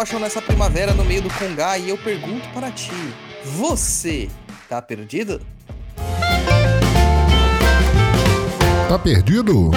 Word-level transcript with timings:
desabrocham 0.00 0.20
nessa 0.20 0.40
primavera 0.40 0.94
no 0.94 1.04
meio 1.04 1.20
do 1.20 1.30
Congá 1.30 1.76
e 1.76 1.90
eu 1.90 1.98
pergunto 1.98 2.48
para 2.50 2.70
ti: 2.70 2.90
você 3.44 4.30
tá 4.68 4.80
perdido? 4.80 5.40
Tá 8.88 8.98
perdido? 8.98 9.70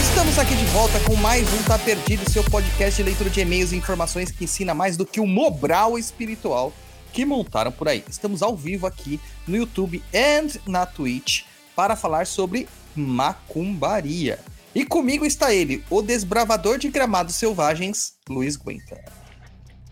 Estamos 0.00 0.38
aqui 0.38 0.56
de 0.56 0.64
volta 0.66 0.98
com 1.00 1.14
mais 1.16 1.52
um 1.52 1.62
Tá 1.62 1.78
Perdido, 1.78 2.28
seu 2.28 2.42
podcast 2.44 2.96
de 2.96 3.02
leitura 3.04 3.30
de 3.30 3.40
e-mails 3.40 3.72
e 3.72 3.76
informações 3.76 4.30
que 4.30 4.44
ensina 4.44 4.74
mais 4.74 4.96
do 4.96 5.06
que 5.06 5.20
o 5.20 5.26
Mobral 5.26 5.98
espiritual 5.98 6.72
que 7.12 7.24
montaram 7.24 7.72
por 7.72 7.88
aí. 7.88 8.04
Estamos 8.08 8.42
ao 8.42 8.54
vivo 8.56 8.86
aqui 8.86 9.18
no 9.46 9.56
YouTube 9.56 10.02
e 10.12 10.70
na 10.70 10.84
Twitch 10.84 11.47
para 11.78 11.94
falar 11.94 12.26
sobre 12.26 12.68
macumbaria. 12.96 14.40
E 14.74 14.84
comigo 14.84 15.24
está 15.24 15.54
ele, 15.54 15.84
o 15.88 16.02
desbravador 16.02 16.76
de 16.76 16.88
gramados 16.88 17.36
selvagens, 17.36 18.14
Luiz 18.28 18.56
Guenta. 18.56 19.00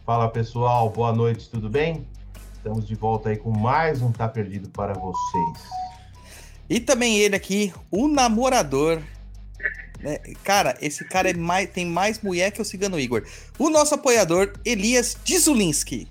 Fala 0.05 0.29
pessoal, 0.29 0.91
boa 0.91 1.13
noite, 1.13 1.49
tudo 1.49 1.71
bem? 1.71 2.05
Estamos 2.57 2.89
de 2.89 2.97
volta 2.97 3.29
aí 3.29 3.37
com 3.37 3.57
mais 3.57 4.03
um 4.03 4.11
Tá 4.11 4.27
Perdido 4.27 4.69
para 4.69 4.95
vocês. 4.95 5.59
E 6.69 6.81
também 6.81 7.19
ele 7.19 7.37
aqui, 7.37 7.73
o 7.89 8.09
namorador. 8.09 9.01
Né? 10.01 10.19
Cara, 10.43 10.77
esse 10.81 11.05
cara 11.05 11.31
é 11.31 11.35
mais, 11.35 11.71
tem 11.71 11.87
mais 11.87 12.21
mulher 12.21 12.51
que 12.51 12.61
o 12.61 12.65
Cigano 12.65 12.99
Igor. 12.99 13.23
O 13.61 13.71
nosso 13.71 13.95
apoiador, 13.95 14.53
Elias 14.65 15.17
Dzizulinski. 15.25 16.09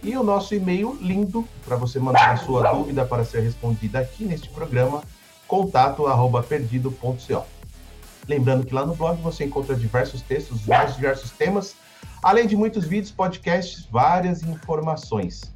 e 0.02 0.16
o 0.16 0.22
nosso 0.22 0.54
e-mail 0.54 0.98
lindo 1.00 1.48
para 1.64 1.76
você 1.76 1.98
mandar 1.98 2.32
a 2.32 2.36
sua 2.36 2.70
dúvida 2.72 3.06
para 3.06 3.24
ser 3.24 3.40
respondida 3.40 4.00
aqui 4.00 4.24
neste 4.24 4.50
programa, 4.50 5.02
contato 5.46 6.06
arroba 6.06 6.42
perdido.co. 6.42 7.46
Lembrando 8.28 8.66
que 8.66 8.74
lá 8.74 8.84
no 8.84 8.94
blog 8.94 9.18
você 9.22 9.44
encontra 9.44 9.74
diversos 9.76 10.20
textos, 10.22 10.60
vários 10.62 10.96
diversos 10.96 11.30
temas, 11.30 11.76
além 12.24 12.46
de 12.46 12.56
muitos 12.56 12.86
vídeos, 12.86 13.12
podcasts, 13.12 13.84
várias 13.84 14.42
informações. 14.42 15.54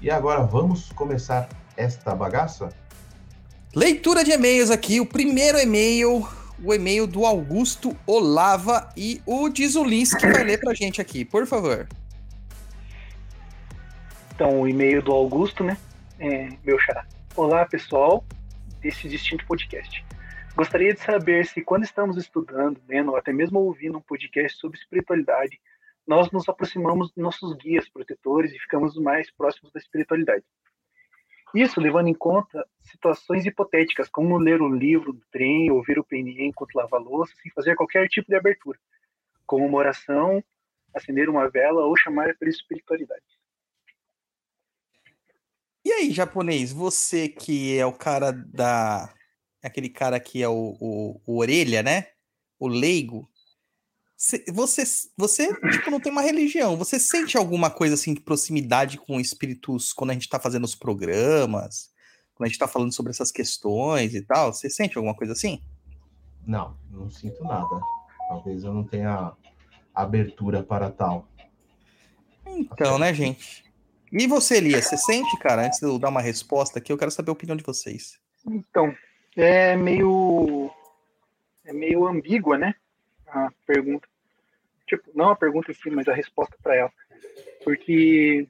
E 0.00 0.10
agora 0.10 0.42
vamos 0.42 0.90
começar 0.92 1.46
esta 1.76 2.14
bagaça? 2.14 2.70
Leitura 3.76 4.24
de 4.24 4.30
e-mails 4.30 4.70
aqui. 4.70 5.00
O 5.00 5.06
primeiro 5.06 5.58
e-mail, 5.58 6.26
o 6.64 6.72
e-mail 6.72 7.06
do 7.06 7.26
Augusto 7.26 7.94
Olava 8.06 8.90
e 8.96 9.20
o 9.26 9.50
Dizulins 9.50 10.14
que 10.14 10.26
vai 10.26 10.42
ler 10.42 10.58
pra 10.58 10.72
gente 10.72 10.98
aqui, 10.98 11.26
por 11.26 11.46
favor. 11.46 11.86
Então, 14.34 14.62
o 14.62 14.66
e-mail 14.66 15.02
do 15.02 15.12
Augusto, 15.12 15.62
né? 15.62 15.76
É, 16.18 16.48
meu 16.64 16.78
xará. 16.78 17.04
Olá, 17.36 17.66
pessoal 17.66 18.24
desse 18.80 19.10
distinto 19.10 19.44
podcast. 19.44 20.02
Gostaria 20.56 20.94
de 20.94 21.00
saber 21.00 21.44
se, 21.44 21.60
quando 21.60 21.84
estamos 21.84 22.16
estudando, 22.16 22.80
lendo, 22.88 23.10
ou 23.10 23.16
até 23.18 23.30
mesmo 23.30 23.58
ouvindo 23.58 23.98
um 23.98 24.02
podcast 24.02 24.58
sobre 24.58 24.78
espiritualidade, 24.78 25.60
nós 26.06 26.30
nos 26.30 26.48
aproximamos 26.48 27.12
de 27.12 27.22
nossos 27.22 27.56
guias 27.56 27.88
protetores 27.88 28.52
e 28.52 28.58
ficamos 28.58 28.96
mais 28.96 29.30
próximos 29.32 29.72
da 29.72 29.80
espiritualidade. 29.80 30.44
Isso 31.54 31.80
levando 31.80 32.08
em 32.08 32.14
conta 32.14 32.66
situações 32.80 33.44
hipotéticas, 33.44 34.08
como 34.08 34.38
ler 34.38 34.62
o 34.62 34.74
livro 34.74 35.12
do 35.12 35.22
trem, 35.30 35.70
ouvir 35.70 35.98
o 35.98 36.04
PNE 36.04 36.46
enquanto 36.46 36.74
lava 36.74 36.96
louça, 36.98 37.34
sem 37.42 37.52
fazer 37.52 37.76
qualquer 37.76 38.08
tipo 38.08 38.28
de 38.28 38.36
abertura, 38.36 38.78
como 39.46 39.66
uma 39.66 39.78
oração, 39.78 40.42
acender 40.94 41.28
uma 41.28 41.48
vela 41.50 41.84
ou 41.84 41.96
chamar 41.96 42.34
pela 42.38 42.50
espiritualidade. 42.50 43.22
E 45.84 45.92
aí, 45.92 46.10
japonês, 46.12 46.72
você 46.72 47.28
que 47.28 47.76
é 47.76 47.84
o 47.84 47.92
cara 47.92 48.32
da 48.32 49.12
aquele 49.62 49.88
cara 49.88 50.18
que 50.18 50.42
é 50.42 50.48
o, 50.48 50.76
o, 50.80 51.20
o 51.26 51.38
orelha, 51.38 51.82
né? 51.82 52.08
O 52.58 52.66
leigo. 52.66 53.30
Você, 54.52 54.84
você 55.16 55.52
tipo, 55.72 55.90
não 55.90 55.98
tem 55.98 56.12
uma 56.12 56.22
religião. 56.22 56.76
Você 56.76 56.96
sente 57.00 57.36
alguma 57.36 57.68
coisa 57.68 57.94
assim 57.94 58.14
de 58.14 58.20
proximidade 58.20 58.96
com 58.96 59.18
espíritos 59.18 59.92
quando 59.92 60.10
a 60.10 60.12
gente 60.14 60.28
tá 60.28 60.38
fazendo 60.38 60.62
os 60.62 60.76
programas? 60.76 61.90
Quando 62.32 62.46
a 62.46 62.48
gente 62.48 62.58
tá 62.58 62.68
falando 62.68 62.92
sobre 62.92 63.10
essas 63.10 63.32
questões 63.32 64.14
e 64.14 64.22
tal? 64.22 64.52
Você 64.52 64.70
sente 64.70 64.96
alguma 64.96 65.16
coisa 65.16 65.32
assim? 65.32 65.60
Não, 66.46 66.78
não 66.88 67.10
sinto 67.10 67.42
nada. 67.42 67.80
Talvez 68.28 68.62
eu 68.62 68.72
não 68.72 68.84
tenha 68.84 69.32
abertura 69.92 70.62
para 70.62 70.88
tal. 70.88 71.28
Então, 72.46 73.00
né, 73.00 73.12
gente? 73.12 73.64
E 74.12 74.26
você, 74.28 74.58
Elias, 74.58 74.84
você 74.86 74.96
sente, 74.98 75.36
cara, 75.38 75.66
antes 75.66 75.80
de 75.80 75.86
eu 75.86 75.98
dar 75.98 76.10
uma 76.10 76.20
resposta 76.20 76.78
aqui, 76.78 76.92
eu 76.92 76.98
quero 76.98 77.10
saber 77.10 77.30
a 77.30 77.32
opinião 77.32 77.56
de 77.56 77.64
vocês. 77.64 78.20
Então, 78.46 78.94
é 79.36 79.74
meio 79.74 80.70
é 81.64 81.72
meio 81.72 82.06
ambígua, 82.06 82.56
né? 82.56 82.74
A 83.26 83.50
pergunta. 83.66 84.11
Tipo, 84.92 85.10
não 85.14 85.30
a 85.30 85.36
pergunta 85.36 85.70
em 85.70 85.74
si, 85.74 85.88
mas 85.88 86.06
a 86.06 86.12
resposta 86.12 86.54
para 86.62 86.76
ela. 86.76 86.92
Porque 87.64 88.46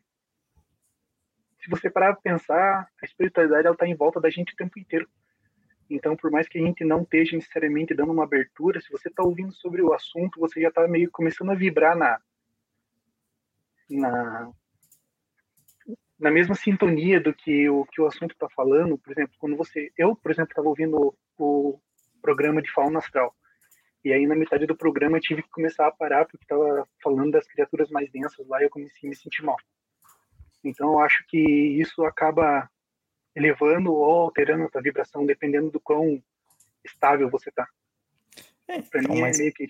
se 1.60 1.70
você 1.70 1.88
parar 1.88 2.14
para 2.14 2.32
pensar, 2.32 2.88
a 3.00 3.04
espiritualidade 3.04 3.64
ela 3.64 3.76
tá 3.76 3.86
em 3.86 3.94
volta 3.94 4.20
da 4.20 4.28
gente 4.28 4.52
o 4.52 4.56
tempo 4.56 4.76
inteiro. 4.76 5.08
Então, 5.88 6.16
por 6.16 6.32
mais 6.32 6.48
que 6.48 6.58
a 6.58 6.60
gente 6.60 6.84
não 6.84 7.02
esteja 7.02 7.36
necessariamente 7.36 7.94
dando 7.94 8.10
uma 8.10 8.24
abertura, 8.24 8.80
se 8.80 8.90
você 8.90 9.08
está 9.08 9.22
ouvindo 9.22 9.52
sobre 9.52 9.82
o 9.82 9.92
assunto, 9.94 10.40
você 10.40 10.60
já 10.60 10.68
está 10.68 10.88
meio 10.88 11.08
começando 11.12 11.50
a 11.50 11.54
vibrar 11.54 11.96
na 11.96 12.20
na 13.88 14.50
na 16.18 16.30
mesma 16.30 16.56
sintonia 16.56 17.20
do 17.20 17.32
que 17.32 17.68
o 17.68 17.84
que 17.84 18.00
o 18.00 18.06
assunto 18.06 18.32
está 18.32 18.48
falando, 18.48 18.98
por 18.98 19.12
exemplo, 19.12 19.34
quando 19.38 19.56
você, 19.56 19.92
eu, 19.96 20.16
por 20.16 20.32
exemplo, 20.32 20.50
estava 20.50 20.68
ouvindo 20.68 20.96
o, 20.96 21.14
o, 21.38 21.80
programa 22.20 22.62
de 22.62 22.70
fauna 22.70 22.98
astral, 22.98 23.32
e 24.04 24.12
aí 24.12 24.26
na 24.26 24.34
metade 24.34 24.66
do 24.66 24.76
programa 24.76 25.16
eu 25.16 25.20
tive 25.20 25.42
que 25.42 25.50
começar 25.50 25.86
a 25.86 25.92
parar 25.92 26.24
porque 26.24 26.44
estava 26.44 26.88
falando 27.02 27.32
das 27.32 27.46
criaturas 27.46 27.90
mais 27.90 28.10
densas 28.10 28.46
lá 28.48 28.60
e 28.60 28.64
eu 28.64 28.70
comecei 28.70 29.08
a 29.08 29.10
me 29.10 29.16
sentir 29.16 29.42
mal. 29.42 29.56
Então 30.64 30.92
eu 30.92 30.98
acho 31.00 31.24
que 31.28 31.38
isso 31.38 32.04
acaba 32.04 32.68
elevando 33.34 33.92
ou 33.92 34.04
alterando 34.04 34.64
a 34.64 34.68
tua 34.68 34.82
vibração 34.82 35.24
dependendo 35.24 35.70
do 35.70 35.80
quão 35.80 36.22
estável 36.84 37.30
você 37.30 37.48
está. 37.48 37.66
É, 38.68 38.78
mim 39.08 39.20
é 39.20 39.36
meio 39.36 39.52
que. 39.52 39.66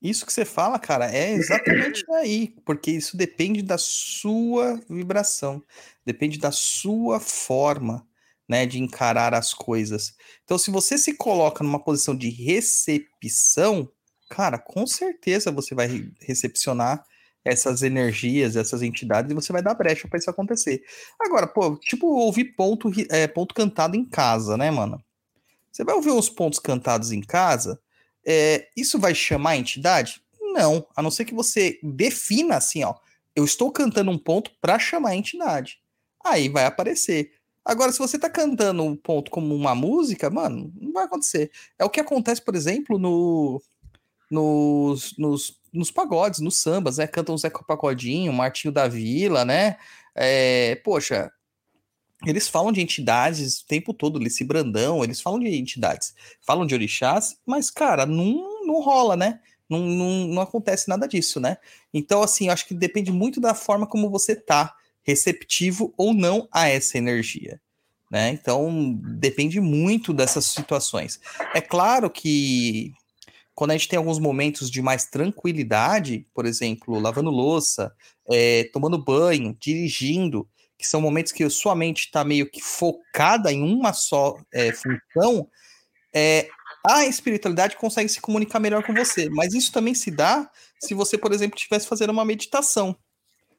Isso 0.00 0.26
que 0.26 0.32
você 0.32 0.44
fala, 0.44 0.78
cara, 0.78 1.10
é 1.10 1.32
exatamente 1.32 2.04
aí, 2.12 2.54
porque 2.64 2.90
isso 2.90 3.16
depende 3.16 3.62
da 3.62 3.78
sua 3.78 4.80
vibração, 4.88 5.62
depende 6.04 6.38
da 6.38 6.52
sua 6.52 7.18
forma, 7.18 8.06
né, 8.48 8.66
de 8.66 8.78
encarar 8.78 9.34
as 9.34 9.52
coisas. 9.52 10.14
Então, 10.44 10.58
se 10.58 10.70
você 10.70 10.96
se 10.96 11.14
coloca 11.14 11.64
numa 11.64 11.82
posição 11.82 12.16
de 12.16 12.28
recepção, 12.28 13.90
cara, 14.28 14.58
com 14.58 14.86
certeza 14.86 15.50
você 15.50 15.74
vai 15.74 16.10
recepcionar 16.20 17.04
essas 17.44 17.82
energias, 17.82 18.56
essas 18.56 18.82
entidades, 18.82 19.30
e 19.30 19.34
você 19.34 19.52
vai 19.52 19.62
dar 19.62 19.74
brecha 19.74 20.08
para 20.08 20.18
isso 20.18 20.28
acontecer. 20.28 20.82
Agora, 21.20 21.46
pô, 21.46 21.76
tipo, 21.76 22.06
ouvir 22.06 22.56
ponto, 22.56 22.90
é, 23.08 23.26
ponto 23.28 23.54
cantado 23.54 23.96
em 23.96 24.04
casa, 24.04 24.56
né, 24.56 24.70
mano? 24.70 25.00
Você 25.70 25.84
vai 25.84 25.94
ouvir 25.94 26.10
uns 26.10 26.28
pontos 26.28 26.58
cantados 26.58 27.12
em 27.12 27.20
casa, 27.20 27.80
é, 28.26 28.68
isso 28.76 28.98
vai 28.98 29.14
chamar 29.14 29.50
a 29.50 29.56
entidade? 29.56 30.20
Não, 30.40 30.86
a 30.96 31.02
não 31.02 31.10
ser 31.10 31.24
que 31.24 31.34
você 31.34 31.78
defina 31.82 32.56
assim, 32.56 32.82
ó. 32.82 32.94
Eu 33.34 33.44
estou 33.44 33.70
cantando 33.70 34.10
um 34.10 34.18
ponto 34.18 34.50
para 34.60 34.78
chamar 34.78 35.10
a 35.10 35.16
entidade. 35.16 35.78
Aí 36.24 36.48
vai 36.48 36.64
aparecer. 36.64 37.32
Agora, 37.66 37.90
se 37.90 37.98
você 37.98 38.16
tá 38.16 38.30
cantando 38.30 38.84
um 38.84 38.94
ponto 38.94 39.28
como 39.28 39.52
uma 39.52 39.74
música, 39.74 40.30
mano, 40.30 40.72
não 40.80 40.92
vai 40.92 41.04
acontecer. 41.04 41.50
É 41.76 41.84
o 41.84 41.90
que 41.90 41.98
acontece, 41.98 42.40
por 42.40 42.54
exemplo, 42.54 42.96
no, 42.96 43.60
nos, 44.30 45.16
nos, 45.18 45.60
nos 45.72 45.90
pagodes, 45.90 46.38
nos 46.38 46.58
sambas, 46.58 46.98
né? 46.98 47.08
Cantam 47.08 47.34
o 47.34 47.38
Zeca 47.38 47.64
Pagodinho, 47.64 48.32
Martinho 48.32 48.72
da 48.72 48.86
Vila, 48.86 49.44
né? 49.44 49.78
É, 50.14 50.76
poxa, 50.84 51.28
eles 52.24 52.48
falam 52.48 52.70
de 52.70 52.80
entidades 52.80 53.62
o 53.62 53.66
tempo 53.66 53.92
todo, 53.92 54.20
Lice 54.20 54.44
Brandão, 54.44 55.02
eles 55.02 55.20
falam 55.20 55.40
de 55.40 55.48
entidades, 55.48 56.14
falam 56.42 56.66
de 56.66 56.74
orixás, 56.74 57.36
mas, 57.44 57.68
cara, 57.68 58.06
não, 58.06 58.64
não 58.64 58.80
rola, 58.80 59.16
né? 59.16 59.40
Não, 59.68 59.80
não, 59.80 60.28
não 60.28 60.42
acontece 60.42 60.88
nada 60.88 61.08
disso, 61.08 61.40
né? 61.40 61.56
Então, 61.92 62.22
assim, 62.22 62.48
acho 62.48 62.68
que 62.68 62.74
depende 62.74 63.10
muito 63.10 63.40
da 63.40 63.56
forma 63.56 63.88
como 63.88 64.08
você 64.08 64.36
tá 64.36 64.72
receptivo 65.06 65.94
ou 65.96 66.12
não 66.12 66.48
a 66.52 66.68
essa 66.68 66.98
energia. 66.98 67.60
Né? 68.10 68.30
Então, 68.30 68.98
depende 69.18 69.60
muito 69.60 70.12
dessas 70.12 70.46
situações. 70.46 71.20
É 71.54 71.60
claro 71.60 72.10
que 72.10 72.92
quando 73.54 73.70
a 73.70 73.74
gente 73.74 73.88
tem 73.88 73.96
alguns 73.96 74.18
momentos 74.18 74.70
de 74.70 74.82
mais 74.82 75.06
tranquilidade, 75.06 76.26
por 76.34 76.44
exemplo, 76.44 77.00
lavando 77.00 77.30
louça, 77.30 77.92
é, 78.30 78.64
tomando 78.72 79.02
banho, 79.02 79.56
dirigindo, 79.58 80.48
que 80.78 80.86
são 80.86 81.00
momentos 81.00 81.32
que 81.32 81.48
sua 81.48 81.74
mente 81.74 82.00
está 82.00 82.22
meio 82.22 82.50
que 82.50 82.60
focada 82.60 83.50
em 83.50 83.62
uma 83.62 83.92
só 83.92 84.36
é, 84.52 84.72
função, 84.72 85.48
é, 86.14 86.48
a 86.86 87.06
espiritualidade 87.06 87.76
consegue 87.76 88.08
se 88.08 88.20
comunicar 88.20 88.60
melhor 88.60 88.84
com 88.84 88.94
você. 88.94 89.28
Mas 89.30 89.54
isso 89.54 89.72
também 89.72 89.94
se 89.94 90.10
dá 90.10 90.48
se 90.80 90.94
você, 90.94 91.18
por 91.18 91.32
exemplo, 91.32 91.56
estivesse 91.56 91.88
fazendo 91.88 92.10
uma 92.10 92.24
meditação. 92.24 92.96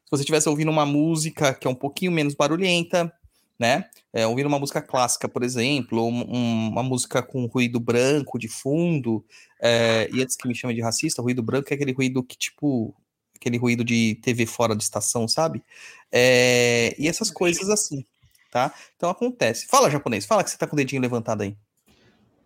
Se 0.08 0.10
você 0.10 0.22
estivesse 0.22 0.48
ouvindo 0.48 0.70
uma 0.70 0.86
música 0.86 1.52
que 1.52 1.66
é 1.66 1.70
um 1.70 1.74
pouquinho 1.74 2.10
menos 2.10 2.34
barulhenta, 2.34 3.12
né? 3.58 3.84
É, 4.10 4.26
ouvindo 4.26 4.46
uma 4.46 4.58
música 4.58 4.80
clássica, 4.80 5.28
por 5.28 5.42
exemplo, 5.42 6.00
ou 6.00 6.10
um, 6.10 6.68
uma 6.70 6.82
música 6.82 7.22
com 7.22 7.44
ruído 7.44 7.78
branco 7.78 8.38
de 8.38 8.48
fundo, 8.48 9.22
é, 9.60 10.08
e 10.10 10.22
antes 10.22 10.34
que 10.34 10.48
me 10.48 10.54
chame 10.54 10.72
de 10.72 10.80
racista, 10.80 11.20
ruído 11.20 11.42
branco 11.42 11.68
é 11.70 11.74
aquele 11.74 11.92
ruído 11.92 12.22
que, 12.22 12.38
tipo, 12.38 12.94
aquele 13.36 13.58
ruído 13.58 13.84
de 13.84 14.14
TV 14.22 14.46
fora 14.46 14.74
de 14.74 14.82
estação, 14.82 15.28
sabe? 15.28 15.62
É, 16.10 16.94
e 16.98 17.06
essas 17.06 17.30
coisas 17.30 17.68
assim, 17.68 18.02
tá? 18.50 18.72
Então 18.96 19.10
acontece. 19.10 19.66
Fala, 19.66 19.90
japonês, 19.90 20.24
fala 20.24 20.42
que 20.42 20.48
você 20.48 20.56
tá 20.56 20.66
com 20.66 20.72
o 20.74 20.78
dedinho 20.78 21.02
levantado 21.02 21.42
aí. 21.42 21.54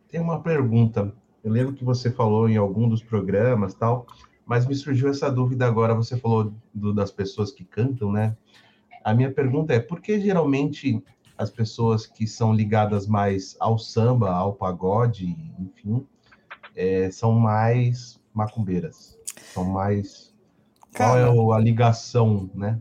Tem 0.08 0.20
uma 0.20 0.42
pergunta. 0.42 1.14
Eu 1.44 1.52
lembro 1.52 1.74
que 1.74 1.84
você 1.84 2.10
falou 2.10 2.48
em 2.48 2.56
algum 2.56 2.88
dos 2.88 3.04
programas 3.04 3.72
tal, 3.72 4.08
mas 4.46 4.66
me 4.66 4.74
surgiu 4.74 5.08
essa 5.08 5.30
dúvida 5.30 5.66
agora. 5.66 5.94
Você 5.94 6.16
falou 6.16 6.54
do, 6.74 6.92
das 6.92 7.10
pessoas 7.10 7.52
que 7.52 7.64
cantam, 7.64 8.12
né? 8.12 8.36
A 9.04 9.14
minha 9.14 9.32
pergunta 9.32 9.72
é: 9.72 9.80
por 9.80 10.00
que 10.00 10.20
geralmente 10.20 11.02
as 11.36 11.50
pessoas 11.50 12.06
que 12.06 12.26
são 12.26 12.52
ligadas 12.52 13.06
mais 13.06 13.56
ao 13.58 13.78
samba, 13.78 14.30
ao 14.30 14.54
pagode, 14.54 15.36
enfim, 15.58 16.06
é, 16.74 17.10
são 17.10 17.32
mais 17.32 18.20
macumbeiras? 18.32 19.18
São 19.52 19.64
mais. 19.64 20.32
Cara, 20.92 21.32
Qual 21.32 21.54
é 21.54 21.56
a 21.56 21.60
ligação, 21.60 22.50
né? 22.54 22.80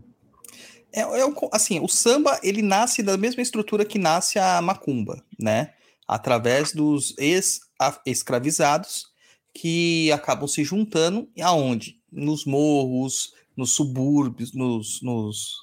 É, 0.92 1.00
é, 1.00 1.24
assim, 1.52 1.80
o 1.80 1.88
samba 1.88 2.38
ele 2.42 2.60
nasce 2.60 3.02
da 3.02 3.16
mesma 3.16 3.40
estrutura 3.42 3.84
que 3.84 3.98
nasce 3.98 4.38
a 4.38 4.60
macumba, 4.60 5.24
né? 5.40 5.72
Através 6.06 6.72
dos 6.72 7.14
ex-escravizados 7.18 9.11
que 9.54 10.10
acabam 10.12 10.48
se 10.48 10.64
juntando 10.64 11.28
aonde? 11.40 12.00
Nos 12.10 12.44
morros, 12.44 13.32
nos 13.56 13.72
subúrbios, 13.72 14.52
nos, 14.52 15.00
nos 15.02 15.62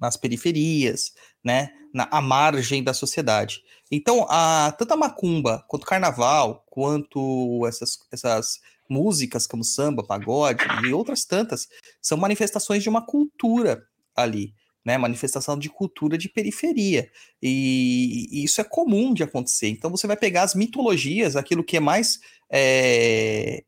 nas 0.00 0.16
periferias, 0.16 1.12
né, 1.42 1.70
na 1.92 2.08
à 2.10 2.20
margem 2.20 2.82
da 2.82 2.94
sociedade. 2.94 3.60
Então, 3.90 4.24
a, 4.28 4.72
tanto 4.78 4.92
a 4.92 4.96
macumba, 4.96 5.64
quanto 5.66 5.82
o 5.82 5.86
carnaval, 5.86 6.64
quanto 6.70 7.66
essas, 7.66 7.98
essas 8.12 8.60
músicas 8.88 9.46
como 9.46 9.64
samba, 9.64 10.06
pagode 10.06 10.64
e 10.86 10.92
outras 10.92 11.24
tantas, 11.24 11.66
são 12.00 12.16
manifestações 12.16 12.82
de 12.82 12.88
uma 12.88 13.04
cultura 13.04 13.82
ali, 14.14 14.54
né, 14.84 14.96
manifestação 14.98 15.58
de 15.58 15.68
cultura 15.68 16.16
de 16.16 16.28
periferia. 16.28 17.10
E, 17.42 18.28
e, 18.30 18.44
isso 18.44 18.60
é 18.60 18.64
comum 18.64 19.12
de 19.12 19.22
acontecer. 19.22 19.68
Então 19.68 19.90
você 19.90 20.06
vai 20.06 20.16
pegar 20.16 20.42
as 20.42 20.54
mitologias, 20.54 21.36
aquilo 21.36 21.64
que 21.64 21.76
é 21.76 21.80
mais 21.80 22.18
é, 22.50 23.62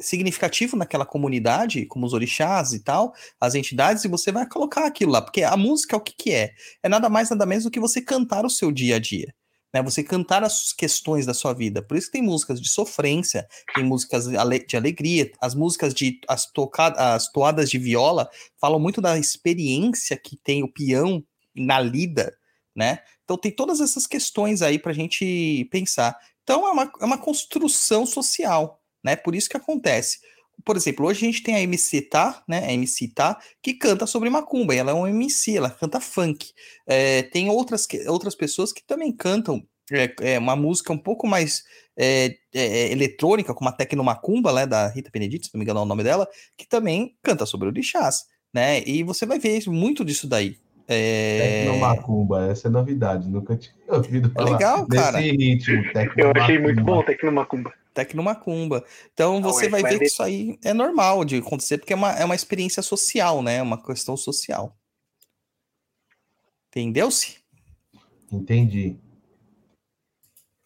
significativo 0.00 0.76
naquela 0.76 1.06
comunidade, 1.06 1.86
como 1.86 2.06
os 2.06 2.12
orixás 2.12 2.72
e 2.72 2.82
tal, 2.82 3.12
as 3.40 3.54
entidades, 3.54 4.04
e 4.04 4.08
você 4.08 4.32
vai 4.32 4.48
colocar 4.48 4.86
aquilo 4.86 5.12
lá, 5.12 5.22
porque 5.22 5.42
a 5.42 5.56
música 5.56 5.96
o 5.96 6.00
que, 6.00 6.14
que 6.16 6.32
é? 6.32 6.52
É 6.82 6.88
nada 6.88 7.08
mais, 7.08 7.30
nada 7.30 7.46
menos 7.46 7.64
do 7.64 7.70
que 7.70 7.80
você 7.80 8.00
cantar 8.00 8.44
o 8.44 8.50
seu 8.50 8.72
dia 8.72 8.96
a 8.96 8.98
dia. 8.98 9.32
Né, 9.72 9.80
você 9.82 10.02
cantar 10.02 10.42
as 10.42 10.72
questões 10.72 11.24
da 11.24 11.32
sua 11.32 11.52
vida. 11.52 11.80
Por 11.80 11.96
isso 11.96 12.06
que 12.08 12.14
tem 12.14 12.22
músicas 12.22 12.60
de 12.60 12.68
sofrência, 12.68 13.46
tem 13.72 13.84
músicas 13.84 14.26
de 14.26 14.76
alegria, 14.76 15.30
as 15.40 15.54
músicas 15.54 15.94
de 15.94 16.18
as, 16.26 16.50
tocadas, 16.50 16.98
as 16.98 17.30
toadas 17.30 17.70
de 17.70 17.78
viola 17.78 18.28
falam 18.60 18.80
muito 18.80 19.00
da 19.00 19.16
experiência 19.16 20.16
que 20.16 20.36
tem 20.36 20.64
o 20.64 20.72
peão 20.72 21.24
na 21.54 21.78
lida, 21.78 22.36
né? 22.74 22.98
Então 23.24 23.38
tem 23.38 23.52
todas 23.52 23.80
essas 23.80 24.08
questões 24.08 24.60
aí 24.60 24.76
para 24.76 24.90
a 24.90 24.94
gente 24.94 25.68
pensar. 25.70 26.18
Então 26.42 26.66
é 26.66 26.70
uma, 26.72 26.92
é 27.00 27.04
uma 27.04 27.18
construção 27.18 28.04
social, 28.04 28.82
né? 29.04 29.14
Por 29.14 29.36
isso 29.36 29.48
que 29.48 29.56
acontece. 29.56 30.18
Por 30.64 30.76
exemplo, 30.76 31.06
hoje 31.06 31.24
a 31.24 31.30
gente 31.30 31.42
tem 31.42 31.54
a 31.54 31.62
MC 31.62 32.02
Tá, 32.02 32.42
né? 32.48 32.64
A 32.66 32.72
MC 32.72 33.08
Tá, 33.08 33.38
que 33.62 33.74
canta 33.74 34.06
sobre 34.06 34.30
macumba, 34.30 34.74
e 34.74 34.78
ela 34.78 34.92
é 34.92 34.94
um 34.94 35.06
MC, 35.06 35.56
ela 35.56 35.70
canta 35.70 36.00
funk. 36.00 36.52
É, 36.86 37.22
tem 37.22 37.48
outras, 37.48 37.86
outras 38.06 38.34
pessoas 38.34 38.72
que 38.72 38.82
também 38.86 39.12
cantam 39.12 39.62
é, 39.92 40.34
é 40.34 40.38
uma 40.38 40.54
música 40.54 40.92
um 40.92 40.98
pouco 40.98 41.26
mais 41.26 41.64
é, 41.98 42.36
é, 42.54 42.62
é 42.62 42.92
eletrônica, 42.92 43.52
como 43.52 43.68
a 43.68 43.72
Tecnomacumba, 43.72 44.52
né, 44.52 44.66
da 44.66 44.88
Rita 44.88 45.10
Benedito, 45.12 45.46
se 45.46 45.54
não 45.54 45.58
me 45.58 45.64
engano 45.64 45.80
é 45.80 45.82
o 45.82 45.86
nome 45.86 46.04
dela, 46.04 46.28
que 46.56 46.66
também 46.68 47.16
canta 47.22 47.44
sobre 47.44 47.68
o 47.68 47.72
lixás, 47.72 48.24
né? 48.54 48.80
E 48.86 49.02
você 49.02 49.26
vai 49.26 49.38
ver 49.38 49.62
muito 49.68 50.04
disso 50.04 50.28
daí. 50.28 50.56
É... 50.86 51.64
Tecnomacumba, 51.64 52.46
essa 52.50 52.68
é 52.68 52.70
novidade, 52.70 53.28
nunca 53.28 53.56
tinha 53.56 53.74
ouvido 53.88 54.30
falar. 54.30 54.48
É 54.48 54.52
legal, 54.52 54.86
cara. 54.86 55.18
ritmo, 55.18 55.84
Eu 56.16 56.32
achei 56.36 56.58
muito 56.58 56.82
bom 56.82 57.02
Tecnomacumba. 57.02 57.72
Tecnomacumba. 58.04 58.84
Então 59.12 59.42
você 59.42 59.68
vai 59.68 59.82
ver 59.82 59.98
que 59.98 60.04
isso 60.04 60.22
aí 60.22 60.58
é 60.64 60.72
normal 60.72 61.24
de 61.24 61.36
acontecer, 61.36 61.78
porque 61.78 61.92
é 61.92 61.96
uma, 61.96 62.12
é 62.12 62.24
uma 62.24 62.34
experiência 62.34 62.82
social, 62.82 63.42
né? 63.42 63.56
É 63.56 63.62
uma 63.62 63.82
questão 63.82 64.16
social. 64.16 64.76
Entendeu-se? 66.68 67.38
Entendi. 68.30 68.96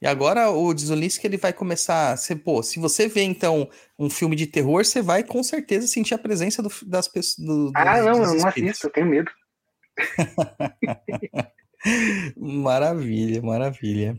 E 0.04 0.06
agora 0.06 0.50
o 0.50 0.74
que 0.74 1.26
ele 1.26 1.38
vai 1.38 1.50
começar. 1.50 2.16
Você, 2.16 2.36
pô, 2.36 2.62
se 2.62 2.78
você 2.78 3.08
vê 3.08 3.22
então 3.22 3.70
um 3.98 4.10
filme 4.10 4.36
de 4.36 4.46
terror, 4.46 4.84
você 4.84 5.00
vai 5.00 5.24
com 5.24 5.42
certeza 5.42 5.86
sentir 5.86 6.12
a 6.12 6.18
presença 6.18 6.62
do, 6.62 6.70
das 6.86 7.08
pessoas. 7.08 7.46
Do, 7.46 7.72
ah, 7.74 8.02
não, 8.02 8.22
eu 8.22 8.36
não 8.36 8.46
assisto, 8.46 8.86
eu 8.86 8.92
tenho 8.92 9.06
medo. 9.06 9.30
maravilha, 12.36 13.40
maravilha. 13.40 14.18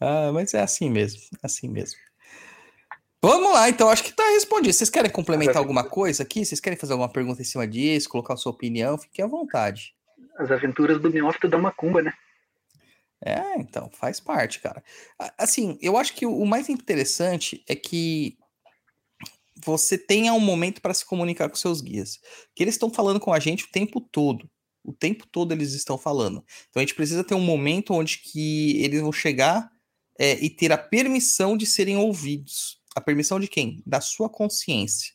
Ah, 0.00 0.32
mas 0.32 0.54
é 0.54 0.60
assim 0.60 0.90
mesmo, 0.90 1.20
é 1.34 1.46
assim 1.46 1.68
mesmo. 1.68 2.00
Vamos 3.24 3.52
lá, 3.52 3.68
então, 3.68 3.88
acho 3.88 4.02
que 4.02 4.12
tá 4.12 4.24
respondido. 4.30 4.72
Vocês 4.72 4.90
querem 4.90 5.08
complementar 5.10 5.58
alguma 5.58 5.84
coisa 5.84 6.24
aqui? 6.24 6.44
Vocês 6.44 6.60
querem 6.60 6.76
fazer 6.76 6.92
alguma 6.92 7.08
pergunta 7.08 7.40
em 7.40 7.44
cima 7.44 7.68
disso, 7.68 8.08
colocar 8.08 8.34
a 8.34 8.36
sua 8.36 8.50
opinião? 8.50 8.98
Fiquem 8.98 9.24
à 9.24 9.28
vontade. 9.28 9.94
As 10.36 10.50
aventuras 10.50 11.00
do 11.00 11.08
Neófito 11.08 11.48
da 11.48 11.56
Macumba, 11.56 12.02
né? 12.02 12.12
É, 13.24 13.60
então, 13.60 13.88
faz 13.92 14.18
parte, 14.18 14.58
cara. 14.58 14.82
Assim, 15.38 15.78
eu 15.80 15.96
acho 15.96 16.14
que 16.14 16.26
o 16.26 16.44
mais 16.44 16.68
interessante 16.68 17.62
é 17.68 17.76
que 17.76 18.36
você 19.64 19.96
tenha 19.96 20.32
um 20.32 20.40
momento 20.40 20.82
para 20.82 20.92
se 20.92 21.06
comunicar 21.06 21.48
com 21.48 21.54
seus 21.54 21.80
guias. 21.80 22.18
Que 22.56 22.64
eles 22.64 22.74
estão 22.74 22.90
falando 22.90 23.20
com 23.20 23.32
a 23.32 23.38
gente 23.38 23.66
o 23.66 23.70
tempo 23.70 24.00
todo. 24.00 24.50
O 24.82 24.92
tempo 24.92 25.28
todo 25.28 25.52
eles 25.52 25.74
estão 25.74 25.96
falando. 25.96 26.44
Então 26.68 26.80
a 26.80 26.82
gente 26.82 26.96
precisa 26.96 27.22
ter 27.22 27.36
um 27.36 27.40
momento 27.40 27.94
onde 27.94 28.18
que 28.18 28.82
eles 28.82 29.00
vão 29.00 29.12
chegar 29.12 29.70
é, 30.18 30.32
e 30.44 30.50
ter 30.50 30.72
a 30.72 30.78
permissão 30.78 31.56
de 31.56 31.66
serem 31.66 31.96
ouvidos. 31.96 32.81
A 32.94 33.00
permissão 33.00 33.40
de 33.40 33.48
quem? 33.48 33.82
Da 33.86 34.00
sua 34.00 34.28
consciência. 34.28 35.12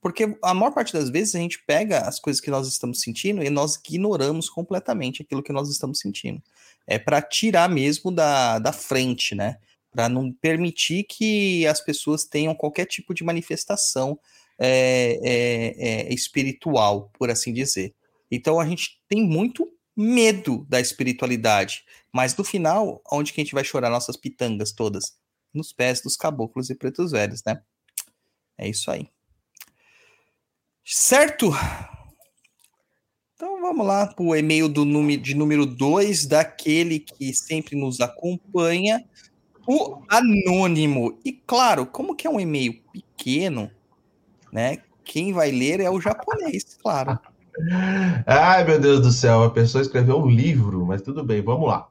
Porque 0.00 0.36
a 0.42 0.54
maior 0.54 0.72
parte 0.72 0.92
das 0.92 1.10
vezes 1.10 1.34
a 1.34 1.38
gente 1.38 1.62
pega 1.66 2.00
as 2.00 2.20
coisas 2.20 2.40
que 2.40 2.50
nós 2.50 2.68
estamos 2.68 3.00
sentindo 3.00 3.42
e 3.42 3.50
nós 3.50 3.76
ignoramos 3.76 4.48
completamente 4.48 5.22
aquilo 5.22 5.42
que 5.42 5.52
nós 5.52 5.68
estamos 5.68 5.98
sentindo. 5.98 6.42
É 6.86 6.98
para 6.98 7.20
tirar 7.20 7.68
mesmo 7.68 8.12
da, 8.12 8.58
da 8.58 8.72
frente, 8.72 9.34
né? 9.34 9.58
Para 9.90 10.08
não 10.08 10.32
permitir 10.32 11.04
que 11.04 11.66
as 11.66 11.80
pessoas 11.80 12.24
tenham 12.24 12.54
qualquer 12.54 12.86
tipo 12.86 13.12
de 13.12 13.24
manifestação 13.24 14.18
é, 14.58 15.18
é, 15.22 15.88
é, 15.88 16.14
espiritual, 16.14 17.10
por 17.18 17.30
assim 17.30 17.52
dizer. 17.52 17.94
Então 18.30 18.60
a 18.60 18.66
gente 18.66 19.00
tem 19.08 19.22
muito 19.22 19.68
medo 19.96 20.64
da 20.68 20.80
espiritualidade, 20.80 21.84
mas 22.12 22.36
no 22.36 22.44
final, 22.44 23.02
onde 23.10 23.32
que 23.32 23.40
a 23.40 23.44
gente 23.44 23.54
vai 23.54 23.64
chorar 23.64 23.90
nossas 23.90 24.16
pitangas 24.16 24.70
todas? 24.70 25.16
Nos 25.58 25.72
pés 25.72 26.00
dos 26.00 26.16
caboclos 26.16 26.70
e 26.70 26.74
pretos 26.74 27.10
velhos, 27.12 27.42
né? 27.44 27.60
É 28.56 28.68
isso 28.68 28.90
aí. 28.90 29.08
Certo? 30.84 31.50
Então 33.34 33.60
vamos 33.60 33.86
lá 33.86 34.06
para 34.06 34.24
o 34.24 34.34
e-mail 34.34 34.68
do 34.68 34.84
de 35.18 35.34
número 35.34 35.66
2, 35.66 36.26
daquele 36.26 36.98
que 36.98 37.32
sempre 37.34 37.76
nos 37.76 38.00
acompanha, 38.00 39.04
o 39.66 40.02
anônimo. 40.08 41.20
E 41.24 41.32
claro, 41.32 41.84
como 41.86 42.16
que 42.16 42.26
é 42.26 42.30
um 42.30 42.40
e-mail 42.40 42.82
pequeno, 42.90 43.70
né? 44.50 44.78
Quem 45.04 45.32
vai 45.32 45.50
ler 45.50 45.80
é 45.80 45.90
o 45.90 46.00
japonês, 46.00 46.78
claro. 46.82 47.18
Ai, 48.26 48.64
meu 48.64 48.80
Deus 48.80 49.00
do 49.00 49.12
céu, 49.12 49.42
a 49.42 49.50
pessoa 49.50 49.82
escreveu 49.82 50.18
um 50.18 50.28
livro, 50.28 50.86
mas 50.86 51.02
tudo 51.02 51.22
bem, 51.22 51.42
vamos 51.42 51.68
lá. 51.68 51.88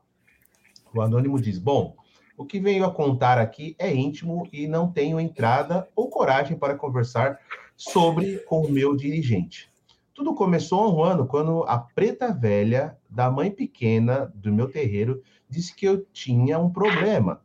O 0.94 1.02
anônimo 1.02 1.40
diz: 1.40 1.60
Bom, 1.60 1.96
o 2.38 2.46
que 2.46 2.60
venho 2.60 2.86
a 2.86 2.92
contar 2.92 3.40
aqui 3.40 3.76
é 3.80 3.92
íntimo 3.92 4.48
e 4.54 4.68
não 4.68 4.92
tenho 4.92 5.20
entrada 5.20 5.90
ou 5.96 6.08
coragem 6.08 6.56
para 6.56 6.76
conversar 6.76 7.40
sobre 7.76 8.38
com 8.48 8.62
o 8.62 8.72
meu 8.72 8.96
dirigente. 8.96 9.72
Tudo 10.14 10.36
começou 10.36 10.82
há 10.82 10.90
um 10.94 11.04
ano, 11.04 11.26
quando 11.26 11.64
a 11.64 11.80
preta 11.80 12.32
velha 12.32 12.96
da 13.10 13.30
mãe 13.32 13.50
pequena 13.50 14.32
do 14.36 14.54
meu 14.54 14.70
terreiro 14.70 15.22
disse 15.50 15.76
que 15.76 15.86
eu 15.86 16.06
tinha 16.14 16.60
um 16.60 16.70
problema. 16.70 17.42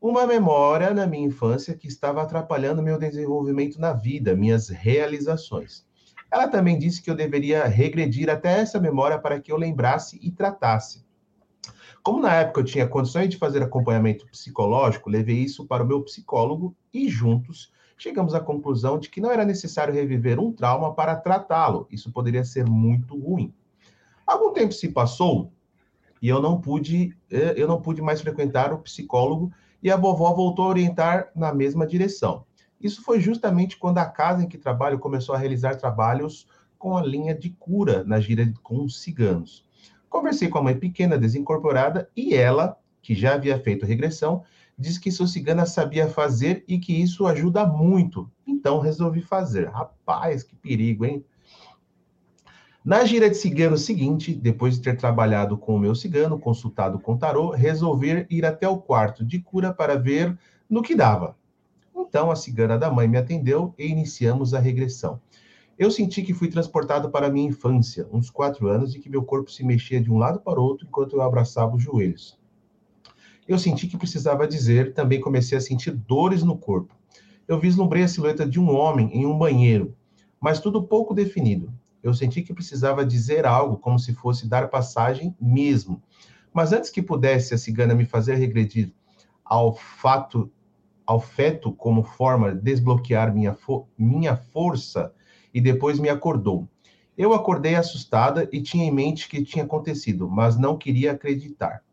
Uma 0.00 0.26
memória 0.26 0.92
na 0.92 1.06
minha 1.06 1.26
infância 1.26 1.74
que 1.74 1.88
estava 1.88 2.22
atrapalhando 2.22 2.82
meu 2.82 2.98
desenvolvimento 2.98 3.80
na 3.80 3.92
vida, 3.92 4.36
minhas 4.36 4.68
realizações. 4.68 5.86
Ela 6.30 6.48
também 6.48 6.78
disse 6.78 7.00
que 7.02 7.10
eu 7.10 7.14
deveria 7.14 7.64
regredir 7.64 8.28
até 8.28 8.60
essa 8.60 8.80
memória 8.80 9.18
para 9.18 9.40
que 9.40 9.50
eu 9.50 9.56
lembrasse 9.56 10.18
e 10.22 10.30
tratasse. 10.30 11.04
Como 12.04 12.20
na 12.20 12.34
época 12.34 12.60
eu 12.60 12.64
tinha 12.64 12.86
condições 12.86 13.30
de 13.30 13.38
fazer 13.38 13.62
acompanhamento 13.62 14.26
psicológico, 14.26 15.08
levei 15.08 15.38
isso 15.38 15.66
para 15.66 15.82
o 15.82 15.86
meu 15.86 16.02
psicólogo 16.02 16.76
e 16.92 17.08
juntos 17.08 17.72
chegamos 17.96 18.34
à 18.34 18.40
conclusão 18.40 18.98
de 18.98 19.08
que 19.08 19.22
não 19.22 19.30
era 19.30 19.42
necessário 19.42 19.94
reviver 19.94 20.38
um 20.38 20.52
trauma 20.52 20.92
para 20.92 21.16
tratá-lo. 21.16 21.88
Isso 21.90 22.12
poderia 22.12 22.44
ser 22.44 22.68
muito 22.68 23.18
ruim. 23.18 23.54
Algum 24.26 24.52
tempo 24.52 24.74
se 24.74 24.90
passou 24.90 25.50
e 26.20 26.28
eu 26.28 26.42
não 26.42 26.60
pude, 26.60 27.16
eh, 27.30 27.54
eu 27.56 27.66
não 27.66 27.80
pude 27.80 28.02
mais 28.02 28.20
frequentar 28.20 28.70
o 28.70 28.80
psicólogo 28.80 29.50
e 29.82 29.90
a 29.90 29.96
vovó 29.96 30.30
voltou 30.34 30.66
a 30.66 30.68
orientar 30.68 31.30
na 31.34 31.54
mesma 31.54 31.86
direção. 31.86 32.44
Isso 32.78 33.02
foi 33.02 33.18
justamente 33.18 33.78
quando 33.78 33.96
a 33.96 34.04
casa 34.04 34.42
em 34.42 34.46
que 34.46 34.58
trabalho 34.58 34.98
começou 34.98 35.34
a 35.34 35.38
realizar 35.38 35.76
trabalhos 35.76 36.46
com 36.78 36.98
a 36.98 37.02
linha 37.02 37.34
de 37.34 37.48
cura 37.48 38.04
na 38.04 38.20
gira 38.20 38.52
com 38.62 38.84
os 38.84 39.00
ciganos. 39.00 39.63
Conversei 40.14 40.46
com 40.46 40.58
a 40.58 40.62
mãe 40.62 40.76
pequena 40.76 41.18
desincorporada 41.18 42.08
e 42.16 42.36
ela, 42.36 42.78
que 43.02 43.16
já 43.16 43.34
havia 43.34 43.58
feito 43.58 43.84
regressão, 43.84 44.44
disse 44.78 45.00
que 45.00 45.10
sua 45.10 45.26
cigana 45.26 45.66
sabia 45.66 46.06
fazer 46.06 46.62
e 46.68 46.78
que 46.78 46.92
isso 46.92 47.26
ajuda 47.26 47.66
muito. 47.66 48.30
Então 48.46 48.78
resolvi 48.78 49.20
fazer. 49.20 49.66
Rapaz, 49.66 50.44
que 50.44 50.54
perigo, 50.54 51.04
hein? 51.04 51.24
Na 52.84 53.04
gira 53.04 53.28
de 53.28 53.36
cigano 53.36 53.76
seguinte, 53.76 54.32
depois 54.32 54.76
de 54.76 54.82
ter 54.82 54.96
trabalhado 54.96 55.58
com 55.58 55.74
o 55.74 55.80
meu 55.80 55.96
cigano, 55.96 56.38
consultado 56.38 57.00
com 57.00 57.16
tarô, 57.16 57.50
resolvi 57.50 58.24
ir 58.30 58.46
até 58.46 58.68
o 58.68 58.78
quarto 58.78 59.24
de 59.24 59.40
cura 59.40 59.74
para 59.74 59.98
ver 59.98 60.38
no 60.70 60.80
que 60.80 60.94
dava. 60.94 61.36
Então 61.92 62.30
a 62.30 62.36
cigana 62.36 62.78
da 62.78 62.88
mãe 62.88 63.08
me 63.08 63.18
atendeu 63.18 63.74
e 63.76 63.88
iniciamos 63.88 64.54
a 64.54 64.60
regressão. 64.60 65.20
Eu 65.76 65.90
senti 65.90 66.22
que 66.22 66.32
fui 66.32 66.48
transportado 66.48 67.10
para 67.10 67.26
a 67.26 67.30
minha 67.30 67.48
infância, 67.48 68.06
uns 68.12 68.30
quatro 68.30 68.68
anos, 68.68 68.94
e 68.94 69.00
que 69.00 69.10
meu 69.10 69.24
corpo 69.24 69.50
se 69.50 69.64
mexia 69.64 70.00
de 70.00 70.10
um 70.10 70.18
lado 70.18 70.38
para 70.38 70.60
o 70.60 70.62
outro 70.62 70.86
enquanto 70.86 71.16
eu 71.16 71.22
abraçava 71.22 71.74
os 71.74 71.82
joelhos. 71.82 72.38
Eu 73.46 73.58
senti 73.58 73.88
que 73.88 73.96
precisava 73.96 74.46
dizer, 74.46 74.94
também 74.94 75.20
comecei 75.20 75.58
a 75.58 75.60
sentir 75.60 75.90
dores 75.90 76.42
no 76.42 76.56
corpo. 76.56 76.94
Eu 77.46 77.58
vislumbrei 77.58 78.04
a 78.04 78.08
silhueta 78.08 78.46
de 78.46 78.60
um 78.60 78.74
homem 78.74 79.10
em 79.12 79.26
um 79.26 79.36
banheiro, 79.36 79.94
mas 80.40 80.60
tudo 80.60 80.82
pouco 80.82 81.12
definido. 81.12 81.72
Eu 82.02 82.14
senti 82.14 82.42
que 82.42 82.54
precisava 82.54 83.04
dizer 83.04 83.44
algo, 83.44 83.76
como 83.76 83.98
se 83.98 84.14
fosse 84.14 84.46
dar 84.46 84.68
passagem 84.68 85.34
mesmo. 85.40 86.02
Mas 86.52 86.72
antes 86.72 86.88
que 86.88 87.02
pudesse 87.02 87.52
a 87.52 87.58
cigana 87.58 87.94
me 87.94 88.06
fazer 88.06 88.36
regredir 88.36 88.92
ao 89.44 89.74
fato, 89.74 90.50
ao 91.04 91.20
feto 91.20 91.72
como 91.72 92.04
forma 92.04 92.54
de 92.54 92.62
desbloquear 92.62 93.34
minha, 93.34 93.54
fo 93.54 93.86
minha 93.98 94.36
força, 94.36 95.12
e 95.54 95.60
depois 95.60 96.00
me 96.00 96.08
acordou. 96.08 96.68
Eu 97.16 97.32
acordei 97.32 97.76
assustada 97.76 98.48
e 98.52 98.60
tinha 98.60 98.84
em 98.84 98.90
mente 98.90 99.28
que 99.28 99.44
tinha 99.44 99.64
acontecido, 99.64 100.28
mas 100.28 100.58
não 100.58 100.76
queria 100.76 101.12
acreditar. 101.12 101.84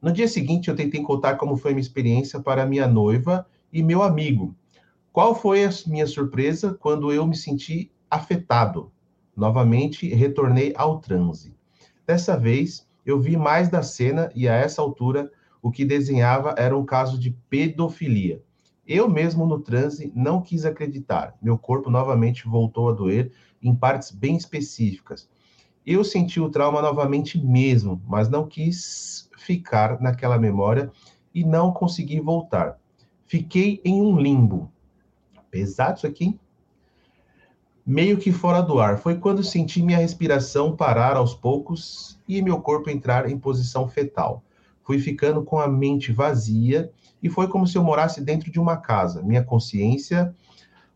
No 0.00 0.12
dia 0.12 0.28
seguinte, 0.28 0.68
eu 0.68 0.76
tentei 0.76 1.02
contar 1.02 1.36
como 1.36 1.56
foi 1.56 1.72
minha 1.72 1.80
experiência 1.80 2.38
para 2.38 2.66
minha 2.66 2.86
noiva 2.86 3.46
e 3.72 3.82
meu 3.82 4.02
amigo. 4.02 4.54
Qual 5.12 5.34
foi 5.34 5.64
a 5.64 5.70
minha 5.86 6.06
surpresa 6.06 6.76
quando 6.78 7.12
eu 7.12 7.26
me 7.26 7.36
senti 7.36 7.90
afetado? 8.10 8.92
Novamente, 9.34 10.06
retornei 10.14 10.72
ao 10.76 11.00
transe. 11.00 11.54
Dessa 12.06 12.36
vez, 12.36 12.86
eu 13.06 13.18
vi 13.18 13.36
mais 13.36 13.68
da 13.68 13.82
cena 13.82 14.30
e 14.34 14.48
a 14.48 14.54
essa 14.54 14.82
altura, 14.82 15.30
o 15.62 15.70
que 15.70 15.84
desenhava 15.84 16.54
era 16.56 16.76
um 16.76 16.84
caso 16.84 17.18
de 17.18 17.30
pedofilia. 17.48 18.42
Eu 18.92 19.08
mesmo 19.08 19.46
no 19.46 19.60
transe 19.60 20.12
não 20.16 20.42
quis 20.42 20.64
acreditar. 20.64 21.36
Meu 21.40 21.56
corpo 21.56 21.88
novamente 21.88 22.48
voltou 22.48 22.88
a 22.88 22.92
doer 22.92 23.30
em 23.62 23.72
partes 23.72 24.10
bem 24.10 24.36
específicas. 24.36 25.28
Eu 25.86 26.02
senti 26.02 26.40
o 26.40 26.50
trauma 26.50 26.82
novamente 26.82 27.38
mesmo, 27.38 28.02
mas 28.04 28.28
não 28.28 28.48
quis 28.48 29.30
ficar 29.38 30.00
naquela 30.00 30.36
memória 30.38 30.90
e 31.32 31.44
não 31.44 31.72
consegui 31.72 32.18
voltar. 32.18 32.80
Fiquei 33.26 33.80
em 33.84 34.02
um 34.02 34.18
limbo. 34.18 34.68
Pesado 35.52 35.98
isso 35.98 36.06
aqui? 36.08 36.36
Meio 37.86 38.18
que 38.18 38.32
fora 38.32 38.60
do 38.60 38.80
ar. 38.80 38.98
Foi 38.98 39.16
quando 39.16 39.44
senti 39.44 39.80
minha 39.80 39.98
respiração 39.98 40.74
parar 40.74 41.16
aos 41.16 41.32
poucos 41.32 42.18
e 42.26 42.42
meu 42.42 42.60
corpo 42.60 42.90
entrar 42.90 43.30
em 43.30 43.38
posição 43.38 43.86
fetal. 43.86 44.42
Fui 44.90 44.98
ficando 44.98 45.44
com 45.44 45.60
a 45.60 45.68
mente 45.68 46.10
vazia 46.10 46.90
e 47.22 47.30
foi 47.30 47.46
como 47.46 47.64
se 47.64 47.78
eu 47.78 47.84
morasse 47.84 48.20
dentro 48.20 48.50
de 48.50 48.58
uma 48.58 48.76
casa. 48.76 49.22
Minha 49.22 49.44
consciência 49.44 50.34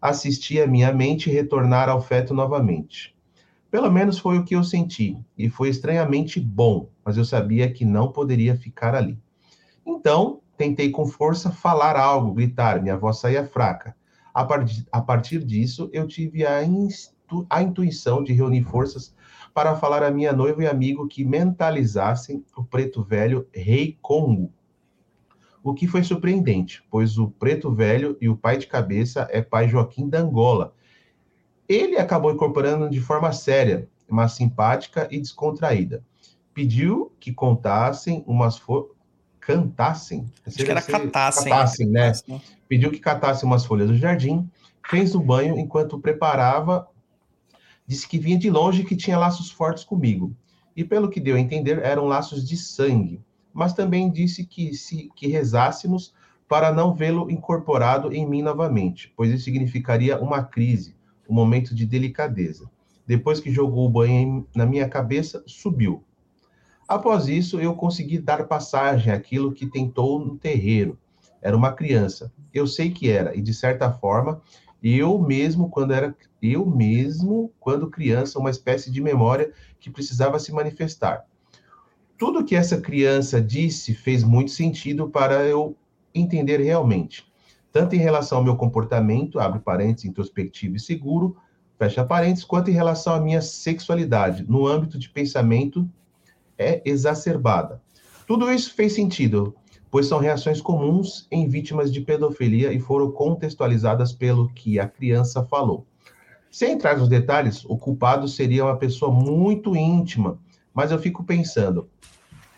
assistia 0.03 0.67
minha 0.67 0.93
mente 0.93 1.31
retornar 1.31 1.89
ao 1.89 2.03
feto 2.03 2.35
novamente. 2.35 3.15
Pelo 3.71 3.89
menos 3.93 4.19
foi 4.19 4.37
o 4.37 4.45
que 4.45 4.57
eu 4.57 4.65
senti, 4.65 5.17
e 5.39 5.49
foi 5.49 5.69
estranhamente 5.69 6.41
bom, 6.41 6.89
mas 7.05 7.17
eu 7.17 7.25
sabia 7.25 7.73
que 7.73 7.85
não 7.85 8.11
poderia 8.11 8.57
ficar 8.57 8.97
ali. 8.97 9.17
Então, 9.87 10.41
tentei 10.57 10.91
com 10.91 11.07
força 11.07 11.53
falar 11.53 11.97
algo, 11.97 12.35
gritar, 12.35 12.83
minha 12.83 12.99
voz 12.99 13.19
saía 13.19 13.47
fraca. 13.47 13.95
A, 14.35 14.45
a 14.91 15.01
partir 15.01 15.45
disso, 15.45 15.89
eu 15.93 16.09
tive 16.09 16.45
a, 16.45 16.59
a 17.49 17.63
intuição 17.63 18.25
de 18.25 18.33
reunir 18.33 18.65
forças 18.65 19.15
para 19.55 19.77
falar 19.77 20.03
a 20.03 20.11
minha 20.11 20.33
noiva 20.33 20.65
e 20.65 20.67
amigo 20.67 21.07
que 21.07 21.25
mentalizassem 21.25 22.45
o 22.57 22.65
preto 22.65 23.05
velho 23.05 23.47
Rei 23.55 23.97
Congo. 24.03 24.53
O 25.63 25.73
que 25.73 25.87
foi 25.87 26.03
surpreendente, 26.03 26.85
pois 26.91 27.17
o 27.17 27.31
preto 27.31 27.73
velho 27.73 28.19
e 28.21 28.29
o 28.29 28.37
pai 28.37 28.59
de 28.59 28.67
cabeça 28.67 29.29
é 29.31 29.41
pai 29.41 29.69
Joaquim 29.69 30.09
da 30.09 30.19
Angola, 30.19 30.75
ele 31.69 31.97
acabou 31.97 32.33
incorporando 32.33 32.91
de 32.91 33.01
forma 33.01 33.33
séria, 33.33 33.89
mas 34.11 34.33
simpática 34.33 35.09
e 35.11 35.19
descontraída. 35.19 36.05
Pediu 36.53 37.13
que 37.19 37.33
contassem 37.33 38.25
umas 38.27 38.59
folhas. 38.59 38.93
Cantassem. 39.41 40.25
Acho 40.47 40.57
que 40.57 40.71
era 40.71 40.81
catassem. 40.81 41.53
Catassem, 41.53 41.87
né? 41.87 42.13
Pediu 42.67 42.91
que 42.91 42.99
catassem 42.99 43.47
umas 43.47 43.65
folhas 43.65 43.89
do 43.89 43.97
jardim, 43.97 44.49
fez 44.89 45.15
o 45.15 45.21
banho 45.21 45.59
enquanto 45.59 45.99
preparava. 45.99 46.89
Disse 47.87 48.09
que 48.09 48.19
vinha 48.19 48.39
de 48.39 48.51
longe 48.51 48.83
e 48.83 48.85
que 48.85 48.97
tinha 48.97 49.19
laços 49.19 49.51
fortes 49.51 49.85
comigo. 49.85 50.35
E 50.77 50.83
pelo 50.83 51.11
que 51.11 51.21
deu 51.21 51.37
a 51.37 51.41
entender, 51.41 51.79
eram 51.79 52.07
laços 52.07 52.47
de 52.47 52.57
sangue. 52.57 53.21
Mas 53.53 53.73
também 53.73 54.11
disse 54.11 54.45
que 54.45 54.75
se 54.75 55.11
que 55.15 55.29
rezássemos 55.29 56.15
para 56.49 56.73
não 56.73 56.93
vê-lo 56.93 57.31
incorporado 57.31 58.13
em 58.13 58.27
mim 58.27 58.43
novamente, 58.43 59.13
pois 59.17 59.31
isso 59.31 59.45
significaria 59.45 60.21
uma 60.21 60.43
crise, 60.43 60.95
um 61.29 61.35
momento 61.35 61.75
de 61.75 61.87
delicadeza. 61.87 62.71
Depois 63.07 63.41
que 63.41 63.51
jogou 63.51 63.87
o 63.87 63.91
banho 63.91 64.47
na 64.55 64.67
minha 64.67 64.89
cabeça, 64.89 65.43
subiu. 65.47 66.03
Após 66.87 67.29
isso, 67.29 67.61
eu 67.61 67.75
consegui 67.75 68.19
dar 68.19 68.47
passagem 68.47 69.13
àquilo 69.13 69.53
que 69.53 69.67
tentou 69.67 70.19
no 70.19 70.37
terreiro. 70.37 70.99
Era 71.41 71.57
uma 71.57 71.73
criança. 71.73 72.33
Eu 72.53 72.67
sei 72.67 72.91
que 72.91 73.11
era, 73.11 73.37
e 73.37 73.43
de 73.43 73.53
certa 73.53 73.91
forma, 73.91 74.41
eu 74.85 75.19
mesmo 75.19 75.71
quando 75.71 75.95
era 75.95 76.15
eu 76.43 76.67
mesmo 76.67 77.51
quando 77.59 77.91
criança, 77.91 78.39
uma 78.39 78.51
espécie 78.51 78.91
de 78.91 79.01
memória 79.01 79.51
que 79.81 79.91
precisava 79.91 80.39
se 80.39 80.53
manifestar. 80.53 81.25
Tudo 82.19 82.45
que 82.45 82.55
essa 82.55 82.81
criança 82.81 83.41
disse 83.41 83.95
fez 83.95 84.23
muito 84.23 84.51
sentido 84.51 85.09
para 85.09 85.45
eu 85.45 85.75
entender 86.15 86.61
realmente 86.61 87.27
tanto 87.75 87.97
em 87.97 87.99
relação 87.99 88.39
ao 88.39 88.45
meu 88.45 88.55
comportamento, 88.55 89.41
abre 89.41 89.59
parênteses, 89.59 90.05
introspectivo 90.09 90.77
e 90.77 90.81
seguro, 90.81 91.37
fecha 91.77 92.05
parênteses, 92.05 92.45
quanto 92.45 92.71
em 92.71 92.73
relação 92.73 93.13
à 93.13 93.21
minha 93.21 93.43
sexualidade, 93.43 94.49
no 94.49 94.65
âmbito 94.65 94.97
de 94.97 95.11
pensamento, 95.11 95.91
é 96.57 96.81
exacerbada. 96.85 97.83
Tudo 98.29 98.49
isso 98.53 98.73
fez 98.75 98.93
sentido, 98.93 99.57
pois 99.95 100.09
são 100.09 100.19
reações 100.19 100.61
comuns 100.61 101.25
em 101.31 101.47
vítimas 101.47 101.93
de 101.93 102.01
pedofilia 102.01 102.73
e 102.73 102.81
foram 102.81 103.13
contextualizadas 103.13 104.13
pelo 104.13 104.49
que 104.49 104.81
a 104.81 104.89
criança 104.89 105.45
falou. 105.45 105.87
Sem 106.51 106.73
entrar 106.73 106.99
nos 106.99 107.09
detalhes, 107.09 107.65
o 107.65 107.79
culpado 107.79 108.27
seria 108.27 108.65
uma 108.65 108.77
pessoa 108.77 109.13
muito 109.13 109.77
íntima, 109.77 110.37
mas 110.75 110.91
eu 110.91 110.99
fico 110.99 111.23
pensando 111.23 111.89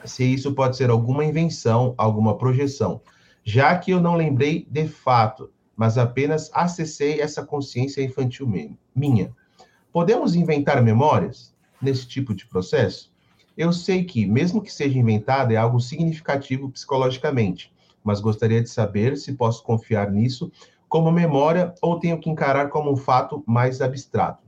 se 0.02 0.25
isso 0.25 0.55
pode 0.55 0.78
ser 0.78 0.88
alguma 0.88 1.26
invenção, 1.26 1.93
alguma 1.99 2.38
projeção 2.38 3.02
já 3.45 3.76
que 3.76 3.90
eu 3.90 4.00
não 4.00 4.14
lembrei 4.14 4.66
de 4.71 4.88
fato, 4.88 5.50
mas 5.76 5.99
apenas 5.99 6.50
acessei 6.55 7.21
essa 7.21 7.45
consciência 7.45 8.00
infantil 8.00 8.50
minha. 8.95 9.31
Podemos 9.93 10.35
inventar 10.35 10.83
memórias 10.83 11.55
nesse 11.83 12.09
tipo 12.09 12.35
de 12.35 12.47
processo? 12.47 13.14
Eu 13.56 13.72
sei 13.72 14.04
que, 14.04 14.26
mesmo 14.26 14.60
que 14.60 14.72
seja 14.72 14.98
inventada, 14.98 15.54
é 15.54 15.56
algo 15.56 15.80
significativo 15.80 16.70
psicologicamente, 16.70 17.72
mas 18.04 18.20
gostaria 18.20 18.62
de 18.62 18.68
saber 18.68 19.16
se 19.16 19.32
posso 19.32 19.62
confiar 19.62 20.10
nisso 20.10 20.52
como 20.88 21.10
memória 21.10 21.75
ou 21.80 21.98
tenho 21.98 22.20
que 22.20 22.30
encarar 22.30 22.68
como 22.68 22.92
um 22.92 22.96
fato 22.96 23.42
mais 23.46 23.80
abstrato. 23.80 24.44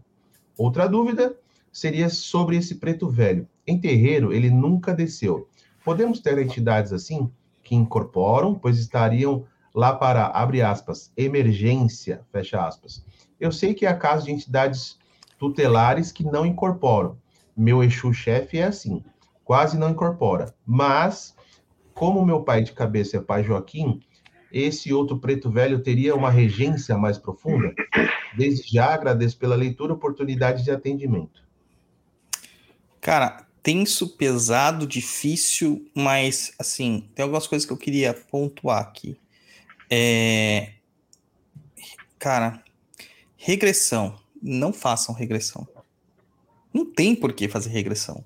Outra 0.57 0.87
dúvida 0.87 1.37
seria 1.73 2.09
sobre 2.09 2.57
esse 2.57 2.77
preto 2.77 3.09
velho. 3.09 3.49
Em 3.67 3.81
terreiro, 3.81 4.33
ele 4.33 4.51
nunca 4.51 4.95
desceu. 4.95 5.49
Podemos 5.85 6.21
ter 6.21 6.39
entidades 6.39 6.93
assim 6.93 7.31
que 7.63 7.75
incorporam, 7.75 8.55
pois 8.55 8.79
estariam 8.79 9.45
lá 9.75 9.95
para, 9.95 10.27
abre 10.27 10.61
aspas, 10.63 11.13
emergência, 11.17 12.23
fecha 12.33 12.67
aspas. 12.67 13.05
Eu 13.39 13.53
sei 13.53 13.75
que 13.75 13.87
há 13.87 13.95
casos 13.95 14.25
de 14.25 14.33
entidades 14.33 14.99
tutelares 15.39 16.11
que 16.11 16.25
não 16.25 16.45
incorporam. 16.45 17.17
Meu 17.59 17.83
Exu-chefe 17.83 18.59
é 18.59 18.65
assim, 18.65 19.05
quase 19.43 19.77
não 19.77 19.91
incorpora. 19.91 20.55
Mas, 20.65 21.35
como 21.93 22.25
meu 22.25 22.45
pai 22.45 22.63
de 22.63 22.73
cabeça 22.73 23.17
é 23.17 23.21
pai 23.21 23.43
Joaquim, 23.43 24.01
esse 24.53 24.93
outro 24.93 25.19
preto 25.19 25.51
velho 25.51 25.83
teria 25.83 26.15
uma 26.15 26.31
regência 26.31 26.97
mais 26.97 27.19
profunda? 27.19 27.75
Desde 28.37 28.73
já 28.73 28.95
agradeço 28.95 29.37
pela 29.37 29.57
leitura, 29.57 29.93
oportunidade 29.93 30.63
de 30.63 30.71
atendimento. 30.71 31.43
Cara, 33.01 33.47
tenso, 33.63 34.17
pesado, 34.17 34.87
difícil, 34.87 35.91
mas 35.95 36.53
assim, 36.59 37.11
tem 37.15 37.25
algumas 37.25 37.47
coisas 37.47 37.67
que 37.67 37.73
eu 37.73 37.77
queria 37.77 38.15
pontuar 38.15 38.81
aqui. 38.81 39.19
É... 39.91 40.75
Cara, 42.19 42.63
regressão. 43.37 44.17
Não 44.41 44.73
façam 44.73 45.15
regressão. 45.15 45.67
Não 46.79 46.85
tem 46.85 47.13
por 47.13 47.33
que 47.33 47.49
fazer 47.49 47.71
regressão. 47.71 48.25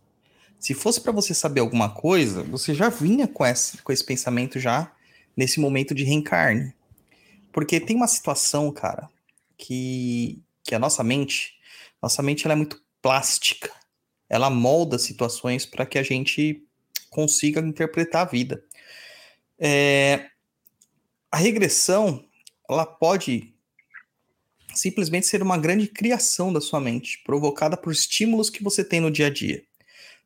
Se 0.58 0.74
fosse 0.74 1.00
para 1.00 1.10
você 1.10 1.32
saber 1.32 1.60
alguma 1.60 1.88
coisa, 1.88 2.42
você 2.42 2.74
já 2.74 2.90
vinha 2.90 3.26
com 3.26 3.46
esse, 3.46 3.78
com 3.78 3.90
esse 3.90 4.04
pensamento 4.04 4.60
já 4.60 4.94
nesse 5.34 5.58
momento 5.58 5.94
de 5.94 6.04
reencarne. 6.04 6.74
Porque 7.50 7.80
tem 7.80 7.96
uma 7.96 8.06
situação, 8.06 8.70
cara, 8.70 9.08
que, 9.56 10.38
que 10.62 10.74
a 10.74 10.78
nossa 10.78 11.02
mente, 11.02 11.54
nossa 12.02 12.22
mente 12.22 12.44
ela 12.46 12.52
é 12.52 12.56
muito 12.56 12.78
plástica. 13.00 13.72
Ela 14.28 14.50
molda 14.50 14.98
situações 14.98 15.64
para 15.64 15.86
que 15.86 15.98
a 15.98 16.02
gente 16.02 16.62
consiga 17.08 17.58
interpretar 17.62 18.26
a 18.26 18.30
vida. 18.30 18.62
É, 19.58 20.26
a 21.30 21.38
regressão, 21.38 22.22
ela 22.68 22.84
pode 22.84 23.51
simplesmente 24.74 25.26
ser 25.26 25.42
uma 25.42 25.58
grande 25.58 25.86
criação 25.86 26.52
da 26.52 26.60
sua 26.60 26.80
mente, 26.80 27.22
provocada 27.24 27.76
por 27.76 27.92
estímulos 27.92 28.50
que 28.50 28.62
você 28.62 28.84
tem 28.84 29.00
no 29.00 29.10
dia 29.10 29.26
a 29.26 29.30
dia, 29.30 29.62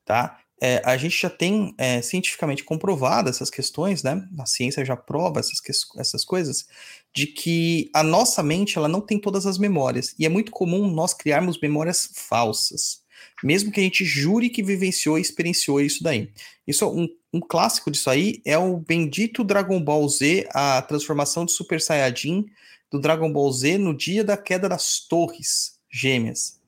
tá? 0.05 0.41
é, 0.61 0.81
a 0.85 0.97
gente 0.97 1.21
já 1.21 1.29
tem 1.29 1.75
é, 1.77 2.01
cientificamente 2.01 2.65
comprovado 2.65 3.29
essas 3.29 3.51
questões, 3.51 4.03
né? 4.03 4.27
A 4.39 4.47
ciência 4.47 4.85
já 4.85 4.97
prova 4.97 5.41
essas, 5.41 5.61
essas 5.99 6.25
coisas, 6.25 6.67
de 7.15 7.27
que 7.27 7.91
a 7.93 8.03
nossa 8.03 8.43
mente 8.43 8.79
ela 8.79 8.89
não 8.89 9.01
tem 9.01 9.19
todas 9.19 9.47
as 9.47 9.59
memórias. 9.59 10.15
E 10.19 10.25
é 10.25 10.29
muito 10.29 10.51
comum 10.51 10.91
nós 10.91 11.13
criarmos 11.13 11.61
memórias 11.61 12.11
falsas, 12.15 13.03
mesmo 13.45 13.71
que 13.71 13.81
a 13.81 13.83
gente 13.83 14.05
jure 14.05 14.49
que 14.49 14.63
vivenciou 14.63 15.19
e 15.19 15.23
experienciou 15.23 15.81
isso 15.81 16.03
daí. 16.03 16.31
Isso 16.67 16.89
um, 16.89 17.07
um 17.33 17.41
clássico 17.41 17.91
disso 17.91 18.09
aí 18.09 18.41
é 18.45 18.57
o 18.57 18.79
bendito 18.79 19.45
Dragon 19.45 19.81
Ball 19.83 20.09
Z, 20.09 20.49
a 20.53 20.81
transformação 20.81 21.45
de 21.45 21.53
Super 21.53 21.81
Saiyajin 21.83 22.47
do 22.91 23.01
Dragon 23.01 23.33
Ball 23.33 23.53
Z 23.53 23.79
no 23.79 23.97
dia 23.97 24.23
da 24.23 24.37
queda 24.37 24.69
das 24.69 25.01
torres 25.01 25.79
gêmeas. 25.91 26.61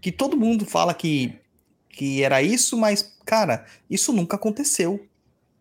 Que 0.00 0.12
todo 0.12 0.36
mundo 0.36 0.64
fala 0.64 0.94
que 0.94 1.38
que 1.96 2.22
era 2.22 2.42
isso, 2.42 2.76
mas, 2.76 3.16
cara, 3.24 3.64
isso 3.88 4.12
nunca 4.12 4.36
aconteceu. 4.36 5.08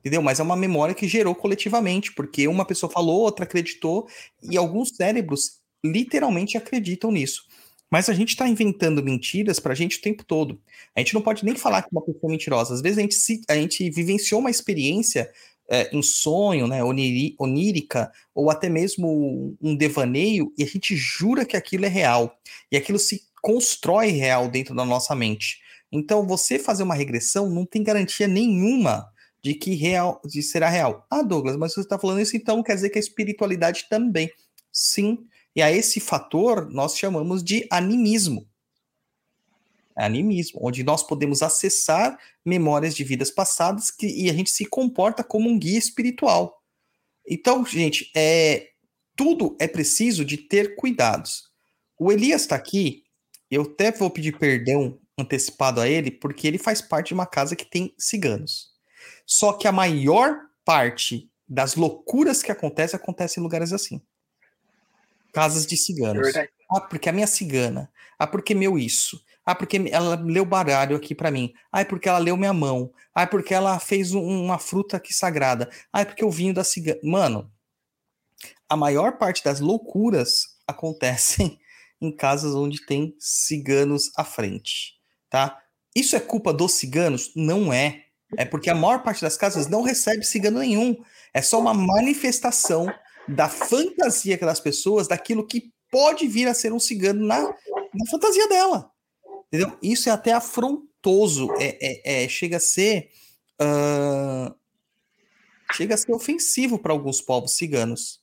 Entendeu? 0.02 0.22
Mas 0.22 0.40
é 0.40 0.44
uma 0.44 0.58
memória 0.58 0.94
que 0.94 1.08
gerou 1.08 1.34
coletivamente, 1.34 2.12
porque 2.12 2.48
uma 2.48 2.66
pessoa 2.66 2.92
falou, 2.92 3.22
outra 3.22 3.46
acreditou, 3.46 4.08
e 4.44 4.58
alguns 4.58 4.90
cérebros 4.90 5.62
literalmente 5.84 6.58
acreditam 6.58 7.10
nisso. 7.10 7.48
Mas 7.90 8.10
a 8.10 8.14
gente 8.14 8.30
está 8.30 8.48
inventando 8.48 9.02
mentiras 9.02 9.60
para 9.60 9.72
a 9.72 9.76
gente 9.76 9.98
o 9.98 10.02
tempo 10.02 10.24
todo. 10.26 10.60
A 10.94 11.00
gente 11.00 11.14
não 11.14 11.22
pode 11.22 11.46
nem 11.46 11.56
falar 11.56 11.82
que 11.84 11.90
uma 11.92 12.02
pessoa 12.02 12.30
é 12.30 12.32
mentirosa. 12.32 12.74
Às 12.74 12.82
vezes 12.82 12.98
a 12.98 13.02
gente, 13.02 13.16
se, 13.16 13.42
a 13.48 13.56
gente 13.56 13.90
vivenciou 13.90 14.42
uma 14.42 14.52
experiência 14.52 15.32
é, 15.70 15.96
em 15.96 16.02
sonho, 16.02 16.68
né, 16.68 16.82
onírica, 16.84 18.12
ou 18.34 18.50
até 18.50 18.70
mesmo 18.70 19.58
um 19.62 19.76
devaneio, 19.76 20.54
e 20.58 20.64
a 20.64 20.68
gente 20.68 20.96
jura 20.96 21.46
que 21.46 21.58
aquilo 21.58 21.86
é 21.86 21.90
real. 21.90 22.38
E 22.72 22.78
aquilo 22.78 23.00
se 23.00 23.24
constrói 23.42 24.08
real 24.08 24.50
dentro 24.50 24.76
da 24.76 24.86
nossa 24.86 25.16
mente. 25.16 25.60
Então, 25.92 26.26
você 26.26 26.60
fazer 26.60 26.84
uma 26.84 26.96
regressão 26.96 27.50
não 27.50 27.66
tem 27.66 27.84
garantia 27.84 28.28
nenhuma 28.28 29.08
de 29.42 29.54
que 29.54 29.76
real, 29.76 30.20
de 30.26 30.42
será 30.42 30.68
real. 30.70 31.06
Ah, 31.10 31.22
Douglas, 31.22 31.56
mas 31.56 31.74
você 31.74 31.82
está 31.82 32.00
falando 32.00 32.20
isso, 32.20 32.36
então 32.36 32.64
quer 32.64 32.74
dizer 32.74 32.90
que 32.90 32.98
a 32.98 33.02
espiritualidade 33.02 33.86
também. 33.88 34.30
Sim. 34.72 35.20
E 35.56 35.62
a 35.62 35.72
esse 35.72 36.00
fator 36.00 36.68
nós 36.72 36.98
chamamos 36.98 37.44
de 37.44 37.68
animismo. 37.70 38.48
Animismo, 39.96 40.60
onde 40.62 40.84
nós 40.84 41.04
podemos 41.04 41.42
acessar 41.42 42.18
memórias 42.44 42.96
de 42.96 43.04
vidas 43.04 43.32
passadas 43.32 43.90
que, 43.90 44.08
e 44.08 44.30
a 44.30 44.34
gente 44.34 44.50
se 44.50 44.66
comporta 44.66 45.24
como 45.24 45.50
um 45.50 45.58
guia 45.58 45.80
espiritual. 45.80 46.62
Então, 47.28 47.66
gente, 47.66 48.12
é, 48.16 48.70
tudo 49.16 49.56
é 49.60 49.68
preciso 49.68 50.26
de 50.26 50.38
ter 50.38 50.76
cuidados. 50.76 51.50
O 51.98 52.12
Elias 52.12 52.42
está 52.42 52.56
aqui, 52.56 53.04
eu 53.50 53.62
até 53.62 53.92
vou 53.92 54.10
pedir 54.10 54.38
perdão 54.38 55.00
antecipado 55.18 55.80
a 55.80 55.88
ele, 55.88 56.12
porque 56.12 56.48
ele 56.48 56.58
faz 56.58 56.82
parte 56.82 57.08
de 57.08 57.14
uma 57.14 57.26
casa 57.26 57.56
que 57.56 57.66
tem 57.66 57.94
ciganos. 57.98 58.74
Só 59.26 59.54
que 59.54 59.68
a 59.68 59.72
maior 59.72 60.42
parte 60.66 61.30
das 61.48 61.76
loucuras 61.76 62.44
que 62.44 62.52
acontecem 62.52 63.00
acontece 63.00 63.40
em 63.40 63.44
lugares 63.44 63.72
assim. 63.72 64.02
Casas 65.32 65.66
de 65.66 65.78
ciganos. 65.78 66.36
ah, 66.72 66.82
porque 66.82 67.10
a 67.10 67.14
minha 67.14 67.28
cigana. 67.28 67.92
Ah, 68.18 68.28
porque 68.28 68.56
meu 68.56 68.78
isso. 68.78 69.22
Ah, 69.46 69.54
porque 69.56 69.78
ela 69.92 70.16
leu 70.16 70.46
baralho 70.46 70.96
aqui 70.96 71.14
para 71.14 71.32
mim. 71.32 71.54
Ah, 71.72 71.82
é 71.82 71.86
porque 71.86 72.10
ela 72.10 72.18
leu 72.18 72.36
minha 72.36 72.54
mão. 72.54 72.92
Ah, 73.14 73.24
é 73.24 73.26
porque 73.26 73.54
ela 73.54 73.80
fez 73.80 74.14
um, 74.14 74.22
uma 74.22 74.58
fruta 74.58 74.98
aqui 74.98 75.14
sagrada. 75.14 75.70
Ah, 75.94 76.02
é 76.02 76.06
porque 76.06 76.26
o 76.26 76.32
vinho 76.32 76.54
da 76.54 76.64
cigana. 76.64 77.00
Mano, 77.04 77.52
a 78.68 78.76
maior 78.76 79.18
parte 79.18 79.44
das 79.44 79.60
loucuras 79.60 80.58
acontecem 80.68 81.60
em 82.02 82.12
casas 82.16 82.56
onde 82.56 82.86
tem 82.86 83.16
ciganos 83.20 84.12
à 84.18 84.24
frente 84.24 84.96
tá? 85.36 85.60
Isso 85.94 86.16
é 86.16 86.20
culpa 86.22 86.54
dos 86.54 86.76
ciganos? 86.76 87.32
Não 87.36 87.74
é. 87.74 88.06
É 88.38 88.46
porque 88.46 88.70
a 88.70 88.76
maior 88.76 89.04
parte 89.04 89.22
das 89.22 89.36
casas 89.36 89.68
não 89.68 89.82
recebe 89.82 90.26
cigano 90.26 90.60
nenhum. 90.60 90.96
É 91.34 91.42
só 91.42 91.60
uma 91.60 91.74
manifestação 91.74 92.88
da 93.28 93.50
fantasia 93.50 94.38
das 94.38 94.62
pessoas 94.62 95.10
daquilo 95.10 95.46
que 95.46 95.74
pode 95.92 96.26
vir 96.28 96.48
a 96.48 96.54
ser 96.54 96.72
um 96.72 96.80
cigano 96.80 97.26
na, 97.26 97.42
na 97.42 98.06
fantasia 98.10 98.48
dela. 98.48 98.90
Entendeu? 99.56 99.78
Isso 99.82 100.10
é 100.10 100.12
até 100.12 100.34
afrontoso. 100.34 101.52
É, 101.60 101.78
é, 101.82 102.24
é 102.24 102.30
chega 102.30 102.58
a 102.58 102.60
ser. 102.60 103.10
Uh, 103.62 104.54
chega 105.74 105.96
a 105.96 105.98
ser 105.98 106.14
ofensivo 106.14 106.78
para 106.78 106.92
alguns 106.92 107.22
povos 107.22 107.56
ciganos. 107.56 108.22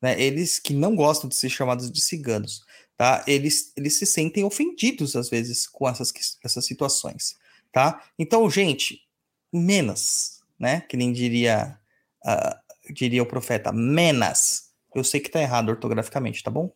Né? 0.00 0.20
Eles 0.20 0.58
que 0.58 0.72
não 0.72 0.94
gostam 0.94 1.28
de 1.28 1.34
ser 1.34 1.48
chamados 1.48 1.90
de 1.90 2.00
ciganos 2.00 2.62
tá? 2.98 3.24
Eles, 3.28 3.72
eles 3.76 3.96
se 3.96 4.04
sentem 4.04 4.44
ofendidos 4.44 5.14
às 5.14 5.30
vezes 5.30 5.66
com 5.66 5.88
essas, 5.88 6.12
essas 6.44 6.66
situações, 6.66 7.38
tá? 7.72 8.04
Então, 8.18 8.50
gente, 8.50 9.00
menos, 9.52 10.40
né? 10.58 10.80
Que 10.82 10.96
nem 10.96 11.12
diria, 11.12 11.78
uh, 12.26 12.92
diria 12.92 13.22
o 13.22 13.26
profeta, 13.26 13.72
menos. 13.72 14.64
Eu 14.94 15.04
sei 15.04 15.20
que 15.20 15.30
tá 15.30 15.40
errado 15.40 15.68
ortograficamente, 15.68 16.42
tá 16.42 16.50
bom? 16.50 16.72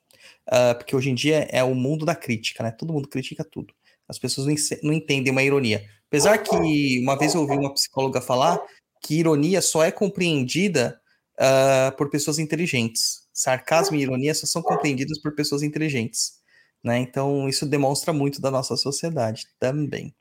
Uh, 0.49 0.77
porque 0.79 0.95
hoje 0.95 1.11
em 1.11 1.15
dia 1.15 1.49
é 1.51 1.65
o 1.65 1.75
mundo 1.75 2.07
da 2.07 2.15
crítica, 2.15 2.63
né? 2.63 2.71
Todo 2.71 2.93
mundo 2.93 3.09
critica 3.09 3.43
tudo. 3.43 3.75
As 4.09 4.19
pessoas 4.19 4.47
não, 4.83 4.93
entendem 4.93 5.33
uma 5.33 5.43
ironia. 5.43 5.83
Apesar 6.09 6.39
que 6.39 7.01
uma 7.01 7.17
vez 7.17 7.35
eu 7.35 7.41
ouvi 7.41 7.57
uma 7.57 7.73
psicóloga 7.73 8.21
falar 8.21 8.61
que 9.03 9.19
ironia 9.19 9.61
só 9.63 9.83
é 9.83 9.91
compreendida 9.91 11.01
uh, 11.39 11.97
por 11.97 12.11
pessoas 12.11 12.39
inteligentes 12.39 13.23
sarcasmo 13.33 13.97
e 13.97 14.03
ironia 14.03 14.35
só 14.35 14.47
são 14.47 14.63
compreendidas 14.63 15.19
por 15.19 15.35
pessoas 15.35 15.63
inteligentes. 15.63 16.41
Né? 16.85 16.99
Então, 16.99 17.49
isso 17.49 17.65
demonstra 17.65 18.13
muito 18.13 18.41
da 18.41 18.51
nossa 18.51 18.77
sociedade 18.77 19.47
também. 19.59 20.15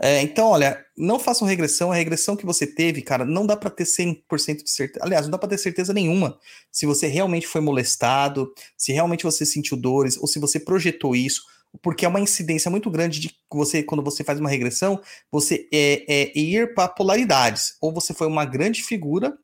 É, 0.00 0.22
então, 0.22 0.48
olha, 0.48 0.84
não 0.96 1.18
façam 1.18 1.46
regressão. 1.46 1.92
A 1.92 1.94
regressão 1.94 2.34
que 2.34 2.46
você 2.46 2.66
teve, 2.66 3.02
cara, 3.02 3.24
não 3.24 3.46
dá 3.46 3.56
para 3.56 3.70
ter 3.70 3.84
100% 3.84 4.64
de 4.64 4.70
certeza. 4.70 5.04
Aliás, 5.04 5.26
não 5.26 5.30
dá 5.30 5.38
para 5.38 5.50
ter 5.50 5.58
certeza 5.58 5.92
nenhuma 5.92 6.38
se 6.70 6.86
você 6.86 7.06
realmente 7.06 7.46
foi 7.46 7.60
molestado, 7.60 8.52
se 8.76 8.92
realmente 8.92 9.22
você 9.22 9.44
sentiu 9.44 9.76
dores, 9.76 10.16
ou 10.16 10.26
se 10.26 10.38
você 10.38 10.58
projetou 10.58 11.14
isso, 11.14 11.42
porque 11.80 12.04
é 12.04 12.08
uma 12.08 12.20
incidência 12.20 12.70
muito 12.70 12.90
grande 12.90 13.18
de 13.18 13.34
você, 13.50 13.82
quando 13.82 14.02
você 14.02 14.22
faz 14.22 14.38
uma 14.38 14.50
regressão, 14.50 15.00
você 15.30 15.68
é, 15.72 16.04
é 16.06 16.38
ir 16.38 16.74
para 16.74 16.88
polaridades. 16.88 17.76
Ou 17.80 17.92
você 17.92 18.12
foi 18.12 18.26
uma 18.26 18.44
grande 18.44 18.82
figura 18.82 19.36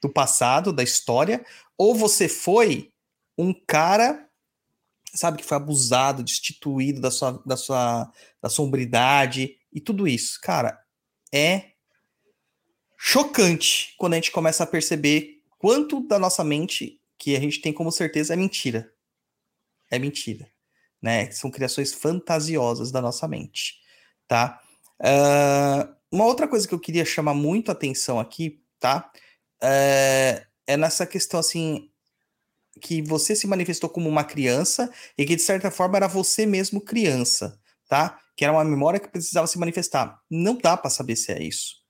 do 0.00 0.08
passado, 0.08 0.72
da 0.72 0.82
história, 0.82 1.44
ou 1.76 1.94
você 1.94 2.28
foi 2.28 2.90
um 3.36 3.52
cara 3.52 4.28
sabe, 5.14 5.38
que 5.38 5.44
foi 5.44 5.56
abusado, 5.56 6.24
destituído 6.24 7.00
da 7.00 7.10
sua, 7.10 7.42
da 7.46 7.56
sua 7.56 8.12
da 8.42 8.48
sombridade 8.48 9.56
e 9.72 9.80
tudo 9.80 10.08
isso. 10.08 10.40
Cara, 10.42 10.82
é 11.32 11.72
chocante 12.96 13.94
quando 13.96 14.14
a 14.14 14.16
gente 14.16 14.32
começa 14.32 14.64
a 14.64 14.66
perceber 14.66 15.42
quanto 15.58 16.06
da 16.06 16.18
nossa 16.18 16.42
mente 16.42 17.00
que 17.16 17.36
a 17.36 17.40
gente 17.40 17.60
tem 17.60 17.72
como 17.72 17.92
certeza 17.92 18.34
é 18.34 18.36
mentira. 18.36 18.92
É 19.90 19.98
mentira. 19.98 20.50
Né? 21.04 21.30
São 21.30 21.50
criações 21.50 21.92
fantasiosas 21.92 22.90
da 22.90 23.02
nossa 23.02 23.28
mente. 23.28 23.74
Tá? 24.26 24.58
Uh, 24.98 25.94
uma 26.10 26.24
outra 26.24 26.48
coisa 26.48 26.66
que 26.66 26.72
eu 26.72 26.80
queria 26.80 27.04
chamar 27.04 27.34
muito 27.34 27.70
atenção 27.70 28.18
aqui, 28.18 28.62
tá? 28.80 29.12
Uh, 29.62 30.40
é 30.66 30.76
nessa 30.78 31.06
questão 31.06 31.38
assim 31.38 31.90
que 32.80 33.02
você 33.02 33.36
se 33.36 33.46
manifestou 33.46 33.90
como 33.90 34.08
uma 34.08 34.24
criança 34.24 34.90
e 35.18 35.26
que 35.26 35.36
de 35.36 35.42
certa 35.42 35.70
forma 35.70 35.98
era 35.98 36.08
você 36.08 36.46
mesmo 36.46 36.80
criança, 36.80 37.60
tá? 37.86 38.18
Que 38.34 38.42
era 38.42 38.54
uma 38.54 38.64
memória 38.64 38.98
que 38.98 39.08
precisava 39.08 39.46
se 39.46 39.58
manifestar. 39.58 40.18
Não 40.30 40.56
dá 40.56 40.74
para 40.74 40.88
saber 40.88 41.16
se 41.16 41.32
é 41.32 41.42
isso 41.42 41.84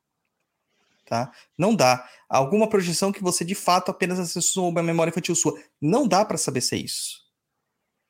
tá? 1.05 1.31
Não 1.57 1.75
dá. 1.75 2.09
Alguma 2.29 2.69
projeção 2.69 3.13
que 3.13 3.23
você 3.23 3.45
de 3.45 3.55
fato 3.55 3.91
apenas 3.91 4.19
acessou 4.19 4.71
uma 4.71 4.83
memória 4.83 5.11
infantil 5.11 5.35
sua. 5.37 5.55
Não 5.81 6.09
dá 6.09 6.25
para 6.25 6.39
saber 6.39 6.63
se 6.63 6.75
é 6.75 6.79
isso. 6.79 7.24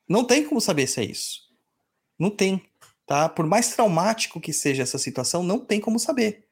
Não 0.08 0.24
tem 0.24 0.46
como 0.46 0.60
saber 0.60 0.86
se 0.86 1.00
é 1.00 1.04
isso. 1.04 1.40
Não 2.18 2.30
tem, 2.30 2.62
tá? 3.06 3.28
Por 3.28 3.46
mais 3.46 3.74
traumático 3.74 4.40
que 4.40 4.52
seja 4.52 4.82
essa 4.82 4.98
situação, 4.98 5.42
não 5.42 5.58
tem 5.58 5.80
como 5.80 5.98
saber, 5.98 6.46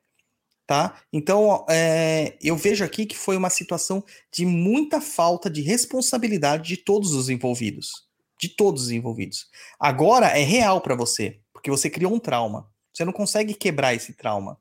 tá? 0.67 1.01
Então, 1.13 1.65
é, 1.69 2.37
eu 2.41 2.57
vejo 2.57 2.85
aqui 2.85 3.07
que 3.07 3.17
foi 3.17 3.37
uma 3.37 3.51
situação 3.51 4.05
de 4.33 4.45
muita 4.45 5.01
falta 5.01 5.49
de 5.49 5.61
responsabilidade 5.61 6.69
de 6.69 6.77
todos 6.77 7.13
os 7.13 7.29
envolvidos, 7.29 8.09
de 8.39 8.49
todos 8.49 8.85
os 8.85 8.91
envolvidos. 8.91 9.49
Agora 9.79 10.27
é 10.27 10.43
real 10.43 10.81
para 10.81 10.97
você, 10.97 11.41
porque 11.53 11.71
você 11.71 11.89
criou 11.89 12.13
um 12.13 12.19
trauma. 12.19 12.71
Você 12.93 13.05
não 13.05 13.13
consegue 13.13 13.55
quebrar 13.55 13.95
esse 13.95 14.13
trauma, 14.13 14.61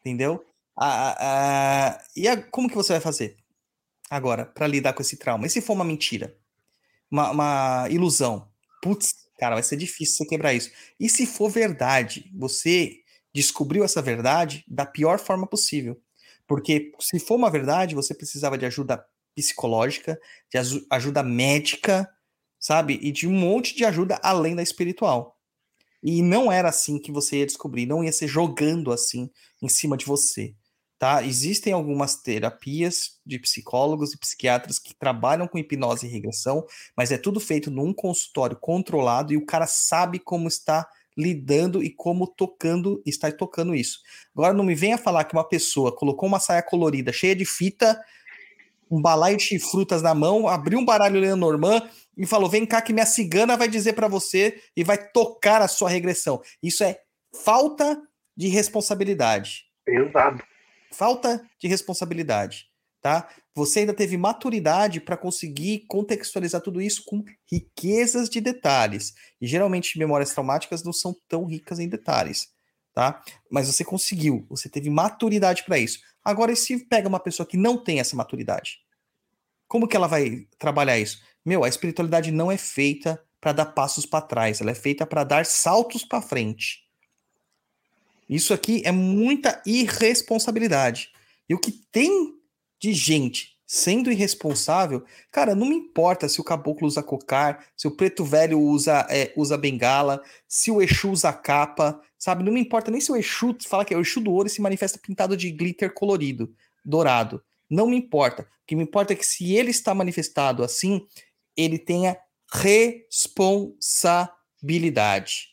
entendeu? 0.00 0.44
A, 0.76 1.90
a, 1.92 2.04
e 2.16 2.26
a, 2.26 2.40
como 2.42 2.68
que 2.68 2.74
você 2.74 2.92
vai 2.94 3.00
fazer 3.00 3.36
agora 4.10 4.46
para 4.46 4.66
lidar 4.66 4.92
com 4.92 5.02
esse 5.02 5.16
trauma? 5.16 5.46
E 5.46 5.50
se 5.50 5.60
for 5.60 5.74
uma 5.74 5.84
mentira? 5.84 6.36
Uma, 7.10 7.30
uma 7.30 7.88
ilusão? 7.90 8.48
Putz, 8.82 9.14
cara, 9.38 9.54
vai 9.54 9.62
ser 9.62 9.76
difícil 9.76 10.16
você 10.16 10.26
quebrar 10.26 10.54
isso. 10.54 10.70
E 10.98 11.08
se 11.08 11.26
for 11.26 11.50
verdade, 11.50 12.30
você 12.34 12.98
descobriu 13.32 13.84
essa 13.84 14.02
verdade 14.02 14.64
da 14.68 14.86
pior 14.86 15.18
forma 15.18 15.46
possível. 15.46 16.00
Porque 16.46 16.92
se 17.00 17.18
for 17.18 17.36
uma 17.36 17.50
verdade, 17.50 17.94
você 17.94 18.14
precisava 18.14 18.58
de 18.58 18.66
ajuda 18.66 19.04
psicológica, 19.34 20.20
de 20.50 20.58
ajuda 20.90 21.22
médica, 21.22 22.08
sabe? 22.60 22.98
E 23.02 23.10
de 23.10 23.26
um 23.26 23.32
monte 23.32 23.74
de 23.74 23.84
ajuda 23.84 24.20
além 24.22 24.54
da 24.54 24.62
espiritual. 24.62 25.38
E 26.02 26.22
não 26.22 26.52
era 26.52 26.68
assim 26.68 26.98
que 26.98 27.10
você 27.10 27.38
ia 27.38 27.46
descobrir, 27.46 27.86
não 27.86 28.04
ia 28.04 28.12
ser 28.12 28.28
jogando 28.28 28.92
assim 28.92 29.30
em 29.62 29.68
cima 29.68 29.96
de 29.96 30.04
você 30.04 30.54
tá? 31.04 31.22
Existem 31.22 31.70
algumas 31.70 32.16
terapias 32.16 33.20
de 33.26 33.38
psicólogos 33.38 34.14
e 34.14 34.18
psiquiatras 34.18 34.78
que 34.78 34.94
trabalham 34.94 35.46
com 35.46 35.58
hipnose 35.58 36.06
e 36.06 36.08
regressão, 36.08 36.64
mas 36.96 37.12
é 37.12 37.18
tudo 37.18 37.38
feito 37.38 37.70
num 37.70 37.92
consultório 37.92 38.56
controlado 38.58 39.30
e 39.30 39.36
o 39.36 39.44
cara 39.44 39.66
sabe 39.66 40.18
como 40.18 40.48
está 40.48 40.88
lidando 41.14 41.82
e 41.82 41.90
como 41.90 42.26
tocando, 42.26 43.02
está 43.04 43.30
tocando 43.30 43.74
isso. 43.74 43.98
Agora 44.34 44.54
não 44.54 44.64
me 44.64 44.74
venha 44.74 44.96
falar 44.96 45.24
que 45.24 45.34
uma 45.34 45.46
pessoa 45.46 45.94
colocou 45.94 46.26
uma 46.26 46.40
saia 46.40 46.62
colorida 46.62 47.12
cheia 47.12 47.36
de 47.36 47.44
fita, 47.44 48.02
um 48.90 49.02
balaio 49.02 49.36
de 49.36 49.58
frutas 49.58 50.00
na 50.00 50.14
mão, 50.14 50.48
abriu 50.48 50.78
um 50.78 50.86
baralho 50.86 51.20
Lenormand 51.20 51.86
e 52.16 52.24
falou: 52.24 52.48
"Vem 52.48 52.64
cá 52.64 52.80
que 52.80 52.94
minha 52.94 53.04
cigana 53.04 53.58
vai 53.58 53.68
dizer 53.68 53.92
para 53.92 54.08
você 54.08 54.58
e 54.74 54.82
vai 54.82 54.96
tocar 54.96 55.60
a 55.60 55.68
sua 55.68 55.90
regressão". 55.90 56.40
Isso 56.62 56.82
é 56.82 56.98
falta 57.44 58.00
de 58.34 58.48
responsabilidade. 58.48 59.66
Pesado 59.84 60.42
falta 60.94 61.44
de 61.60 61.68
responsabilidade, 61.68 62.66
tá? 63.00 63.28
Você 63.54 63.80
ainda 63.80 63.94
teve 63.94 64.16
maturidade 64.16 65.00
para 65.00 65.16
conseguir 65.16 65.84
contextualizar 65.86 66.60
tudo 66.60 66.80
isso 66.80 67.02
com 67.04 67.22
riquezas 67.50 68.28
de 68.28 68.40
detalhes. 68.40 69.12
E 69.40 69.46
geralmente 69.46 69.98
memórias 69.98 70.30
traumáticas 70.32 70.82
não 70.82 70.92
são 70.92 71.14
tão 71.28 71.44
ricas 71.44 71.78
em 71.78 71.88
detalhes, 71.88 72.48
tá? 72.92 73.22
Mas 73.50 73.66
você 73.66 73.84
conseguiu, 73.84 74.46
você 74.48 74.68
teve 74.68 74.90
maturidade 74.90 75.64
para 75.64 75.78
isso. 75.78 75.98
Agora, 76.24 76.52
e 76.52 76.56
se 76.56 76.86
pega 76.86 77.08
uma 77.08 77.20
pessoa 77.20 77.46
que 77.46 77.56
não 77.56 77.76
tem 77.76 78.00
essa 78.00 78.16
maturidade? 78.16 78.78
Como 79.68 79.86
que 79.86 79.96
ela 79.96 80.06
vai 80.06 80.46
trabalhar 80.58 80.98
isso? 80.98 81.18
Meu, 81.44 81.64
a 81.64 81.68
espiritualidade 81.68 82.30
não 82.30 82.50
é 82.50 82.56
feita 82.56 83.22
para 83.40 83.52
dar 83.52 83.66
passos 83.66 84.06
para 84.06 84.24
trás, 84.24 84.60
ela 84.60 84.70
é 84.70 84.74
feita 84.74 85.06
para 85.06 85.22
dar 85.22 85.44
saltos 85.44 86.04
para 86.04 86.22
frente. 86.22 86.83
Isso 88.28 88.54
aqui 88.54 88.82
é 88.84 88.92
muita 88.92 89.60
irresponsabilidade. 89.66 91.10
E 91.48 91.54
o 91.54 91.58
que 91.58 91.72
tem 91.72 92.34
de 92.80 92.92
gente 92.92 93.54
sendo 93.66 94.12
irresponsável, 94.12 95.04
cara, 95.32 95.54
não 95.54 95.66
me 95.66 95.74
importa 95.74 96.28
se 96.28 96.40
o 96.40 96.44
caboclo 96.44 96.86
usa 96.86 97.02
cocar, 97.02 97.66
se 97.76 97.88
o 97.88 97.90
preto 97.90 98.24
velho 98.24 98.60
usa, 98.60 99.06
é, 99.10 99.32
usa 99.36 99.56
bengala, 99.56 100.22
se 100.46 100.70
o 100.70 100.82
Exu 100.82 101.10
usa 101.10 101.32
capa, 101.32 102.00
sabe? 102.18 102.44
Não 102.44 102.52
me 102.52 102.60
importa 102.60 102.90
nem 102.90 103.00
se 103.00 103.10
o 103.10 103.16
Exu 103.16 103.56
fala 103.66 103.84
que 103.84 103.94
é 103.94 103.96
o 103.96 104.00
Exu 104.00 104.20
do 104.20 104.32
ouro 104.32 104.46
e 104.46 104.50
se 104.50 104.60
manifesta 104.60 104.98
pintado 104.98 105.36
de 105.36 105.50
glitter 105.50 105.92
colorido, 105.92 106.54
dourado. 106.84 107.42
Não 107.68 107.86
me 107.86 107.96
importa. 107.96 108.42
O 108.42 108.46
que 108.66 108.76
me 108.76 108.84
importa 108.84 109.12
é 109.12 109.16
que 109.16 109.26
se 109.26 109.54
ele 109.54 109.70
está 109.70 109.94
manifestado 109.94 110.62
assim, 110.62 111.06
ele 111.56 111.78
tenha 111.78 112.16
responsabilidade. 112.52 115.48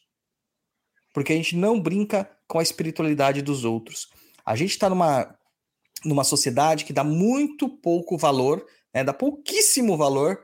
Porque 1.13 1.33
a 1.33 1.35
gente 1.35 1.55
não 1.55 1.79
brinca 1.79 2.29
com 2.51 2.59
a 2.59 2.63
espiritualidade 2.63 3.41
dos 3.41 3.63
outros. 3.63 4.09
A 4.45 4.57
gente 4.57 4.71
está 4.71 4.89
numa, 4.89 5.33
numa 6.03 6.25
sociedade 6.25 6.83
que 6.83 6.91
dá 6.91 7.01
muito 7.01 7.69
pouco 7.69 8.17
valor, 8.17 8.67
né, 8.93 9.05
dá 9.05 9.13
pouquíssimo 9.13 9.95
valor 9.95 10.43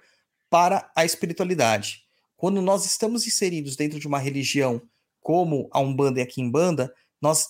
para 0.50 0.90
a 0.96 1.04
espiritualidade. 1.04 2.06
Quando 2.38 2.62
nós 2.62 2.86
estamos 2.86 3.28
inseridos 3.28 3.76
dentro 3.76 4.00
de 4.00 4.08
uma 4.08 4.20
religião 4.20 4.82
como 5.20 5.68
a 5.70 5.82
Umbanda 5.82 6.22
e 6.22 6.24
a 6.24 6.26
Kimbanda, 6.26 6.94
nós 7.22 7.46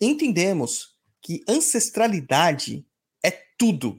entendemos 0.00 0.94
que 1.20 1.42
ancestralidade 1.48 2.86
é 3.24 3.32
tudo. 3.58 3.98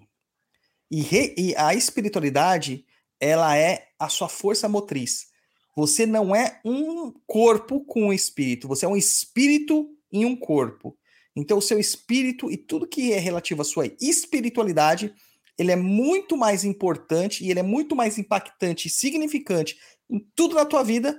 E, 0.89 1.01
re, 1.01 1.35
e 1.37 1.53
a 1.57 1.75
espiritualidade, 1.75 2.85
ela 3.19 3.57
é 3.57 3.89
a 3.99 4.07
sua 4.07 4.29
força 4.29 4.69
motriz. 4.69 5.27
Você 5.75 6.05
não 6.05 6.33
é 6.33 6.61
um 6.63 7.11
corpo 7.27 7.81
com 7.81 8.05
um 8.05 8.13
espírito, 8.13 8.69
você 8.69 8.85
é 8.85 8.87
um 8.87 8.95
espírito 8.95 9.96
em 10.11 10.25
um 10.25 10.35
corpo. 10.35 10.97
Então, 11.35 11.57
o 11.57 11.61
seu 11.61 11.79
espírito 11.79 12.49
e 12.51 12.57
tudo 12.57 12.87
que 12.87 13.13
é 13.13 13.19
relativo 13.19 13.61
à 13.61 13.65
sua 13.65 13.85
espiritualidade, 14.01 15.13
ele 15.57 15.71
é 15.71 15.75
muito 15.75 16.35
mais 16.35 16.63
importante 16.63 17.43
e 17.43 17.51
ele 17.51 17.59
é 17.59 17.63
muito 17.63 17.95
mais 17.95 18.17
impactante 18.17 18.87
e 18.87 18.91
significante 18.91 19.77
em 20.09 20.19
tudo 20.35 20.55
na 20.55 20.65
tua 20.65 20.83
vida 20.83 21.17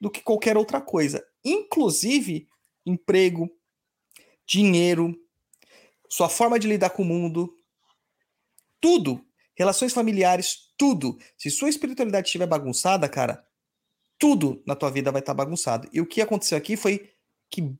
do 0.00 0.10
que 0.10 0.22
qualquer 0.22 0.56
outra 0.56 0.80
coisa. 0.80 1.24
Inclusive, 1.44 2.46
emprego, 2.86 3.50
dinheiro, 4.46 5.14
sua 6.08 6.28
forma 6.28 6.58
de 6.58 6.68
lidar 6.68 6.90
com 6.90 7.02
o 7.02 7.06
mundo, 7.06 7.54
tudo, 8.80 9.24
relações 9.56 9.92
familiares, 9.92 10.72
tudo. 10.76 11.18
Se 11.36 11.50
sua 11.50 11.68
espiritualidade 11.68 12.28
estiver 12.28 12.46
bagunçada, 12.46 13.08
cara, 13.08 13.44
tudo 14.18 14.62
na 14.66 14.74
tua 14.74 14.90
vida 14.90 15.12
vai 15.12 15.20
estar 15.20 15.34
bagunçado. 15.34 15.88
E 15.92 16.00
o 16.00 16.06
que 16.06 16.20
aconteceu 16.20 16.56
aqui 16.56 16.76
foi 16.76 17.10
que 17.50 17.74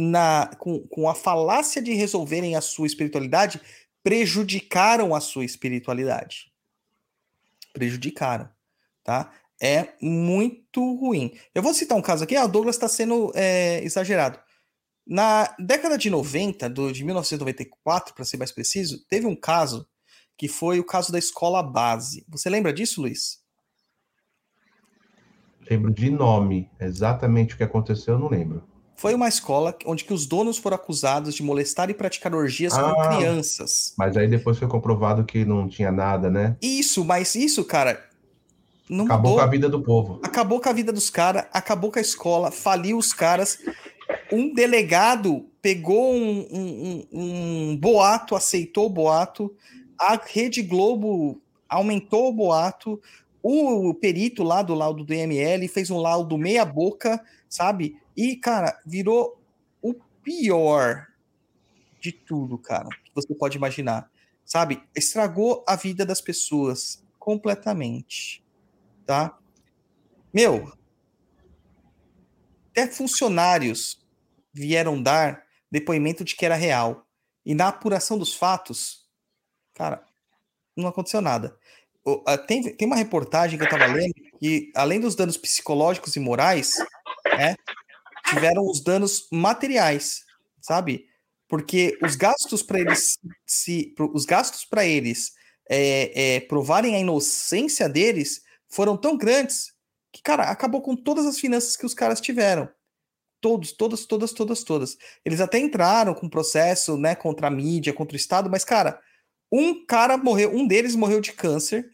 na, 0.00 0.50
com, 0.58 0.80
com 0.88 1.08
a 1.08 1.14
falácia 1.14 1.82
de 1.82 1.92
resolverem 1.92 2.56
a 2.56 2.60
sua 2.60 2.86
espiritualidade, 2.86 3.60
prejudicaram 4.02 5.14
a 5.14 5.20
sua 5.20 5.44
espiritualidade. 5.44 6.50
Prejudicaram, 7.72 8.48
tá? 9.04 9.30
É 9.62 9.90
muito 10.00 10.96
ruim. 10.96 11.38
Eu 11.54 11.62
vou 11.62 11.74
citar 11.74 11.96
um 11.96 12.02
caso 12.02 12.24
aqui, 12.24 12.34
ah, 12.34 12.46
o 12.46 12.48
Douglas 12.48 12.76
está 12.76 12.88
sendo 12.88 13.30
é, 13.34 13.84
exagerado. 13.84 14.38
Na 15.06 15.54
década 15.58 15.98
de 15.98 16.08
90, 16.08 16.68
do, 16.70 16.92
de 16.92 17.04
1994, 17.04 18.14
para 18.14 18.24
ser 18.24 18.38
mais 18.38 18.52
preciso, 18.52 19.04
teve 19.06 19.26
um 19.26 19.36
caso 19.36 19.86
que 20.36 20.48
foi 20.48 20.80
o 20.80 20.84
caso 20.84 21.12
da 21.12 21.18
escola 21.18 21.62
base. 21.62 22.24
Você 22.28 22.48
lembra 22.48 22.72
disso, 22.72 23.02
Luiz? 23.02 23.40
Lembro 25.70 25.92
de 25.92 26.10
nome. 26.10 26.70
Exatamente 26.80 27.54
o 27.54 27.56
que 27.58 27.64
aconteceu, 27.64 28.14
eu 28.14 28.20
não 28.20 28.28
lembro 28.28 28.69
foi 29.00 29.14
uma 29.14 29.28
escola 29.28 29.74
onde 29.86 30.04
que 30.04 30.12
os 30.12 30.26
donos 30.26 30.58
foram 30.58 30.74
acusados 30.74 31.34
de 31.34 31.42
molestar 31.42 31.88
e 31.88 31.94
praticar 31.94 32.34
orgias 32.34 32.74
ah, 32.74 32.92
com 32.92 33.16
crianças. 33.16 33.94
Mas 33.96 34.14
aí 34.14 34.28
depois 34.28 34.58
foi 34.58 34.68
comprovado 34.68 35.24
que 35.24 35.42
não 35.42 35.66
tinha 35.66 35.90
nada, 35.90 36.28
né? 36.28 36.54
Isso, 36.60 37.02
mas 37.02 37.34
isso, 37.34 37.64
cara. 37.64 37.98
Não 38.86 39.06
acabou 39.06 39.30
mudou. 39.30 39.38
com 39.38 39.48
a 39.48 39.50
vida 39.50 39.68
do 39.70 39.80
povo. 39.80 40.20
Acabou 40.22 40.60
com 40.60 40.68
a 40.68 40.72
vida 40.74 40.92
dos 40.92 41.08
caras, 41.08 41.46
acabou 41.50 41.90
com 41.90 41.98
a 41.98 42.02
escola, 42.02 42.50
faliu 42.50 42.98
os 42.98 43.14
caras. 43.14 43.58
Um 44.30 44.52
delegado 44.52 45.46
pegou 45.62 46.12
um, 46.12 46.46
um, 46.52 47.06
um, 47.10 47.76
boato, 47.78 48.36
aceitou 48.36 48.84
o 48.84 48.90
boato. 48.90 49.50
A 49.98 50.20
Rede 50.22 50.60
Globo 50.60 51.40
aumentou 51.66 52.28
o 52.28 52.34
boato. 52.34 53.00
o 53.42 53.94
perito 53.94 54.42
lá 54.42 54.60
do 54.60 54.74
laudo 54.74 55.04
do 55.04 55.14
IML 55.14 55.66
fez 55.68 55.90
um 55.90 55.96
laudo 55.96 56.36
meia 56.36 56.66
boca, 56.66 57.18
sabe? 57.48 57.96
E, 58.20 58.36
cara, 58.36 58.78
virou 58.84 59.42
o 59.80 59.94
pior 60.22 61.06
de 61.98 62.12
tudo, 62.12 62.58
cara, 62.58 62.86
que 63.02 63.10
você 63.14 63.34
pode 63.34 63.56
imaginar. 63.56 64.10
Sabe? 64.44 64.82
Estragou 64.94 65.64
a 65.66 65.74
vida 65.74 66.04
das 66.04 66.20
pessoas 66.20 67.02
completamente, 67.18 68.44
tá? 69.06 69.38
Meu, 70.34 70.70
até 72.70 72.86
funcionários 72.88 74.06
vieram 74.52 75.02
dar 75.02 75.46
depoimento 75.70 76.22
de 76.22 76.36
que 76.36 76.44
era 76.44 76.56
real. 76.56 77.06
E 77.42 77.54
na 77.54 77.68
apuração 77.68 78.18
dos 78.18 78.34
fatos, 78.34 79.08
cara, 79.72 80.04
não 80.76 80.88
aconteceu 80.88 81.22
nada. 81.22 81.58
Tem, 82.46 82.76
tem 82.76 82.86
uma 82.86 82.96
reportagem 82.96 83.58
que 83.58 83.64
eu 83.64 83.70
estava 83.70 83.90
lendo 83.90 84.12
que, 84.38 84.70
além 84.76 85.00
dos 85.00 85.14
danos 85.14 85.38
psicológicos 85.38 86.16
e 86.16 86.20
morais, 86.20 86.74
né, 87.38 87.56
tiveram 88.30 88.66
os 88.66 88.80
danos 88.80 89.28
materiais, 89.30 90.24
sabe? 90.60 91.06
Porque 91.48 91.98
os 92.02 92.14
gastos 92.14 92.62
para 92.62 92.80
eles 92.80 93.18
se, 93.44 93.94
os 94.14 94.24
gastos 94.24 94.64
para 94.64 94.86
eles 94.86 95.32
é, 95.68 96.36
é, 96.36 96.40
provarem 96.40 96.94
a 96.94 97.00
inocência 97.00 97.88
deles 97.88 98.42
foram 98.68 98.96
tão 98.96 99.16
grandes 99.16 99.72
que, 100.12 100.22
cara, 100.22 100.44
acabou 100.44 100.80
com 100.80 100.96
todas 100.96 101.26
as 101.26 101.38
finanças 101.38 101.76
que 101.76 101.86
os 101.86 101.94
caras 101.94 102.20
tiveram. 102.20 102.68
Todos, 103.40 103.72
todas, 103.72 104.04
todas, 104.04 104.32
todas, 104.32 104.62
todas. 104.62 104.96
Eles 105.24 105.40
até 105.40 105.58
entraram 105.58 106.14
com 106.14 106.28
processo, 106.28 106.96
né, 106.96 107.14
contra 107.14 107.46
a 107.46 107.50
mídia, 107.50 107.92
contra 107.92 108.14
o 108.14 108.16
Estado, 108.16 108.50
mas, 108.50 108.64
cara, 108.64 109.00
um 109.50 109.84
cara 109.86 110.16
morreu, 110.16 110.54
um 110.54 110.66
deles 110.66 110.94
morreu 110.94 111.20
de 111.20 111.32
câncer 111.32 111.90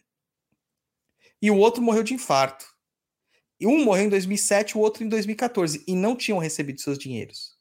e 1.41 1.49
o 1.49 1.57
outro 1.57 1.81
morreu 1.81 2.03
de 2.03 2.13
infarto. 2.13 2.65
E 3.59 3.65
um 3.65 3.83
morreu 3.83 4.05
em 4.05 4.09
2007, 4.09 4.77
o 4.77 4.81
outro 4.81 5.03
em 5.03 5.09
2014 5.09 5.83
e 5.87 5.95
não 5.95 6.15
tinham 6.15 6.37
recebido 6.37 6.81
seus 6.81 6.97
dinheiros. 6.97 7.57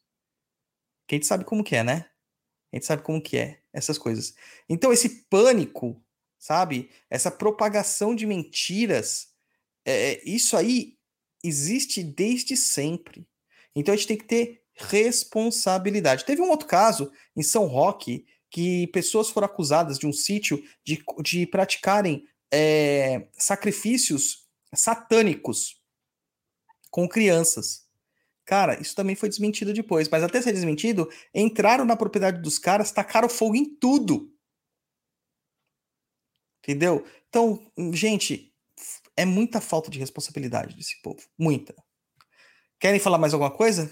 Que 1.07 1.15
a 1.15 1.19
gente 1.19 1.27
sabe 1.27 1.45
como 1.45 1.65
que 1.65 1.77
é, 1.77 1.83
né? 1.83 2.07
A 2.73 2.77
gente 2.77 2.87
sabe 2.87 3.03
como 3.03 3.23
que 3.23 3.37
é 3.37 3.61
essas 3.73 3.97
coisas. 3.97 4.35
Então 4.69 4.93
esse 4.93 5.27
pânico, 5.31 6.03
sabe? 6.39 6.91
Essa 7.09 7.31
propagação 7.31 8.15
de 8.15 8.27
mentiras, 8.27 9.29
é, 9.85 10.13
é 10.13 10.29
isso 10.29 10.57
aí 10.57 10.99
existe 11.43 12.03
desde 12.03 12.57
sempre. 12.57 13.27
Então 13.75 13.95
a 13.95 13.97
gente 13.97 14.09
tem 14.09 14.19
que 14.19 14.27
ter 14.27 14.63
responsabilidade. 14.75 16.25
Teve 16.25 16.43
um 16.43 16.51
outro 16.51 16.69
caso 16.69 17.11
em 17.35 17.43
São 17.43 17.67
Roque 17.67 18.27
que 18.51 18.87
pessoas 18.89 19.31
foram 19.31 19.47
acusadas 19.47 19.99
de 19.99 20.07
um 20.07 20.13
sítio 20.13 20.63
de, 20.85 21.03
de 21.23 21.47
praticarem 21.47 22.27
é, 22.53 23.29
sacrifícios 23.33 24.47
satânicos 24.75 25.81
com 26.91 27.09
crianças. 27.09 27.87
Cara, 28.45 28.81
isso 28.81 28.95
também 28.95 29.17
foi 29.17 29.29
desmentido 29.29 29.73
depois, 29.73 30.09
mas 30.09 30.23
até 30.23 30.41
ser 30.41 30.53
desmentido, 30.53 31.11
entraram 31.35 31.85
na 31.85 31.97
propriedade 31.97 32.41
dos 32.41 32.59
caras, 32.59 32.93
tacaram 32.93 33.29
fogo 33.29 33.57
em 33.57 33.65
tudo. 33.65 34.33
Entendeu? 36.63 37.05
Então, 37.29 37.61
gente, 37.93 38.53
é 39.17 39.25
muita 39.25 39.61
falta 39.61 39.91
de 39.91 39.99
responsabilidade 39.99 40.77
desse 40.77 41.01
povo. 41.03 41.21
Muita. 41.39 41.75
Querem 42.79 43.01
falar 43.01 43.19
mais 43.19 43.33
alguma 43.33 43.51
coisa? 43.51 43.91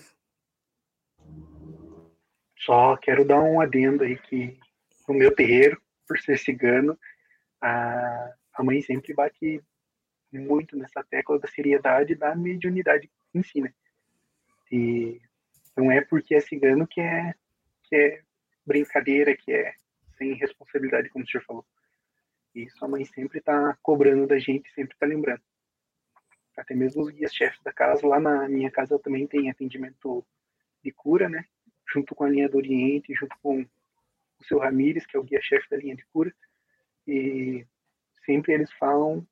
Só 2.59 2.97
quero 2.97 3.25
dar 3.25 3.43
um 3.43 3.61
adendo 3.61 4.05
aí 4.05 4.17
que 4.17 4.59
no 5.09 5.15
meu 5.15 5.35
terreiro, 5.35 5.81
por 6.07 6.19
ser 6.19 6.39
cigano, 6.39 6.99
a, 7.61 8.35
a 8.55 8.63
mãe 8.63 8.81
sempre 8.83 9.13
bate 9.15 9.63
muito 10.39 10.77
nessa 10.77 11.03
tecla 11.05 11.39
da 11.39 11.49
seriedade 11.49 12.15
da 12.15 12.35
mediunidade 12.35 13.11
em 13.35 13.43
si, 13.43 13.61
né? 13.61 13.73
E 14.71 15.21
não 15.77 15.91
é 15.91 16.01
porque 16.01 16.35
é 16.35 16.41
cigano 16.41 16.87
que 16.87 17.01
é, 17.01 17.35
que 17.85 17.97
é 17.97 18.23
brincadeira, 18.67 19.37
que 19.37 19.53
é 19.53 19.75
sem 20.17 20.35
responsabilidade, 20.35 21.11
como 21.11 21.25
o 21.25 21.29
senhor 21.29 21.45
falou. 21.45 21.67
E 22.55 22.69
sua 22.71 22.89
mãe 22.89 23.05
sempre 23.05 23.39
está 23.39 23.77
cobrando 23.83 24.27
da 24.27 24.39
gente, 24.39 24.73
sempre 24.73 24.95
está 24.95 25.07
lembrando. 25.07 25.43
Até 26.57 26.75
mesmo 26.75 27.03
os 27.03 27.11
guias-chefes 27.11 27.61
da 27.63 27.73
casa, 27.73 28.07
lá 28.07 28.21
na 28.21 28.49
minha 28.49 28.71
casa 28.71 28.99
também 28.99 29.27
tem 29.27 29.51
atendimento 29.51 30.25
de 30.83 30.93
cura, 30.93 31.29
né? 31.29 31.45
junto 31.93 32.15
com 32.15 32.25
a 32.25 32.29
linha 32.29 32.49
do 32.49 32.57
Oriente, 32.57 33.15
junto 33.15 33.37
com 33.43 33.63
o 33.63 34.45
seu 34.45 34.59
Ramires, 34.59 35.07
que 35.07 35.17
é 35.17 35.21
o 35.21 35.25
guia-chefe 35.25 35.69
da 35.71 35.77
linha 35.77 35.97
de 35.97 36.05
cura, 36.07 36.35
e 37.07 37.67
sempre 38.25 38.53
eles 38.53 38.73
falam, 38.73 39.27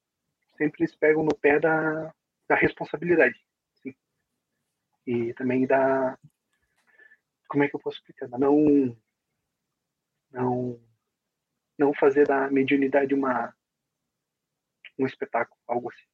sempre 0.57 0.83
eles 0.83 0.95
pegam 0.95 1.23
no 1.23 1.35
pé 1.35 1.59
da, 1.59 2.15
da 2.49 2.55
responsabilidade, 2.55 3.39
sim. 3.83 3.95
e 5.07 5.33
também 5.35 5.67
da, 5.67 6.19
como 7.49 7.65
é 7.65 7.69
que 7.69 7.77
eu 7.77 7.81
posso 7.81 7.99
explicar, 7.99 8.29
não, 8.39 8.97
não, 10.31 10.81
não 11.79 11.95
fazer 11.95 12.27
da 12.27 12.51
mediunidade 12.51 13.15
uma, 13.15 13.55
um 14.99 15.07
espetáculo, 15.07 15.61
algo 15.67 15.91
assim, 15.91 16.07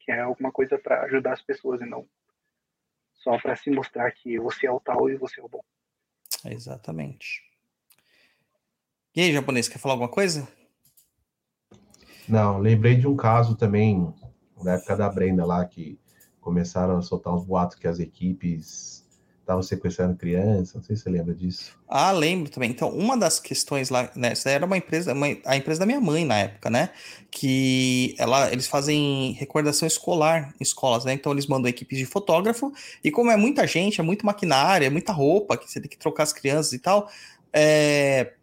que 0.00 0.12
é 0.12 0.20
alguma 0.20 0.52
coisa 0.52 0.78
para 0.78 1.02
ajudar 1.04 1.32
as 1.32 1.42
pessoas 1.42 1.80
e 1.80 1.86
não 1.86 2.08
só 3.22 3.38
para 3.38 3.56
se 3.56 3.70
mostrar 3.70 4.10
que 4.10 4.38
você 4.38 4.66
é 4.66 4.70
o 4.70 4.80
tal 4.80 5.08
e 5.08 5.16
você 5.16 5.40
é 5.40 5.44
o 5.44 5.48
bom. 5.48 5.64
Exatamente. 6.44 7.40
E 9.14 9.20
aí, 9.20 9.32
japonês, 9.32 9.68
quer 9.68 9.78
falar 9.78 9.94
alguma 9.94 10.10
coisa? 10.10 10.48
Não, 12.28 12.58
lembrei 12.58 12.96
de 12.96 13.06
um 13.06 13.16
caso 13.16 13.56
também, 13.56 14.12
na 14.62 14.74
época 14.74 14.96
da 14.96 15.08
Brenda 15.08 15.44
lá, 15.44 15.64
que 15.64 15.98
começaram 16.40 16.98
a 16.98 17.02
soltar 17.02 17.34
uns 17.34 17.44
boatos 17.44 17.76
que 17.76 17.86
as 17.86 17.98
equipes 17.98 19.02
estavam 19.42 19.62
sequestrando 19.62 20.16
crianças, 20.16 20.74
não 20.74 20.82
sei 20.82 20.96
se 20.96 21.02
você 21.02 21.10
lembra 21.10 21.34
disso. 21.34 21.76
Ah, 21.88 22.12
lembro 22.12 22.50
também. 22.50 22.70
Então, 22.70 22.88
uma 22.90 23.16
das 23.16 23.40
questões 23.40 23.90
lá, 23.90 24.10
né, 24.14 24.34
era 24.46 24.64
uma 24.64 24.76
empresa, 24.76 25.12
uma, 25.12 25.26
a 25.44 25.56
empresa 25.56 25.80
da 25.80 25.86
minha 25.86 26.00
mãe 26.00 26.24
na 26.24 26.38
época, 26.38 26.70
né, 26.70 26.90
que 27.30 28.14
ela, 28.18 28.52
eles 28.52 28.68
fazem 28.68 29.32
recordação 29.32 29.86
escolar 29.86 30.54
em 30.60 30.62
escolas, 30.62 31.04
né, 31.04 31.12
então 31.12 31.32
eles 31.32 31.46
mandam 31.46 31.68
equipes 31.68 31.98
de 31.98 32.06
fotógrafo, 32.06 32.72
e 33.02 33.10
como 33.10 33.30
é 33.30 33.36
muita 33.36 33.66
gente, 33.66 34.00
é 34.00 34.04
muito 34.04 34.24
maquinária, 34.24 34.86
é 34.86 34.90
muita 34.90 35.12
roupa, 35.12 35.56
que 35.56 35.70
você 35.70 35.80
tem 35.80 35.90
que 35.90 35.98
trocar 35.98 36.22
as 36.22 36.32
crianças 36.32 36.72
e 36.72 36.78
tal, 36.78 37.08
é... 37.52 38.34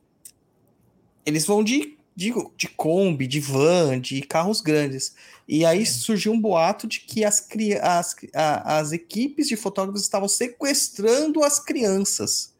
eles 1.25 1.45
vão 1.45 1.63
de, 1.63 1.97
de, 2.19 2.33
de 2.57 2.67
Kombi, 2.67 3.25
de 3.25 3.39
van, 3.39 3.97
de 3.97 4.21
carros 4.21 4.59
grandes. 4.59 5.15
E 5.47 5.63
aí 5.63 5.85
surgiu 5.85 6.33
um 6.33 6.39
boato 6.39 6.85
de 6.85 6.99
que 6.99 7.23
as, 7.23 7.47
as, 7.81 8.15
as 8.33 8.91
equipes 8.91 9.47
de 9.47 9.55
fotógrafos 9.55 10.01
estavam 10.01 10.27
sequestrando 10.27 11.41
as 11.41 11.63
crianças. 11.63 12.53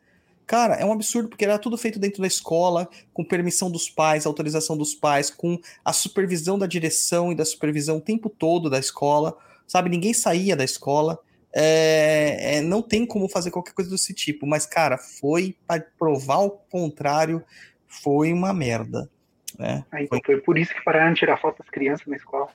Cara, 0.48 0.76
é 0.76 0.86
um 0.86 0.94
absurdo, 0.94 1.28
porque 1.28 1.44
era 1.44 1.60
tudo 1.60 1.78
feito 1.78 2.00
dentro 2.00 2.22
da 2.22 2.28
escola, 2.28 2.90
com 3.14 3.22
permissão 3.22 3.70
dos 3.70 3.90
pais, 3.90 4.26
autorização 4.26 4.78
dos 4.78 4.96
pais, 4.96 5.30
com 5.30 5.60
a 5.84 5.92
supervisão 5.92 6.58
da 6.58 6.66
direção 6.66 7.30
e 7.30 7.36
da 7.36 7.44
supervisão 7.44 7.98
o 7.98 8.02
tempo 8.02 8.30
todo 8.30 8.70
da 8.70 8.80
escola, 8.80 9.38
sabe? 9.68 9.90
Ninguém 9.90 10.14
saía 10.14 10.56
da 10.56 10.64
escola. 10.64 11.20
É, 11.52 12.56
é, 12.56 12.62
não 12.62 12.82
tem 12.82 13.06
como 13.06 13.28
fazer 13.28 13.52
qualquer 13.52 13.74
coisa 13.74 13.92
desse 13.92 14.14
tipo, 14.14 14.48
mas, 14.48 14.66
cara, 14.66 14.98
foi 14.98 15.58
para 15.68 15.86
provar 16.00 16.40
o 16.40 16.52
contrário, 16.52 17.44
foi 17.86 18.32
uma 18.32 18.54
merda. 18.54 19.10
Né? 19.58 19.84
Ah, 19.92 20.02
então 20.02 20.20
foi... 20.24 20.36
foi 20.36 20.42
por 20.42 20.58
isso 20.58 20.74
que 20.74 20.84
pararam 20.84 21.14
de 21.14 21.20
tirar 21.20 21.38
foto 21.38 21.60
das 21.60 21.70
crianças 21.70 22.06
na 22.08 22.16
escola 22.16 22.50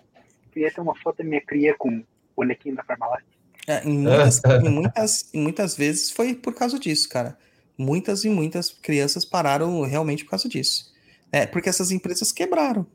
queria 0.54 0.70
ter 0.70 0.80
uma 0.80 0.94
foto 0.94 1.18
da 1.18 1.24
minha 1.24 1.40
cria 1.40 1.74
com 1.76 1.88
o 1.98 2.04
bonequinho 2.36 2.76
da 2.76 2.84
Parmalat. 2.84 3.24
É, 3.66 3.82
em, 3.84 3.98
muitas, 3.98 4.40
em, 4.64 4.70
muitas, 4.70 5.34
em 5.34 5.42
muitas 5.42 5.76
vezes 5.76 6.10
foi 6.12 6.34
por 6.34 6.54
causa 6.54 6.78
disso, 6.78 7.08
cara. 7.08 7.36
Muitas 7.76 8.24
e 8.24 8.30
muitas 8.30 8.70
crianças 8.70 9.24
pararam 9.24 9.82
realmente 9.82 10.24
por 10.24 10.30
causa 10.30 10.48
disso. 10.48 10.94
É, 11.32 11.44
porque 11.44 11.68
essas 11.68 11.90
empresas 11.90 12.30
quebraram. 12.30 12.86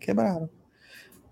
Quebraram. 0.00 0.50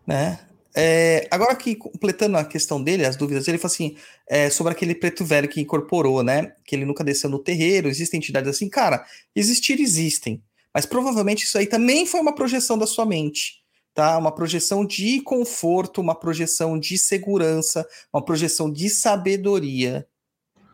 Né? 0.06 0.38
É, 0.72 1.26
agora 1.32 1.56
que 1.56 1.74
completando 1.74 2.36
a 2.36 2.44
questão 2.44 2.80
dele, 2.80 3.04
as 3.04 3.16
dúvidas, 3.16 3.48
ele 3.48 3.58
fala 3.58 3.72
assim, 3.72 3.96
é, 4.28 4.48
sobre 4.48 4.72
aquele 4.72 4.94
preto 4.94 5.24
velho 5.24 5.48
que 5.48 5.60
incorporou, 5.60 6.22
né? 6.22 6.52
Que 6.64 6.76
ele 6.76 6.84
nunca 6.84 7.02
desceu 7.02 7.28
no 7.28 7.40
terreiro, 7.40 7.88
existem 7.88 8.18
entidades 8.18 8.48
assim, 8.48 8.68
cara, 8.68 9.04
existir 9.34 9.80
existem, 9.80 10.40
mas 10.74 10.86
provavelmente 10.86 11.44
isso 11.44 11.58
aí 11.58 11.66
também 11.66 12.06
foi 12.06 12.20
uma 12.20 12.34
projeção 12.34 12.78
da 12.78 12.86
sua 12.86 13.06
mente 13.06 13.60
tá? 13.94 14.16
Uma 14.16 14.32
projeção 14.32 14.84
de 14.84 15.20
conforto, 15.20 16.00
uma 16.00 16.14
projeção 16.14 16.78
de 16.78 16.96
segurança, 16.96 17.86
uma 18.12 18.24
projeção 18.24 18.72
de 18.72 18.88
sabedoria. 18.88 20.06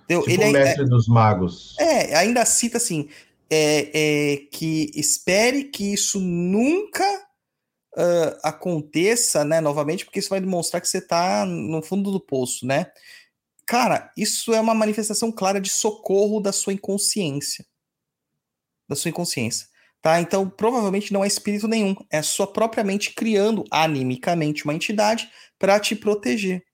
Entendeu? 0.04 0.22
Tipo 0.22 0.42
Ele 0.42 0.44
o 0.44 0.52
mestre 0.52 0.84
é, 0.84 0.86
dos 0.86 1.08
magos. 1.08 1.76
É, 1.78 2.14
ainda 2.14 2.44
cita 2.44 2.76
assim, 2.76 3.08
é, 3.50 3.90
é, 3.92 4.36
que 4.52 4.90
espere 4.94 5.64
que 5.64 5.92
isso 5.92 6.20
nunca 6.20 7.04
uh, 7.96 8.38
aconteça, 8.42 9.44
né, 9.44 9.60
novamente, 9.60 10.04
porque 10.04 10.20
isso 10.20 10.30
vai 10.30 10.40
demonstrar 10.40 10.80
que 10.80 10.88
você 10.88 10.98
está 10.98 11.44
no 11.44 11.82
fundo 11.82 12.12
do 12.12 12.20
poço, 12.20 12.66
né? 12.66 12.86
Cara, 13.66 14.12
isso 14.16 14.54
é 14.54 14.60
uma 14.60 14.74
manifestação 14.74 15.32
clara 15.32 15.60
de 15.60 15.70
socorro 15.70 16.40
da 16.40 16.52
sua 16.52 16.72
inconsciência. 16.72 17.66
Da 18.88 18.94
sua 18.94 19.08
inconsciência 19.08 19.66
Tá? 20.06 20.20
Então, 20.20 20.48
provavelmente 20.48 21.12
não 21.12 21.24
é 21.24 21.26
espírito 21.26 21.66
nenhum, 21.66 21.96
é 22.08 22.22
sua 22.22 22.46
própria 22.46 22.84
mente 22.84 23.12
criando 23.12 23.64
animicamente 23.72 24.62
uma 24.62 24.72
entidade 24.72 25.28
para 25.58 25.80
te 25.80 25.96
proteger. 25.96 26.64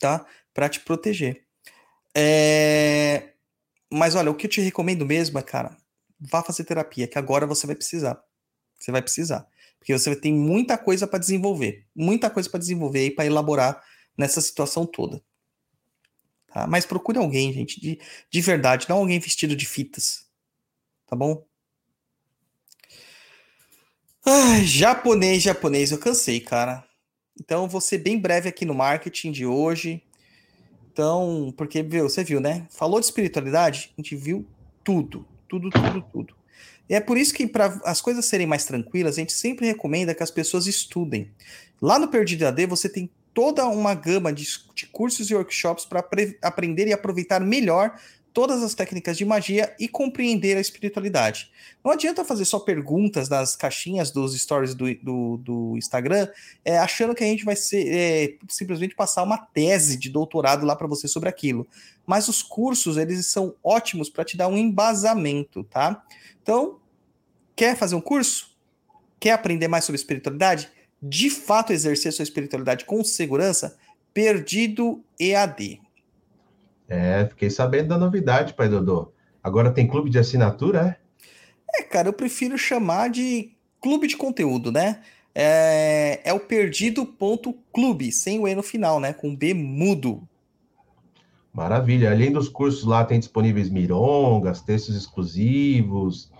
Tá? 0.00 0.26
Para 0.52 0.68
te 0.68 0.80
proteger. 0.80 1.46
É... 2.12 3.34
Mas 3.88 4.16
olha, 4.16 4.28
o 4.28 4.34
que 4.34 4.46
eu 4.46 4.50
te 4.50 4.60
recomendo 4.60 5.06
mesmo 5.06 5.38
é, 5.38 5.42
cara, 5.42 5.76
vá 6.18 6.42
fazer 6.42 6.64
terapia, 6.64 7.06
que 7.06 7.16
agora 7.16 7.46
você 7.46 7.64
vai 7.64 7.76
precisar. 7.76 8.20
Você 8.76 8.90
vai 8.90 9.00
precisar. 9.00 9.46
Porque 9.78 9.96
você 9.96 10.16
tem 10.16 10.34
muita 10.34 10.76
coisa 10.76 11.06
para 11.06 11.20
desenvolver. 11.20 11.86
Muita 11.94 12.28
coisa 12.28 12.50
para 12.50 12.58
desenvolver 12.58 12.98
aí, 12.98 13.10
para 13.12 13.26
elaborar 13.26 13.80
nessa 14.18 14.40
situação 14.40 14.84
toda. 14.84 15.22
Tá? 16.48 16.66
Mas 16.66 16.84
procure 16.84 17.18
alguém, 17.18 17.52
gente, 17.52 17.80
de, 17.80 18.00
de 18.28 18.40
verdade, 18.40 18.88
não 18.88 18.96
alguém 18.96 19.20
vestido 19.20 19.54
de 19.54 19.64
fitas. 19.64 20.26
Tá 21.06 21.14
bom? 21.14 21.46
Ai, 24.26 24.64
japonês, 24.64 25.42
japonês, 25.42 25.92
eu 25.92 25.98
cansei, 25.98 26.40
cara. 26.40 26.82
Então, 27.38 27.68
vou 27.68 27.80
ser 27.80 27.98
bem 27.98 28.18
breve 28.18 28.48
aqui 28.48 28.64
no 28.64 28.74
marketing 28.74 29.30
de 29.30 29.44
hoje. 29.44 30.02
Então, 30.90 31.52
porque 31.58 31.82
viu, 31.82 32.08
você 32.08 32.24
viu, 32.24 32.40
né? 32.40 32.66
Falou 32.70 32.98
de 33.00 33.04
espiritualidade, 33.04 33.92
a 33.92 34.00
gente 34.00 34.16
viu 34.16 34.46
tudo, 34.82 35.26
tudo, 35.46 35.68
tudo, 35.68 36.02
tudo. 36.10 36.34
E 36.88 36.94
é 36.94 37.00
por 37.00 37.18
isso 37.18 37.34
que, 37.34 37.46
para 37.46 37.78
as 37.84 38.00
coisas 38.00 38.24
serem 38.24 38.46
mais 38.46 38.64
tranquilas, 38.64 39.16
a 39.16 39.20
gente 39.20 39.34
sempre 39.34 39.66
recomenda 39.66 40.14
que 40.14 40.22
as 40.22 40.30
pessoas 40.30 40.66
estudem. 40.66 41.30
Lá 41.82 41.98
no 41.98 42.08
Perdido 42.08 42.46
AD, 42.46 42.64
você 42.64 42.88
tem 42.88 43.10
toda 43.34 43.66
uma 43.66 43.94
gama 43.94 44.32
de, 44.32 44.46
de 44.74 44.86
cursos 44.86 45.30
e 45.30 45.34
workshops 45.34 45.84
para 45.84 46.02
aprender 46.40 46.86
e 46.86 46.94
aproveitar 46.94 47.40
melhor 47.40 47.94
todas 48.34 48.64
as 48.64 48.74
técnicas 48.74 49.16
de 49.16 49.24
magia 49.24 49.72
e 49.78 49.86
compreender 49.86 50.56
a 50.56 50.60
espiritualidade. 50.60 51.52
Não 51.84 51.92
adianta 51.92 52.24
fazer 52.24 52.44
só 52.44 52.58
perguntas 52.58 53.28
nas 53.28 53.54
caixinhas 53.54 54.10
dos 54.10 54.38
stories 54.38 54.74
do, 54.74 54.92
do, 54.96 55.36
do 55.36 55.78
Instagram, 55.78 56.28
é, 56.64 56.76
achando 56.76 57.14
que 57.14 57.22
a 57.22 57.26
gente 57.28 57.44
vai 57.44 57.54
ser 57.54 57.86
é, 57.88 58.36
simplesmente 58.48 58.96
passar 58.96 59.22
uma 59.22 59.38
tese 59.38 59.96
de 59.96 60.10
doutorado 60.10 60.66
lá 60.66 60.74
para 60.74 60.88
você 60.88 61.06
sobre 61.06 61.28
aquilo. 61.28 61.64
Mas 62.04 62.26
os 62.26 62.42
cursos, 62.42 62.96
eles 62.96 63.24
são 63.28 63.54
ótimos 63.62 64.10
para 64.10 64.24
te 64.24 64.36
dar 64.36 64.48
um 64.48 64.58
embasamento, 64.58 65.62
tá? 65.62 66.04
Então, 66.42 66.80
quer 67.54 67.76
fazer 67.76 67.94
um 67.94 68.00
curso? 68.00 68.52
Quer 69.20 69.30
aprender 69.30 69.68
mais 69.68 69.84
sobre 69.84 69.96
espiritualidade? 69.96 70.68
De 71.00 71.30
fato, 71.30 71.72
exercer 71.72 72.12
sua 72.12 72.24
espiritualidade 72.24 72.84
com 72.84 73.04
segurança? 73.04 73.78
Perdido 74.12 75.04
EAD. 75.20 75.83
É, 76.88 77.26
fiquei 77.26 77.50
sabendo 77.50 77.88
da 77.88 77.98
novidade, 77.98 78.54
pai 78.54 78.68
Dodô. 78.68 79.12
Agora 79.42 79.70
tem 79.70 79.86
clube 79.86 80.10
de 80.10 80.18
assinatura, 80.18 80.98
é? 81.00 81.80
É, 81.80 81.82
cara, 81.82 82.08
eu 82.08 82.12
prefiro 82.12 82.56
chamar 82.56 83.10
de 83.10 83.52
clube 83.80 84.06
de 84.06 84.16
conteúdo, 84.16 84.70
né? 84.70 85.02
É, 85.34 86.20
é 86.24 86.32
o 86.32 86.40
perdido.clube, 86.40 88.12
sem 88.12 88.38
o 88.38 88.46
E 88.46 88.54
no 88.54 88.62
final, 88.62 89.00
né? 89.00 89.12
Com 89.12 89.34
B 89.34 89.52
mudo. 89.52 90.26
Maravilha. 91.52 92.10
Além 92.10 92.32
dos 92.32 92.48
cursos 92.48 92.84
lá, 92.84 93.04
tem 93.04 93.18
disponíveis 93.18 93.68
mirongas, 93.68 94.60
textos 94.60 94.96
exclusivos, 94.96 96.30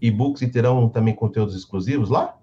e-books 0.00 0.42
e 0.42 0.48
terão 0.48 0.88
também 0.88 1.14
conteúdos 1.14 1.54
exclusivos 1.54 2.08
lá? 2.08 2.36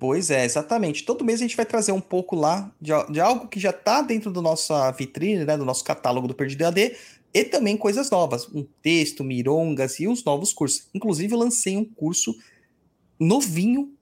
Pois 0.00 0.30
é, 0.30 0.46
exatamente. 0.46 1.04
Todo 1.04 1.22
mês 1.22 1.40
a 1.40 1.42
gente 1.42 1.54
vai 1.54 1.66
trazer 1.66 1.92
um 1.92 2.00
pouco 2.00 2.34
lá 2.34 2.72
de, 2.80 2.90
de 3.12 3.20
algo 3.20 3.46
que 3.46 3.60
já 3.60 3.68
está 3.68 4.00
dentro 4.00 4.32
da 4.32 4.40
nossa 4.40 4.90
vitrine, 4.92 5.44
né, 5.44 5.58
do 5.58 5.64
nosso 5.64 5.84
catálogo 5.84 6.26
do 6.26 6.34
Perdido 6.34 6.64
AD, 6.64 6.96
e 7.34 7.44
também 7.44 7.76
coisas 7.76 8.08
novas, 8.08 8.48
um 8.48 8.66
texto, 8.80 9.22
mirongas 9.22 10.00
e 10.00 10.08
os 10.08 10.24
novos 10.24 10.54
cursos. 10.54 10.88
Inclusive, 10.94 11.34
eu 11.34 11.38
lancei 11.38 11.76
um 11.76 11.84
curso 11.84 12.34
novinho 13.20 13.92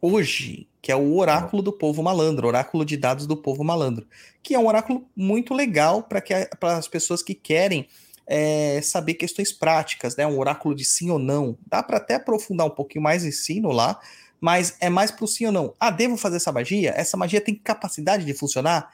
hoje, 0.00 0.66
que 0.80 0.90
é 0.90 0.96
o 0.96 1.18
Oráculo 1.18 1.62
do 1.62 1.70
Povo 1.70 2.02
Malandro, 2.02 2.48
Oráculo 2.48 2.82
de 2.82 2.96
Dados 2.96 3.26
do 3.26 3.36
Povo 3.36 3.62
Malandro, 3.62 4.06
que 4.42 4.54
é 4.54 4.58
um 4.58 4.66
oráculo 4.66 5.06
muito 5.14 5.52
legal 5.52 6.02
para 6.02 6.78
as 6.78 6.88
pessoas 6.88 7.22
que 7.22 7.34
querem 7.34 7.86
é, 8.26 8.80
saber 8.80 9.14
questões 9.14 9.52
práticas, 9.52 10.16
né? 10.16 10.26
Um 10.26 10.38
oráculo 10.38 10.74
de 10.74 10.84
sim 10.84 11.10
ou 11.10 11.18
não. 11.18 11.58
Dá 11.66 11.82
para 11.82 11.98
até 11.98 12.14
aprofundar 12.14 12.66
um 12.66 12.70
pouquinho 12.70 13.04
mais 13.04 13.24
ensino 13.24 13.70
lá, 13.70 14.00
mas 14.42 14.76
é 14.80 14.90
mais 14.90 15.12
pro 15.12 15.24
sim 15.28 15.46
ou 15.46 15.52
não. 15.52 15.72
Ah, 15.78 15.88
devo 15.88 16.16
fazer 16.16 16.34
essa 16.34 16.50
magia? 16.50 16.92
Essa 16.96 17.16
magia 17.16 17.40
tem 17.40 17.54
capacidade 17.54 18.24
de 18.24 18.34
funcionar? 18.34 18.90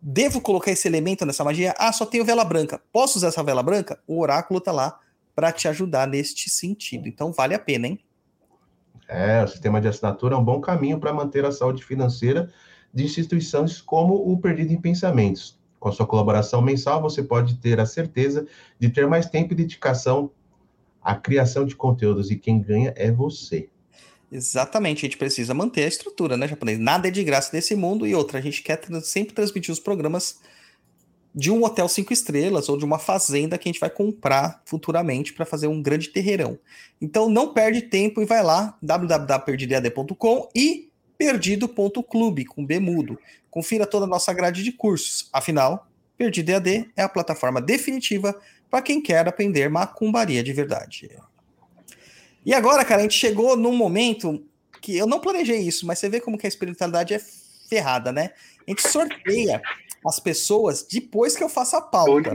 Devo 0.00 0.40
colocar 0.40 0.72
esse 0.72 0.88
elemento 0.88 1.24
nessa 1.24 1.44
magia? 1.44 1.72
Ah, 1.78 1.92
só 1.92 2.04
tenho 2.04 2.24
vela 2.24 2.44
branca. 2.44 2.82
Posso 2.92 3.16
usar 3.16 3.28
essa 3.28 3.44
vela 3.44 3.62
branca? 3.62 4.02
O 4.08 4.20
oráculo 4.20 4.60
tá 4.60 4.72
lá 4.72 4.98
para 5.36 5.52
te 5.52 5.68
ajudar 5.68 6.08
neste 6.08 6.50
sentido. 6.50 7.06
Então 7.06 7.32
vale 7.32 7.54
a 7.54 7.60
pena, 7.60 7.86
hein? 7.86 8.00
É, 9.06 9.44
o 9.44 9.46
sistema 9.46 9.80
de 9.80 9.86
assinatura 9.86 10.34
é 10.34 10.38
um 10.38 10.44
bom 10.44 10.60
caminho 10.60 10.98
para 10.98 11.12
manter 11.12 11.44
a 11.44 11.52
saúde 11.52 11.84
financeira 11.84 12.52
de 12.92 13.04
instituições 13.04 13.80
como 13.80 14.14
o 14.14 14.40
Perdido 14.40 14.72
em 14.72 14.80
Pensamentos. 14.80 15.60
Com 15.78 15.90
a 15.90 15.92
sua 15.92 16.08
colaboração 16.08 16.60
mensal, 16.60 17.00
você 17.00 17.22
pode 17.22 17.54
ter 17.58 17.78
a 17.78 17.86
certeza 17.86 18.48
de 18.80 18.90
ter 18.90 19.06
mais 19.06 19.26
tempo 19.26 19.52
e 19.52 19.56
dedicação 19.56 20.32
à 21.00 21.14
criação 21.14 21.64
de 21.64 21.76
conteúdos, 21.76 22.32
e 22.32 22.36
quem 22.36 22.60
ganha 22.60 22.92
é 22.96 23.12
você. 23.12 23.68
Exatamente, 24.32 25.00
a 25.00 25.08
gente 25.08 25.18
precisa 25.18 25.52
manter 25.52 25.84
a 25.84 25.88
estrutura, 25.88 26.38
né, 26.38 26.48
japonês? 26.48 26.78
Nada 26.78 27.08
é 27.08 27.10
de 27.10 27.22
graça 27.22 27.50
nesse 27.52 27.76
mundo 27.76 28.06
e 28.06 28.14
outra, 28.14 28.38
a 28.38 28.42
gente 28.42 28.62
quer 28.62 28.80
sempre 29.02 29.34
transmitir 29.34 29.70
os 29.70 29.78
programas 29.78 30.40
de 31.34 31.50
um 31.50 31.62
hotel 31.62 31.86
cinco 31.86 32.14
estrelas 32.14 32.70
ou 32.70 32.78
de 32.78 32.84
uma 32.84 32.98
fazenda 32.98 33.58
que 33.58 33.68
a 33.68 33.70
gente 33.72 33.80
vai 33.80 33.90
comprar 33.90 34.62
futuramente 34.64 35.34
para 35.34 35.44
fazer 35.44 35.66
um 35.66 35.82
grande 35.82 36.08
terreirão. 36.08 36.58
Então 37.00 37.28
não 37.28 37.52
perde 37.52 37.82
tempo 37.82 38.22
e 38.22 38.24
vai 38.24 38.42
lá 38.42 38.76
www.perdidead.com 38.82 40.48
e 40.54 40.90
perdido.clube 41.18 42.46
com 42.46 42.64
B 42.64 42.80
mudo. 42.80 43.18
Confira 43.50 43.86
toda 43.86 44.06
a 44.06 44.08
nossa 44.08 44.32
grade 44.32 44.62
de 44.62 44.72
cursos. 44.72 45.28
Afinal, 45.30 45.86
Perdido 46.16 46.50
EAD 46.50 46.90
é 46.96 47.02
a 47.02 47.08
plataforma 47.08 47.60
definitiva 47.60 48.38
para 48.70 48.82
quem 48.82 49.00
quer 49.00 49.26
aprender 49.26 49.68
macumbaria 49.68 50.42
de 50.42 50.52
verdade. 50.52 51.10
E 52.44 52.52
agora, 52.52 52.84
cara, 52.84 53.00
a 53.00 53.02
gente 53.02 53.18
chegou 53.18 53.56
num 53.56 53.74
momento 53.76 54.44
que 54.80 54.96
eu 54.96 55.06
não 55.06 55.20
planejei 55.20 55.60
isso, 55.60 55.86
mas 55.86 55.98
você 55.98 56.08
vê 56.08 56.20
como 56.20 56.36
que 56.36 56.46
a 56.46 56.48
espiritualidade 56.48 57.14
é 57.14 57.20
ferrada, 57.68 58.12
né? 58.12 58.32
A 58.66 58.70
gente 58.70 58.86
sorteia 58.88 59.62
as 60.04 60.18
pessoas 60.18 60.82
depois 60.82 61.36
que 61.36 61.44
eu 61.44 61.48
faço 61.48 61.76
a 61.76 61.80
pauta. 61.80 62.32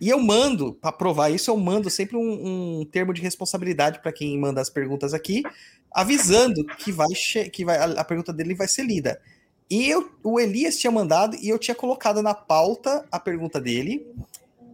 E 0.00 0.10
eu 0.10 0.18
mando, 0.20 0.74
para 0.74 0.92
provar 0.92 1.30
isso, 1.30 1.50
eu 1.50 1.56
mando 1.56 1.88
sempre 1.88 2.16
um, 2.16 2.80
um 2.80 2.84
termo 2.84 3.14
de 3.14 3.22
responsabilidade 3.22 4.00
para 4.00 4.12
quem 4.12 4.38
manda 4.38 4.60
as 4.60 4.68
perguntas 4.68 5.14
aqui, 5.14 5.42
avisando 5.90 6.64
que 6.76 6.92
vai 6.92 7.08
que 7.50 7.64
vai, 7.64 7.78
a, 7.78 7.84
a 8.00 8.04
pergunta 8.04 8.32
dele 8.32 8.54
vai 8.54 8.68
ser 8.68 8.82
lida. 8.82 9.20
E 9.70 9.88
eu, 9.88 10.10
o 10.22 10.38
Elias 10.38 10.76
tinha 10.76 10.90
mandado 10.90 11.36
e 11.36 11.48
eu 11.48 11.58
tinha 11.58 11.74
colocado 11.74 12.20
na 12.20 12.34
pauta 12.34 13.06
a 13.10 13.18
pergunta 13.18 13.60
dele. 13.60 14.06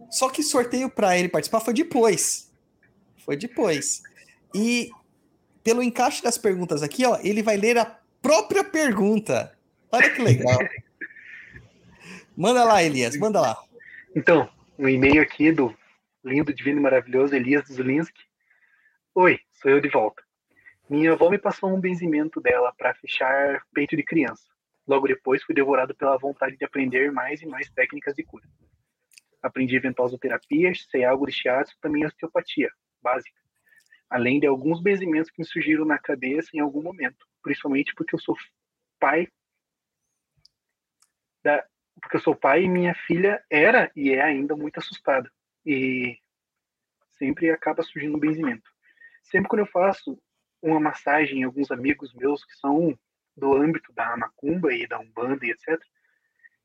Só 0.09 0.29
que 0.29 0.43
sorteio 0.43 0.89
para 0.89 1.17
ele 1.17 1.29
participar 1.29 1.61
foi 1.61 1.73
depois. 1.73 2.51
Foi 3.23 3.37
depois. 3.37 4.01
E 4.53 4.91
pelo 5.63 5.83
encaixe 5.83 6.23
das 6.23 6.37
perguntas 6.37 6.83
aqui, 6.83 7.05
ó, 7.05 7.17
ele 7.23 7.43
vai 7.43 7.57
ler 7.57 7.77
a 7.77 7.85
própria 8.21 8.63
pergunta. 8.63 9.57
Olha 9.91 10.09
que 10.09 10.21
legal. 10.21 10.57
manda 12.35 12.63
lá, 12.63 12.83
Elias, 12.83 13.17
manda 13.17 13.39
lá. 13.41 13.57
Então, 14.15 14.49
um 14.77 14.87
e-mail 14.87 15.21
aqui 15.21 15.51
do 15.51 15.75
lindo, 16.23 16.53
divino 16.53 16.79
e 16.79 16.83
maravilhoso 16.83 17.35
Elias 17.35 17.67
Zulinski. 17.67 18.21
Oi, 19.15 19.39
sou 19.51 19.71
eu 19.71 19.81
de 19.81 19.89
volta. 19.89 20.21
Minha 20.89 21.13
avó 21.13 21.29
me 21.29 21.37
passou 21.37 21.73
um 21.73 21.79
benzimento 21.79 22.41
dela 22.41 22.73
para 22.77 22.93
fechar 22.95 23.61
peito 23.73 23.95
de 23.95 24.03
criança. 24.03 24.43
Logo 24.87 25.07
depois, 25.07 25.43
fui 25.43 25.55
devorado 25.55 25.95
pela 25.95 26.17
vontade 26.17 26.57
de 26.57 26.65
aprender 26.65 27.11
mais 27.11 27.41
e 27.41 27.45
mais 27.45 27.69
técnicas 27.69 28.15
de 28.15 28.23
cura. 28.23 28.45
Aprendi 29.41 29.79
ventosoterapia, 29.79 30.71
sei 30.89 31.05
algo 31.05 31.25
de 31.25 31.31
shiatsu, 31.31 31.75
também 31.81 32.05
osteopatia, 32.05 32.69
básica 33.01 33.40
além 34.11 34.41
de 34.41 34.45
alguns 34.45 34.81
benzimentos 34.81 35.31
que 35.31 35.39
me 35.39 35.45
surgiram 35.45 35.85
na 35.85 35.97
cabeça 35.97 36.49
em 36.53 36.59
algum 36.59 36.83
momento, 36.83 37.25
principalmente 37.41 37.95
porque 37.95 38.13
eu 38.13 38.19
sou 38.19 38.35
pai 38.99 39.27
da, 41.41 41.65
porque 42.01 42.17
eu 42.17 42.21
sou 42.21 42.35
pai 42.35 42.63
e 42.63 42.69
minha 42.69 42.93
filha 42.93 43.41
era 43.49 43.89
e 43.95 44.11
é 44.11 44.21
ainda 44.21 44.53
muito 44.53 44.77
assustada 44.77 45.31
e 45.65 46.19
sempre 47.17 47.49
acaba 47.49 47.83
surgindo 47.83 48.17
um 48.17 48.19
benzimento. 48.19 48.69
Sempre 49.23 49.47
quando 49.47 49.61
eu 49.61 49.67
faço 49.67 50.21
uma 50.61 50.79
massagem 50.79 51.39
em 51.39 51.43
alguns 51.43 51.71
amigos 51.71 52.13
meus 52.13 52.43
que 52.43 52.53
são 52.57 52.97
do 53.37 53.55
âmbito 53.55 53.93
da 53.93 54.17
macumba 54.17 54.73
e 54.73 54.85
da 54.85 54.99
umbanda 54.99 55.45
e 55.45 55.51
etc. 55.51 55.79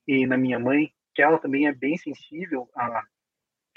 E 0.07 0.27
na 0.27 0.37
minha 0.37 0.59
mãe, 0.59 0.93
que 1.15 1.23
ela 1.23 1.39
também 1.39 1.69
é 1.69 1.73
bem 1.73 1.97
sensível 1.97 2.69
a 2.75 3.05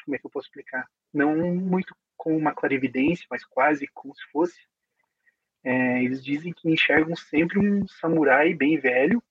como 0.04 0.16
é 0.16 0.20
que 0.20 0.26
eu 0.26 0.32
posso 0.32 0.48
explicar? 0.48 0.90
Não 1.14 1.36
muito 1.56 1.96
com 2.20 2.36
uma 2.36 2.54
clarividência, 2.54 3.26
mas 3.32 3.46
quase 3.46 3.88
como 3.94 4.14
se 4.14 4.24
fosse. 4.30 4.60
É, 5.64 6.04
eles 6.04 6.24
dizem 6.24 6.54
que 6.54 6.70
enxergam 6.70 7.16
sempre 7.16 7.58
um 7.58 7.88
samurai 7.88 8.54
bem 8.54 8.78
velho 8.78 9.24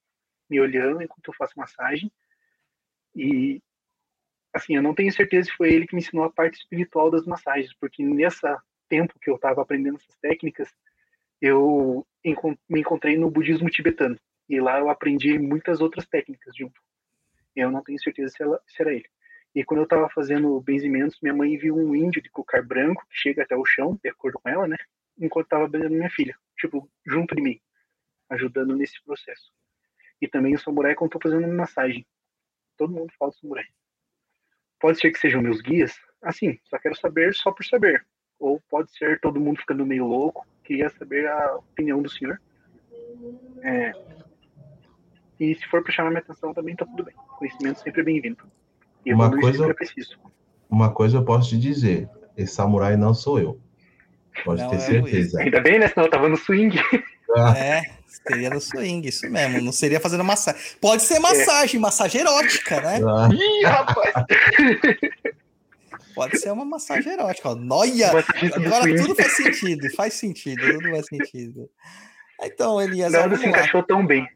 me 0.49 0.59
olhando 0.59 1.03
enquanto 1.03 1.29
eu 1.29 1.35
faço 1.35 1.53
massagem. 1.59 2.11
E, 3.15 3.63
assim, 4.55 4.75
eu 4.75 4.83
não 4.83 4.95
tenho 4.95 5.13
certeza 5.13 5.51
se 5.51 5.57
foi 5.57 5.71
ele 5.71 5.87
que 5.87 5.95
me 5.95 6.01
ensinou 6.01 6.25
a 6.25 6.33
parte 6.33 6.55
espiritual 6.55 7.11
das 7.11 7.27
massagens, 7.27 7.75
porque 7.79 8.03
nessa 8.03 8.61
tempo 8.89 9.19
que 9.21 9.29
eu 9.29 9.37
estava 9.37 9.61
aprendendo 9.61 9.99
essas 9.99 10.17
técnicas, 10.17 10.73
eu 11.43 12.07
me 12.25 12.81
encontrei 12.81 13.19
no 13.19 13.31
budismo 13.31 13.69
tibetano. 13.69 14.19
E 14.49 14.59
lá 14.61 14.79
eu 14.79 14.89
aprendi 14.89 15.39
muitas 15.39 15.83
outras 15.83 16.07
técnicas 16.07 16.57
junto. 16.57 16.81
Eu 17.55 17.71
não 17.71 17.83
tenho 17.83 18.01
certeza 18.01 18.33
se, 18.35 18.43
ela, 18.43 18.59
se 18.67 18.81
era 18.81 18.95
ele. 18.95 19.09
E 19.55 19.65
quando 19.65 19.81
eu 19.81 19.85
estava 19.85 20.09
fazendo 20.11 20.61
benzimentos, 20.61 21.19
minha 21.23 21.35
mãe 21.35 21.57
viu 21.57 21.77
um 21.77 21.95
índio 21.95 22.23
de 22.23 22.31
cocar 22.31 22.63
branco 22.63 23.05
que 23.09 23.17
chega 23.17 23.43
até 23.43 23.57
o 23.57 23.65
chão, 23.65 23.99
de 24.03 24.09
acordo 24.09 24.39
com 24.39 24.49
ela, 24.49 24.69
né? 24.69 24.77
Enquanto 25.19 25.47
estava 25.47 25.69
benzendo 25.69 25.95
minha 25.95 26.11
filha, 26.11 26.37
tipo, 26.57 26.89
junto 27.07 27.35
de 27.35 27.43
mim, 27.43 27.61
ajudando 28.31 28.77
nesse 28.77 29.03
processo. 29.05 29.53
E 30.21 30.29
também 30.29 30.55
o 30.55 30.59
samurai 30.59 30.95
quando 30.95 31.15
estou 31.15 31.31
fazendo 31.31 31.53
massagem. 31.53 32.07
Todo 32.77 32.93
mundo 32.93 33.13
fala 33.19 33.33
samurai. 33.33 33.65
Pode 34.79 35.01
ser 35.01 35.11
que 35.11 35.19
sejam 35.19 35.43
meus 35.43 35.61
guias? 35.61 35.97
Assim, 36.23 36.59
só 36.65 36.79
quero 36.79 36.95
saber 36.95 37.35
só 37.35 37.51
por 37.51 37.65
saber. 37.65 38.07
Ou 38.39 38.61
pode 38.69 38.93
ser 38.97 39.21
todo 39.21 39.41
mundo 39.41 39.59
ficando 39.59 39.85
meio 39.85 40.07
louco. 40.07 40.47
Queria 40.63 40.89
saber 40.91 41.27
a 41.27 41.57
opinião 41.57 42.01
do 42.01 42.09
senhor. 42.09 42.41
É, 43.63 43.93
e 45.41 45.55
se 45.55 45.67
for 45.69 45.83
para 45.83 45.93
chamar 45.93 46.11
minha 46.11 46.21
atenção 46.21 46.53
também 46.53 46.75
tá 46.75 46.85
tudo 46.85 47.05
bem. 47.05 47.15
Conhecimento 47.39 47.81
sempre 47.81 48.01
é 48.01 48.05
bem-vindo. 48.05 48.51
E 49.09 49.15
uma 49.15 49.31
coisa, 49.31 49.67
é 49.67 49.75
preciso. 49.75 50.19
Uma 50.69 50.91
coisa 50.91 51.17
eu 51.17 51.25
posso 51.25 51.49
te 51.49 51.59
dizer: 51.59 52.09
esse 52.37 52.55
samurai 52.55 52.97
não 52.97 53.15
sou 53.15 53.39
eu. 53.39 53.61
Pode 54.45 54.63
não, 54.63 54.71
ter 54.71 54.77
é 54.77 54.81
certeza. 54.81 55.41
Ainda 55.41 55.61
bem, 55.61 55.79
né? 55.79 55.89
Senão 55.89 56.07
eu 56.07 56.11
tava 56.11 56.29
no 56.29 56.37
swing. 56.37 56.79
Ah. 57.37 57.55
É, 57.59 57.83
seria 58.07 58.49
no 58.49 58.61
swing, 58.61 59.07
isso 59.07 59.29
mesmo. 59.29 59.61
Não 59.61 59.71
seria 59.71 60.01
fazendo 60.01 60.25
massagem. 60.25 60.61
Pode 60.81 61.03
ser 61.03 61.19
massagem, 61.19 61.77
é. 61.77 61.81
massagem 61.81 62.21
erótica, 62.23 62.81
né? 62.81 63.01
Ah. 63.07 63.29
Ih, 63.31 63.65
rapaz! 63.67 64.15
Pode 66.15 66.39
ser 66.39 66.51
uma 66.51 66.65
massagem 66.65 67.13
erótica. 67.13 67.55
Noia! 67.55 68.09
Agora 68.09 68.97
tudo 68.97 69.15
faz 69.15 69.37
sentido, 69.37 69.91
faz 69.95 70.15
sentido, 70.15 70.73
tudo 70.73 70.91
faz 70.91 71.07
sentido. 71.07 71.71
Então, 72.43 72.81
Elias. 72.81 73.13
Nada 73.13 73.37
se 73.37 73.47
encaixou 73.47 73.83
tão 73.83 74.07
bem. 74.07 74.27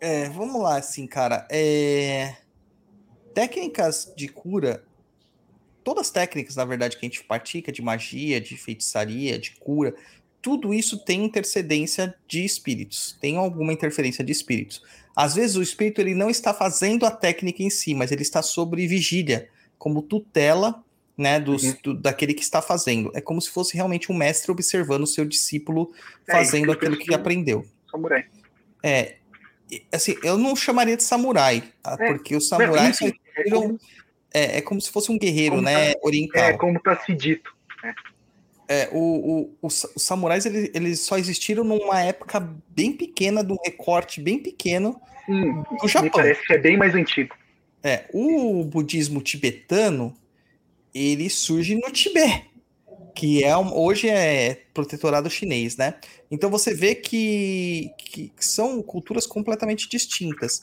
É, 0.00 0.28
vamos 0.30 0.60
lá, 0.62 0.78
assim, 0.78 1.06
cara. 1.06 1.46
É... 1.50 2.34
Técnicas 3.38 4.12
de 4.16 4.26
cura, 4.26 4.82
todas 5.84 6.06
as 6.06 6.10
técnicas, 6.10 6.56
na 6.56 6.64
verdade, 6.64 6.96
que 6.96 7.06
a 7.06 7.08
gente 7.08 7.22
pratica 7.22 7.70
de 7.70 7.80
magia, 7.80 8.40
de 8.40 8.56
feitiçaria, 8.56 9.38
de 9.38 9.52
cura, 9.52 9.94
tudo 10.42 10.74
isso 10.74 10.98
tem 11.04 11.24
intercedência 11.24 12.12
de 12.26 12.44
espíritos, 12.44 13.16
tem 13.20 13.36
alguma 13.36 13.72
interferência 13.72 14.24
de 14.24 14.32
espíritos. 14.32 14.82
Às 15.14 15.36
vezes 15.36 15.54
o 15.54 15.62
espírito 15.62 16.00
ele 16.00 16.16
não 16.16 16.28
está 16.28 16.52
fazendo 16.52 17.06
a 17.06 17.12
técnica 17.12 17.62
em 17.62 17.70
si, 17.70 17.94
mas 17.94 18.10
ele 18.10 18.22
está 18.22 18.42
sobre 18.42 18.88
vigília, 18.88 19.48
como 19.78 20.02
tutela 20.02 20.82
né, 21.16 21.38
dos, 21.38 21.62
uhum. 21.62 21.76
do, 21.80 21.94
daquele 21.94 22.34
que 22.34 22.42
está 22.42 22.60
fazendo. 22.60 23.12
É 23.14 23.20
como 23.20 23.40
se 23.40 23.50
fosse 23.50 23.76
realmente 23.76 24.10
um 24.10 24.16
mestre 24.16 24.50
observando 24.50 25.04
o 25.04 25.06
seu 25.06 25.24
discípulo 25.24 25.92
é, 26.26 26.32
fazendo 26.32 26.72
aquilo 26.72 26.98
que 26.98 27.14
aprendeu. 27.14 27.64
Samurai. 27.88 28.26
É, 28.82 29.18
assim, 29.92 30.16
eu 30.22 30.36
não 30.38 30.56
chamaria 30.56 30.96
de 30.96 31.02
samurai, 31.02 31.62
tá? 31.82 31.96
é, 31.98 32.06
porque 32.08 32.36
os 32.36 32.48
samurais 32.48 33.00
é, 33.02 33.12
é, 33.36 33.50
como, 33.50 33.80
é, 34.32 34.60
como 34.60 34.80
se 34.80 34.90
fosse 34.90 35.10
um 35.10 35.18
guerreiro, 35.18 35.60
né, 35.60 35.94
tá, 35.94 36.00
oriental. 36.02 36.42
É, 36.42 36.52
como 36.54 36.78
está 36.78 36.96
se 36.96 37.14
dito. 37.14 37.54
Né? 37.82 37.94
É, 38.68 38.88
o, 38.92 38.98
o, 38.98 39.56
os, 39.62 39.84
os, 39.96 40.02
samurais 40.02 40.44
eles, 40.44 40.70
eles, 40.74 41.00
só 41.00 41.16
existiram 41.16 41.64
numa 41.64 42.00
época 42.00 42.40
bem 42.68 42.92
pequena, 42.92 43.42
de 43.42 43.52
um 43.52 43.58
recorte 43.64 44.20
bem 44.20 44.38
pequeno 44.38 45.00
hum, 45.28 45.62
do 45.80 45.88
Japão. 45.88 46.04
Me 46.04 46.10
parece 46.10 46.46
que 46.46 46.52
é 46.52 46.58
bem 46.58 46.76
mais 46.76 46.94
antigo. 46.94 47.34
É, 47.82 48.04
o 48.12 48.64
budismo 48.64 49.22
tibetano 49.22 50.14
ele 50.92 51.30
surge 51.30 51.74
no 51.76 51.90
Tibete 51.92 52.48
que 53.18 53.42
é 53.42 53.56
hoje 53.56 54.08
é 54.08 54.62
protetorado 54.72 55.28
chinês, 55.28 55.76
né? 55.76 55.94
Então 56.30 56.48
você 56.48 56.72
vê 56.72 56.94
que, 56.94 57.90
que 57.98 58.32
são 58.38 58.80
culturas 58.80 59.26
completamente 59.26 59.88
distintas. 59.88 60.60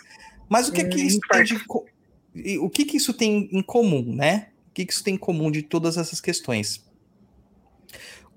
Mas 0.48 0.70
o 0.70 0.72
que 0.72 0.80
é 0.80 0.86
que 0.86 1.02
isso 1.02 1.20
tem 1.30 1.44
de, 1.44 2.58
o 2.60 2.70
que, 2.70 2.86
que 2.86 2.96
isso 2.96 3.14
tem 3.14 3.50
em 3.52 3.62
comum, 3.62 4.16
né? 4.16 4.52
O 4.70 4.74
que, 4.74 4.86
que 4.86 4.94
isso 4.94 5.04
tem 5.04 5.16
em 5.16 5.18
comum 5.18 5.52
de 5.52 5.64
todas 5.64 5.98
essas 5.98 6.22
questões? 6.22 6.82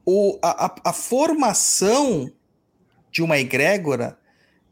O, 0.04 0.36
a, 0.42 0.74
a 0.86 0.92
formação 0.92 2.32
de 3.12 3.22
uma 3.22 3.38
egrégora, 3.38 4.18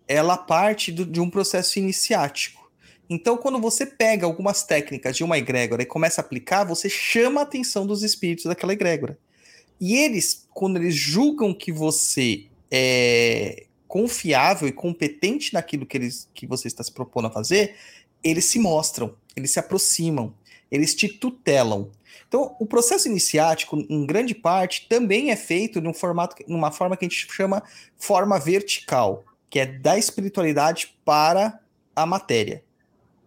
ela 0.09 0.36
parte 0.36 0.90
do, 0.90 1.07
de 1.07 1.20
um 1.20 1.30
processo 1.30 1.78
iniciático. 1.78 2.68
Então, 3.09 3.36
quando 3.36 3.61
você 3.61 3.86
pega 3.86 4.26
algumas 4.26 4.64
técnicas 4.64 5.16
de 5.16 5.22
uma 5.22 5.38
egrégora 5.38 5.84
e 5.84 5.86
começa 5.86 6.20
a 6.20 6.24
aplicar, 6.24 6.64
você 6.64 6.90
chama 6.90 7.42
a 7.42 7.44
atenção 7.44 7.86
dos 7.86 8.03
espíritos 8.03 8.47
daquela 8.47 8.72
egrégora. 8.72 9.16
E 9.81 9.97
eles, 9.97 10.47
quando 10.55 10.77
eles 10.77 10.95
julgam 10.95 11.53
que 11.53 11.70
você 11.70 12.47
é 12.70 13.66
confiável 13.87 14.66
e 14.68 14.72
competente 14.72 15.55
naquilo 15.55 15.87
que, 15.87 15.97
eles, 15.97 16.29
que 16.35 16.47
você 16.47 16.68
está 16.68 16.83
se 16.83 16.93
propondo 16.93 17.27
a 17.27 17.31
fazer, 17.31 17.77
eles 18.22 18.45
se 18.47 18.59
mostram, 18.59 19.14
eles 19.37 19.53
se 19.53 19.59
aproximam, 19.59 20.35
eles 20.70 20.95
te 20.95 21.09
tutelam. 21.09 21.91
Então, 22.27 22.57
o 22.59 22.66
processo 22.66 23.07
iniciático, 23.07 23.77
em 23.89 24.05
grande 24.05 24.35
parte, 24.35 24.89
também 24.89 25.31
é 25.31 25.37
feito 25.37 25.81
num 25.81 25.95
formato, 25.95 26.37
numa 26.49 26.72
forma 26.72 26.97
que 26.97 27.05
a 27.05 27.09
gente 27.09 27.27
chama 27.33 27.62
forma 27.97 28.39
vertical, 28.39 29.24
que 29.49 29.61
é 29.61 29.66
da 29.66 29.97
espiritualidade 29.97 30.97
para 31.05 31.61
a 31.95 32.05
matéria. 32.05 32.64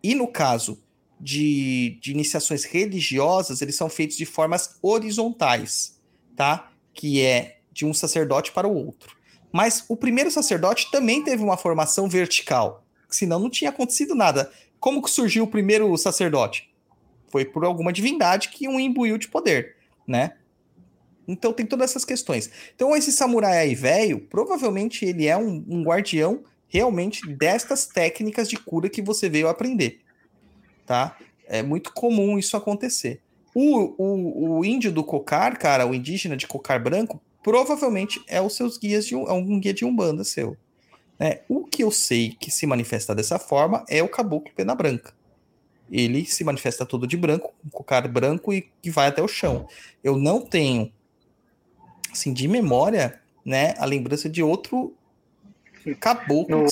E 0.03 0.13
no 0.15 0.27
caso 0.27 0.81
de, 1.19 1.97
de 2.01 2.11
iniciações 2.11 2.65
religiosas, 2.65 3.61
eles 3.61 3.75
são 3.75 3.89
feitos 3.89 4.17
de 4.17 4.25
formas 4.25 4.77
horizontais 4.81 5.98
tá? 6.39 6.71
Que 6.93 7.21
é 7.21 7.57
de 7.69 7.85
um 7.85 7.93
sacerdote 7.93 8.53
para 8.53 8.65
o 8.65 8.73
outro. 8.73 9.13
Mas 9.51 9.83
o 9.89 9.97
primeiro 9.97 10.31
sacerdote 10.31 10.89
também 10.89 11.21
teve 11.21 11.43
uma 11.43 11.57
formação 11.57 12.07
vertical, 12.07 12.85
senão 13.09 13.39
não 13.39 13.49
tinha 13.49 13.69
acontecido 13.69 14.15
nada. 14.15 14.49
Como 14.79 15.01
que 15.01 15.11
surgiu 15.11 15.43
o 15.43 15.47
primeiro 15.47 15.97
sacerdote? 15.97 16.73
Foi 17.27 17.43
por 17.43 17.65
alguma 17.65 17.91
divindade 17.91 18.47
que 18.47 18.69
um 18.69 18.79
imbuiu 18.79 19.17
de 19.17 19.27
poder, 19.27 19.75
né? 20.07 20.37
Então 21.27 21.51
tem 21.51 21.65
todas 21.65 21.91
essas 21.91 22.05
questões. 22.05 22.49
Então 22.73 22.95
esse 22.95 23.11
samurai 23.11 23.57
aí 23.57 23.75
velho, 23.75 24.21
provavelmente 24.21 25.03
ele 25.03 25.27
é 25.27 25.35
um, 25.35 25.65
um 25.67 25.83
guardião 25.83 26.45
realmente 26.69 27.27
destas 27.27 27.85
técnicas 27.85 28.47
de 28.47 28.55
cura 28.55 28.87
que 28.87 29.01
você 29.01 29.27
veio 29.27 29.49
aprender, 29.49 29.99
tá? 30.85 31.17
É 31.45 31.61
muito 31.61 31.91
comum 31.91 32.39
isso 32.39 32.55
acontecer. 32.55 33.21
O, 33.61 33.93
o, 34.01 34.59
o 34.59 34.65
índio 34.65 34.89
do 34.89 35.03
cocar, 35.03 35.57
cara, 35.57 35.85
o 35.85 35.93
indígena 35.93 36.37
de 36.37 36.47
cocar 36.47 36.81
branco, 36.81 37.21
provavelmente 37.43 38.23
é 38.25 38.39
os 38.39 38.55
seus 38.55 38.77
guias 38.77 39.05
de 39.05 39.17
um, 39.17 39.27
é 39.27 39.33
um 39.33 39.59
guia 39.59 39.73
de 39.73 39.83
umbanda 39.83 40.23
seu. 40.23 40.55
Né? 41.19 41.41
O 41.49 41.65
que 41.65 41.83
eu 41.83 41.91
sei 41.91 42.37
que 42.39 42.49
se 42.49 42.65
manifesta 42.65 43.13
dessa 43.13 43.37
forma 43.37 43.83
é 43.89 44.01
o 44.01 44.07
caboclo 44.07 44.49
pena 44.55 44.73
branca. 44.73 45.13
Ele 45.91 46.25
se 46.25 46.41
manifesta 46.45 46.85
todo 46.85 47.05
de 47.05 47.17
branco, 47.17 47.53
com 47.61 47.69
cocar 47.69 48.07
branco 48.07 48.53
e 48.53 48.61
que 48.81 48.89
vai 48.89 49.07
até 49.07 49.21
o 49.21 49.27
chão. 49.27 49.67
Eu 50.01 50.15
não 50.15 50.39
tenho, 50.39 50.89
assim, 52.13 52.31
de 52.31 52.47
memória, 52.47 53.19
né, 53.43 53.73
a 53.77 53.83
lembrança 53.83 54.29
de 54.29 54.41
outro 54.41 54.95
caboclo. 55.99 56.59
No, 56.59 56.65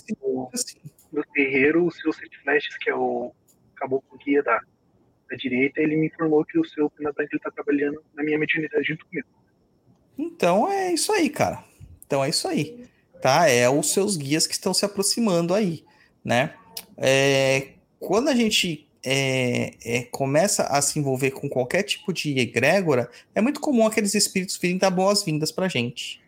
assim. 0.53 0.77
no 1.11 1.21
terreiro, 1.33 1.85
o 1.85 1.91
seu 1.91 2.13
Sete 2.13 2.37
Flechas, 2.37 2.77
que 2.77 2.89
é 2.89 2.95
o 2.95 3.33
caboclo 3.75 4.17
guia 4.19 4.41
da, 4.41 4.61
da 5.29 5.35
direita, 5.35 5.81
ele 5.81 5.95
me 5.95 6.07
informou 6.07 6.43
que 6.45 6.59
o 6.59 6.65
seu 6.65 6.89
Pena 6.89 7.11
Branca 7.11 7.35
está 7.35 7.51
trabalhando 7.51 8.01
na 8.15 8.23
minha 8.23 8.37
mediunidade 8.37 8.87
junto 8.87 9.05
comigo. 9.05 9.27
Então 10.17 10.71
é 10.71 10.93
isso 10.93 11.11
aí, 11.11 11.29
cara. 11.29 11.63
Então 12.05 12.23
é 12.23 12.29
isso 12.29 12.47
aí. 12.47 12.85
Tá? 13.21 13.49
É 13.49 13.69
os 13.69 13.91
seus 13.91 14.15
guias 14.15 14.47
que 14.47 14.53
estão 14.53 14.73
se 14.73 14.85
aproximando 14.85 15.53
aí, 15.53 15.83
né? 16.23 16.53
É, 16.97 17.69
quando 17.99 18.29
a 18.29 18.35
gente 18.35 18.87
é, 19.03 19.73
é, 19.83 20.03
começa 20.03 20.63
a 20.63 20.81
se 20.81 20.99
envolver 20.99 21.31
com 21.31 21.49
qualquer 21.49 21.83
tipo 21.83 22.11
de 22.11 22.37
egrégora, 22.39 23.09
é 23.33 23.41
muito 23.41 23.59
comum 23.59 23.85
aqueles 23.85 24.13
espíritos 24.13 24.57
virem 24.57 24.77
dar 24.77 24.89
boas-vindas 24.89 25.51
pra 25.51 25.67
gente. 25.67 26.21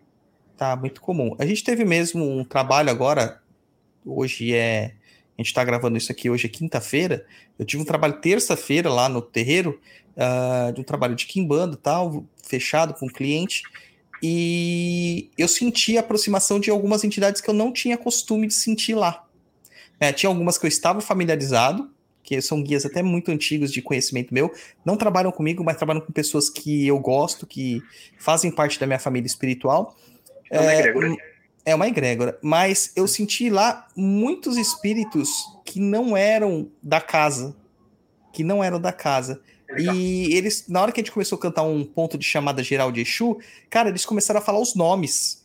Tá? 0.58 0.76
Muito 0.76 1.02
comum. 1.02 1.36
A 1.39 1.45
gente 1.45 1.64
teve 1.64 1.86
mesmo 1.86 2.24
um 2.24 2.43
trabalho 2.43 2.89
agora, 2.89 3.41
hoje 4.06 4.54
é 4.54 4.93
a 5.40 5.42
gente 5.42 5.48
está 5.48 5.64
gravando 5.64 5.98
isso 5.98 6.12
aqui 6.12 6.30
hoje 6.30 6.48
é 6.48 6.50
quinta-feira. 6.50 7.26
Eu 7.58 7.64
tive 7.64 7.82
um 7.82 7.86
trabalho 7.86 8.20
terça-feira 8.20 8.90
lá 8.90 9.08
no 9.08 9.22
terreiro, 9.22 9.80
uh, 10.18 10.74
de 10.74 10.82
um 10.82 10.84
trabalho 10.84 11.16
de 11.16 11.26
quimbanda 11.26 11.78
tal, 11.78 12.26
fechado 12.44 12.94
com 12.94 13.06
o 13.06 13.10
cliente. 13.10 13.64
E 14.22 15.32
eu 15.38 15.48
senti 15.48 15.96
a 15.96 16.02
aproximação 16.02 16.60
de 16.60 16.70
algumas 16.70 17.06
entidades 17.06 17.40
que 17.40 17.50
eu 17.50 17.54
não 17.54 17.72
tinha 17.72 17.98
costume 17.98 18.48
de 18.48 18.54
sentir 18.54 18.96
lá. 18.96 19.26
É, 19.98 20.12
tinha 20.12 20.30
algumas 20.30 20.58
que 20.58 20.66
eu 20.66 20.68
estava 20.68 21.00
familiarizado, 21.00 21.90
que 22.22 22.42
são 22.42 22.62
guias 22.62 22.86
até 22.86 23.02
muito 23.02 23.32
antigos 23.32 23.72
de 23.72 23.82
conhecimento 23.82 24.34
meu, 24.34 24.54
não 24.84 24.98
trabalham 24.98 25.32
comigo, 25.32 25.64
mas 25.64 25.78
trabalham 25.78 26.02
com 26.02 26.12
pessoas 26.12 26.50
que 26.50 26.86
eu 26.86 27.00
gosto, 27.00 27.48
que 27.48 27.82
fazem 28.18 28.52
parte 28.52 28.78
da 28.78 28.86
minha 28.86 29.00
família 29.00 29.26
espiritual. 29.26 29.96
É, 30.52 30.90
é, 30.90 30.94
é 31.66 31.76
uma 31.76 31.88
egrégora, 31.88 32.38
mas 32.41 32.91
eu 32.95 33.07
senti 33.07 33.49
lá 33.49 33.88
muitos 33.95 34.57
espíritos 34.57 35.30
que 35.66 35.80
não 35.80 36.16
eram 36.16 36.70
da 36.82 36.99
casa, 36.99 37.55
que 38.34 38.43
não 38.43 38.64
eram 38.64 38.80
da 38.80 38.91
casa. 38.91 39.41
E 39.78 40.34
eles, 40.34 40.66
na 40.68 40.82
hora 40.82 40.91
que 40.91 40.99
a 40.99 41.03
gente 41.03 41.12
começou 41.12 41.38
a 41.38 41.41
cantar 41.41 41.64
um 41.64 41.86
ponto 41.86 42.18
de 42.18 42.26
chamada 42.26 42.64
geral 42.64 42.91
de 42.91 43.01
Exu, 43.01 43.38
cara, 43.70 43.89
eles 43.89 44.05
começaram 44.05 44.39
a 44.39 44.43
falar 44.43 44.60
os 44.60 44.74
nomes. 44.74 45.43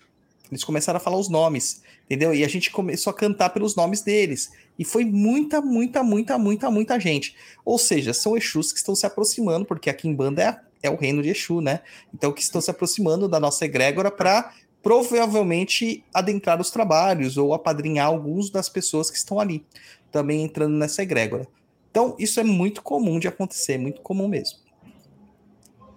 Eles 0.51 0.65
começaram 0.65 0.97
a 0.97 1.01
falar 1.01 1.19
os 1.19 1.29
nomes, 1.29 1.83
entendeu? 2.05 2.35
E 2.35 2.43
a 2.43 2.49
gente 2.49 2.71
começou 2.71 3.11
a 3.11 3.15
cantar 3.15 3.51
pelos 3.51 3.77
nomes 3.77 4.01
deles. 4.01 4.51
E 4.79 4.85
foi 4.85 5.05
muita, 5.05 5.61
muita, 5.61 6.03
muita, 6.03 6.39
muita, 6.39 6.71
muita 6.71 6.99
gente. 7.01 7.37
Ou 7.65 7.79
seja, 7.79 8.15
são 8.15 8.37
Exus 8.37 8.73
que 8.73 8.79
estão 8.79 8.95
se 8.95 9.05
aproximando, 9.05 9.67
porque 9.67 9.91
aqui 9.91 10.09
em 10.09 10.15
Banda 10.15 10.43
é, 10.83 10.89
é 10.89 10.91
o 10.91 10.97
reino 10.97 11.23
de 11.23 11.29
Exu, 11.31 11.61
né? 11.61 11.81
Então, 12.13 12.33
que 12.33 12.41
estão 12.41 12.61
se 12.61 12.71
aproximando 12.71 13.29
da 13.29 13.39
nossa 13.39 13.65
egrégora 13.65 14.11
para 14.11 14.55
provavelmente 14.85 16.05
adentrar 16.13 16.61
os 16.61 16.71
trabalhos 16.71 17.39
ou 17.39 17.55
apadrinhar 17.55 18.07
alguns 18.07 18.51
das 18.51 18.69
pessoas 18.69 19.11
que 19.11 19.17
estão 19.17 19.41
ali, 19.41 19.67
também 20.13 20.45
entrando 20.45 20.77
nessa 20.77 21.03
egrégora. 21.03 21.49
Então, 21.91 22.15
isso 22.19 22.39
é 22.39 22.45
muito 22.45 22.83
comum 22.83 23.19
de 23.19 23.27
acontecer, 23.27 23.79
muito 23.79 24.03
comum 24.03 24.29
mesmo. 24.29 24.59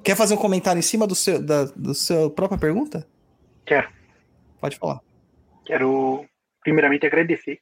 Quer 0.04 0.16
fazer 0.16 0.36
um 0.36 0.38
comentário 0.38 0.80
em 0.80 0.84
cima 0.84 1.06
do 1.06 1.16
seu, 1.16 1.44
da 1.44 1.66
do 1.66 1.94
seu 1.94 2.32
própria 2.32 2.58
pergunta? 2.58 3.06
Quero. 3.66 3.90
Pode 4.62 4.78
falar. 4.78 5.02
Quero, 5.66 6.26
primeiramente, 6.62 7.06
agradecer. 7.06 7.60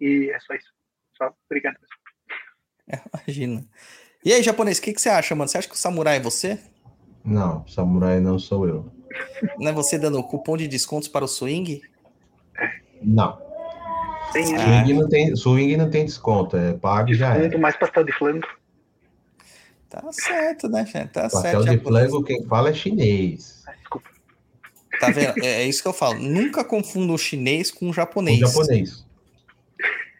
E 0.00 0.28
é 0.34 0.40
só 0.40 0.54
isso. 0.54 0.72
Só 1.16 1.32
obrigado. 1.48 1.76
É, 2.90 3.00
imagina. 3.14 3.64
E 4.24 4.32
aí, 4.32 4.42
japonês, 4.42 4.78
o 4.78 4.82
que, 4.82 4.92
que 4.92 5.00
você 5.00 5.08
acha, 5.08 5.36
mano? 5.36 5.48
Você 5.48 5.58
acha 5.58 5.68
que 5.68 5.74
o 5.74 5.78
samurai 5.78 6.16
é 6.16 6.20
você? 6.20 6.58
Não, 7.24 7.66
samurai 7.68 8.18
não 8.18 8.38
sou 8.38 8.66
eu. 8.66 8.92
Não 9.58 9.70
é 9.70 9.72
você 9.72 9.98
dando 9.98 10.22
cupom 10.22 10.56
de 10.56 10.68
descontos 10.68 11.08
para 11.08 11.24
o 11.24 11.28
swing? 11.28 11.82
Não. 13.02 13.38
Tem, 14.32 14.44
swing, 14.46 14.92
não 14.94 15.08
tem, 15.08 15.36
swing 15.36 15.76
não 15.76 15.90
tem 15.90 16.04
desconto, 16.04 16.56
é 16.56 16.72
pago 16.72 17.10
e 17.10 17.14
já 17.14 17.36
é. 17.36 17.56
mais 17.56 17.76
pastel 17.76 18.04
de 18.04 18.12
flango. 18.12 18.46
Tá 19.88 20.02
certo, 20.10 20.68
né, 20.68 20.84
gente? 20.84 21.10
Tá 21.10 21.22
pastel 21.22 21.62
certo. 21.62 21.70
de 21.70 21.78
flango, 21.78 22.24
quem 22.24 22.44
fala 22.46 22.70
é 22.70 22.74
chinês. 22.74 23.62
Ah, 23.66 23.72
desculpa. 23.72 24.10
Tá 24.98 25.10
vendo? 25.10 25.38
É, 25.44 25.62
é, 25.62 25.66
isso 25.68 25.82
que 25.82 25.88
eu 25.88 25.92
falo. 25.92 26.18
Nunca 26.18 26.64
confunda 26.64 27.12
o 27.12 27.18
chinês 27.18 27.70
com 27.70 27.90
o 27.90 27.92
japonês. 27.92 28.40
Com 28.40 28.46
o 28.46 28.48
japonês. 28.48 29.06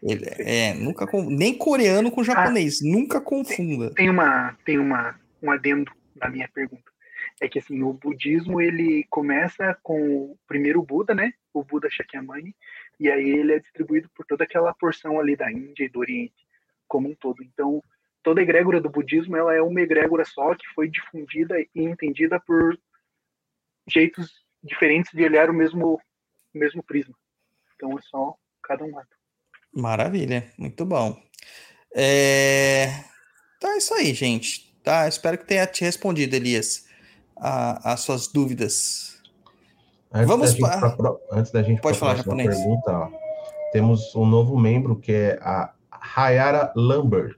Ele, 0.01 0.25
é, 0.39 0.75
nunca 0.75 1.09
nem 1.29 1.57
coreano 1.57 2.11
com 2.11 2.23
japonês, 2.23 2.81
ah, 2.83 2.87
nunca 2.87 3.21
confunda. 3.21 3.91
Tem 3.95 4.11
uma, 4.11 4.55
tem 4.65 4.79
uma, 4.79 5.19
um 5.43 5.51
adendo 5.51 5.91
na 6.21 6.29
minha 6.29 6.49
pergunta 6.55 6.94
é 7.41 7.49
que 7.49 7.59
assim 7.59 7.83
o 7.83 7.93
budismo 7.93 8.61
ele 8.61 9.05
começa 9.11 9.77
com 9.83 10.01
o 10.01 10.39
primeiro 10.47 10.83
Buda, 10.83 11.15
né? 11.15 11.33
O 11.53 11.65
Buda 11.65 11.91
Shakyamuni, 11.91 12.55
e 12.99 13.11
aí 13.11 13.29
ele 13.29 13.55
é 13.55 13.59
distribuído 13.59 14.09
por 14.15 14.25
toda 14.25 14.45
aquela 14.45 14.73
porção 14.75 15.19
ali 15.19 15.37
da 15.37 15.51
Índia 15.51 15.85
e 15.85 15.89
do 15.89 16.01
Oriente 16.01 16.47
como 16.87 17.09
um 17.09 17.15
todo. 17.15 17.43
Então 17.43 17.83
toda 18.23 18.41
a 18.41 18.43
egrégora 18.43 18.81
do 18.81 18.89
budismo 18.89 19.37
ela 19.37 19.55
é 19.55 19.61
uma 19.61 19.81
egrégora 19.81 20.25
só 20.25 20.55
que 20.55 20.67
foi 20.75 20.89
difundida 20.89 21.61
e 21.61 21.69
entendida 21.75 22.41
por 22.41 22.79
jeitos 23.89 24.33
diferentes 24.63 25.13
de 25.13 25.23
olhar 25.23 25.51
o 25.51 25.55
mesmo 25.55 26.01
o 26.55 26.59
mesmo 26.59 26.83
prisma. 26.83 27.15
Então 27.75 27.99
é 27.99 28.03
só 28.03 28.37
cada 28.63 28.85
um 28.85 28.95
lado. 28.95 29.09
Maravilha, 29.73 30.53
muito 30.57 30.85
bom. 30.87 31.21
É... 31.95 32.87
Então 33.57 33.73
é 33.73 33.79
isso 33.79 33.93
aí, 33.93 34.15
gente. 34.15 34.73
Tá, 34.85 35.09
espero 35.09 35.39
que 35.39 35.47
tenha 35.47 35.67
te 35.67 35.83
respondido, 35.83 36.37
Elias 36.37 36.84
a, 37.37 37.93
as 37.93 38.01
suas 38.01 38.29
dúvidas. 38.29 39.21
Antes 40.13 40.29
Vamos 40.29 40.55
para. 40.55 40.91
Pra, 40.91 41.15
antes 41.33 41.51
da 41.51 41.63
gente 41.63 41.81
Pode 41.81 41.99
falar 41.99 42.17
japonês. 42.17 42.57
pergunta, 42.57 42.91
ó, 42.93 43.11
temos 43.73 44.15
um 44.15 44.25
novo 44.25 44.59
membro 44.59 44.97
que 44.97 45.13
é 45.13 45.39
a 45.43 45.73
Hayara 45.91 46.73
Lambert. 46.77 47.37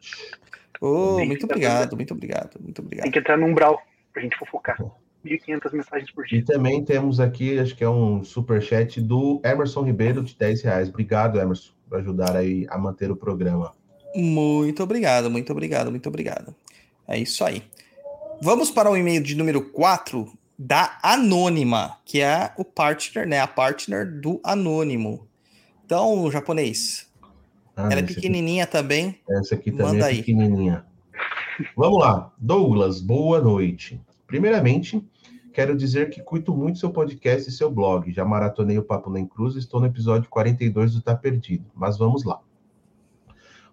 Oh, 0.80 1.18
muito 1.24 1.44
obrigado, 1.44 1.96
muito 1.96 2.12
obrigado, 2.12 2.60
muito 2.60 2.82
obrigado. 2.82 3.04
Tem 3.04 3.12
que 3.12 3.18
entrar 3.18 3.38
no 3.38 3.46
umbral 3.46 3.80
para 4.12 4.20
a 4.20 4.24
gente 4.24 4.36
fofocar. 4.36 4.76
1.500 5.24 5.72
mensagens 5.72 6.10
por 6.12 6.24
dia. 6.24 6.38
E 6.38 6.42
também 6.42 6.84
temos 6.84 7.18
aqui, 7.18 7.58
acho 7.58 7.74
que 7.74 7.82
é 7.82 7.88
um 7.88 8.22
super 8.22 8.62
chat 8.62 9.00
do 9.00 9.40
Emerson 9.44 9.82
Ribeiro 9.82 10.22
de 10.22 10.36
10 10.36 10.62
reais. 10.62 10.88
Obrigado, 10.88 11.40
Emerson, 11.40 11.72
por 11.88 11.98
ajudar 11.98 12.36
aí 12.36 12.66
a 12.68 12.78
manter 12.78 13.10
o 13.10 13.16
programa. 13.16 13.72
Muito 14.14 14.82
obrigado, 14.82 15.30
muito 15.30 15.50
obrigado, 15.52 15.90
muito 15.90 16.08
obrigado. 16.08 16.54
É 17.08 17.18
isso 17.18 17.44
aí. 17.44 17.62
Vamos 18.40 18.70
para 18.70 18.90
o 18.90 18.96
e-mail 18.96 19.22
de 19.22 19.34
número 19.34 19.62
4 19.70 20.30
da 20.58 20.98
Anônima, 21.02 21.96
que 22.04 22.20
é 22.20 22.52
o 22.56 22.64
partner, 22.64 23.26
né? 23.26 23.40
A 23.40 23.46
partner 23.46 24.20
do 24.20 24.40
Anônimo. 24.44 25.26
Então, 25.84 26.30
japonês. 26.30 27.10
Ah, 27.74 27.88
ela 27.90 28.00
é 28.00 28.02
pequenininha 28.02 28.64
aqui, 28.64 28.72
também. 28.72 29.20
Essa 29.28 29.54
aqui 29.54 29.70
também 29.70 29.86
Manda 29.86 30.06
é 30.06 30.08
aí. 30.08 30.16
pequenininha. 30.18 30.84
Vamos 31.76 31.98
lá. 31.98 32.32
Douglas, 32.38 33.00
boa 33.00 33.40
noite. 33.40 34.00
Primeiramente, 34.26 35.02
quero 35.52 35.76
dizer 35.76 36.10
que 36.10 36.22
curto 36.22 36.54
muito 36.54 36.78
seu 36.78 36.90
podcast 36.90 37.48
e 37.48 37.52
seu 37.52 37.70
blog. 37.70 38.12
Já 38.12 38.24
maratonei 38.24 38.78
o 38.78 38.82
Papo 38.82 39.10
Nem 39.10 39.26
Cruz 39.26 39.54
e 39.54 39.58
estou 39.58 39.80
no 39.80 39.86
episódio 39.86 40.28
42 40.28 40.94
do 40.94 41.00
Tá 41.00 41.14
Perdido. 41.14 41.64
Mas 41.74 41.96
vamos 41.96 42.24
lá. 42.24 42.40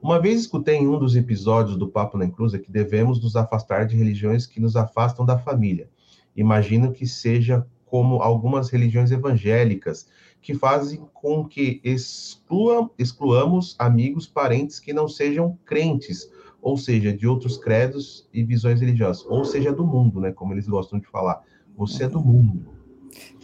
Uma 0.03 0.19
vez 0.19 0.41
escutei 0.41 0.75
em 0.75 0.87
um 0.87 0.99
dos 0.99 1.15
episódios 1.15 1.77
do 1.77 1.87
Papo 1.87 2.17
na 2.17 2.25
Inclusa 2.25 2.59
que 2.59 2.69
devemos 2.69 3.23
nos 3.23 3.37
afastar 3.37 3.87
de 3.87 3.95
religiões 3.95 4.45
que 4.45 4.59
nos 4.59 4.75
afastam 4.75 5.25
da 5.25 5.37
família. 5.37 5.89
Imagino 6.35 6.91
que 6.91 7.07
seja 7.07 7.65
como 7.85 8.21
algumas 8.21 8.69
religiões 8.69 9.11
evangélicas, 9.11 10.05
que 10.41 10.53
fazem 10.53 11.07
com 11.13 11.45
que 11.45 11.79
excluam, 11.85 12.91
excluamos 12.99 13.77
amigos, 13.79 14.27
parentes 14.27 14.77
que 14.77 14.91
não 14.91 15.07
sejam 15.07 15.57
crentes, 15.63 16.29
ou 16.61 16.75
seja, 16.75 17.13
de 17.13 17.25
outros 17.25 17.55
credos 17.55 18.27
e 18.33 18.43
visões 18.43 18.81
religiosas, 18.81 19.25
ou 19.25 19.45
seja, 19.45 19.71
do 19.71 19.87
mundo, 19.87 20.19
né, 20.19 20.33
como 20.33 20.53
eles 20.53 20.67
gostam 20.67 20.99
de 20.99 21.07
falar. 21.07 21.41
Você 21.77 22.03
é 22.03 22.09
do 22.09 22.19
mundo. 22.19 22.73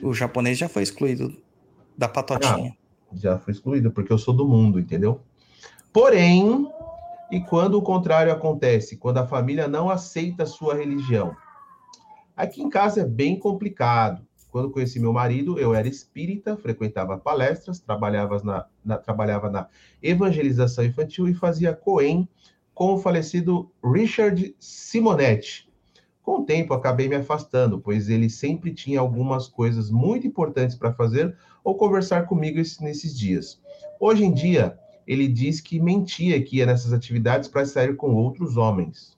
O 0.03 0.13
japonês 0.13 0.57
já 0.57 0.67
foi 0.67 0.83
excluído 0.83 1.33
da 1.97 2.09
patotinha. 2.09 2.75
Ah, 2.75 3.15
já 3.15 3.39
foi 3.39 3.53
excluído, 3.53 3.91
porque 3.91 4.11
eu 4.11 4.17
sou 4.17 4.33
do 4.33 4.45
mundo, 4.45 4.77
entendeu? 4.77 5.21
Porém, 5.91 6.71
e 7.31 7.39
quando 7.39 7.75
o 7.75 7.81
contrário 7.81 8.31
acontece, 8.31 8.97
quando 8.97 9.17
a 9.17 9.27
família 9.27 9.67
não 9.67 9.89
aceita 9.89 10.43
a 10.43 10.47
sua 10.47 10.75
religião? 10.75 11.35
Aqui 12.35 12.61
em 12.61 12.69
casa 12.69 13.01
é 13.01 13.05
bem 13.05 13.37
complicado. 13.37 14.25
Quando 14.51 14.71
conheci 14.71 14.99
meu 14.99 15.13
marido, 15.13 15.59
eu 15.59 15.73
era 15.75 15.87
espírita, 15.87 16.57
frequentava 16.57 17.17
palestras, 17.17 17.79
trabalhava 17.79 18.41
na, 18.43 18.65
na, 18.83 18.97
trabalhava 18.97 19.49
na 19.49 19.67
evangelização 20.01 20.83
infantil 20.83 21.27
e 21.27 21.33
fazia 21.33 21.73
coen 21.73 22.27
com 22.73 22.93
o 22.93 22.97
falecido 22.97 23.71
Richard 23.83 24.55
Simonetti. 24.59 25.69
Com 26.21 26.41
o 26.41 26.45
tempo, 26.45 26.73
acabei 26.73 27.09
me 27.09 27.15
afastando, 27.15 27.79
pois 27.79 28.09
ele 28.09 28.29
sempre 28.29 28.73
tinha 28.73 28.99
algumas 28.99 29.47
coisas 29.47 29.91
muito 29.91 30.25
importantes 30.25 30.75
para 30.75 30.93
fazer 30.93 31.35
ou 31.63 31.75
conversar 31.75 32.25
comigo 32.25 32.57
nesses 32.81 33.17
dias. 33.17 33.59
Hoje 33.99 34.23
em 34.23 34.31
dia, 34.31 34.77
ele 35.09 35.27
diz 35.27 35.59
que 35.59 35.79
mentia 35.79 36.39
que 36.39 36.57
ia 36.57 36.67
nessas 36.67 36.93
atividades 36.93 37.49
para 37.49 37.65
sair 37.65 37.95
com 37.95 38.13
outros 38.13 38.57
homens. 38.57 39.17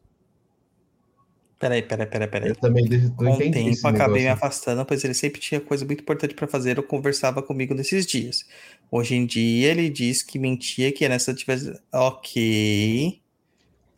Peraí, 1.60 1.82
peraí, 1.82 2.08
peraí, 2.08 2.28
peraí. 2.30 2.50
Eu 2.50 2.56
também 2.56 2.86
não 2.86 3.12
com 3.12 3.30
o 3.30 3.38
tempo 3.38 3.88
acabei 3.88 4.22
me 4.22 4.30
afastando, 4.30 4.86
pois 4.86 5.04
ele 5.04 5.14
sempre 5.14 5.42
tinha 5.42 5.60
coisa 5.60 5.86
muito 5.86 6.00
importante 6.00 6.34
para 6.34 6.48
fazer 6.48 6.80
ou 6.80 6.84
conversava 6.84 7.44
comigo 7.44 7.74
nesses 7.74 8.06
dias. 8.06 8.46
Hoje 8.90 9.16
em 9.16 9.26
dia 9.26 9.70
ele 9.70 9.90
diz 9.90 10.24
que 10.24 10.40
mentia 10.40 10.94
que 10.94 11.04
ia 11.04 11.10
nessas 11.10 11.36
atividades. 11.36 11.82
Ok. 11.92 13.22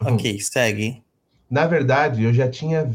Hum. 0.01 0.13
Ok, 0.15 0.39
segue. 0.41 1.03
Na 1.47 1.67
verdade, 1.67 2.23
eu 2.23 2.33
já 2.33 2.49
tinha 2.49 2.89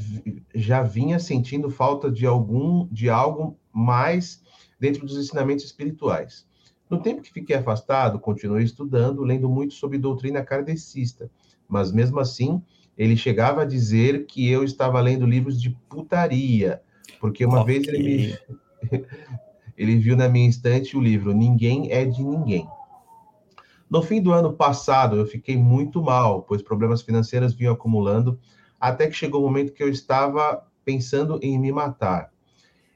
já 0.52 0.82
vinha 0.82 1.20
sentindo 1.20 1.70
falta 1.70 2.10
de 2.10 2.26
algum 2.26 2.88
de 2.88 3.08
algo 3.08 3.56
mais 3.72 4.42
dentro 4.80 5.06
dos 5.06 5.16
ensinamentos 5.16 5.64
espirituais. 5.64 6.47
No 6.90 7.00
tempo 7.00 7.22
que 7.22 7.32
fiquei 7.32 7.56
afastado, 7.56 8.18
continuei 8.18 8.64
estudando, 8.64 9.22
lendo 9.22 9.48
muito 9.48 9.74
sobre 9.74 9.98
doutrina 9.98 10.42
kardecista, 10.42 11.30
mas 11.68 11.92
mesmo 11.92 12.18
assim, 12.18 12.62
ele 12.96 13.16
chegava 13.16 13.62
a 13.62 13.66
dizer 13.66 14.26
que 14.26 14.48
eu 14.48 14.64
estava 14.64 15.00
lendo 15.00 15.26
livros 15.26 15.60
de 15.60 15.70
putaria, 15.88 16.82
porque 17.20 17.44
uma 17.44 17.60
okay. 17.62 17.80
vez 17.80 17.88
ele 17.88 18.02
me 18.02 18.38
ele 19.78 19.96
viu 19.96 20.16
na 20.16 20.28
minha 20.28 20.48
estante 20.48 20.96
o 20.96 21.00
livro 21.00 21.32
Ninguém 21.32 21.92
é 21.92 22.04
de 22.04 22.24
Ninguém. 22.24 22.66
No 23.88 24.02
fim 24.02 24.20
do 24.20 24.32
ano 24.32 24.52
passado, 24.52 25.16
eu 25.16 25.24
fiquei 25.24 25.56
muito 25.56 26.02
mal, 26.02 26.42
pois 26.42 26.60
problemas 26.60 27.00
financeiros 27.00 27.54
vinham 27.54 27.72
acumulando, 27.72 28.38
até 28.78 29.06
que 29.06 29.14
chegou 29.14 29.40
o 29.40 29.46
momento 29.46 29.72
que 29.72 29.82
eu 29.82 29.88
estava 29.88 30.62
pensando 30.84 31.38
em 31.42 31.58
me 31.58 31.72
matar. 31.72 32.30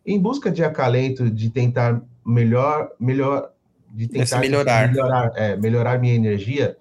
Em 0.04 0.20
busca 0.20 0.50
de 0.50 0.62
acalento, 0.62 1.30
de 1.30 1.48
tentar 1.48 2.02
melhor, 2.26 2.90
melhor, 2.98 3.52
de 3.92 4.08
tentar 4.08 4.40
melhorar, 4.40 4.90
melhorar, 4.90 5.32
é, 5.36 5.56
melhorar 5.56 5.98
minha 5.98 6.14
energia, 6.14 6.76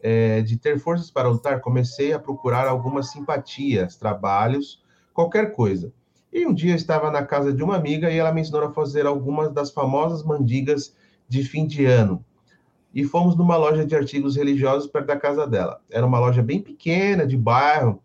é, 0.00 0.42
de 0.42 0.56
ter 0.56 0.78
forças 0.78 1.10
para 1.10 1.28
lutar, 1.28 1.60
comecei 1.60 2.12
a 2.12 2.18
procurar 2.18 2.66
algumas 2.66 3.10
simpatias, 3.10 3.96
trabalhos, 3.96 4.82
qualquer 5.14 5.52
coisa. 5.52 5.92
E 6.32 6.44
um 6.44 6.52
dia 6.52 6.72
eu 6.72 6.76
estava 6.76 7.10
na 7.10 7.24
casa 7.24 7.52
de 7.52 7.62
uma 7.62 7.76
amiga 7.76 8.10
e 8.10 8.18
ela 8.18 8.32
me 8.32 8.40
ensinou 8.40 8.64
a 8.64 8.72
fazer 8.72 9.06
algumas 9.06 9.52
das 9.52 9.70
famosas 9.70 10.24
mandigas 10.24 10.94
de 11.28 11.44
fim 11.44 11.66
de 11.66 11.86
ano. 11.86 12.24
E 12.92 13.04
fomos 13.04 13.36
numa 13.36 13.56
loja 13.56 13.86
de 13.86 13.94
artigos 13.94 14.36
religiosos 14.36 14.88
perto 14.88 15.06
da 15.06 15.16
casa 15.16 15.46
dela. 15.46 15.80
Era 15.90 16.04
uma 16.04 16.18
loja 16.18 16.42
bem 16.42 16.60
pequena, 16.60 17.26
de 17.26 17.36
bairro, 17.36 18.02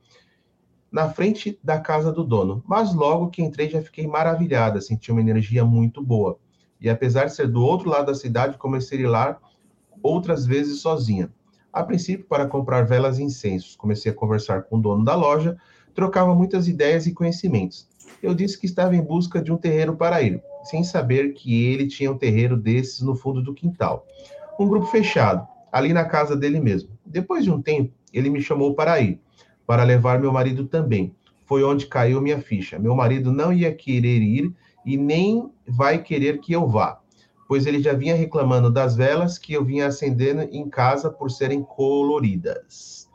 na 0.91 1.09
frente 1.09 1.57
da 1.64 1.80
casa 1.80 2.12
do 2.12 2.24
dono, 2.24 2.62
mas 2.68 2.93
logo 2.93 3.30
que 3.30 3.41
entrei 3.41 3.70
já 3.70 3.82
fiquei 3.82 4.05
maravilhada, 4.05 4.82
senti 4.82 5.12
uma 5.12 5.22
energia 5.22 5.64
muito 5.64 6.03
boa. 6.03 6.38
E 6.82 6.90
apesar 6.90 7.26
de 7.26 7.36
ser 7.36 7.48
do 7.48 7.64
outro 7.64 7.90
lado 7.90 8.08
da 8.08 8.16
cidade, 8.16 8.58
comecei 8.58 8.98
a 8.98 9.02
ir 9.02 9.08
lá 9.08 9.40
outras 10.02 10.46
vezes 10.46 10.82
sozinha. 10.82 11.32
A 11.72 11.84
princípio, 11.84 12.26
para 12.26 12.48
comprar 12.48 12.82
velas 12.86 13.20
e 13.20 13.24
incensos. 13.24 13.76
Comecei 13.76 14.12
a 14.12 14.16
conversar 14.16 14.64
com 14.64 14.78
o 14.78 14.82
dono 14.82 15.06
da 15.06 15.16
loja, 15.16 15.56
trocava 15.94 16.34
muitas 16.34 16.68
ideias 16.68 17.06
e 17.06 17.14
conhecimentos. 17.14 17.88
Eu 18.22 18.34
disse 18.34 18.60
que 18.60 18.66
estava 18.66 18.96
em 18.96 19.02
busca 19.02 19.42
de 19.42 19.52
um 19.52 19.58
terreiro 19.58 19.96
para 19.96 20.22
ir, 20.22 20.42
sem 20.64 20.84
saber 20.84 21.34
que 21.34 21.66
ele 21.66 21.88
tinha 21.88 22.12
um 22.12 22.18
terreiro 22.18 22.58
desses 22.58 23.02
no 23.02 23.16
fundo 23.16 23.42
do 23.42 23.54
quintal. 23.54 24.06
Um 24.60 24.68
grupo 24.68 24.88
fechado, 24.88 25.48
ali 25.72 25.94
na 25.94 26.04
casa 26.04 26.36
dele 26.36 26.60
mesmo. 26.60 26.90
Depois 27.06 27.44
de 27.44 27.52
um 27.52 27.62
tempo, 27.62 27.94
ele 28.12 28.30
me 28.30 28.42
chamou 28.42 28.74
para 28.74 29.00
ir 29.00 29.20
para 29.66 29.84
levar 29.84 30.20
meu 30.20 30.34
marido 30.34 30.66
também. 30.66 31.16
Foi 31.46 31.64
onde 31.64 31.86
caiu 31.86 32.22
minha 32.22 32.40
ficha. 32.40 32.78
Meu 32.78 32.94
marido 32.94 33.32
não 33.32 33.54
ia 33.54 33.74
querer 33.74 34.22
ir 34.22 34.54
e 34.86 34.98
nem 34.98 35.52
vai 35.68 36.02
querer 36.02 36.40
que 36.40 36.54
eu 36.54 36.68
vá, 36.68 37.00
pois 37.48 37.66
ele 37.66 37.82
já 37.82 37.94
vinha 37.94 38.16
reclamando 38.16 38.72
das 38.72 38.96
velas 38.96 39.38
que 39.38 39.54
eu 39.54 39.64
vinha 39.64 39.88
acendendo 39.88 40.42
em 40.44 40.70
casa 40.70 41.10
por 41.10 41.30
serem 41.30 41.64
coloridas. 41.64 43.10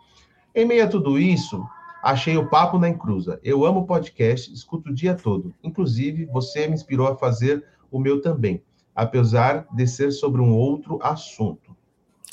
Em 0.54 0.64
meio 0.64 0.84
a 0.84 0.88
tudo 0.88 1.18
isso, 1.18 1.66
achei 2.02 2.36
o 2.36 2.48
papo 2.48 2.78
na 2.78 2.88
encruza. 2.88 3.40
Eu 3.42 3.64
amo 3.64 3.86
podcast, 3.86 4.52
escuto 4.52 4.90
o 4.90 4.94
dia 4.94 5.14
todo. 5.14 5.54
Inclusive, 5.62 6.24
você 6.26 6.66
me 6.66 6.74
inspirou 6.74 7.08
a 7.08 7.16
fazer 7.16 7.64
o 7.90 7.98
meu 7.98 8.20
também, 8.20 8.62
apesar 8.94 9.66
de 9.74 9.86
ser 9.86 10.12
sobre 10.12 10.40
um 10.40 10.54
outro 10.54 10.98
assunto. 11.02 11.76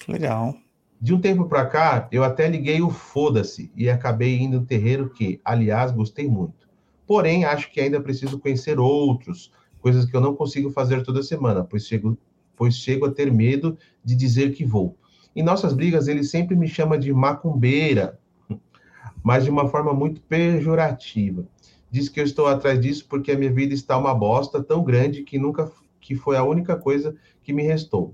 Legal. 0.08 0.56
De 1.02 1.14
um 1.14 1.20
tempo 1.20 1.46
para 1.46 1.66
cá, 1.66 2.08
eu 2.12 2.24
até 2.24 2.48
liguei 2.48 2.82
o 2.82 2.90
foda-se 2.90 3.72
e 3.76 3.90
acabei 3.90 4.40
indo 4.40 4.62
no 4.62 4.66
terreiro 4.66 5.10
que, 5.10 5.42
aliás, 5.44 5.92
gostei 5.92 6.30
muito. 6.30 6.63
Porém, 7.06 7.46
acho 7.46 7.72
que 7.72 7.80
ainda 7.80 8.02
preciso 8.02 8.40
conhecer 8.40 8.80
outros, 8.80 9.52
coisas 9.80 10.06
que 10.06 10.16
eu 10.16 10.22
não 10.22 10.36
consigo 10.36 10.70
fazer 10.72 11.04
toda 11.04 11.22
semana, 11.22 11.64
pois 11.64 11.86
chego, 11.86 12.18
pois 12.56 12.76
chego 12.76 13.06
a 13.06 13.12
ter 13.12 13.32
medo 13.32 13.78
de 14.04 14.16
dizer 14.16 14.54
que 14.54 14.66
vou. 14.66 14.98
Em 15.36 15.44
nossas 15.44 15.74
brigas, 15.74 16.08
ele 16.08 16.24
sempre 16.24 16.56
me 16.56 16.68
chama 16.68 16.98
de 16.98 17.12
macumbeira, 17.12 18.20
mas 19.24 19.44
de 19.44 19.50
uma 19.50 19.68
forma 19.68 19.94
muito 19.94 20.22
pejorativa. 20.22 21.46
Diz 21.92 22.10
que 22.10 22.20
eu 22.20 22.24
estou 22.24 22.48
atrás 22.48 22.80
disso 22.80 23.06
porque 23.08 23.32
a 23.32 23.38
minha 23.38 23.52
vida 23.52 23.74
está 23.74 23.98
uma 23.98 24.14
bosta 24.14 24.64
tão 24.64 24.84
grande 24.84 25.24
que 25.24 25.38
nunca 25.38 25.72
que 26.00 26.16
foi 26.16 26.36
a 26.36 26.44
única 26.44 26.76
coisa 26.76 27.16
que 27.44 27.54
me 27.54 27.64
restou. 27.64 28.14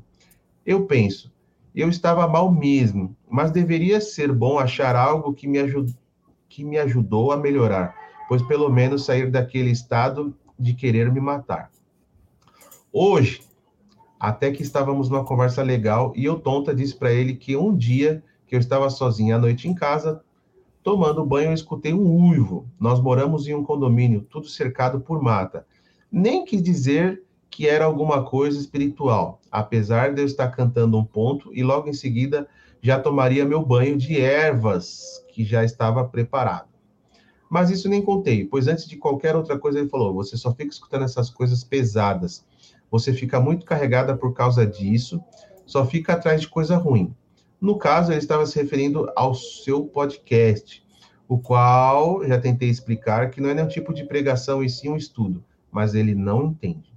Eu 0.65 0.85
penso, 0.85 1.31
eu 1.75 1.89
estava 1.89 2.27
mal 2.27 2.51
mesmo, 2.51 3.15
mas 3.29 3.51
deveria 3.51 3.99
ser 3.99 4.31
bom 4.31 4.59
achar 4.59 4.95
algo 4.95 5.33
que 5.33 5.47
me, 5.47 5.59
ajud... 5.59 5.91
que 6.47 6.63
me 6.63 6.77
ajudou 6.77 7.31
a 7.31 7.37
melhorar, 7.37 7.95
pois 8.29 8.43
pelo 8.43 8.69
menos 8.69 9.05
sair 9.05 9.31
daquele 9.31 9.71
estado 9.71 10.37
de 10.57 10.75
querer 10.75 11.11
me 11.11 11.19
matar. 11.19 11.71
Hoje, 12.93 13.41
até 14.19 14.51
que 14.51 14.61
estávamos 14.61 15.09
numa 15.09 15.25
conversa 15.25 15.63
legal 15.63 16.13
e 16.15 16.25
eu 16.25 16.39
tonta 16.39 16.75
disse 16.75 16.95
para 16.95 17.11
ele 17.11 17.33
que 17.33 17.57
um 17.57 17.75
dia 17.75 18.23
que 18.45 18.55
eu 18.55 18.59
estava 18.59 18.87
sozinha 18.91 19.35
à 19.35 19.39
noite 19.39 19.67
em 19.67 19.73
casa, 19.73 20.21
tomando 20.83 21.25
banho, 21.25 21.49
eu 21.49 21.53
escutei 21.53 21.91
um 21.91 22.29
uivo. 22.29 22.67
Nós 22.79 23.01
moramos 23.01 23.47
em 23.47 23.55
um 23.55 23.63
condomínio, 23.63 24.21
tudo 24.21 24.47
cercado 24.47 25.01
por 25.01 25.21
mata. 25.21 25.65
Nem 26.11 26.45
quis 26.45 26.61
dizer 26.61 27.23
que 27.49 27.67
era 27.67 27.85
alguma 27.85 28.23
coisa 28.23 28.59
espiritual, 28.59 29.41
apesar 29.51 30.13
de 30.13 30.21
eu 30.21 30.25
estar 30.25 30.49
cantando 30.49 30.99
um 30.99 31.03
ponto 31.03 31.51
e 31.51 31.63
logo 31.63 31.89
em 31.89 31.93
seguida 31.93 32.47
já 32.79 32.99
tomaria 32.99 33.43
meu 33.43 33.65
banho 33.65 33.97
de 33.97 34.21
ervas 34.21 35.25
que 35.33 35.43
já 35.43 35.63
estava 35.63 36.07
preparado. 36.07 36.68
Mas 37.49 37.71
isso 37.71 37.89
nem 37.89 38.01
contei, 38.01 38.45
pois 38.45 38.67
antes 38.67 38.87
de 38.87 38.95
qualquer 38.95 39.35
outra 39.35 39.57
coisa 39.57 39.79
ele 39.79 39.89
falou: 39.89 40.13
você 40.13 40.37
só 40.37 40.53
fica 40.53 40.71
escutando 40.71 41.05
essas 41.05 41.29
coisas 41.31 41.63
pesadas, 41.63 42.45
você 42.91 43.11
fica 43.11 43.39
muito 43.39 43.65
carregada 43.65 44.15
por 44.15 44.33
causa 44.33 44.65
disso, 44.67 45.21
só 45.65 45.85
fica 45.85 46.13
atrás 46.13 46.41
de 46.41 46.47
coisa 46.47 46.77
ruim. 46.77 47.13
No 47.59 47.77
caso, 47.77 48.11
ele 48.11 48.19
estava 48.19 48.45
se 48.45 48.61
referindo 48.61 49.11
ao 49.15 49.33
seu 49.33 49.83
podcast, 49.85 50.83
o 51.27 51.37
qual 51.37 52.25
já 52.25 52.39
tentei 52.39 52.69
explicar 52.69 53.29
que 53.29 53.41
não 53.41 53.49
é 53.49 53.53
nenhum 53.53 53.67
tipo 53.67 53.93
de 53.93 54.05
pregação 54.05 54.63
e 54.63 54.69
sim 54.69 54.89
um 54.89 54.95
estudo, 54.95 55.43
mas 55.71 55.93
ele 55.93 56.15
não 56.15 56.45
entende. 56.45 56.93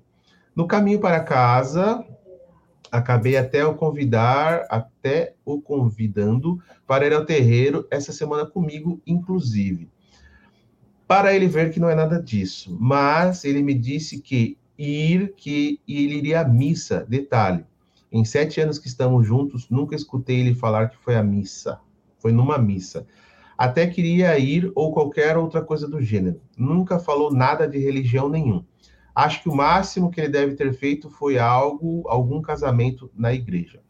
No 0.54 0.66
caminho 0.66 1.00
para 1.00 1.20
casa, 1.20 2.04
acabei 2.90 3.36
até 3.36 3.64
o 3.64 3.74
convidar, 3.74 4.66
até 4.68 5.34
o 5.44 5.60
convidando 5.60 6.62
para 6.86 7.06
ir 7.06 7.12
ao 7.12 7.24
terreiro 7.24 7.86
essa 7.90 8.12
semana 8.12 8.46
comigo, 8.46 9.00
inclusive. 9.06 9.91
Para 11.12 11.34
ele 11.34 11.46
ver 11.46 11.70
que 11.70 11.78
não 11.78 11.90
é 11.90 11.94
nada 11.94 12.18
disso, 12.18 12.74
mas 12.80 13.44
ele 13.44 13.62
me 13.62 13.74
disse 13.74 14.18
que 14.18 14.56
ir, 14.78 15.34
que 15.36 15.78
ele 15.86 16.14
iria 16.14 16.40
à 16.40 16.44
missa. 16.48 17.04
Detalhe: 17.06 17.66
em 18.10 18.24
sete 18.24 18.62
anos 18.62 18.78
que 18.78 18.88
estamos 18.88 19.26
juntos, 19.26 19.68
nunca 19.68 19.94
escutei 19.94 20.40
ele 20.40 20.54
falar 20.54 20.88
que 20.88 20.96
foi 20.96 21.14
à 21.14 21.22
missa. 21.22 21.78
Foi 22.18 22.32
numa 22.32 22.56
missa. 22.56 23.06
Até 23.58 23.86
queria 23.86 24.38
ir 24.38 24.72
ou 24.74 24.90
qualquer 24.90 25.36
outra 25.36 25.60
coisa 25.60 25.86
do 25.86 26.00
gênero. 26.00 26.40
Nunca 26.56 26.98
falou 26.98 27.30
nada 27.30 27.68
de 27.68 27.76
religião 27.76 28.26
nenhum. 28.30 28.64
Acho 29.14 29.42
que 29.42 29.50
o 29.50 29.54
máximo 29.54 30.10
que 30.10 30.18
ele 30.18 30.30
deve 30.30 30.54
ter 30.54 30.72
feito 30.72 31.10
foi 31.10 31.38
algo, 31.38 32.08
algum 32.08 32.40
casamento 32.40 33.10
na 33.14 33.34
igreja. 33.34 33.82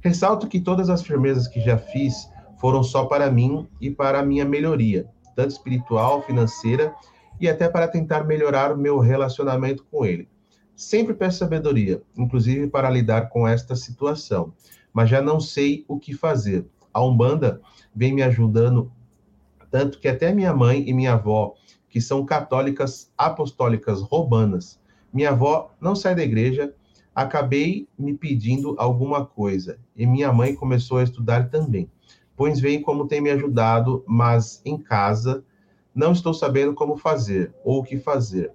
Ressalto 0.00 0.48
que 0.48 0.58
todas 0.58 0.90
as 0.90 1.04
firmezas 1.04 1.46
que 1.46 1.60
já 1.60 1.78
fiz 1.78 2.28
foram 2.58 2.82
só 2.82 3.04
para 3.04 3.30
mim 3.30 3.68
e 3.80 3.88
para 3.88 4.18
a 4.18 4.24
minha 4.24 4.44
melhoria, 4.44 5.08
tanto 5.36 5.50
espiritual, 5.50 6.22
financeira 6.22 6.92
e 7.38 7.48
até 7.48 7.68
para 7.68 7.86
tentar 7.86 8.24
melhorar 8.24 8.72
o 8.72 8.78
meu 8.78 8.98
relacionamento 8.98 9.84
com 9.90 10.04
ele. 10.04 10.28
Sempre 10.74 11.14
peço 11.14 11.38
sabedoria, 11.38 12.02
inclusive 12.16 12.66
para 12.68 12.90
lidar 12.90 13.28
com 13.28 13.46
esta 13.46 13.76
situação, 13.76 14.52
mas 14.92 15.08
já 15.08 15.22
não 15.22 15.38
sei 15.38 15.84
o 15.86 15.98
que 15.98 16.14
fazer. 16.14 16.66
A 16.92 17.04
Umbanda 17.04 17.60
vem 17.94 18.14
me 18.14 18.22
ajudando 18.22 18.90
tanto 19.70 19.98
que 20.00 20.08
até 20.08 20.32
minha 20.32 20.54
mãe 20.54 20.82
e 20.88 20.92
minha 20.92 21.12
avó 21.12 21.54
que 21.88 22.00
são 22.00 22.24
católicas 22.24 23.12
apostólicas 23.16 24.02
romanas. 24.02 24.80
Minha 25.12 25.30
avó 25.30 25.74
não 25.80 25.94
sai 25.94 26.14
da 26.14 26.22
igreja, 26.22 26.74
acabei 27.14 27.88
me 27.98 28.14
pedindo 28.14 28.74
alguma 28.78 29.24
coisa 29.24 29.78
e 29.96 30.06
minha 30.06 30.32
mãe 30.32 30.54
começou 30.54 30.98
a 30.98 31.02
estudar 31.02 31.48
também. 31.48 31.90
Pois 32.36 32.60
vem 32.60 32.82
como 32.82 33.08
tem 33.08 33.20
me 33.20 33.30
ajudado, 33.30 34.04
mas 34.06 34.60
em 34.64 34.76
casa 34.76 35.42
não 35.94 36.12
estou 36.12 36.34
sabendo 36.34 36.74
como 36.74 36.96
fazer 36.96 37.54
ou 37.64 37.78
o 37.80 37.82
que 37.82 37.98
fazer. 37.98 38.52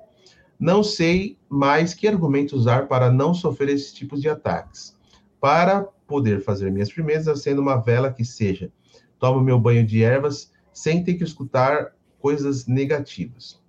Não 0.59 0.83
sei 0.83 1.37
mais 1.49 1.95
que 1.95 2.07
argumento 2.07 2.55
usar 2.55 2.87
para 2.87 3.11
não 3.11 3.33
sofrer 3.33 3.69
esses 3.69 3.91
tipos 3.91 4.21
de 4.21 4.29
ataques. 4.29 4.95
Para 5.39 5.87
poder 6.05 6.43
fazer 6.43 6.71
minhas 6.71 6.93
primeiras, 6.93 7.27
acendo 7.27 7.61
uma 7.61 7.77
vela 7.77 8.13
que 8.13 8.23
seja. 8.23 8.71
Tomo 9.17 9.41
meu 9.41 9.59
banho 9.59 9.83
de 9.83 10.03
ervas 10.03 10.51
sem 10.71 11.03
ter 11.03 11.15
que 11.15 11.23
escutar 11.23 11.95
coisas 12.19 12.67
negativas. 12.67 13.59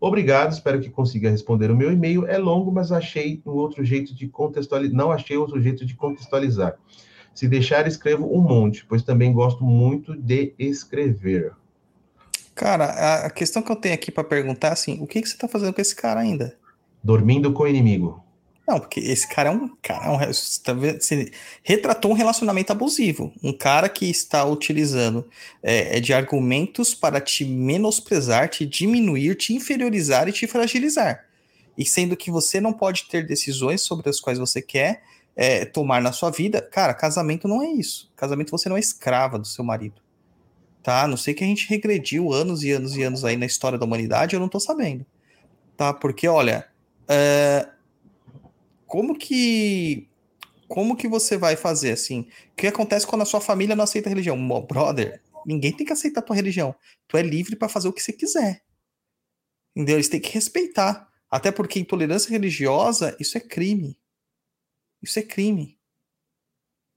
Obrigado, 0.00 0.52
espero 0.52 0.80
que 0.80 0.90
consiga 0.90 1.30
responder 1.30 1.70
o 1.70 1.76
meu 1.76 1.92
e-mail. 1.92 2.26
É 2.26 2.38
longo, 2.38 2.72
mas 2.72 2.90
achei 2.90 3.40
um 3.46 3.52
outro 3.52 3.84
jeito 3.84 4.14
de 4.14 4.26
contextualizar. 4.26 4.96
Não 4.96 5.12
achei 5.12 5.36
outro 5.36 5.60
jeito 5.60 5.84
de 5.86 5.94
contextualizar. 5.94 6.76
Se 7.34 7.48
deixar, 7.48 7.86
escrevo 7.86 8.26
um 8.26 8.40
monte, 8.40 8.84
pois 8.86 9.02
também 9.02 9.32
gosto 9.32 9.64
muito 9.64 10.16
de 10.16 10.52
escrever. 10.58 11.52
Cara, 12.54 13.24
a 13.24 13.30
questão 13.30 13.62
que 13.62 13.72
eu 13.72 13.76
tenho 13.76 13.94
aqui 13.94 14.10
para 14.10 14.24
perguntar 14.24 14.68
é 14.68 14.72
assim: 14.72 14.98
o 15.00 15.06
que, 15.06 15.22
que 15.22 15.28
você 15.28 15.34
está 15.34 15.48
fazendo 15.48 15.72
com 15.72 15.80
esse 15.80 15.94
cara 15.94 16.20
ainda? 16.20 16.56
Dormindo 17.02 17.52
com 17.52 17.62
o 17.62 17.68
inimigo. 17.68 18.22
Não, 18.70 18.78
porque 18.78 19.00
esse 19.00 19.26
cara 19.26 19.48
é 19.48 19.52
um 19.52 19.68
cara, 19.82 20.04
é 20.04 20.28
um, 20.28 20.32
tá 20.62 20.72
você 20.72 21.32
retratou 21.64 22.12
um 22.12 22.14
relacionamento 22.14 22.70
abusivo. 22.70 23.32
Um 23.42 23.52
cara 23.52 23.88
que 23.88 24.08
está 24.08 24.44
utilizando 24.44 25.28
é, 25.60 25.96
é, 25.96 26.00
de 26.00 26.12
argumentos 26.12 26.94
para 26.94 27.20
te 27.20 27.44
menosprezar, 27.44 28.48
te 28.48 28.64
diminuir, 28.64 29.34
te 29.34 29.54
inferiorizar 29.54 30.28
e 30.28 30.32
te 30.32 30.46
fragilizar. 30.46 31.24
E 31.76 31.84
sendo 31.84 32.16
que 32.16 32.30
você 32.30 32.60
não 32.60 32.72
pode 32.72 33.08
ter 33.08 33.26
decisões 33.26 33.80
sobre 33.80 34.08
as 34.08 34.20
quais 34.20 34.38
você 34.38 34.62
quer 34.62 35.02
é, 35.40 35.64
tomar 35.64 36.02
na 36.02 36.12
sua 36.12 36.30
vida, 36.30 36.60
cara, 36.60 36.92
casamento 36.92 37.48
não 37.48 37.62
é 37.62 37.68
isso. 37.68 38.12
Casamento 38.14 38.50
você 38.50 38.68
não 38.68 38.76
é 38.76 38.80
escrava 38.80 39.38
do 39.38 39.46
seu 39.46 39.64
marido. 39.64 40.02
Tá? 40.82 41.06
Não 41.06 41.16
sei 41.16 41.32
que 41.32 41.42
a 41.42 41.46
gente 41.46 41.66
regrediu 41.66 42.30
anos 42.30 42.62
e 42.62 42.70
anos 42.70 42.94
e 42.94 43.02
anos 43.02 43.24
aí 43.24 43.36
na 43.36 43.46
história 43.46 43.78
da 43.78 43.86
humanidade, 43.86 44.34
eu 44.34 44.40
não 44.40 44.48
tô 44.48 44.60
sabendo. 44.60 45.06
Tá? 45.76 45.94
Porque, 45.94 46.28
olha. 46.28 46.68
É 47.08 47.68
como 48.90 49.16
que 49.16 50.08
como 50.66 50.96
que 50.96 51.06
você 51.06 51.36
vai 51.36 51.54
fazer 51.54 51.92
assim? 51.92 52.26
O 52.52 52.56
que 52.56 52.66
acontece 52.66 53.06
quando 53.06 53.22
a 53.22 53.24
sua 53.24 53.40
família 53.40 53.76
não 53.76 53.84
aceita 53.84 54.08
a 54.08 54.10
religião? 54.10 54.36
Brother, 54.66 55.22
ninguém 55.46 55.72
tem 55.72 55.86
que 55.86 55.92
aceitar 55.92 56.20
a 56.20 56.22
tua 56.24 56.34
religião. 56.34 56.74
Tu 57.06 57.16
é 57.16 57.22
livre 57.22 57.54
para 57.54 57.68
fazer 57.68 57.86
o 57.86 57.92
que 57.92 58.02
você 58.02 58.12
quiser. 58.12 58.62
Entendeu? 59.74 59.94
Eles 59.94 60.08
têm 60.08 60.20
que 60.20 60.32
respeitar. 60.32 61.08
Até 61.30 61.52
porque 61.52 61.78
intolerância 61.78 62.30
religiosa, 62.30 63.16
isso 63.20 63.38
é 63.38 63.40
crime. 63.40 63.96
Isso 65.02 65.18
é 65.18 65.22
crime. 65.22 65.78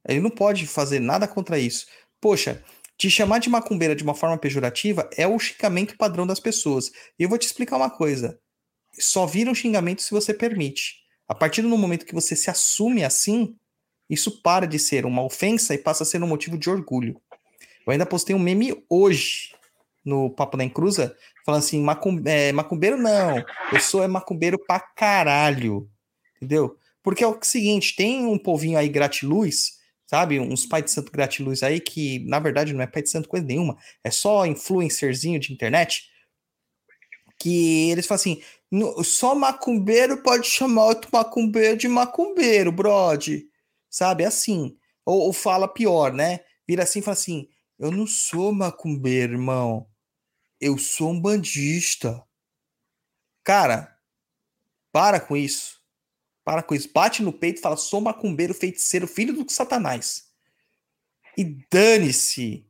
Ele 0.08 0.20
não 0.20 0.30
pode 0.30 0.68
fazer 0.68 1.00
nada 1.00 1.28
contra 1.28 1.58
isso. 1.58 1.86
Poxa, 2.20 2.64
Te 2.98 3.10
chamar 3.10 3.40
de 3.40 3.50
macumbeira 3.50 3.96
de 3.96 4.04
uma 4.04 4.16
forma 4.16 4.38
pejorativa 4.38 5.10
é 5.18 5.28
o 5.28 5.40
xingamento 5.40 5.98
padrão 5.98 6.26
das 6.26 6.40
pessoas. 6.40 6.92
E 7.18 7.24
eu 7.24 7.30
vou 7.30 7.38
te 7.38 7.46
explicar 7.46 7.78
uma 7.78 7.90
coisa. 7.90 8.40
Só 8.98 9.26
vira 9.26 9.50
um 9.50 9.56
xingamento 9.56 10.02
se 10.02 10.12
você 10.12 10.34
permite. 10.34 11.04
A 11.28 11.34
partir 11.34 11.62
do 11.62 11.70
momento 11.70 12.06
que 12.06 12.14
você 12.14 12.36
se 12.36 12.50
assume 12.50 13.04
assim, 13.04 13.58
isso 14.10 14.42
para 14.42 14.68
de 14.68 14.78
ser 14.78 15.06
uma 15.06 15.24
ofensa 15.24 15.74
e 15.74 15.78
passa 15.78 16.04
a 16.04 16.06
ser 16.06 16.22
um 16.22 16.28
motivo 16.28 16.58
de 16.58 16.70
orgulho. 16.70 17.20
Eu 17.86 17.92
ainda 17.92 18.06
postei 18.06 18.36
um 18.36 18.40
meme 18.40 18.86
hoje 18.90 19.54
no 20.06 20.30
Papo 20.30 20.56
da 20.56 20.64
Encruza, 20.64 21.18
falando 21.46 21.60
assim, 21.60 21.86
é, 22.26 22.52
macumbeiro 22.52 22.98
não, 22.98 23.44
eu 23.72 23.80
sou 23.80 24.04
é 24.04 24.08
macumbeiro 24.08 24.60
pra 24.60 24.80
caralho, 24.80 25.90
entendeu? 26.38 26.78
Porque 27.04 27.24
é 27.24 27.28
o 27.28 27.38
seguinte, 27.44 27.96
tem 27.96 28.26
um 28.26 28.38
povinho 28.38 28.78
aí 28.78 28.88
gratiluz, 28.88 29.74
sabe, 30.08 30.40
uns 30.40 30.66
pai 30.66 30.82
de 30.82 30.90
santo 30.90 31.12
gratiluz 31.12 31.62
aí 31.62 31.80
que, 31.80 32.20
na 32.26 32.40
verdade, 32.40 32.74
não 32.74 32.82
é 32.82 32.88
pai 32.88 33.04
de 33.04 33.10
santo 33.10 33.30
coisa 33.30 33.46
nenhuma, 33.46 33.78
é 34.04 34.10
só 34.10 34.46
influencerzinho 34.46 35.40
de 35.40 35.52
internet, 35.52 36.10
que 37.38 37.90
eles 37.92 38.08
falam 38.08 38.22
assim, 38.22 38.42
só 39.04 39.36
macumbeiro 39.36 40.24
pode 40.24 40.48
chamar 40.48 40.86
outro 40.86 41.10
macumbeiro 41.12 41.78
de 41.78 41.88
macumbeiro, 41.88 42.72
brode, 42.72 43.46
sabe, 43.90 44.24
assim, 44.24 44.78
ou, 45.06 45.24
ou 45.24 45.34
fala 45.34 45.68
pior, 45.68 46.14
né, 46.14 46.40
vira 46.66 46.84
assim 46.84 47.00
e 47.00 47.02
fala 47.02 47.14
assim, 47.14 47.48
eu 47.78 47.92
não 47.92 48.08
sou 48.08 48.54
macumbeiro, 48.54 49.34
irmão, 49.34 49.88
eu 50.60 50.78
sou 50.78 51.12
um 51.12 51.20
bandista. 51.20 52.24
Cara, 53.44 53.98
para 54.94 55.20
com 55.20 55.36
isso. 55.36 55.83
Para 56.44 56.62
com 56.62 56.76
isso. 56.76 56.92
Bate 56.94 57.24
no 57.24 57.32
peito 57.32 57.60
e 57.60 57.62
fala: 57.62 57.78
sou 57.78 58.02
macumbeiro, 58.02 58.54
feiticeiro, 58.54 59.08
filho 59.08 59.34
do 59.34 59.50
Satanás. 59.52 60.30
E 61.38 61.44
dane-se. 61.72 62.68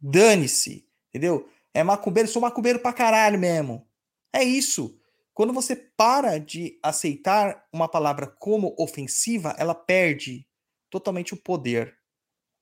Dane-se. 0.00 0.88
Entendeu? 1.08 1.48
É 1.74 1.82
macumbeiro, 1.82 2.28
sou 2.28 2.40
macumbeiro 2.42 2.78
pra 2.78 2.92
caralho 2.92 3.38
mesmo. 3.38 3.86
É 4.32 4.42
isso. 4.42 4.98
Quando 5.34 5.52
você 5.52 5.76
para 5.76 6.38
de 6.38 6.78
aceitar 6.82 7.66
uma 7.72 7.88
palavra 7.88 8.26
como 8.26 8.74
ofensiva, 8.78 9.54
ela 9.58 9.74
perde 9.74 10.46
totalmente 10.90 11.34
o 11.34 11.36
poder. 11.36 11.96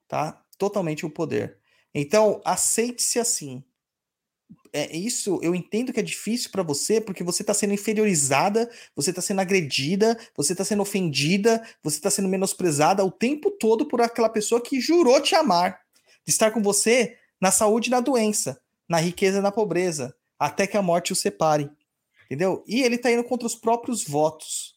Tá? 0.08 0.44
Totalmente 0.58 1.06
o 1.06 1.10
poder. 1.10 1.58
Então, 1.94 2.40
aceite-se 2.44 3.18
assim 3.18 3.64
é 4.76 4.96
isso 4.96 5.40
eu 5.42 5.54
entendo 5.54 5.92
que 5.92 6.00
é 6.00 6.02
difícil 6.02 6.50
para 6.50 6.62
você 6.62 7.00
porque 7.00 7.24
você 7.24 7.42
está 7.42 7.54
sendo 7.54 7.72
inferiorizada, 7.72 8.70
você 8.94 9.10
está 9.10 9.22
sendo 9.22 9.40
agredida, 9.40 10.18
você 10.36 10.52
está 10.52 10.64
sendo 10.64 10.82
ofendida, 10.82 11.66
você 11.82 11.96
está 11.96 12.10
sendo 12.10 12.28
menosprezada 12.28 13.04
o 13.04 13.10
tempo 13.10 13.50
todo 13.50 13.86
por 13.86 14.02
aquela 14.02 14.28
pessoa 14.28 14.60
que 14.60 14.80
jurou 14.80 15.20
te 15.20 15.34
amar, 15.34 15.80
de 16.26 16.30
estar 16.30 16.50
com 16.50 16.62
você 16.62 17.16
na 17.40 17.50
saúde 17.50 17.88
e 17.88 17.90
na 17.90 18.00
doença, 18.00 18.60
na 18.88 18.98
riqueza 18.98 19.38
e 19.38 19.42
na 19.42 19.50
pobreza, 19.50 20.14
até 20.38 20.66
que 20.66 20.76
a 20.76 20.82
morte 20.82 21.12
o 21.12 21.16
separe. 21.16 21.70
Entendeu? 22.26 22.62
E 22.66 22.82
ele 22.82 22.96
está 22.96 23.10
indo 23.10 23.24
contra 23.24 23.46
os 23.46 23.54
próprios 23.54 24.04
votos. 24.04 24.74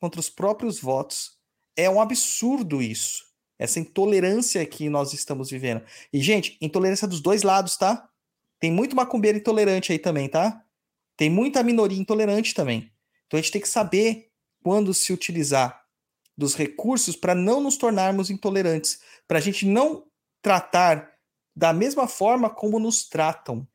Contra 0.00 0.20
os 0.20 0.28
próprios 0.28 0.80
votos. 0.80 1.38
É 1.76 1.88
um 1.88 2.00
absurdo 2.00 2.82
isso. 2.82 3.24
Essa 3.58 3.78
intolerância 3.78 4.64
que 4.66 4.88
nós 4.88 5.12
estamos 5.12 5.50
vivendo. 5.50 5.82
E, 6.12 6.20
gente, 6.20 6.58
intolerância 6.60 7.06
dos 7.06 7.20
dois 7.20 7.42
lados, 7.42 7.76
tá? 7.76 8.09
Tem 8.60 8.70
muito 8.70 8.94
macumbeiro 8.94 9.38
intolerante 9.38 9.90
aí 9.90 9.98
também, 9.98 10.28
tá? 10.28 10.62
Tem 11.16 11.30
muita 11.30 11.62
minoria 11.62 11.98
intolerante 11.98 12.54
também. 12.54 12.92
Então 13.26 13.38
a 13.38 13.42
gente 13.42 13.52
tem 13.52 13.60
que 13.60 13.68
saber 13.68 14.30
quando 14.62 14.92
se 14.92 15.12
utilizar 15.12 15.84
dos 16.36 16.54
recursos 16.54 17.16
para 17.16 17.34
não 17.34 17.60
nos 17.60 17.76
tornarmos 17.76 18.30
intolerantes, 18.30 19.00
para 19.26 19.38
a 19.38 19.40
gente 19.40 19.66
não 19.66 20.06
tratar 20.42 21.10
da 21.54 21.72
mesma 21.72 22.06
forma 22.06 22.48
como 22.48 22.78
nos 22.78 23.08
tratam. 23.08 23.66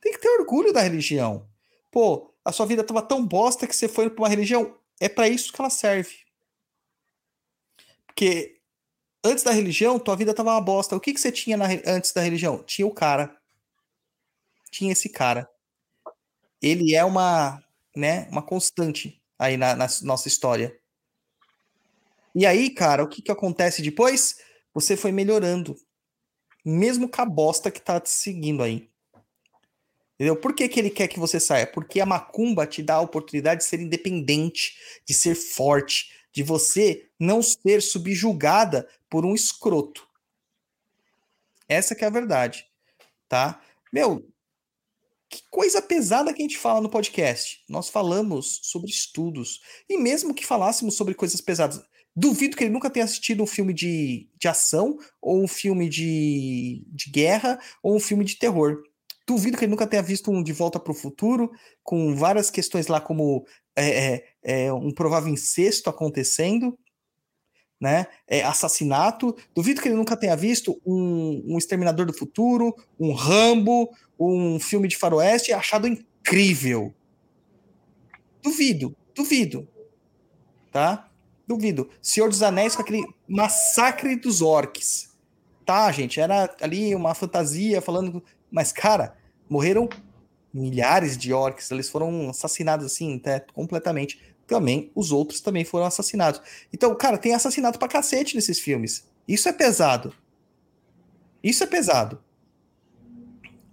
Tem 0.00 0.12
que 0.12 0.18
ter 0.18 0.28
orgulho 0.28 0.72
da 0.72 0.80
religião. 0.80 1.48
Pô, 1.90 2.34
a 2.44 2.52
sua 2.52 2.66
vida 2.66 2.82
estava 2.82 3.02
tão 3.02 3.26
bosta 3.26 3.66
que 3.66 3.76
você 3.76 3.88
foi 3.88 4.08
para 4.08 4.22
uma 4.22 4.28
religião. 4.28 4.78
É 4.98 5.08
para 5.08 5.28
isso 5.28 5.52
que 5.52 5.60
ela 5.60 5.70
serve. 5.70 6.16
Porque 8.06 8.60
antes 9.24 9.44
da 9.44 9.50
religião, 9.50 9.98
tua 9.98 10.16
vida 10.16 10.30
estava 10.30 10.50
uma 10.52 10.60
bosta. 10.60 10.96
O 10.96 11.00
que, 11.00 11.14
que 11.14 11.20
você 11.20 11.32
tinha 11.32 11.56
na, 11.56 11.66
antes 11.86 12.12
da 12.12 12.20
religião? 12.20 12.62
Tinha 12.62 12.86
o 12.86 12.94
cara 12.94 13.39
tinha 14.70 14.92
esse 14.92 15.08
cara. 15.08 15.48
Ele 16.62 16.94
é 16.94 17.04
uma, 17.04 17.62
né, 17.96 18.28
uma 18.30 18.42
constante 18.42 19.20
aí 19.38 19.56
na, 19.56 19.74
na 19.74 19.86
nossa 20.02 20.28
história. 20.28 20.78
E 22.34 22.46
aí, 22.46 22.70
cara, 22.70 23.02
o 23.02 23.08
que, 23.08 23.22
que 23.22 23.32
acontece 23.32 23.82
depois? 23.82 24.38
Você 24.72 24.96
foi 24.96 25.10
melhorando. 25.10 25.76
Mesmo 26.64 27.08
com 27.08 27.22
a 27.22 27.24
bosta 27.24 27.70
que 27.70 27.80
tá 27.80 27.98
te 27.98 28.10
seguindo 28.10 28.62
aí. 28.62 28.88
Entendeu? 30.14 30.36
Por 30.36 30.54
que, 30.54 30.68
que 30.68 30.78
ele 30.78 30.90
quer 30.90 31.08
que 31.08 31.18
você 31.18 31.40
saia? 31.40 31.66
Porque 31.66 31.98
a 31.98 32.04
macumba 32.04 32.66
te 32.66 32.82
dá 32.82 32.96
a 32.96 33.00
oportunidade 33.00 33.62
de 33.62 33.66
ser 33.66 33.80
independente, 33.80 34.76
de 35.06 35.14
ser 35.14 35.34
forte, 35.34 36.12
de 36.30 36.42
você 36.42 37.08
não 37.18 37.42
ser 37.42 37.80
subjugada 37.80 38.86
por 39.08 39.24
um 39.24 39.34
escroto. 39.34 40.06
Essa 41.66 41.94
que 41.94 42.04
é 42.04 42.06
a 42.06 42.10
verdade, 42.10 42.66
tá? 43.28 43.62
Meu, 43.90 44.28
que 45.30 45.42
coisa 45.48 45.80
pesada 45.80 46.34
que 46.34 46.42
a 46.42 46.44
gente 46.44 46.58
fala 46.58 46.80
no 46.80 46.90
podcast. 46.90 47.62
Nós 47.68 47.88
falamos 47.88 48.58
sobre 48.64 48.90
estudos. 48.90 49.60
E 49.88 49.96
mesmo 49.96 50.34
que 50.34 50.44
falássemos 50.44 50.96
sobre 50.96 51.14
coisas 51.14 51.40
pesadas, 51.40 51.80
duvido 52.16 52.56
que 52.56 52.64
ele 52.64 52.72
nunca 52.72 52.90
tenha 52.90 53.04
assistido 53.04 53.42
um 53.44 53.46
filme 53.46 53.72
de, 53.72 54.28
de 54.36 54.48
ação, 54.48 54.98
ou 55.22 55.40
um 55.40 55.46
filme 55.46 55.88
de, 55.88 56.84
de 56.88 57.10
guerra, 57.10 57.60
ou 57.80 57.94
um 57.94 58.00
filme 58.00 58.24
de 58.24 58.36
terror. 58.36 58.82
Duvido 59.24 59.56
que 59.56 59.64
ele 59.64 59.70
nunca 59.70 59.86
tenha 59.86 60.02
visto 60.02 60.32
um 60.32 60.42
De 60.42 60.52
Volta 60.52 60.80
para 60.80 60.90
o 60.90 60.96
Futuro, 60.96 61.52
com 61.84 62.16
várias 62.16 62.50
questões 62.50 62.88
lá, 62.88 63.00
como 63.00 63.46
é, 63.76 64.14
é, 64.14 64.24
é, 64.42 64.72
um 64.72 64.90
provável 64.90 65.32
incesto 65.32 65.88
acontecendo, 65.88 66.76
né? 67.80 68.06
É, 68.28 68.42
assassinato. 68.42 69.34
Duvido 69.54 69.80
que 69.80 69.88
ele 69.88 69.96
nunca 69.96 70.16
tenha 70.16 70.36
visto 70.36 70.80
um, 70.84 71.42
um 71.46 71.58
Exterminador 71.58 72.04
do 72.04 72.12
Futuro, 72.12 72.74
um 72.98 73.12
Rambo, 73.12 73.90
um 74.18 74.60
filme 74.60 74.86
de 74.86 74.96
faroeste 74.96 75.52
achado 75.52 75.88
incrível. 75.88 76.94
Duvido, 78.42 78.94
duvido. 79.14 79.66
Tá? 80.70 81.08
Duvido. 81.48 81.88
Senhor 82.02 82.28
dos 82.28 82.42
Anéis 82.42 82.76
com 82.76 82.82
aquele 82.82 83.02
massacre 83.26 84.14
dos 84.16 84.42
orcs. 84.42 85.10
Tá, 85.64 85.90
gente, 85.90 86.20
era 86.20 86.54
ali 86.60 86.94
uma 86.94 87.14
fantasia 87.14 87.80
falando, 87.80 88.22
mas 88.50 88.72
cara, 88.72 89.16
morreram 89.48 89.88
milhares 90.52 91.16
de 91.16 91.32
orcs, 91.32 91.70
eles 91.70 91.88
foram 91.88 92.30
assassinados 92.30 92.84
assim, 92.86 93.16
até 93.16 93.40
completamente. 93.52 94.29
Também 94.50 94.90
os 94.94 95.12
outros 95.12 95.40
também 95.40 95.64
foram 95.64 95.86
assassinados. 95.86 96.42
Então, 96.70 96.94
cara, 96.94 97.16
tem 97.16 97.32
assassinato 97.32 97.78
pra 97.78 97.88
cacete 97.88 98.36
nesses 98.36 98.58
filmes. 98.58 99.08
Isso 99.26 99.48
é 99.48 99.52
pesado. 99.52 100.12
Isso 101.42 101.64
é 101.64 101.66
pesado 101.66 102.22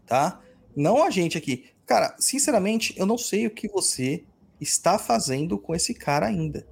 tá? 0.07 0.41
Não 0.75 1.03
a 1.03 1.11
gente 1.11 1.38
aqui. 1.38 1.65
Cara, 1.86 2.15
sinceramente, 2.17 2.95
eu 2.97 3.05
não 3.05 3.17
sei 3.17 3.45
o 3.45 3.51
que 3.51 3.67
você 3.67 4.23
está 4.59 4.97
fazendo 4.97 5.59
com 5.59 5.75
esse 5.75 5.93
cara 5.93 6.25
ainda. 6.25 6.65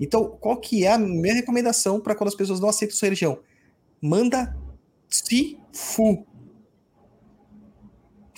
Então, 0.00 0.36
qual 0.40 0.56
que 0.56 0.84
é 0.84 0.92
a 0.92 0.98
minha 0.98 1.34
recomendação 1.34 2.00
para 2.00 2.14
quando 2.14 2.28
as 2.28 2.34
pessoas 2.34 2.58
não 2.58 2.70
aceitam 2.70 2.96
sua 2.96 3.06
religião? 3.06 3.38
Manda 4.00 4.56
se 5.08 5.58
fu. 5.72 6.26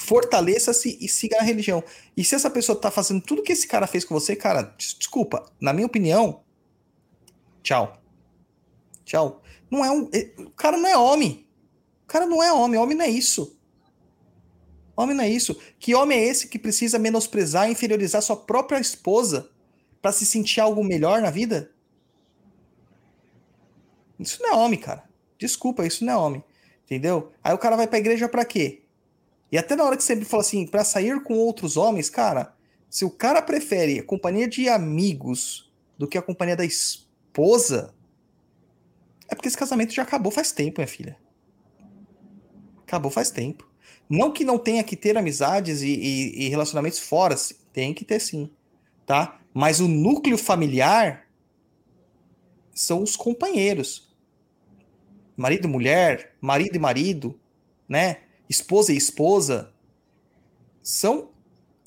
Fortaleça-se 0.02 0.98
e 1.00 1.08
siga 1.08 1.38
a 1.38 1.42
religião. 1.42 1.82
E 2.16 2.24
se 2.24 2.34
essa 2.34 2.50
pessoa 2.50 2.78
tá 2.78 2.90
fazendo 2.90 3.20
tudo 3.20 3.42
que 3.42 3.52
esse 3.52 3.68
cara 3.68 3.86
fez 3.86 4.04
com 4.04 4.12
você, 4.12 4.34
cara, 4.34 4.74
desculpa, 4.76 5.48
na 5.60 5.72
minha 5.72 5.86
opinião, 5.86 6.42
tchau. 7.62 8.02
Tchau. 9.04 9.40
Não 9.70 9.84
é 9.84 9.92
um, 9.92 10.10
o 10.38 10.50
cara 10.50 10.76
não 10.76 10.88
é 10.88 10.98
homem. 10.98 11.46
O 12.02 12.06
cara 12.08 12.26
não 12.26 12.42
é 12.42 12.52
homem, 12.52 12.80
homem 12.80 12.96
não 12.96 13.04
é 13.04 13.10
isso. 13.10 13.56
Homem 14.96 15.14
não 15.14 15.22
é 15.22 15.30
isso. 15.30 15.56
Que 15.78 15.94
homem 15.94 16.18
é 16.18 16.24
esse 16.24 16.48
que 16.48 16.58
precisa 16.58 16.98
menosprezar 16.98 17.68
e 17.68 17.72
inferiorizar 17.72 18.20
sua 18.22 18.36
própria 18.36 18.80
esposa 18.80 19.50
para 20.02 20.10
se 20.10 20.26
sentir 20.26 20.60
algo 20.60 20.82
melhor 20.82 21.22
na 21.22 21.30
vida? 21.30 21.70
Isso 24.18 24.42
não 24.42 24.50
é 24.50 24.56
homem, 24.56 24.80
cara. 24.80 25.08
Desculpa, 25.38 25.86
isso 25.86 26.04
não 26.04 26.12
é 26.12 26.16
homem. 26.16 26.44
Entendeu? 26.84 27.32
Aí 27.42 27.54
o 27.54 27.58
cara 27.58 27.76
vai 27.76 27.86
pra 27.86 28.00
igreja 28.00 28.28
para 28.28 28.44
quê? 28.44 28.81
E 29.52 29.58
até 29.58 29.76
na 29.76 29.84
hora 29.84 29.98
que 29.98 30.02
você 30.02 30.18
fala 30.24 30.40
assim, 30.40 30.66
para 30.66 30.82
sair 30.82 31.22
com 31.22 31.34
outros 31.34 31.76
homens, 31.76 32.08
cara, 32.08 32.56
se 32.88 33.04
o 33.04 33.10
cara 33.10 33.42
prefere 33.42 33.98
a 33.98 34.02
companhia 34.02 34.48
de 34.48 34.66
amigos 34.66 35.70
do 35.98 36.08
que 36.08 36.16
a 36.16 36.22
companhia 36.22 36.56
da 36.56 36.64
esposa, 36.64 37.94
é 39.28 39.34
porque 39.34 39.48
esse 39.48 39.56
casamento 39.56 39.92
já 39.92 40.02
acabou 40.02 40.32
faz 40.32 40.52
tempo, 40.52 40.80
minha 40.80 40.88
filha. 40.88 41.18
Acabou 42.82 43.10
faz 43.10 43.30
tempo. 43.30 43.70
Não 44.08 44.32
que 44.32 44.42
não 44.42 44.58
tenha 44.58 44.82
que 44.82 44.96
ter 44.96 45.18
amizades 45.18 45.82
e, 45.82 45.88
e, 45.88 46.46
e 46.46 46.48
relacionamentos 46.48 46.98
fora, 46.98 47.36
tem 47.74 47.92
que 47.92 48.06
ter 48.06 48.20
sim, 48.20 48.50
tá? 49.04 49.38
Mas 49.52 49.80
o 49.80 49.88
núcleo 49.88 50.38
familiar 50.38 51.28
são 52.74 53.02
os 53.02 53.16
companheiros. 53.16 54.14
marido 55.36 55.66
e 55.66 55.70
mulher, 55.70 56.34
marido 56.40 56.76
e 56.76 56.78
marido, 56.78 57.38
né? 57.86 58.22
Esposa 58.52 58.92
e 58.92 58.96
esposa, 58.98 59.72
são 60.82 61.30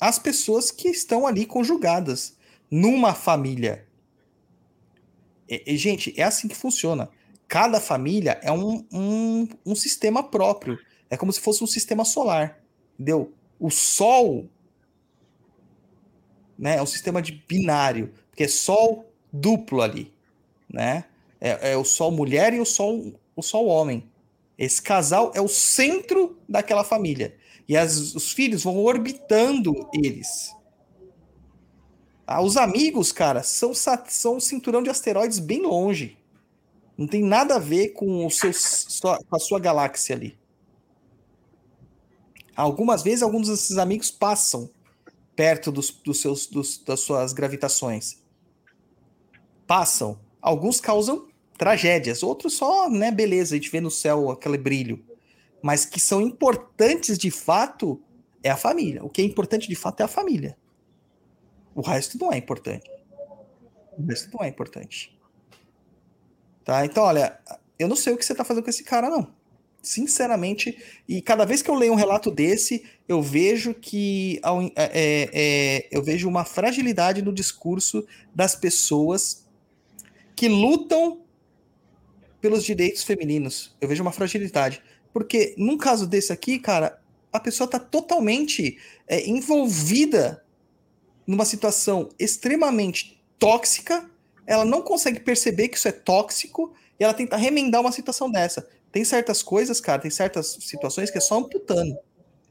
as 0.01 0.18
pessoas 0.18 0.72
que 0.72 0.89
estão 0.89 1.28
ali 1.28 1.45
conjugadas 1.45 2.36
numa 2.72 3.13
família. 3.13 3.88
E, 5.47 5.61
e, 5.68 5.78
gente, 5.78 6.11
é 6.20 6.24
assim 6.24 6.47
que 6.47 6.55
funciona. 6.55 7.07
Cada 7.47 7.80
família 7.80 8.39
é 8.41 8.51
um, 8.51 8.84
um, 8.91 9.47
um 9.63 9.76
sistema 9.76 10.24
próprio. 10.24 10.80
É 11.07 11.16
como 11.16 11.32
se 11.32 11.39
fosse 11.39 11.63
um 11.63 11.68
sistema 11.68 12.03
solar. 12.03 12.59
Entendeu? 12.95 13.32
O 13.59 13.70
Sol 13.70 14.49
né, 16.57 16.78
é 16.78 16.82
um 16.82 16.88
sistema 16.88 17.22
de 17.22 17.43
binário, 17.47 18.11
porque 18.32 18.45
é 18.45 18.47
Sol 18.47 19.05
duplo 19.32 19.84
ali. 19.84 20.11
Né? 20.68 21.05
É, 21.39 21.74
é 21.74 21.78
o 21.78 21.86
Sol 21.86 22.11
mulher 22.11 22.55
e 22.55 22.59
o 22.59 22.66
Sol, 22.66 23.13
o 23.36 23.43
Sol 23.43 23.68
homem. 23.68 24.09
Esse 24.58 24.82
casal 24.82 25.32
é 25.36 25.41
o 25.41 25.47
centro 25.47 26.38
daquela 26.47 26.84
família. 26.84 27.38
E 27.68 27.76
as, 27.76 28.16
os 28.16 28.32
filhos 28.32 28.64
vão 28.64 28.78
orbitando 28.78 29.74
eles. 29.93 30.56
Ah, 32.28 32.41
os 32.41 32.58
amigos, 32.58 33.12
cara, 33.12 33.43
são, 33.43 33.72
são 33.74 34.38
um 34.38 34.39
cinturão 34.39 34.82
de 34.82 34.89
asteroides 34.89 35.39
bem 35.39 35.62
longe. 35.62 36.18
Não 36.97 37.08
tem 37.08 37.24
nada 37.24 37.56
a 37.56 37.60
ver 37.60 37.89
com, 37.89 38.26
o 38.26 38.32
seu, 38.32 38.51
sua, 38.53 39.18
com 39.18 39.36
a 39.36 39.39
sua 39.39 39.60
galáxia 39.60 40.16
ali. 40.16 40.38
Algumas 42.56 43.03
vezes, 43.03 43.22
alguns 43.22 43.49
desses 43.49 43.78
amigos 43.78 44.10
passam 44.10 44.70
perto 45.36 45.72
dos, 45.72 45.91
dos 45.91 46.22
seus, 46.22 46.47
dos, 46.47 46.78
das 46.78 47.01
suas 47.01 47.34
gravitações. 47.34 48.24
Passam. 49.68 50.18
Alguns 50.41 50.80
causam 50.80 51.28
tragédias, 51.58 52.24
outros 52.24 52.53
só, 52.53 52.89
né, 52.89 53.12
beleza, 53.12 53.56
a 53.56 53.58
gente 53.58 53.72
vê 53.72 53.80
no 53.80 53.91
céu 53.91 54.30
aquele 54.30 54.58
brilho. 54.58 55.03
Mas 55.62 55.86
que 55.86 55.99
são 55.99 56.22
importantes 56.22 57.18
de 57.18 57.32
fato 57.32 58.01
é 58.43 58.49
a 58.49 58.58
família. 58.58 59.03
O 59.03 59.10
que 59.10 59.22
é 59.22 59.26
importante 59.26 59.68
de 59.68 59.76
fato 59.76 60.01
é 60.01 60.03
a 60.03 60.08
família. 60.08 60.58
O 61.74 61.82
resto 61.82 62.18
não 62.20 62.32
é 62.32 62.38
importante. 62.38 62.89
O 63.97 64.06
resto 64.06 64.30
não 64.34 64.43
é 64.43 64.47
importante. 64.47 65.18
Tá? 66.64 66.86
Então, 66.86 67.03
olha, 67.03 67.39
eu 67.78 67.88
não 67.88 67.95
sei 67.95 68.14
o 68.14 68.18
que 68.18 68.26
você 68.26 68.34
está 68.34 68.43
fazendo 68.43 68.64
com 68.64 68.70
esse 68.70 68.84
cara, 68.84 69.10
não. 69.10 69.34
Sinceramente, 69.82 70.78
e 71.08 71.22
cada 71.22 71.45
vez 71.45 71.62
que 71.62 71.70
eu 71.70 71.76
leio 71.76 71.93
um 71.93 71.97
relato 71.97 72.32
desse, 72.32 72.84
eu 73.08 73.22
vejo 73.22 73.74
que 73.74 74.41
é, 74.76 74.84
é, 74.84 75.30
é, 75.34 75.88
eu 75.91 76.01
vejo 76.01 76.28
uma 76.28 76.43
fragilidade 76.43 77.22
no 77.22 77.32
discurso 77.32 78.06
das 78.34 78.56
pessoas 78.56 79.45
que 80.36 80.47
lutam 80.47 81.24
pelos 82.46 82.64
direitos 82.64 83.02
femininos. 83.02 83.76
Eu 83.82 83.88
vejo 83.88 84.04
uma 84.04 84.12
fragilidade. 84.12 84.80
Porque 85.12 85.56
num 85.58 85.80
caso 85.80 86.06
desse 86.06 86.32
aqui, 86.32 86.60
cara, 86.60 87.02
a 87.34 87.39
pessoa 87.39 87.66
está 87.66 87.80
totalmente 87.80 88.78
é, 89.08 89.28
envolvida 89.28 90.46
numa 91.26 91.43
situação 91.43 92.08
extremamente 92.20 93.20
tóxica, 93.39 94.08
ela 94.46 94.64
não 94.64 94.84
consegue 94.84 95.22
perceber 95.22 95.70
que 95.70 95.78
isso 95.78 95.88
é 95.88 95.91
tóxico 95.91 96.72
e 97.00 97.04
ela 97.04 97.16
tenta 97.16 97.36
remendar 97.36 97.82
uma 97.82 97.91
situação 97.91 98.30
dessa. 98.30 98.68
Tem 98.91 99.04
certas 99.04 99.41
coisas, 99.41 99.82
cara, 99.82 100.04
tem 100.04 100.12
certas 100.12 100.56
situações 100.60 101.10
que 101.10 101.18
é 101.18 101.22
só 101.22 101.39
amputando. 101.39 101.98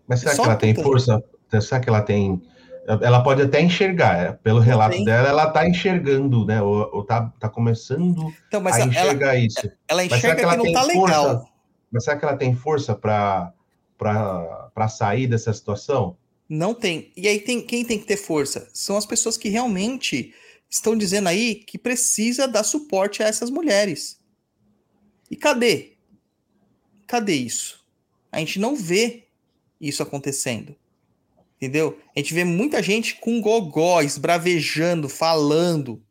Mas 0.09 0.19
será 0.19 0.33
é 0.33 0.35
que 0.35 0.41
ela 0.41 0.53
amputando. 0.55 0.75
tem 0.75 0.83
força? 0.83 1.25
Será 1.61 1.79
que 1.79 1.89
ela 1.89 2.03
tem. 2.03 2.43
Ela 2.87 3.23
pode 3.23 3.41
até 3.41 3.63
enxergar, 3.63 4.17
é, 4.19 4.33
pelo 4.33 4.61
relato 4.61 4.97
tem. 4.97 5.05
dela, 5.05 5.29
ela 5.29 5.51
tá 5.51 5.67
enxergando, 5.67 6.45
né? 6.45 6.61
Ou, 6.61 6.91
ou 6.93 7.03
tá, 7.03 7.33
tá 7.41 7.49
começando 7.49 8.31
então, 8.47 8.63
a 8.67 8.81
enxergar 8.81 9.29
ela, 9.29 9.39
isso. 9.39 9.71
Ela 9.89 10.05
enxerga 10.05 10.37
que, 10.37 10.43
ela 10.43 10.57
que 10.59 10.65
não 10.65 10.73
tá 10.73 10.83
legal. 10.83 11.25
Força, 11.25 11.49
mas 11.91 12.05
será 12.05 12.17
que 12.19 12.25
ela 12.25 12.37
tem 12.37 12.55
força 12.55 12.95
para 12.95 13.53
sair 14.89 15.27
dessa 15.27 15.53
situação? 15.53 16.17
Não 16.47 16.75
tem. 16.75 17.11
E 17.17 17.27
aí 17.27 17.41
tem 17.41 17.63
quem 17.63 17.85
tem 17.87 17.99
que 17.99 18.05
ter 18.05 18.19
força? 18.19 18.69
São 18.75 18.99
as 18.99 19.07
pessoas 19.07 19.39
que 19.39 19.49
realmente 19.49 20.35
estão 20.69 20.97
dizendo 20.97 21.29
aí 21.29 21.55
que 21.55 21.79
precisa 21.79 22.47
dar 22.47 22.65
suporte 22.65 23.23
a 23.23 23.27
essas 23.27 23.49
mulheres. 23.49 24.21
E 25.31 25.37
cadê? 25.37 25.93
Cadê 27.07 27.35
isso? 27.35 27.83
A 28.31 28.41
gente 28.41 28.59
não 28.59 28.77
vê 28.77 29.25
isso 29.81 30.03
acontecendo. 30.03 30.77
Entendeu? 31.57 31.99
A 32.15 32.19
gente 32.19 32.35
vê 32.35 32.45
muita 32.45 32.83
gente 32.83 33.17
com 33.17 33.41
gogó, 33.41 34.03
esbravejando, 34.03 35.09
falando, 35.09 36.03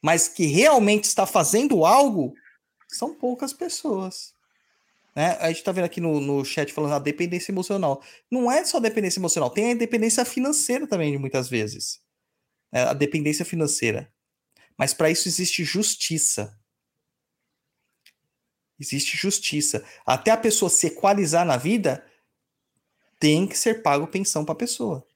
mas 0.00 0.28
que 0.28 0.46
realmente 0.46 1.04
está 1.04 1.26
fazendo 1.26 1.84
algo, 1.84 2.34
são 2.88 3.14
poucas 3.14 3.52
pessoas. 3.52 4.34
Né? 5.14 5.36
A 5.40 5.48
gente 5.48 5.58
está 5.58 5.72
vendo 5.72 5.84
aqui 5.84 6.00
no, 6.00 6.20
no 6.20 6.44
chat 6.44 6.72
falando 6.72 6.94
a 6.94 6.98
dependência 6.98 7.52
emocional. 7.52 8.02
Não 8.30 8.50
é 8.50 8.64
só 8.64 8.80
dependência 8.80 9.18
emocional, 9.18 9.50
tem 9.50 9.72
a 9.72 9.74
dependência 9.74 10.24
financeira 10.24 10.86
também, 10.86 11.16
muitas 11.18 11.48
vezes. 11.48 12.00
É, 12.72 12.82
a 12.82 12.92
dependência 12.92 13.44
financeira. 13.44 14.12
Mas 14.78 14.94
para 14.94 15.10
isso 15.10 15.28
existe 15.28 15.64
justiça. 15.64 16.58
Existe 18.80 19.16
justiça. 19.16 19.84
Até 20.04 20.30
a 20.30 20.36
pessoa 20.36 20.70
se 20.70 20.88
equalizar 20.88 21.44
na 21.44 21.56
vida, 21.56 22.04
tem 23.22 23.46
que 23.46 23.56
ser 23.56 23.82
pago 23.82 24.06
pensão 24.08 24.44
para 24.44 24.54
a 24.54 24.56
pessoa. 24.56 25.06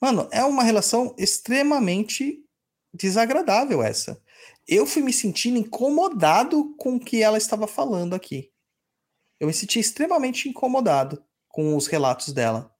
Mano, 0.00 0.28
é 0.30 0.44
uma 0.44 0.62
relação 0.62 1.14
extremamente 1.18 2.44
desagradável 2.92 3.82
essa 3.82 4.22
eu 4.66 4.86
fui 4.86 5.02
me 5.02 5.12
sentindo 5.12 5.58
incomodado 5.58 6.74
com 6.76 6.96
o 6.96 7.00
que 7.00 7.22
ela 7.22 7.38
estava 7.38 7.66
falando 7.66 8.14
aqui. 8.14 8.50
Eu 9.38 9.46
me 9.46 9.52
senti 9.52 9.78
extremamente 9.78 10.48
incomodado 10.48 11.22
com 11.48 11.76
os 11.76 11.86
relatos 11.86 12.32
dela. 12.32 12.74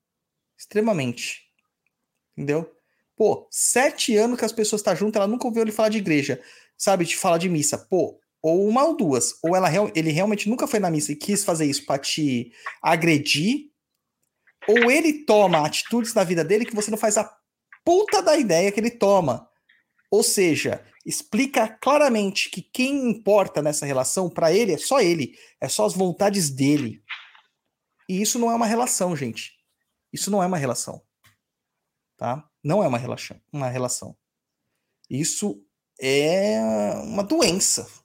Extremamente. 0.56 1.42
Entendeu? 2.36 2.70
Pô, 3.16 3.46
sete 3.50 4.16
anos 4.16 4.38
que 4.38 4.44
as 4.44 4.52
pessoas 4.52 4.80
estão 4.80 4.92
tá 4.92 4.98
juntas, 4.98 5.20
ela 5.20 5.30
nunca 5.30 5.46
ouviu 5.46 5.62
ele 5.62 5.72
falar 5.72 5.88
de 5.88 5.98
igreja, 5.98 6.42
sabe? 6.76 7.04
De 7.04 7.16
falar 7.16 7.38
de 7.38 7.48
missa. 7.48 7.78
Pô, 7.78 8.18
ou 8.44 8.68
uma 8.68 8.84
ou 8.84 8.94
duas. 8.94 9.38
Ou 9.42 9.56
ela, 9.56 9.70
ele 9.94 10.10
realmente 10.10 10.50
nunca 10.50 10.66
foi 10.66 10.78
na 10.78 10.90
missa 10.90 11.10
e 11.10 11.16
quis 11.16 11.42
fazer 11.42 11.64
isso 11.64 11.86
para 11.86 11.98
te 11.98 12.52
agredir. 12.82 13.70
Ou 14.68 14.90
ele 14.90 15.24
toma 15.24 15.64
atitudes 15.64 16.12
na 16.12 16.22
vida 16.24 16.44
dele 16.44 16.66
que 16.66 16.74
você 16.74 16.90
não 16.90 16.98
faz 16.98 17.16
a 17.16 17.34
puta 17.82 18.20
da 18.20 18.36
ideia 18.36 18.70
que 18.70 18.78
ele 18.78 18.90
toma. 18.90 19.48
Ou 20.10 20.22
seja, 20.22 20.84
explica 21.06 21.66
claramente 21.80 22.50
que 22.50 22.60
quem 22.60 23.10
importa 23.10 23.62
nessa 23.62 23.86
relação 23.86 24.28
para 24.28 24.52
ele 24.52 24.72
é 24.72 24.78
só 24.78 25.00
ele, 25.00 25.38
é 25.58 25.66
só 25.66 25.86
as 25.86 25.94
vontades 25.94 26.50
dele. 26.50 27.02
E 28.06 28.20
isso 28.20 28.38
não 28.38 28.50
é 28.50 28.54
uma 28.54 28.66
relação, 28.66 29.16
gente. 29.16 29.54
Isso 30.12 30.30
não 30.30 30.42
é 30.42 30.46
uma 30.46 30.58
relação. 30.58 31.02
Tá? 32.18 32.46
Não 32.62 32.84
é 32.84 32.86
uma 32.86 32.98
relação, 32.98 33.40
uma 33.50 33.70
relação. 33.70 34.14
Isso 35.08 35.64
é 35.98 36.60
uma 37.04 37.22
doença. 37.22 38.03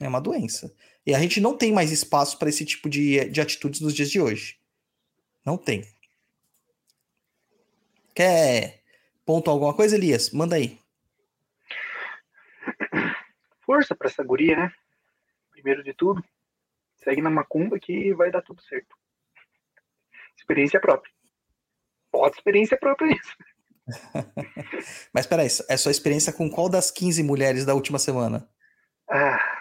É 0.00 0.08
uma 0.08 0.20
doença. 0.20 0.74
E 1.06 1.14
a 1.14 1.18
gente 1.18 1.40
não 1.40 1.56
tem 1.56 1.72
mais 1.72 1.92
espaço 1.92 2.38
para 2.38 2.48
esse 2.48 2.64
tipo 2.64 2.88
de, 2.88 3.28
de 3.30 3.40
atitudes 3.40 3.80
nos 3.80 3.94
dias 3.94 4.10
de 4.10 4.20
hoje. 4.20 4.58
Não 5.44 5.56
tem. 5.56 5.86
Quer 8.14 8.82
pontuar 9.24 9.54
alguma 9.54 9.74
coisa, 9.74 9.96
Elias? 9.96 10.30
Manda 10.30 10.56
aí 10.56 10.78
força 13.66 13.94
para 13.94 14.08
essa 14.08 14.22
guria, 14.22 14.56
né? 14.56 14.72
Primeiro 15.50 15.82
de 15.82 15.92
tudo, 15.92 16.24
segue 17.02 17.20
na 17.20 17.28
macumba 17.28 17.78
que 17.78 18.14
vai 18.14 18.30
dar 18.30 18.40
tudo 18.40 18.62
certo. 18.62 18.96
Experiência 20.38 20.80
própria. 20.80 21.12
Pode 22.10 22.36
experiência 22.36 22.78
própria 22.78 23.12
isso. 23.12 23.36
Mas 25.12 25.26
peraí, 25.26 25.48
é 25.68 25.76
sua 25.76 25.90
experiência 25.90 26.32
com 26.32 26.48
qual 26.48 26.68
das 26.68 26.90
15 26.90 27.22
mulheres 27.22 27.66
da 27.66 27.74
última 27.74 27.98
semana? 27.98 28.48
Ah, 29.10 29.55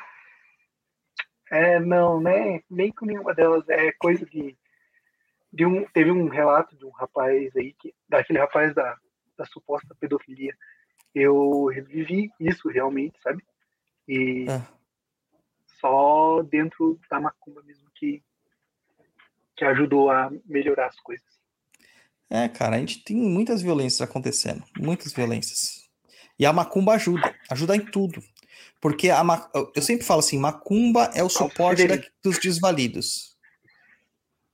é, 1.56 1.80
não, 1.80 2.20
né? 2.20 2.62
Nem 2.70 2.91
com 2.91 3.06
nenhuma 3.06 3.34
delas. 3.34 3.68
É 3.70 3.91
coisa 3.93 4.26
de. 4.26 4.58
de 5.51 5.66
um, 5.66 5.86
teve 5.88 6.12
um 6.12 6.28
relato 6.28 6.76
de 6.78 6.86
um 6.86 6.91
rapaz 6.91 7.56
aí, 7.56 7.74
que, 7.74 7.93
daquele 8.10 8.39
rapaz 8.39 8.74
da, 8.74 8.97
da 9.38 9.45
suposta 9.45 9.95
pedofilia. 9.99 10.53
Eu 11.14 11.66
revivi 11.68 12.30
isso 12.39 12.68
realmente, 12.68 13.18
sabe? 13.22 13.43
E 14.08 14.45
é. 14.49 14.62
só 15.80 16.43
dentro 16.43 16.99
da 17.10 17.20
macumba 17.20 17.64
mesmo 17.64 17.89
que, 17.95 18.22
que 19.56 19.64
ajudou 19.66 20.12
a 20.12 20.30
melhorar 20.45 20.88
as 20.88 20.99
coisas. 20.99 21.26
É, 22.30 22.49
cara, 22.49 22.76
a 22.76 22.80
gente 22.80 23.03
tem 23.03 23.16
muitas 23.16 23.62
violências 23.62 24.01
acontecendo, 24.01 24.64
muitas 24.78 25.14
violências. 25.14 25.86
E 26.38 26.45
a 26.45 26.51
macumba 26.51 26.93
ajuda, 26.93 27.34
ajuda 27.49 27.76
em 27.76 27.86
tudo. 27.86 28.22
Porque 28.86 29.09
a, 29.09 29.49
eu 29.73 29.81
sempre 29.81 30.05
falo 30.05 30.19
assim, 30.19 30.38
macumba 30.38 31.09
é 31.15 31.23
o 31.23 31.27
suporte 31.27 31.88
da, 31.88 31.99
dos 32.21 32.38
desvalidos. 32.38 33.36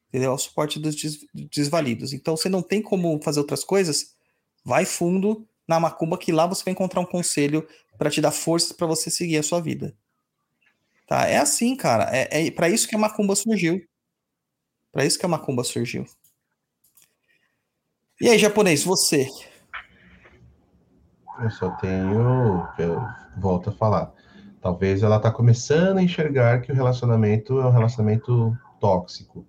Entendeu? 0.07 0.32
É 0.32 0.34
o 0.34 0.38
suporte 0.38 0.79
dos 0.79 0.95
des, 0.95 1.19
desvalidos. 1.34 2.13
Então, 2.13 2.38
você 2.38 2.47
não 2.47 2.61
tem 2.61 2.82
como 2.82 3.21
fazer 3.21 3.41
outras 3.41 3.61
coisas, 3.61 4.15
vai 4.63 4.86
fundo 4.86 5.45
na 5.67 5.82
macumba 5.82 6.17
que 6.17 6.32
lá 6.32 6.47
você 6.47 6.63
vai 6.63 6.71
encontrar 6.71 7.01
um 7.01 7.05
conselho 7.05 7.67
para 7.97 8.09
te 8.09 8.21
dar 8.21 8.32
forças 8.32 8.71
para 8.71 8.88
você 8.88 9.11
seguir 9.11 9.36
a 9.36 9.43
sua 9.43 9.59
vida. 9.59 9.93
Tá? 11.05 11.27
É 11.27 11.36
assim, 11.36 11.75
cara. 11.75 12.09
É, 12.15 12.47
é 12.47 12.51
para 12.51 12.69
isso 12.69 12.88
que 12.88 12.95
a 12.95 12.99
macumba 12.99 13.36
surgiu. 13.36 13.86
Para 14.93 15.03
isso 15.03 15.19
que 15.19 15.25
a 15.25 15.29
macumba 15.29 15.65
surgiu. 15.65 16.05
E 18.21 18.29
aí, 18.29 18.39
japonês, 18.39 18.82
você? 18.82 19.27
Eu 21.42 21.50
só 21.50 21.72
tenho. 21.72 22.68
Eu 22.78 23.02
volto 23.38 23.70
a 23.70 23.74
falar. 23.74 24.14
Talvez 24.62 25.02
ela 25.02 25.18
está 25.18 25.32
começando 25.32 25.98
a 25.98 26.04
enxergar 26.04 26.62
que 26.62 26.72
o 26.72 26.76
relacionamento 26.76 27.60
é 27.60 27.66
um 27.66 27.72
relacionamento 27.72 28.56
tóxico. 28.80 29.46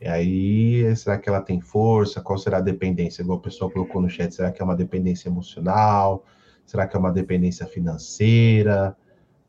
E 0.00 0.06
aí, 0.06 0.94
será 0.94 1.16
que 1.16 1.28
ela 1.28 1.40
tem 1.40 1.60
força? 1.60 2.20
Qual 2.20 2.38
será 2.38 2.58
a 2.58 2.60
dependência? 2.60 3.22
Igual 3.22 3.38
o 3.38 3.40
pessoal 3.40 3.70
colocou 3.70 4.02
no 4.02 4.10
chat, 4.10 4.34
será 4.34 4.52
que 4.52 4.60
é 4.60 4.64
uma 4.64 4.76
dependência 4.76 5.30
emocional? 5.30 6.22
Será 6.66 6.86
que 6.86 6.94
é 6.94 6.98
uma 6.98 7.10
dependência 7.10 7.64
financeira? 7.66 8.94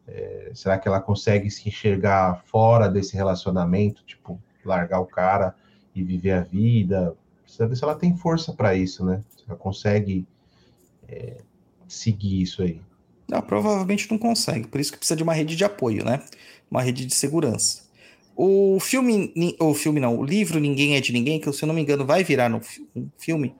É, 0.07 0.51
será 0.53 0.77
que 0.77 0.87
ela 0.87 1.01
consegue 1.01 1.51
se 1.51 1.67
enxergar 1.67 2.41
fora 2.45 2.87
desse 2.87 3.15
relacionamento? 3.15 4.05
Tipo, 4.05 4.39
largar 4.63 5.01
o 5.01 5.05
cara 5.05 5.53
e 5.93 6.01
viver 6.01 6.31
a 6.31 6.41
vida? 6.41 7.13
Precisa 7.43 7.67
ver 7.67 7.75
se 7.75 7.83
ela 7.83 7.95
tem 7.95 8.15
força 8.15 8.53
para 8.53 8.73
isso, 8.73 9.05
né? 9.05 9.21
Se 9.35 9.43
ela 9.45 9.57
consegue 9.57 10.25
é, 11.07 11.37
seguir 11.87 12.41
isso 12.41 12.61
aí. 12.61 12.79
Não, 13.27 13.41
provavelmente 13.41 14.09
não 14.09 14.17
consegue, 14.17 14.67
por 14.67 14.79
isso 14.79 14.91
que 14.91 14.97
precisa 14.97 15.17
de 15.17 15.23
uma 15.23 15.33
rede 15.33 15.55
de 15.55 15.65
apoio, 15.65 16.03
né? 16.05 16.23
Uma 16.71 16.81
rede 16.81 17.05
de 17.05 17.13
segurança. 17.13 17.87
O 18.35 18.79
filme, 18.79 19.33
o 19.59 19.73
filme 19.73 19.99
não, 19.99 20.17
o 20.17 20.23
livro 20.23 20.59
Ninguém 20.59 20.95
é 20.95 21.01
de 21.01 21.11
Ninguém, 21.11 21.39
que 21.39 21.51
se 21.51 21.63
eu 21.63 21.67
não 21.67 21.73
me 21.73 21.81
engano 21.81 22.05
vai 22.05 22.23
virar 22.23 22.49
no 22.49 22.61
filme, 23.17 23.55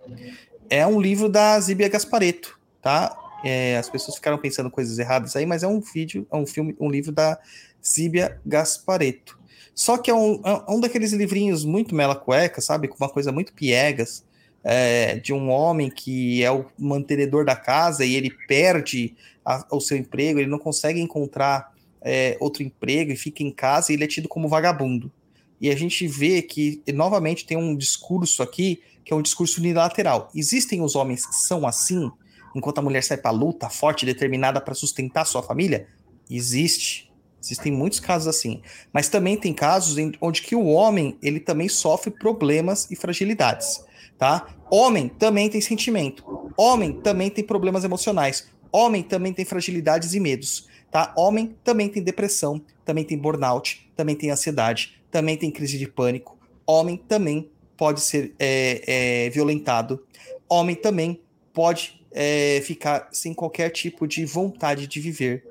é 0.70 0.86
um 0.86 1.02
livro 1.02 1.28
da 1.28 1.60
Zíbia 1.60 1.90
Gaspareto, 1.90 2.60
tá? 2.82 3.18
É, 3.44 3.78
as 3.78 3.90
pessoas 3.90 4.16
ficaram 4.16 4.38
pensando 4.38 4.70
coisas 4.70 4.98
erradas 5.00 5.36
aí, 5.36 5.46
mas 5.46 5.64
é 5.64 5.68
um 5.68 5.80
vídeo, 5.80 6.28
é 6.32 6.36
um 6.36 6.46
filme, 6.46 6.76
um 6.80 6.90
livro 6.90 7.12
da 7.12 7.40
Zíbia 7.86 8.40
Gaspareto. 8.46 9.38
Só 9.74 9.98
que 9.98 10.10
é 10.10 10.14
um, 10.14 10.42
é 10.44 10.72
um 10.72 10.80
daqueles 10.80 11.12
livrinhos 11.12 11.64
muito 11.64 11.94
mela 11.94 12.16
cueca, 12.16 12.62
sabe? 12.62 12.88
Com 12.88 12.98
uma 12.98 13.10
coisa 13.10 13.32
muito 13.32 13.54
piegas, 13.54 14.24
é, 14.64 15.16
de 15.18 15.34
um 15.34 15.50
homem 15.50 15.90
que 15.90 16.44
é 16.44 16.52
o 16.52 16.66
mantenedor 16.78 17.46
da 17.46 17.56
casa 17.56 18.06
e 18.06 18.16
ele 18.16 18.32
perde 18.48 19.16
a, 19.46 19.66
o 19.72 19.80
seu 19.80 19.98
emprego, 19.98 20.40
ele 20.40 20.50
não 20.50 20.60
consegue 20.60 21.00
encontrar 21.00 21.74
é, 22.02 22.38
outro 22.40 22.64
emprego 22.64 23.12
e 23.12 23.16
fica 23.16 23.44
em 23.44 23.52
casa 23.52 23.92
e 23.92 23.96
ele 23.96 24.04
é 24.04 24.08
tido 24.08 24.28
como 24.28 24.48
vagabundo. 24.48 25.12
E 25.60 25.70
a 25.70 25.76
gente 25.76 26.08
vê 26.08 26.42
que, 26.42 26.84
novamente, 26.94 27.46
tem 27.46 27.58
um 27.58 27.76
discurso 27.76 28.44
aqui 28.44 28.80
que 29.04 29.14
é 29.14 29.16
um 29.16 29.22
discurso 29.22 29.60
unilateral. 29.60 30.30
Existem 30.36 30.82
os 30.82 30.96
homens 30.96 31.26
que 31.26 31.36
são 31.36 31.66
assim, 31.66 32.12
enquanto 32.54 32.80
a 32.80 32.82
mulher 32.82 33.02
sai 33.04 33.18
para 33.18 33.32
luta, 33.32 33.70
forte, 33.70 34.06
determinada 34.06 34.60
para 34.60 34.76
sustentar 34.76 35.26
sua 35.26 35.42
família? 35.42 35.88
Existe. 36.30 37.10
Existem 37.42 37.72
muitos 37.72 38.00
casos 38.00 38.28
assim. 38.28 38.62
Mas 38.92 39.08
também 39.08 39.38
tem 39.38 39.54
casos 39.54 39.96
onde 40.20 40.42
que 40.42 40.56
o 40.56 40.66
homem 40.66 41.18
ele 41.22 41.40
também 41.40 41.70
sofre 41.70 42.12
problemas 42.12 42.92
e 42.92 42.96
fragilidades. 42.96 43.82
Tá? 44.18 44.48
Homem 44.70 45.08
também 45.08 45.50
tem 45.50 45.62
sentimento. 45.62 46.52
Homem 46.58 46.94
também 46.94 47.30
tem 47.30 47.44
problemas 47.44 47.84
emocionais. 47.84 48.48
Homem 48.72 49.04
também 49.04 49.34
tem 49.34 49.46
fragilidades 49.46 50.14
e 50.14 50.20
medos, 50.20 50.68
tá? 50.92 51.14
Homem 51.16 51.56
também 51.64 51.90
tem 51.90 52.04
depressão, 52.04 52.62
também 52.84 53.04
tem 53.04 53.18
burnout, 53.18 53.90
também 53.96 54.16
tem 54.16 54.30
ansiedade, 54.30 55.02
também 55.10 55.38
tem 55.38 55.52
crise 55.52 55.78
de 55.78 55.88
pânico. 55.88 56.38
Homem 56.66 56.98
também 56.98 57.50
pode 57.78 58.02
ser 58.02 58.34
é, 58.38 59.26
é, 59.26 59.30
violentado. 59.30 60.04
Homem 60.50 60.76
também 60.76 61.22
pode 61.54 62.06
é, 62.12 62.62
ficar 62.64 63.10
sem 63.12 63.34
qualquer 63.34 63.70
tipo 63.70 64.08
de 64.08 64.26
vontade 64.26 64.88
de 64.88 65.00
viver, 65.00 65.48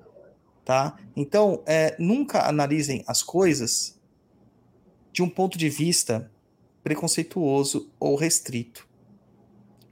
tá? 0.64 0.97
Então, 1.14 1.62
é, 1.67 1.95
nunca 1.99 2.49
analisem 2.49 3.03
as 3.07 3.23
coisas 3.23 3.99
de 5.12 5.23
um 5.23 5.29
ponto 5.29 5.57
de 5.57 5.69
vista 5.69 6.31
preconceituoso 6.87 7.91
ou 7.99 8.14
restrito. 8.14 8.87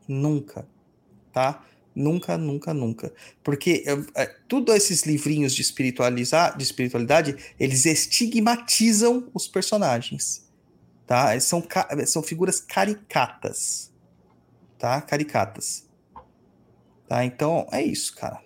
Nunca, 0.07 0.65
tá? 1.33 1.67
Nunca, 1.93 2.39
nunca, 2.39 2.73
nunca. 2.73 3.13
Porque 3.43 3.83
é, 4.15 4.27
tudo 4.47 4.73
esses 4.73 5.03
livrinhos 5.03 5.53
de, 5.53 5.61
espiritualizar, 5.61 6.57
de 6.57 6.63
espiritualidade, 6.63 7.37
eles 7.59 7.85
estigmatizam 7.85 9.29
os 9.35 9.49
personagens. 9.49 10.49
Tá? 11.05 11.39
São, 11.41 11.67
são 12.07 12.23
figuras 12.23 12.61
caricatas. 12.61 13.93
Tá? 14.79 15.03
Caricatas. 15.03 15.89
Tá? 17.09 17.25
Então, 17.25 17.67
é 17.73 17.83
isso, 17.83 18.15
cara. 18.15 18.41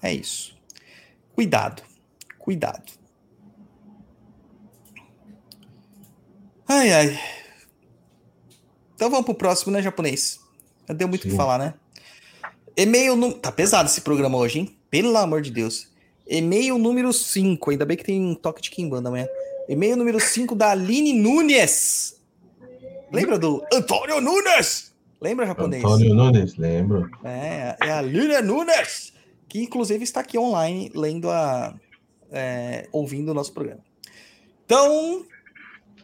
É 0.00 0.14
isso. 0.14 0.56
Cuidado. 1.34 1.82
Cuidado. 2.38 2.92
Ai, 6.68 6.92
ai. 6.92 7.43
Então 8.94 9.10
vamos 9.10 9.24
pro 9.24 9.34
próximo, 9.34 9.72
né, 9.72 9.82
japonês? 9.82 10.40
Já 10.88 10.94
deu 10.94 11.08
muito 11.08 11.26
o 11.26 11.30
que 11.30 11.36
falar, 11.36 11.58
né? 11.58 11.74
E-mail. 12.76 13.16
No... 13.16 13.32
Tá 13.32 13.50
pesado 13.50 13.88
esse 13.88 14.00
programa 14.00 14.38
hoje, 14.38 14.60
hein? 14.60 14.76
Pelo 14.90 15.16
amor 15.16 15.42
de 15.42 15.50
Deus. 15.50 15.88
E-mail 16.26 16.78
número 16.78 17.12
5. 17.12 17.70
Ainda 17.70 17.84
bem 17.84 17.96
que 17.96 18.04
tem 18.04 18.20
um 18.20 18.34
toque 18.34 18.62
de 18.62 18.70
Kimbanda 18.70 19.08
amanhã. 19.08 19.26
E-mail 19.68 19.96
número 19.96 20.20
5 20.20 20.54
da 20.54 20.70
Aline 20.70 21.12
Nunes. 21.12 22.20
Lembra 23.12 23.38
do 23.38 23.64
Antônio 23.72 24.20
Nunes? 24.20 24.92
Lembra, 25.20 25.46
japonês? 25.46 25.82
Antônio 25.82 26.14
Nunes, 26.14 26.56
lembro. 26.56 27.10
É, 27.24 27.76
é 27.80 27.90
a 27.90 27.98
Aline 27.98 28.42
Nunes, 28.42 29.12
que 29.48 29.62
inclusive 29.62 30.02
está 30.04 30.20
aqui 30.20 30.36
online 30.36 30.90
lendo 30.94 31.30
a. 31.30 31.74
É, 32.30 32.88
ouvindo 32.90 33.30
o 33.30 33.34
nosso 33.34 33.52
programa. 33.52 33.80
Então, 34.66 35.24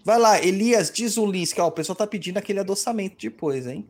vai 0.05 0.19
lá, 0.19 0.43
Elias 0.43 0.91
diz 0.91 1.17
o 1.17 1.27
Lins, 1.27 1.53
que 1.53 1.61
ó, 1.61 1.67
o 1.67 1.73
pessoal 1.73 1.97
tá 1.97 2.07
pedindo 2.07 2.39
aquele 2.39 2.61
adoçamento 2.61 3.17
depois, 3.21 3.67
hein? 3.67 3.87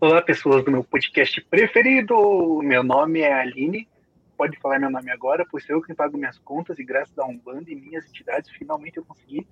Olá, 0.00 0.20
pessoas 0.20 0.64
do 0.64 0.70
meu 0.70 0.82
podcast 0.82 1.40
preferido. 1.42 2.60
Meu 2.62 2.82
nome 2.82 3.20
é 3.20 3.32
Aline. 3.32 3.88
Pode 4.36 4.58
falar 4.58 4.80
meu 4.80 4.90
nome 4.90 5.10
agora, 5.10 5.46
pois 5.48 5.64
sou 5.64 5.76
eu 5.76 5.82
quem 5.82 5.94
pago 5.94 6.18
minhas 6.18 6.38
contas 6.38 6.78
e 6.78 6.84
graças 6.84 7.16
a 7.18 7.24
Umbanda 7.24 7.70
e 7.70 7.76
minhas 7.76 8.04
entidades, 8.08 8.50
finalmente 8.50 8.96
eu 8.96 9.04
consegui 9.04 9.46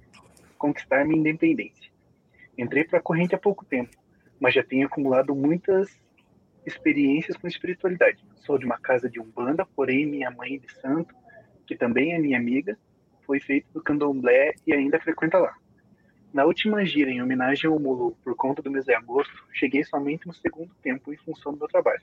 conquistar 0.59 1.05
minha 1.05 1.21
independência. 1.21 1.91
Entrei 2.59 2.83
para 2.83 2.99
a 2.99 3.03
corrente 3.03 3.35
há 3.35 3.39
pouco 3.39 3.64
tempo, 3.64 3.97
mas 4.41 4.53
já 4.53 4.64
tenho 4.64 4.87
acumulado 4.87 5.35
muitas 5.35 5.89
experiências 6.66 7.37
com 7.37 7.47
espiritualidade. 7.47 8.25
Sou 8.45 8.59
de 8.59 8.66
uma 8.66 8.79
casa 8.79 9.09
de 9.09 9.21
Umbanda, 9.21 9.64
porém 9.64 10.05
minha 10.05 10.31
mãe 10.33 10.59
de 10.59 10.73
santo, 10.81 11.14
que 11.66 11.77
também 11.77 12.12
é 12.12 12.18
minha 12.18 12.37
amiga, 12.37 12.77
foi 13.31 13.39
feita 13.39 13.68
do 13.72 13.81
candomblé 13.81 14.57
e 14.66 14.72
ainda 14.72 14.99
frequenta 14.99 15.39
lá. 15.39 15.55
Na 16.35 16.45
última 16.45 16.85
gira, 16.85 17.12
em 17.12 17.22
homenagem 17.22 17.70
ao 17.70 17.78
Mulu, 17.78 18.16
por 18.24 18.35
conta 18.35 18.61
do 18.61 18.68
mês 18.68 18.87
de 18.87 18.93
agosto, 18.93 19.33
cheguei 19.53 19.85
somente 19.85 20.26
no 20.26 20.35
segundo 20.35 20.74
tempo 20.83 21.12
em 21.12 21.16
função 21.16 21.53
do 21.53 21.59
meu 21.61 21.68
trabalho. 21.68 22.03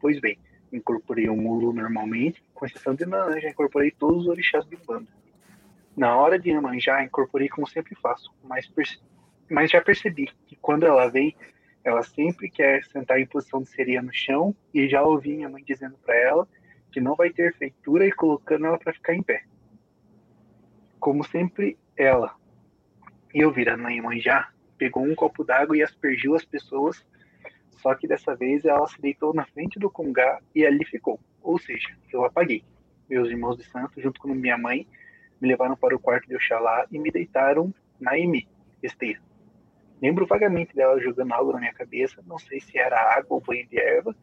Pois 0.00 0.20
bem, 0.20 0.38
incorporei 0.72 1.28
o 1.28 1.34
Mulu 1.34 1.72
normalmente, 1.72 2.44
com 2.54 2.64
exceção 2.64 2.94
de 2.94 3.04
Nanã, 3.04 3.40
já 3.40 3.48
incorporei 3.48 3.90
todos 3.90 4.22
os 4.22 4.28
orixás 4.28 4.64
de 4.66 4.76
banda. 4.76 5.08
Na 5.96 6.16
hora 6.16 6.38
de 6.38 6.50
Iemanjá, 6.50 7.02
incorporei 7.02 7.48
como 7.48 7.66
sempre 7.66 7.96
faço, 7.96 8.32
mas, 8.44 8.72
mas 9.50 9.68
já 9.68 9.80
percebi 9.80 10.30
que 10.46 10.54
quando 10.54 10.86
ela 10.86 11.08
vem, 11.08 11.34
ela 11.82 12.04
sempre 12.04 12.48
quer 12.48 12.84
sentar 12.84 13.18
em 13.18 13.26
posição 13.26 13.62
de 13.62 13.68
sereia 13.68 14.00
no 14.00 14.14
chão 14.14 14.54
e 14.72 14.88
já 14.88 15.02
ouvi 15.02 15.34
minha 15.34 15.48
mãe 15.48 15.64
dizendo 15.66 15.96
para 16.04 16.14
ela 16.14 16.48
que 16.92 17.00
não 17.00 17.16
vai 17.16 17.30
ter 17.30 17.52
feitura 17.56 18.06
e 18.06 18.12
colocando 18.12 18.66
ela 18.66 18.78
para 18.78 18.92
ficar 18.92 19.12
em 19.12 19.24
pé. 19.24 19.42
Como 20.98 21.24
sempre, 21.24 21.78
ela, 21.96 22.34
e 23.34 23.40
eu 23.40 23.52
virando 23.52 23.86
a 23.86 23.90
Iemanjá, 23.90 24.50
pegou 24.78 25.04
um 25.04 25.14
copo 25.14 25.44
d'água 25.44 25.76
e 25.76 25.82
aspergiu 25.82 26.34
as 26.34 26.44
pessoas, 26.44 27.04
só 27.78 27.94
que 27.94 28.08
dessa 28.08 28.34
vez 28.34 28.64
ela 28.64 28.86
se 28.86 29.00
deitou 29.00 29.34
na 29.34 29.44
frente 29.46 29.78
do 29.78 29.90
congá 29.90 30.40
e 30.54 30.64
ali 30.64 30.84
ficou. 30.84 31.20
Ou 31.42 31.58
seja, 31.58 31.96
eu 32.12 32.24
apaguei. 32.24 32.64
Meus 33.08 33.28
irmãos 33.28 33.56
de 33.56 33.64
santo, 33.64 34.00
junto 34.00 34.20
com 34.20 34.28
minha 34.28 34.58
mãe, 34.58 34.86
me 35.40 35.48
levaram 35.48 35.76
para 35.76 35.94
o 35.94 35.98
quarto 35.98 36.26
de 36.26 36.34
Oxalá 36.34 36.86
e 36.90 36.98
me 36.98 37.10
deitaram 37.10 37.72
na 38.00 38.18
Emi, 38.18 38.48
esteira. 38.82 39.20
Lembro 40.00 40.26
vagamente 40.26 40.74
dela 40.74 41.00
jogando 41.00 41.32
algo 41.32 41.52
na 41.52 41.60
minha 41.60 41.72
cabeça, 41.72 42.22
não 42.26 42.38
sei 42.38 42.60
se 42.60 42.78
era 42.78 42.98
água 43.16 43.36
ou 43.36 43.40
banho 43.40 43.66
de 43.66 43.78
erva, 43.78 44.14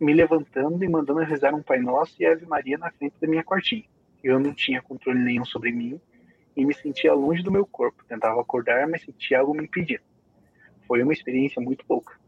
me 0.00 0.12
levantando 0.12 0.82
e 0.84 0.88
mandando 0.88 1.20
rezar 1.20 1.54
um 1.54 1.62
Pai 1.62 1.78
Nosso 1.78 2.20
e 2.20 2.26
Ave 2.26 2.46
Maria 2.46 2.76
na 2.78 2.90
frente 2.90 3.14
da 3.20 3.28
minha 3.28 3.44
quartinha. 3.44 3.84
Eu 4.24 4.40
não 4.40 4.54
tinha 4.54 4.82
controle 4.82 5.20
nenhum 5.20 5.44
sobre 5.44 5.70
mim, 5.70 6.00
e 6.56 6.64
me 6.64 6.72
sentia 6.72 7.12
longe 7.12 7.42
do 7.42 7.52
meu 7.52 7.66
corpo. 7.66 8.04
Tentava 8.06 8.40
acordar, 8.40 8.88
mas 8.88 9.02
sentia 9.02 9.40
algo 9.40 9.52
me 9.54 9.64
impedindo. 9.64 10.02
Foi 10.86 11.02
uma 11.02 11.12
experiência 11.12 11.60
muito 11.60 11.84
pouca. 11.84 12.18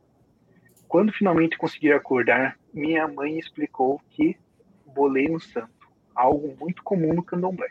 Quando 0.87 1.13
finalmente 1.13 1.57
consegui 1.59 1.93
acordar, 1.93 2.59
minha 2.73 3.09
mãe 3.09 3.39
explicou 3.39 4.01
que 4.11 4.37
bolei 4.87 5.27
no 5.29 5.41
santo, 5.41 5.89
algo 6.15 6.57
muito 6.61 6.83
comum 6.83 7.15
no 7.15 7.23
candomblé, 7.23 7.71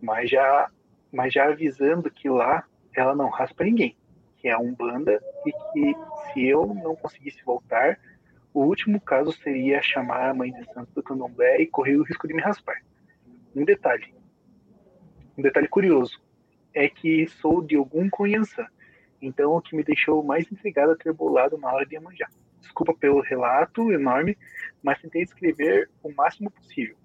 mas 0.00 0.30
já, 0.30 0.70
mas 1.12 1.32
já 1.32 1.48
avisando 1.48 2.10
que 2.10 2.28
lá 2.28 2.64
ela 2.94 3.14
não 3.14 3.28
raspa 3.28 3.64
ninguém, 3.64 3.96
que 4.38 4.48
é 4.48 4.52
a 4.52 4.58
umbanda 4.58 5.20
e 5.46 5.52
que 5.52 5.94
se 6.32 6.44
eu 6.46 6.74
não 6.74 6.96
conseguisse 6.96 7.42
voltar, 7.44 7.98
O 8.54 8.64
último 8.64 9.00
caso 9.00 9.32
seria 9.32 9.80
chamar 9.80 10.28
a 10.28 10.34
mãe 10.34 10.52
de 10.52 10.64
santo 10.72 10.92
do 10.92 11.02
candomblé 11.02 11.62
e 11.62 11.66
correr 11.66 11.96
o 11.96 12.02
risco 12.02 12.28
de 12.28 12.34
me 12.34 12.42
raspar. 12.42 12.76
Um 13.54 13.64
detalhe, 13.64 14.14
um 15.36 15.42
detalhe 15.42 15.68
curioso, 15.68 16.20
é 16.74 16.88
que 16.88 17.26
sou 17.28 17.62
de 17.62 17.76
algum 17.76 18.08
conhançã, 18.08 18.66
então 19.20 19.52
o 19.52 19.60
que 19.60 19.76
me 19.76 19.84
deixou 19.84 20.22
mais 20.22 20.50
intrigado 20.50 20.92
a 20.92 20.96
ter 20.96 21.12
bolado 21.12 21.58
na 21.58 21.72
hora 21.72 21.84
de 21.84 21.94
Iemanjá. 21.94 22.28
Desculpa 22.60 22.94
pelo 22.94 23.20
relato 23.20 23.92
enorme, 23.92 24.38
mas 24.82 25.00
tentei 25.00 25.24
descrever 25.24 25.90
o 26.02 26.10
máximo 26.12 26.50
possível. 26.50 26.96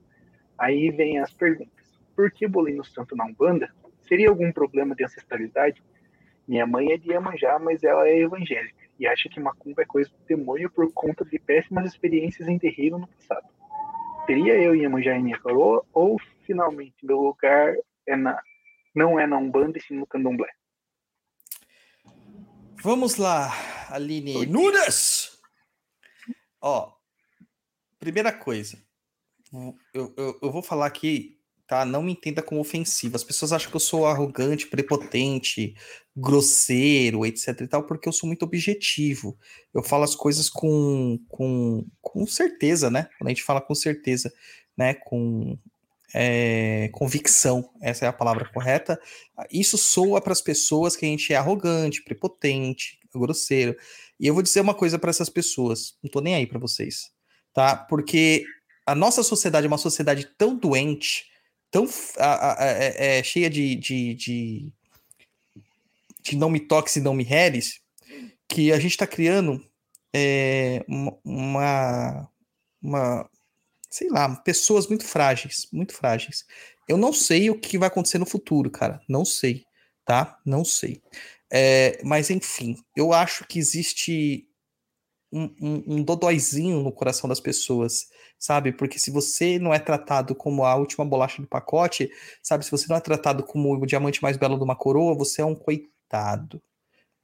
Aí 0.58 0.90
vem 0.90 1.20
as 1.20 1.34
perguntas. 1.34 2.00
Por 2.16 2.32
que 2.32 2.48
bolei 2.48 2.76
no 2.76 2.84
santo 2.84 3.16
na 3.16 3.26
Umbanda? 3.26 3.70
Seria 4.08 4.30
algum 4.30 4.52
problema 4.52 4.96
de 4.96 5.04
ancestralidade? 5.04 5.84
Minha 6.48 6.66
mãe 6.66 6.94
é 6.94 6.98
de 6.98 7.12
Iemanjá, 7.12 7.60
mas 7.60 7.84
ela 7.84 8.08
é 8.08 8.20
evangélica 8.20 8.88
e 8.98 9.06
acha 9.06 9.30
que 9.30 9.40
macumba 9.40 9.82
é 9.82 9.86
coisa 9.86 10.10
do 10.10 10.26
demônio 10.26 10.70
por 10.70 10.92
conta 10.94 11.24
de 11.26 11.38
péssimas 11.38 11.86
experiências 11.86 12.48
em 12.48 12.58
terreiro 12.58 12.98
no 12.98 13.08
passado. 13.08 13.48
Teria 14.26 14.56
eu 14.56 14.76
Iemanjá 14.76 15.16
em 15.16 15.24
minha 15.24 15.40
coroa 15.40 15.86
ou 15.94 16.20
finalmente 16.48 17.06
meu 17.06 17.20
lugar 17.20 17.76
é 18.08 18.16
na, 18.16 18.42
não 18.96 19.20
é 19.20 19.28
na 19.28 19.38
Umbanda 19.38 19.78
e 19.78 19.82
sim 19.82 19.96
no 19.96 20.08
Candomblé? 20.08 20.50
Vamos 22.82 23.18
lá, 23.18 23.52
Aline 23.92 24.46
Nunes! 24.46 25.40
Ó, 26.62 26.94
primeira 28.00 28.32
coisa, 28.32 28.82
eu, 29.94 30.14
eu, 30.16 30.40
eu 30.42 30.52
vou 30.52 30.64
falar 30.64 30.86
aqui 30.86 31.38
tá? 31.68 31.86
Não 31.86 32.02
me 32.02 32.14
entenda 32.14 32.42
como 32.42 32.62
ofensivo. 32.62 33.16
As 33.16 33.24
pessoas 33.24 33.52
acham 33.52 33.70
que 33.70 33.76
eu 33.76 33.82
sou 33.82 34.08
arrogante, 34.08 34.68
prepotente, 34.68 35.76
grosseiro, 36.16 37.26
etc 37.26 37.62
e 37.62 37.68
tal, 37.68 37.84
porque 37.84 38.08
eu 38.08 38.14
sou 38.14 38.26
muito 38.26 38.44
objetivo. 38.44 39.38
Eu 39.74 39.84
falo 39.84 40.04
as 40.04 40.16
coisas 40.16 40.50
com, 40.50 41.20
com, 41.28 41.86
com 42.02 42.26
certeza, 42.26 42.90
né? 42.90 43.10
Quando 43.20 43.28
a 43.28 43.32
gente 43.32 43.44
fala 43.44 43.62
com 43.62 43.76
certeza, 43.76 44.34
né? 44.78 44.94
Com 44.94 45.60
é, 46.14 46.90
convicção, 46.94 47.70
essa 47.82 48.06
é 48.06 48.08
a 48.08 48.14
palavra 48.14 48.50
correta. 48.54 49.00
Isso 49.52 49.78
soa 49.78 50.22
para 50.22 50.34
as 50.34 50.42
pessoas 50.42 50.96
que 50.96 51.06
a 51.06 51.10
gente 51.10 51.34
é 51.34 51.36
arrogante, 51.36 52.04
prepotente, 52.04 53.00
grosseiro. 53.14 53.76
E 54.20 54.28
eu 54.28 54.34
vou 54.34 54.44
dizer 54.44 54.62
uma 54.62 54.74
coisa 54.74 54.98
para 54.98 55.10
essas 55.10 55.30
pessoas, 55.30 55.96
não 56.04 56.10
tô 56.10 56.22
nem 56.22 56.36
aí 56.36 56.48
para 56.48 56.60
vocês, 56.60 57.12
tá? 57.54 57.76
Porque 57.76 58.46
a 58.86 58.96
nossa 58.96 59.22
sociedade 59.22 59.66
é 59.66 59.68
uma 59.68 59.78
sociedade 59.78 60.26
tão 60.38 60.58
doente, 60.58 61.26
tão 61.70 61.88
a, 62.18 62.64
a, 62.64 62.66
é, 62.66 63.20
é, 63.20 63.24
cheia 63.24 63.50
de, 63.50 63.76
de, 63.76 64.14
de, 64.16 64.72
de, 66.24 66.36
não 66.36 66.50
me 66.50 66.60
toques 66.60 66.96
e 66.96 67.02
não 67.02 67.14
me 67.14 67.28
heres, 67.30 67.80
que 68.48 68.72
a 68.72 68.80
gente 68.80 68.92
está 68.92 69.06
criando 69.06 69.64
é, 70.16 70.84
uma, 70.88 72.30
uma, 72.82 73.30
sei 73.98 74.10
lá, 74.10 74.36
pessoas 74.38 74.88
muito 74.88 75.06
frágeis, 75.06 75.68
muito 75.72 75.94
frágeis. 75.94 76.46
Eu 76.88 76.98
não 76.98 77.12
sei 77.12 77.50
o 77.50 77.60
que 77.60 77.78
vai 77.78 77.88
acontecer 77.88 78.18
no 78.18 78.26
futuro, 78.26 78.70
cara, 78.70 79.02
não 79.10 79.26
sei, 79.26 79.66
tá? 80.06 80.38
Não 80.46 80.64
sei. 80.64 81.02
É, 81.52 82.00
mas 82.04 82.30
enfim, 82.30 82.78
eu 82.96 83.14
acho 83.14 83.46
que 83.48 83.58
existe 83.58 84.48
um, 85.32 85.46
um, 85.62 85.84
um 85.96 86.04
dodóizinho 86.04 86.82
no 86.82 86.92
coração 86.92 87.28
das 87.30 87.40
pessoas 87.40 88.08
sabe? 88.40 88.72
Porque 88.72 89.00
se 89.00 89.12
você 89.12 89.58
não 89.60 89.74
é 89.74 89.80
tratado 89.80 90.36
como 90.36 90.64
a 90.64 90.76
última 90.76 91.06
bolacha 91.06 91.42
do 91.42 91.48
pacote, 91.48 92.10
sabe? 92.42 92.64
Se 92.64 92.72
você 92.72 92.86
não 92.88 92.96
é 92.96 93.00
tratado 93.00 93.44
como 93.44 93.74
o 93.74 93.86
diamante 93.86 94.22
mais 94.22 94.38
belo 94.38 94.58
de 94.58 94.64
uma 94.64 94.76
coroa, 94.76 95.16
você 95.16 95.42
é 95.42 95.46
um 95.46 95.56
coitado, 95.56 96.62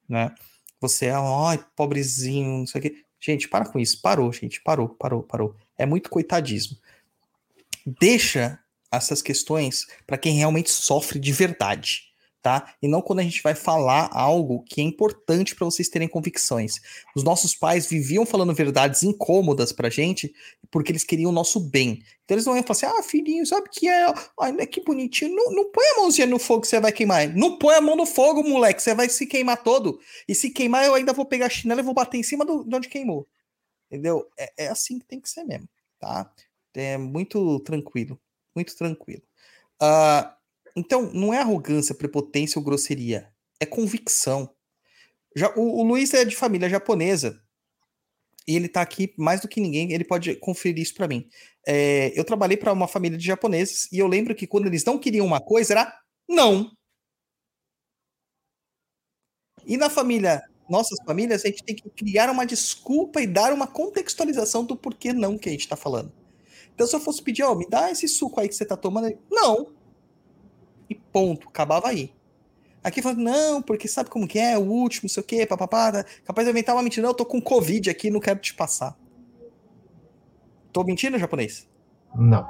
né? 0.09 0.34
Você 0.82 1.07
é, 1.07 1.13
ai, 1.13 1.63
pobrezinho, 1.76 2.59
não 2.59 2.67
sei 2.67 2.80
o 2.80 2.82
quê. 2.82 2.95
Gente, 3.19 3.47
para 3.47 3.65
com 3.65 3.80
isso. 3.80 4.01
Parou, 4.01 4.32
gente. 4.34 4.61
Parou, 4.61 4.89
parou, 4.89 5.24
parou. 5.24 5.55
É 5.78 5.86
muito 5.86 6.09
coitadismo. 6.09 6.78
Deixa 7.86 8.59
essas 8.91 9.21
questões 9.21 9.88
para 10.05 10.17
quem 10.17 10.36
realmente 10.36 10.71
sofre 10.71 11.19
de 11.19 11.32
verdade 11.32 12.13
tá? 12.43 12.76
E 12.82 12.89
não 12.89 13.01
quando 13.01 13.19
a 13.19 13.24
gente 13.24 13.41
vai 13.41 13.55
falar 13.55 14.09
algo 14.11 14.63
que 14.67 14.82
é 14.82 14.84
importante 14.84 15.55
para 15.55 15.63
vocês 15.63 15.88
terem 15.88 16.09
convicções. 16.09 16.74
Os 17.15 17.24
nossos 17.24 17.55
pais 17.55 17.88
viviam 17.88 18.26
falando 18.26 18.53
verdades 18.53 19.01
incômodas 19.01 19.71
pra 19.71 19.89
gente 19.89 20.32
porque 20.69 20.91
eles 20.91 21.05
queriam 21.05 21.32
o 21.32 21.34
nosso 21.34 21.57
bem. 21.57 22.03
Então 22.24 22.36
eles 22.36 22.45
não 22.45 22.55
iam 22.55 22.63
falar 22.63 22.76
assim: 22.76 22.99
ah, 22.99 23.01
filhinho, 23.01 23.45
sabe 23.45 23.69
que 23.71 23.88
é? 23.88 24.13
Ai, 24.41 24.67
que 24.67 24.84
bonitinho. 24.84 25.34
Não, 25.34 25.51
não 25.53 25.71
põe 25.71 25.86
a 25.86 26.01
mãozinha 26.01 26.28
no 26.28 26.38
fogo 26.38 26.61
que 26.61 26.67
você 26.67 26.82
vai 26.82 26.91
queimar. 26.91 27.34
Não 27.34 27.57
põe 27.57 27.76
a 27.76 27.82
mão 27.82 27.95
no 27.95 28.05
fogo, 28.05 28.43
moleque, 28.43 28.84
você 28.84 28.93
vai 28.93 29.07
se 29.07 29.26
queimar 29.26 29.63
todo. 29.63 29.97
E 30.28 30.36
se 30.36 30.49
queimar, 30.49 30.86
eu 30.86 30.95
ainda 30.95 31.13
vou 31.13 31.26
pegar 31.26 31.45
a 31.45 31.49
chinela 31.49 31.80
e 31.80 31.84
vou 31.84 31.93
bater 31.93 32.17
em 32.17 32.24
cima 32.24 32.43
do, 32.43 32.65
de 32.65 32.76
onde 32.76 32.89
queimou. 32.89 33.26
Entendeu? 33.93 34.27
É, 34.35 34.65
é 34.65 34.67
assim 34.69 34.97
que 34.97 35.05
tem 35.05 35.21
que 35.21 35.29
ser 35.29 35.43
mesmo, 35.43 35.69
tá? 35.99 36.33
É 36.73 36.97
muito 36.97 37.59
tranquilo, 37.59 38.19
muito 38.55 38.75
tranquilo. 38.75 39.21
Uh, 39.79 40.33
então, 40.75 41.13
não 41.13 41.31
é 41.31 41.37
arrogância, 41.37 41.93
prepotência 41.93 42.57
ou 42.57 42.65
grosseria. 42.65 43.31
É 43.59 43.67
convicção. 43.67 44.49
Já, 45.35 45.53
o, 45.55 45.81
o 45.81 45.83
Luiz 45.83 46.11
é 46.11 46.25
de 46.25 46.35
família 46.35 46.67
japonesa. 46.67 47.39
E 48.47 48.55
ele 48.55 48.67
tá 48.67 48.81
aqui 48.81 49.13
mais 49.15 49.41
do 49.41 49.47
que 49.47 49.61
ninguém, 49.61 49.93
ele 49.93 50.03
pode 50.03 50.35
conferir 50.37 50.81
isso 50.81 50.95
para 50.95 51.07
mim. 51.07 51.29
É, 51.67 52.11
eu 52.19 52.25
trabalhei 52.25 52.57
para 52.57 52.73
uma 52.73 52.87
família 52.87 53.15
de 53.17 53.23
japoneses 53.23 53.87
e 53.91 53.99
eu 53.99 54.07
lembro 54.07 54.33
que 54.33 54.47
quando 54.47 54.65
eles 54.65 54.83
não 54.83 54.97
queriam 54.97 55.25
uma 55.25 55.39
coisa 55.39 55.73
era 55.73 55.99
não. 56.27 56.75
E 59.65 59.77
na 59.77 59.87
família, 59.87 60.41
nossas 60.70 60.97
famílias, 61.05 61.43
a 61.43 61.47
gente 61.47 61.64
tem 61.64 61.76
que 61.76 61.89
criar 61.89 62.30
uma 62.30 62.45
desculpa 62.45 63.22
e 63.22 63.28
dar 63.28 63.53
uma 63.53 63.68
contextualização 63.68 64.64
do 64.64 64.76
porquê 64.76 65.14
não 65.14 65.38
que 65.38 65.49
a 65.49 65.51
gente 65.51 65.68
tá 65.68 65.76
falando. 65.76 66.11
Então, 66.74 66.88
se 66.88 66.95
eu 66.95 66.99
fosse 66.99 67.22
pedir, 67.22 67.43
ó, 67.43 67.51
oh, 67.51 67.55
me 67.55 67.68
dá 67.68 67.91
esse 67.91 68.07
suco 68.07 68.39
aí 68.39 68.47
que 68.47 68.55
você 68.55 68.66
tá 68.66 68.76
tomando, 68.76 69.16
não 69.30 69.74
e 70.89 70.95
ponto, 70.95 71.47
acabava 71.47 71.89
aí. 71.89 72.14
Aqui 72.84 73.01
falando, 73.01 73.22
não, 73.22 73.61
porque 73.61 73.88
sabe 73.88 74.09
como 74.09 74.28
que 74.28 74.38
é, 74.38 74.57
o 74.57 74.61
último, 74.61 75.03
não 75.03 75.09
sei 75.09 75.22
o 75.22 75.26
quê, 75.26 75.45
papapá, 75.45 75.91
tá, 75.91 76.05
capaz 76.26 76.45
de 76.45 76.51
inventar 76.51 76.76
uma 76.76 76.84
mentira, 76.84 77.03
não, 77.03 77.11
eu 77.11 77.16
tô 77.16 77.26
com 77.26 77.41
Covid 77.41 77.89
aqui, 77.89 78.09
não 78.09 78.20
quero 78.20 78.39
te 78.39 78.53
passar. 78.53 78.97
Tô 80.72 80.84
mentindo, 80.84 81.18
japonês? 81.18 81.68
Não. 82.16 82.43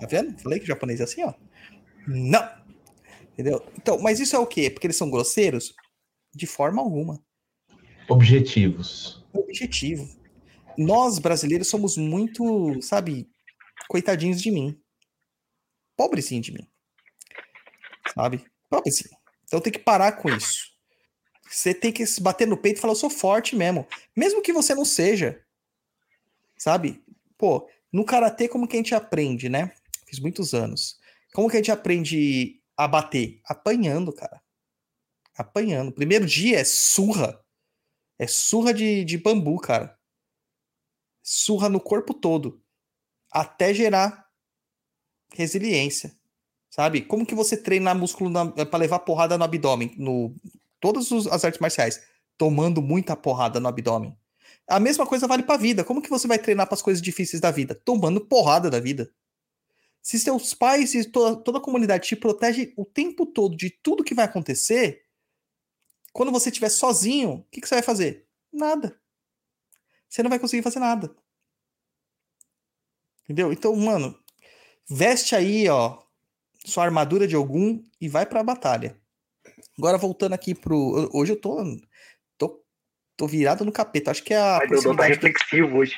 Tá 0.00 0.06
vendo? 0.08 0.36
Falei 0.40 0.58
que 0.58 0.64
o 0.64 0.68
japonês 0.68 1.00
é 1.00 1.04
assim, 1.04 1.22
ó. 1.22 1.34
Não. 2.06 2.48
Entendeu? 3.32 3.64
Então, 3.76 3.98
mas 4.00 4.18
isso 4.18 4.34
é 4.34 4.38
o 4.38 4.46
quê? 4.46 4.70
Porque 4.70 4.86
eles 4.86 4.96
são 4.96 5.10
grosseiros? 5.10 5.74
De 6.34 6.46
forma 6.46 6.82
alguma. 6.82 7.22
Objetivos. 8.08 9.24
Objetivo. 9.32 10.08
Nós, 10.76 11.18
brasileiros, 11.18 11.68
somos 11.68 11.96
muito, 11.96 12.80
sabe, 12.82 13.28
coitadinhos 13.88 14.40
de 14.40 14.50
mim. 14.50 14.80
Pobrezinho 15.96 16.40
de 16.40 16.52
mim 16.52 16.68
sabe? 18.18 18.44
Assim. 18.86 19.08
Então 19.44 19.60
tem 19.60 19.72
que 19.72 19.78
parar 19.78 20.12
com 20.12 20.28
isso. 20.28 20.68
Você 21.48 21.72
tem 21.72 21.92
que 21.92 22.04
se 22.04 22.20
bater 22.20 22.46
no 22.46 22.56
peito 22.56 22.78
e 22.78 22.80
falar, 22.80 22.92
eu 22.92 22.96
sou 22.96 23.08
forte 23.08 23.56
mesmo. 23.56 23.86
Mesmo 24.14 24.42
que 24.42 24.52
você 24.52 24.74
não 24.74 24.84
seja. 24.84 25.40
Sabe? 26.58 27.02
Pô, 27.38 27.68
no 27.92 28.04
karatê, 28.04 28.48
como 28.48 28.66
que 28.66 28.76
a 28.76 28.78
gente 28.78 28.94
aprende, 28.94 29.48
né? 29.48 29.72
Fiz 30.06 30.18
muitos 30.18 30.52
anos. 30.52 30.98
Como 31.32 31.48
que 31.48 31.56
a 31.56 31.60
gente 31.60 31.70
aprende 31.70 32.60
a 32.76 32.86
bater? 32.86 33.40
Apanhando, 33.44 34.12
cara. 34.12 34.42
Apanhando. 35.38 35.92
Primeiro 35.92 36.26
dia 36.26 36.58
é 36.58 36.64
surra. 36.64 37.42
É 38.18 38.26
surra 38.26 38.74
de, 38.74 39.04
de 39.04 39.16
bambu, 39.16 39.58
cara. 39.60 39.96
Surra 41.22 41.68
no 41.68 41.80
corpo 41.80 42.12
todo. 42.12 42.62
Até 43.30 43.72
gerar 43.72 44.28
resiliência 45.32 46.18
sabe? 46.70 47.02
Como 47.02 47.26
que 47.26 47.34
você 47.34 47.56
treina 47.56 47.94
músculo 47.94 48.32
eh, 48.56 48.64
para 48.64 48.78
levar 48.78 49.00
porrada 49.00 49.36
no 49.36 49.44
abdômen, 49.44 49.94
no 49.96 50.34
todas 50.80 51.10
as 51.10 51.44
artes 51.44 51.60
marciais, 51.60 52.00
tomando 52.36 52.80
muita 52.80 53.16
porrada 53.16 53.58
no 53.58 53.68
abdômen. 53.68 54.16
A 54.68 54.78
mesma 54.78 55.06
coisa 55.06 55.26
vale 55.26 55.42
para 55.42 55.56
a 55.56 55.58
vida. 55.58 55.82
Como 55.82 56.00
que 56.00 56.10
você 56.10 56.28
vai 56.28 56.38
treinar 56.38 56.66
para 56.66 56.74
as 56.74 56.82
coisas 56.82 57.02
difíceis 57.02 57.40
da 57.40 57.50
vida? 57.50 57.74
Tomando 57.74 58.20
porrada 58.20 58.70
da 58.70 58.78
vida. 58.78 59.10
Se 60.00 60.18
seus 60.18 60.54
pais 60.54 60.94
e 60.94 61.04
toda, 61.10 61.36
toda 61.42 61.58
a 61.58 61.60
comunidade 61.60 62.06
te 62.06 62.14
protege 62.14 62.72
o 62.76 62.84
tempo 62.84 63.26
todo 63.26 63.56
de 63.56 63.70
tudo 63.70 64.04
que 64.04 64.14
vai 64.14 64.26
acontecer, 64.26 65.02
quando 66.18 66.32
você 66.32 66.48
estiver 66.48 66.68
sozinho, 66.68 67.30
o 67.30 67.42
que, 67.44 67.60
que 67.60 67.68
você 67.68 67.76
vai 67.76 67.82
fazer? 67.82 68.26
Nada. 68.52 69.00
Você 70.08 70.20
não 70.20 70.28
vai 70.28 70.40
conseguir 70.40 70.64
fazer 70.64 70.80
nada. 70.80 71.14
Entendeu? 73.22 73.52
Então, 73.52 73.76
mano, 73.76 74.18
veste 74.90 75.36
aí, 75.36 75.68
ó, 75.68 75.96
sua 76.64 76.82
armadura 76.82 77.24
de 77.28 77.36
algum 77.36 77.80
e 78.00 78.08
vai 78.08 78.26
para 78.26 78.40
a 78.40 78.42
batalha. 78.42 79.00
Agora 79.78 79.96
voltando 79.96 80.32
aqui 80.32 80.56
pro. 80.56 81.08
Hoje 81.12 81.34
eu 81.34 81.40
tô. 81.40 81.62
tô, 82.36 82.64
tô 83.16 83.28
virado 83.28 83.64
no 83.64 83.70
capeta. 83.70 84.10
Acho 84.10 84.24
que 84.24 84.34
é 84.34 84.38
a. 84.38 84.58
Mas 84.58 84.70
proximidade 84.70 85.20
tá 85.20 85.28
reflexivo 85.28 85.76
hoje. 85.76 85.94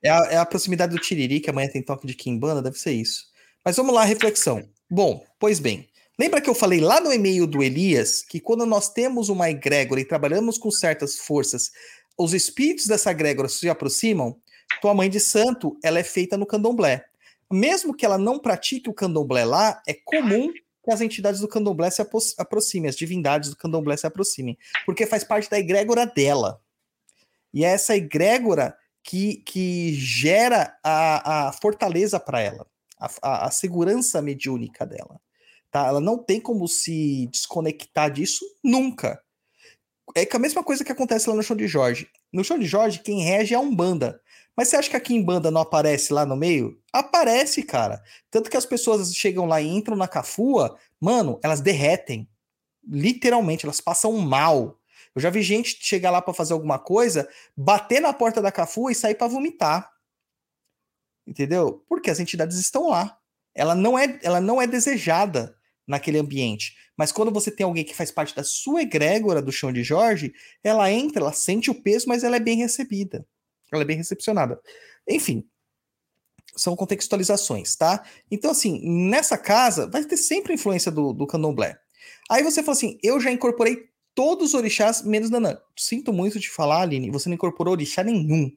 É 0.00 0.10
a, 0.10 0.18
é 0.30 0.36
a 0.36 0.46
proximidade 0.46 0.94
do 0.94 1.02
Tiriri, 1.02 1.40
que 1.40 1.50
amanhã 1.50 1.68
tem 1.68 1.82
toque 1.82 2.06
de 2.06 2.14
Kimbanda, 2.14 2.62
deve 2.62 2.78
ser 2.78 2.92
isso. 2.92 3.24
Mas 3.64 3.76
vamos 3.76 3.92
lá, 3.92 4.04
reflexão. 4.04 4.62
Bom, 4.88 5.26
pois 5.40 5.58
bem. 5.58 5.88
Lembra 6.18 6.40
que 6.40 6.48
eu 6.48 6.54
falei 6.54 6.80
lá 6.80 7.00
no 7.00 7.12
e-mail 7.12 7.46
do 7.46 7.62
Elias 7.62 8.22
que 8.22 8.40
quando 8.40 8.64
nós 8.64 8.88
temos 8.88 9.28
uma 9.28 9.50
egrégora 9.50 10.00
e 10.00 10.04
trabalhamos 10.04 10.56
com 10.56 10.70
certas 10.70 11.18
forças, 11.18 11.70
os 12.16 12.32
espíritos 12.32 12.86
dessa 12.86 13.10
egrégora 13.10 13.48
se 13.48 13.68
aproximam, 13.68 14.40
tua 14.80 14.94
mãe 14.94 15.10
de 15.10 15.20
santo, 15.20 15.78
ela 15.82 15.98
é 15.98 16.02
feita 16.02 16.36
no 16.36 16.46
candomblé. 16.46 17.04
Mesmo 17.52 17.94
que 17.94 18.04
ela 18.04 18.18
não 18.18 18.38
pratique 18.38 18.88
o 18.88 18.94
candomblé 18.94 19.44
lá, 19.44 19.82
é 19.86 19.92
comum 19.92 20.52
que 20.82 20.90
as 20.90 21.00
entidades 21.00 21.40
do 21.40 21.48
candomblé 21.48 21.90
se 21.90 22.02
aproximem, 22.38 22.88
as 22.88 22.96
divindades 22.96 23.50
do 23.50 23.56
candomblé 23.56 23.96
se 23.96 24.06
aproximem, 24.06 24.56
porque 24.84 25.04
faz 25.04 25.22
parte 25.22 25.50
da 25.50 25.58
egrégora 25.58 26.06
dela. 26.06 26.60
E 27.52 27.64
é 27.64 27.68
essa 27.68 27.96
egrégora 27.96 28.76
que, 29.02 29.36
que 29.38 29.94
gera 29.94 30.76
a, 30.82 31.48
a 31.48 31.52
fortaleza 31.52 32.18
para 32.18 32.40
ela, 32.40 32.66
a, 32.98 33.10
a, 33.22 33.46
a, 33.46 33.50
segurança 33.50 34.22
mediúnica 34.22 34.84
dela. 34.86 35.20
Tá? 35.76 35.88
Ela 35.88 36.00
não 36.00 36.16
tem 36.16 36.40
como 36.40 36.66
se 36.66 37.26
desconectar 37.26 38.10
disso 38.10 38.42
nunca. 38.64 39.20
É 40.14 40.26
a 40.32 40.38
mesma 40.38 40.64
coisa 40.64 40.82
que 40.82 40.90
acontece 40.90 41.28
lá 41.28 41.36
no 41.36 41.42
show 41.42 41.54
de 41.54 41.68
Jorge. 41.68 42.08
No 42.32 42.42
show 42.42 42.58
de 42.58 42.64
Jorge, 42.64 43.00
quem 43.00 43.20
rege 43.22 43.52
é 43.52 43.58
a 43.58 43.60
Umbanda. 43.60 44.18
Mas 44.56 44.68
você 44.68 44.76
acha 44.76 44.88
que 44.88 44.96
aqui 44.96 45.14
em 45.14 45.22
banda 45.22 45.50
não 45.50 45.60
aparece 45.60 46.14
lá 46.14 46.24
no 46.24 46.34
meio? 46.34 46.80
Aparece, 46.90 47.62
cara. 47.62 48.02
Tanto 48.30 48.48
que 48.48 48.56
as 48.56 48.64
pessoas 48.64 49.14
chegam 49.14 49.44
lá 49.44 49.60
e 49.60 49.68
entram 49.68 49.98
na 49.98 50.08
cafua, 50.08 50.78
mano, 50.98 51.38
elas 51.44 51.60
derretem. 51.60 52.26
Literalmente, 52.82 53.66
elas 53.66 53.82
passam 53.82 54.12
mal. 54.12 54.80
Eu 55.14 55.20
já 55.20 55.28
vi 55.28 55.42
gente 55.42 55.76
chegar 55.78 56.10
lá 56.10 56.22
para 56.22 56.32
fazer 56.32 56.54
alguma 56.54 56.78
coisa, 56.78 57.28
bater 57.54 58.00
na 58.00 58.14
porta 58.14 58.40
da 58.40 58.50
cafua 58.50 58.92
e 58.92 58.94
sair 58.94 59.14
para 59.14 59.28
vomitar. 59.28 59.92
Entendeu? 61.26 61.84
Porque 61.86 62.10
as 62.10 62.18
entidades 62.18 62.56
estão 62.56 62.88
lá. 62.88 63.18
Ela 63.54 63.74
não 63.74 63.98
é, 63.98 64.18
ela 64.22 64.40
não 64.40 64.62
é 64.62 64.66
desejada 64.66 65.54
naquele 65.86 66.18
ambiente. 66.18 66.76
Mas 66.96 67.12
quando 67.12 67.30
você 67.30 67.50
tem 67.50 67.64
alguém 67.64 67.84
que 67.84 67.94
faz 67.94 68.10
parte 68.10 68.34
da 68.34 68.42
sua 68.42 68.82
egrégora 68.82 69.40
do 69.40 69.52
chão 69.52 69.72
de 69.72 69.82
Jorge, 69.82 70.32
ela 70.64 70.90
entra, 70.90 71.22
ela 71.22 71.32
sente 71.32 71.70
o 71.70 71.74
peso, 71.74 72.08
mas 72.08 72.24
ela 72.24 72.36
é 72.36 72.40
bem 72.40 72.58
recebida. 72.58 73.26
Ela 73.70 73.82
é 73.82 73.86
bem 73.86 73.96
recepcionada. 73.96 74.60
Enfim, 75.06 75.46
são 76.56 76.74
contextualizações, 76.74 77.76
tá? 77.76 78.04
Então, 78.30 78.50
assim, 78.50 78.80
nessa 78.82 79.36
casa 79.36 79.86
vai 79.88 80.04
ter 80.04 80.16
sempre 80.16 80.54
influência 80.54 80.90
do, 80.90 81.12
do 81.12 81.26
candomblé. 81.26 81.78
Aí 82.30 82.42
você 82.42 82.62
fala 82.62 82.76
assim: 82.76 82.98
eu 83.02 83.20
já 83.20 83.30
incorporei 83.30 83.90
todos 84.14 84.48
os 84.48 84.54
orixás, 84.54 85.02
menos 85.02 85.30
Nanã. 85.30 85.60
Sinto 85.76 86.12
muito 86.12 86.40
de 86.40 86.48
falar, 86.48 86.82
Aline, 86.82 87.10
você 87.10 87.28
não 87.28 87.34
incorporou 87.34 87.72
orixá 87.72 88.02
nenhum. 88.02 88.50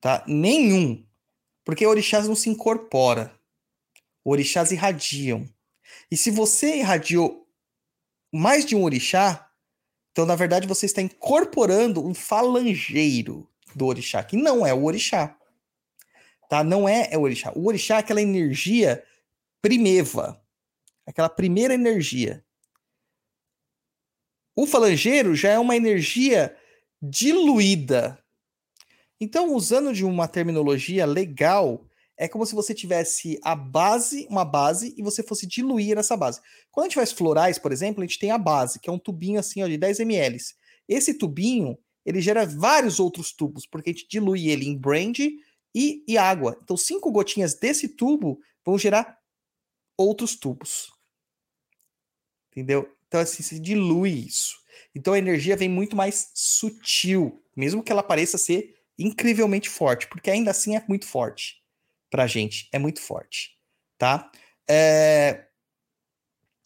Tá? 0.00 0.24
Nenhum. 0.26 1.06
Porque 1.64 1.86
orixás 1.86 2.26
não 2.28 2.34
se 2.34 2.50
incorpora. 2.50 3.35
Orixás 4.30 4.72
irradiam. 4.72 5.48
E 6.10 6.16
se 6.16 6.32
você 6.32 6.78
irradiou 6.78 7.46
mais 8.32 8.66
de 8.66 8.74
um 8.74 8.82
orixá, 8.82 9.48
então, 10.10 10.26
na 10.26 10.34
verdade, 10.34 10.66
você 10.66 10.86
está 10.86 11.00
incorporando 11.00 12.04
um 12.04 12.12
falangeiro 12.12 13.48
do 13.74 13.86
orixá, 13.86 14.24
que 14.24 14.36
não 14.36 14.66
é 14.66 14.74
o 14.74 14.84
orixá. 14.84 15.38
Tá? 16.48 16.64
Não 16.64 16.88
é, 16.88 17.08
é 17.12 17.18
o 17.18 17.22
orixá. 17.22 17.52
O 17.54 17.66
orixá 17.66 17.96
é 17.96 17.98
aquela 17.98 18.20
energia 18.20 19.04
primeva, 19.62 20.42
aquela 21.06 21.28
primeira 21.28 21.74
energia. 21.74 22.44
O 24.56 24.66
falangeiro 24.66 25.36
já 25.36 25.50
é 25.50 25.58
uma 25.58 25.76
energia 25.76 26.56
diluída. 27.00 28.18
Então, 29.20 29.54
usando 29.54 29.92
de 29.92 30.04
uma 30.04 30.26
terminologia 30.26 31.06
legal, 31.06 31.85
é 32.16 32.26
como 32.26 32.46
se 32.46 32.54
você 32.54 32.74
tivesse 32.74 33.38
a 33.42 33.54
base, 33.54 34.26
uma 34.30 34.44
base, 34.44 34.94
e 34.96 35.02
você 35.02 35.22
fosse 35.22 35.46
diluir 35.46 35.98
essa 35.98 36.16
base. 36.16 36.40
Quando 36.70 36.86
a 36.86 36.88
gente 36.88 36.94
faz 36.94 37.12
florais, 37.12 37.58
por 37.58 37.72
exemplo, 37.72 38.02
a 38.02 38.06
gente 38.06 38.18
tem 38.18 38.30
a 38.30 38.38
base, 38.38 38.80
que 38.80 38.88
é 38.88 38.92
um 38.92 38.98
tubinho 38.98 39.38
assim 39.38 39.62
ó, 39.62 39.66
de 39.66 39.76
10 39.76 40.00
ml. 40.00 40.38
Esse 40.88 41.12
tubinho, 41.12 41.78
ele 42.04 42.22
gera 42.22 42.46
vários 42.46 42.98
outros 42.98 43.32
tubos, 43.32 43.66
porque 43.66 43.90
a 43.90 43.92
gente 43.92 44.08
dilui 44.08 44.48
ele 44.48 44.66
em 44.66 44.76
brandy 44.76 45.36
e, 45.74 46.02
e 46.08 46.16
água. 46.16 46.58
Então, 46.62 46.76
cinco 46.76 47.12
gotinhas 47.12 47.54
desse 47.54 47.88
tubo 47.88 48.40
vão 48.64 48.78
gerar 48.78 49.18
outros 49.96 50.34
tubos. 50.36 50.90
Entendeu? 52.50 52.90
Então, 53.08 53.20
assim, 53.20 53.42
se 53.42 53.60
dilui 53.60 54.10
isso. 54.26 54.56
Então, 54.94 55.12
a 55.12 55.18
energia 55.18 55.56
vem 55.56 55.68
muito 55.68 55.94
mais 55.94 56.30
sutil, 56.34 57.42
mesmo 57.54 57.82
que 57.82 57.92
ela 57.92 58.02
pareça 58.02 58.38
ser 58.38 58.74
incrivelmente 58.98 59.68
forte, 59.68 60.08
porque 60.08 60.30
ainda 60.30 60.50
assim 60.50 60.74
é 60.74 60.82
muito 60.88 61.06
forte 61.06 61.65
para 62.16 62.26
gente 62.26 62.66
é 62.72 62.78
muito 62.78 63.02
forte, 63.02 63.58
tá? 63.98 64.32
É... 64.66 65.48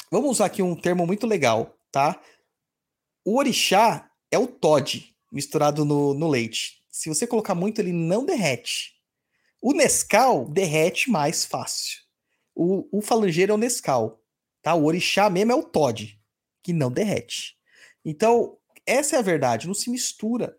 Vamos 0.08 0.30
usar 0.30 0.44
aqui 0.46 0.62
um 0.62 0.76
termo 0.76 1.04
muito 1.04 1.26
legal, 1.26 1.76
tá? 1.90 2.22
O 3.24 3.36
orixá 3.36 4.08
é 4.30 4.38
o 4.38 4.46
Todd 4.46 5.12
misturado 5.30 5.84
no, 5.84 6.14
no 6.14 6.28
leite. 6.28 6.84
Se 6.88 7.08
você 7.08 7.26
colocar 7.26 7.56
muito, 7.56 7.80
ele 7.80 7.92
não 7.92 8.24
derrete. 8.24 8.94
O 9.60 9.72
Nescau 9.72 10.48
derrete 10.48 11.10
mais 11.10 11.44
fácil. 11.44 11.98
O, 12.54 12.98
o 12.98 13.02
falangeiro 13.02 13.50
é 13.50 13.54
o 13.56 13.58
Nescau, 13.58 14.22
tá? 14.62 14.72
O 14.76 14.84
orixá 14.84 15.28
mesmo 15.28 15.50
é 15.50 15.54
o 15.56 15.64
Todd, 15.64 16.16
que 16.62 16.72
não 16.72 16.92
derrete. 16.92 17.56
Então, 18.04 18.56
essa 18.86 19.16
é 19.16 19.18
a 19.18 19.22
verdade, 19.22 19.66
não 19.66 19.74
se 19.74 19.90
mistura. 19.90 20.56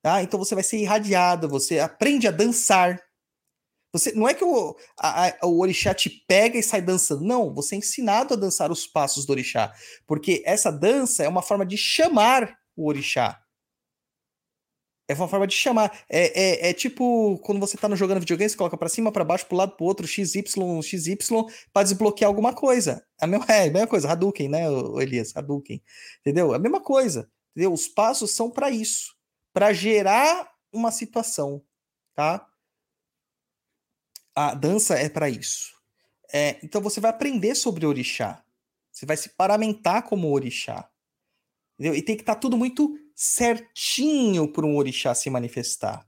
Tá? 0.00 0.22
Então 0.22 0.38
você 0.38 0.54
vai 0.54 0.64
ser 0.64 0.78
irradiado, 0.78 1.46
você 1.46 1.78
aprende 1.78 2.26
a 2.26 2.30
dançar, 2.30 3.02
você, 3.94 4.10
não 4.10 4.28
é 4.28 4.34
que 4.34 4.42
o, 4.42 4.76
a, 4.98 5.28
a, 5.28 5.46
o 5.46 5.60
orixá 5.60 5.94
te 5.94 6.10
pega 6.10 6.58
e 6.58 6.62
sai 6.64 6.82
dançando. 6.82 7.22
Não, 7.22 7.54
você 7.54 7.76
é 7.76 7.78
ensinado 7.78 8.34
a 8.34 8.36
dançar 8.36 8.72
os 8.72 8.88
passos 8.88 9.24
do 9.24 9.30
orixá. 9.30 9.72
Porque 10.04 10.42
essa 10.44 10.72
dança 10.72 11.22
é 11.22 11.28
uma 11.28 11.42
forma 11.42 11.64
de 11.64 11.76
chamar 11.76 12.58
o 12.74 12.88
orixá. 12.88 13.40
É 15.06 15.14
uma 15.14 15.28
forma 15.28 15.46
de 15.46 15.54
chamar. 15.54 15.96
É, 16.10 16.66
é, 16.66 16.70
é 16.70 16.72
tipo 16.72 17.38
quando 17.44 17.60
você 17.60 17.76
tá 17.76 17.88
no 17.88 17.94
jogando 17.94 18.18
videogame, 18.18 18.50
você 18.50 18.56
coloca 18.56 18.76
para 18.76 18.88
cima, 18.88 19.12
para 19.12 19.22
baixo, 19.22 19.46
pro 19.46 19.56
lado, 19.56 19.76
pro 19.76 19.86
outro, 19.86 20.08
XY, 20.08 20.42
XY, 20.82 21.16
para 21.72 21.84
desbloquear 21.84 22.28
alguma 22.28 22.52
coisa. 22.52 23.06
A 23.20 23.28
mesma, 23.28 23.46
é 23.48 23.68
a 23.68 23.70
mesma 23.70 23.86
coisa, 23.86 24.10
Hadouken, 24.10 24.48
né, 24.48 24.64
Elias? 25.00 25.36
Hadouken. 25.36 25.80
Entendeu? 26.18 26.52
A 26.52 26.58
mesma 26.58 26.80
coisa. 26.80 27.30
Entendeu? 27.52 27.72
Os 27.72 27.86
passos 27.86 28.32
são 28.32 28.50
para 28.50 28.72
isso. 28.72 29.14
para 29.52 29.72
gerar 29.72 30.50
uma 30.72 30.90
situação. 30.90 31.62
Tá? 32.12 32.44
A 34.34 34.54
dança 34.54 34.94
é 34.94 35.08
para 35.08 35.28
isso. 35.28 35.72
É, 36.32 36.58
então 36.62 36.80
você 36.80 37.00
vai 37.00 37.10
aprender 37.10 37.54
sobre 37.54 37.86
orixá. 37.86 38.42
Você 38.90 39.06
vai 39.06 39.16
se 39.16 39.28
paramentar 39.30 40.02
como 40.02 40.32
orixá. 40.32 40.88
Entendeu? 41.78 41.94
E 41.96 42.02
tem 42.02 42.16
que 42.16 42.22
estar 42.22 42.34
tá 42.34 42.40
tudo 42.40 42.56
muito 42.56 42.98
certinho 43.14 44.50
para 44.52 44.66
um 44.66 44.76
orixá 44.76 45.14
se 45.14 45.30
manifestar. 45.30 46.06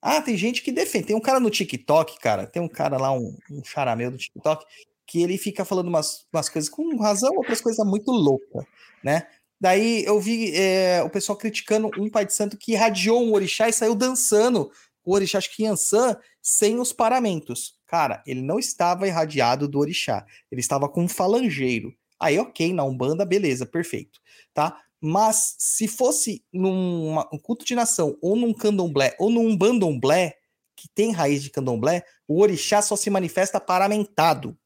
Ah, 0.00 0.22
tem 0.22 0.36
gente 0.36 0.62
que 0.62 0.70
defende. 0.70 1.08
Tem 1.08 1.16
um 1.16 1.20
cara 1.20 1.40
no 1.40 1.50
TikTok, 1.50 2.18
cara. 2.20 2.46
Tem 2.46 2.62
um 2.62 2.68
cara 2.68 2.96
lá, 2.96 3.12
um, 3.12 3.36
um 3.50 3.64
charameu 3.64 4.10
do 4.10 4.16
TikTok, 4.16 4.64
que 5.06 5.22
ele 5.22 5.36
fica 5.36 5.64
falando 5.64 5.88
umas, 5.88 6.26
umas 6.32 6.48
coisas 6.48 6.70
com 6.70 6.96
razão, 6.96 7.34
outras 7.36 7.60
coisas 7.60 7.84
muito 7.86 8.10
loucas, 8.10 8.64
né? 9.02 9.26
Daí 9.60 10.04
eu 10.04 10.20
vi 10.20 10.54
é, 10.54 11.02
o 11.02 11.10
pessoal 11.10 11.36
criticando 11.36 11.90
um 11.98 12.08
pai 12.08 12.24
de 12.24 12.32
santo 12.32 12.56
que 12.56 12.72
irradiou 12.72 13.24
um 13.24 13.32
orixá 13.32 13.68
e 13.68 13.72
saiu 13.72 13.94
dançando 13.94 14.70
o 15.08 15.14
orixá 15.14 15.40
Yansan 15.58 16.18
sem 16.42 16.78
os 16.78 16.92
paramentos. 16.92 17.78
Cara, 17.86 18.22
ele 18.26 18.42
não 18.42 18.58
estava 18.58 19.08
irradiado 19.08 19.66
do 19.66 19.78
orixá, 19.78 20.26
ele 20.50 20.60
estava 20.60 20.86
com 20.86 21.04
um 21.04 21.08
falangeiro. 21.08 21.96
Aí, 22.20 22.38
ok, 22.38 22.74
na 22.74 22.84
Umbanda, 22.84 23.24
beleza, 23.24 23.64
perfeito, 23.64 24.20
tá? 24.52 24.82
Mas 25.00 25.54
se 25.58 25.88
fosse 25.88 26.44
num 26.52 27.18
um 27.32 27.38
culto 27.38 27.64
de 27.64 27.74
nação, 27.74 28.18
ou 28.20 28.36
num 28.36 28.52
candomblé, 28.52 29.16
ou 29.18 29.30
num 29.30 29.56
bandomblé, 29.56 30.36
que 30.76 30.88
tem 30.88 31.10
raiz 31.10 31.42
de 31.42 31.50
candomblé, 31.50 32.04
o 32.26 32.42
orixá 32.42 32.82
só 32.82 32.94
se 32.94 33.08
manifesta 33.08 33.58
paramentado. 33.58 34.58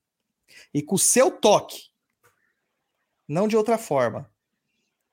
E 0.74 0.82
com 0.82 0.97
o 0.97 0.98
seu 0.98 1.31
toque. 1.31 1.85
Não 3.28 3.47
de 3.47 3.56
outra 3.56 3.78
forma. 3.78 4.28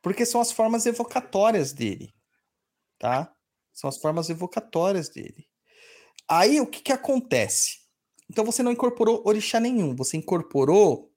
Porque 0.01 0.26
são 0.26 0.41
as 0.41 0.51
formas 0.51 0.85
evocatórias 0.85 1.72
dele. 1.72 2.14
Tá? 2.97 3.31
São 3.80 3.88
as 3.88 3.97
formas 3.97 4.30
evocatórias 4.30 5.07
dele. 5.07 5.47
Aí 6.27 6.60
o 6.60 6.68
que, 6.68 6.81
que 6.81 6.91
acontece? 6.91 7.80
Então 8.30 8.43
você 8.43 8.61
não 8.61 8.73
incorporou 8.73 9.23
orixá 9.26 9.57
nenhum, 9.57 9.95
você 9.95 10.18
incorporou 10.18 11.10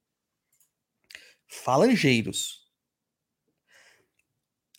falangeiros. 1.48 2.64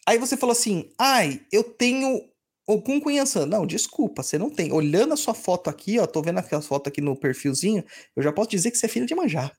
Aí 0.07 0.17
você 0.17 0.37
falou 0.37 0.53
assim: 0.53 0.93
ai, 0.97 1.45
eu 1.51 1.61
tenho 1.61 2.31
algum 2.65 3.01
Cunhançã. 3.01 3.45
Não, 3.45 3.67
desculpa, 3.67 4.23
você 4.23 4.37
não 4.37 4.49
tem. 4.49 4.71
Olhando 4.71 5.13
a 5.13 5.17
sua 5.17 5.33
foto 5.33 5.69
aqui, 5.69 5.99
ó, 5.99 6.07
tô 6.07 6.21
vendo 6.21 6.39
aquela 6.39 6.61
foto 6.61 6.87
aqui 6.87 7.01
no 7.01 7.19
perfilzinho, 7.19 7.83
eu 8.15 8.23
já 8.23 8.31
posso 8.31 8.49
dizer 8.49 8.71
que 8.71 8.77
você 8.77 8.85
é 8.85 8.89
filho 8.89 9.05
de 9.05 9.13
manjar. 9.13 9.53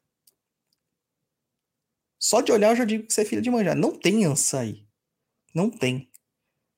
Só 2.18 2.40
de 2.40 2.51
olhar 2.51 2.70
eu 2.70 2.76
já 2.76 2.86
digo 2.86 3.06
que 3.06 3.12
você 3.12 3.20
é 3.20 3.26
filho 3.26 3.42
de 3.42 3.51
manjar. 3.51 3.76
Não 3.76 3.94
tem 3.94 4.24
ança 4.24 4.60
aí. 4.60 4.82
Não 5.55 5.68
tem. 5.70 6.10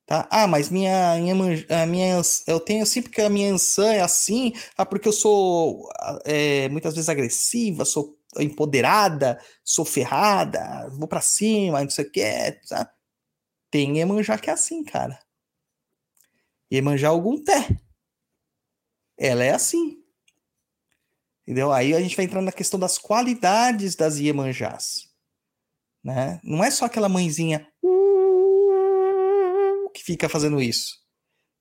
Tá? 0.06 0.28
Ah, 0.30 0.46
mas 0.46 0.70
minha, 0.70 1.16
minha, 1.16 1.66
a 1.82 1.84
minha, 1.84 2.22
eu 2.46 2.60
tenho 2.60 2.84
assim 2.84 3.02
porque 3.02 3.20
a 3.20 3.28
minha 3.28 3.52
ançã 3.52 3.92
é 3.92 4.00
assim, 4.00 4.52
ah, 4.76 4.86
porque 4.86 5.08
eu 5.08 5.12
sou 5.12 5.88
é, 6.24 6.68
muitas 6.68 6.94
vezes 6.94 7.08
agressiva, 7.08 7.84
sou 7.84 8.16
empoderada, 8.38 9.40
sou 9.64 9.84
ferrada, 9.84 10.88
vou 10.90 11.08
para 11.08 11.20
cima, 11.20 11.82
não 11.82 11.90
sei 11.90 12.04
o 12.04 12.10
que, 12.10 12.52
tá? 12.68 12.92
Tem 13.70 13.98
Iemanjá 13.98 14.38
que 14.38 14.48
é 14.48 14.52
assim, 14.52 14.84
cara. 14.84 15.18
Iemanjá 16.72 17.08
algum 17.08 17.42
té. 17.42 17.68
Ela 19.18 19.44
é 19.44 19.52
assim. 19.52 20.02
Entendeu? 21.42 21.72
Aí 21.72 21.94
a 21.94 22.00
gente 22.00 22.16
vai 22.16 22.24
entrar 22.24 22.42
na 22.42 22.52
questão 22.52 22.78
das 22.78 22.98
qualidades 22.98 23.94
das 23.96 24.18
Iemanjás. 24.18 25.08
Né? 26.02 26.40
Não 26.44 26.62
é 26.62 26.70
só 26.70 26.84
aquela 26.84 27.08
mãezinha 27.08 27.66
uh, 27.82 28.25
que 29.96 30.04
fica 30.04 30.28
fazendo 30.28 30.60
isso. 30.60 30.94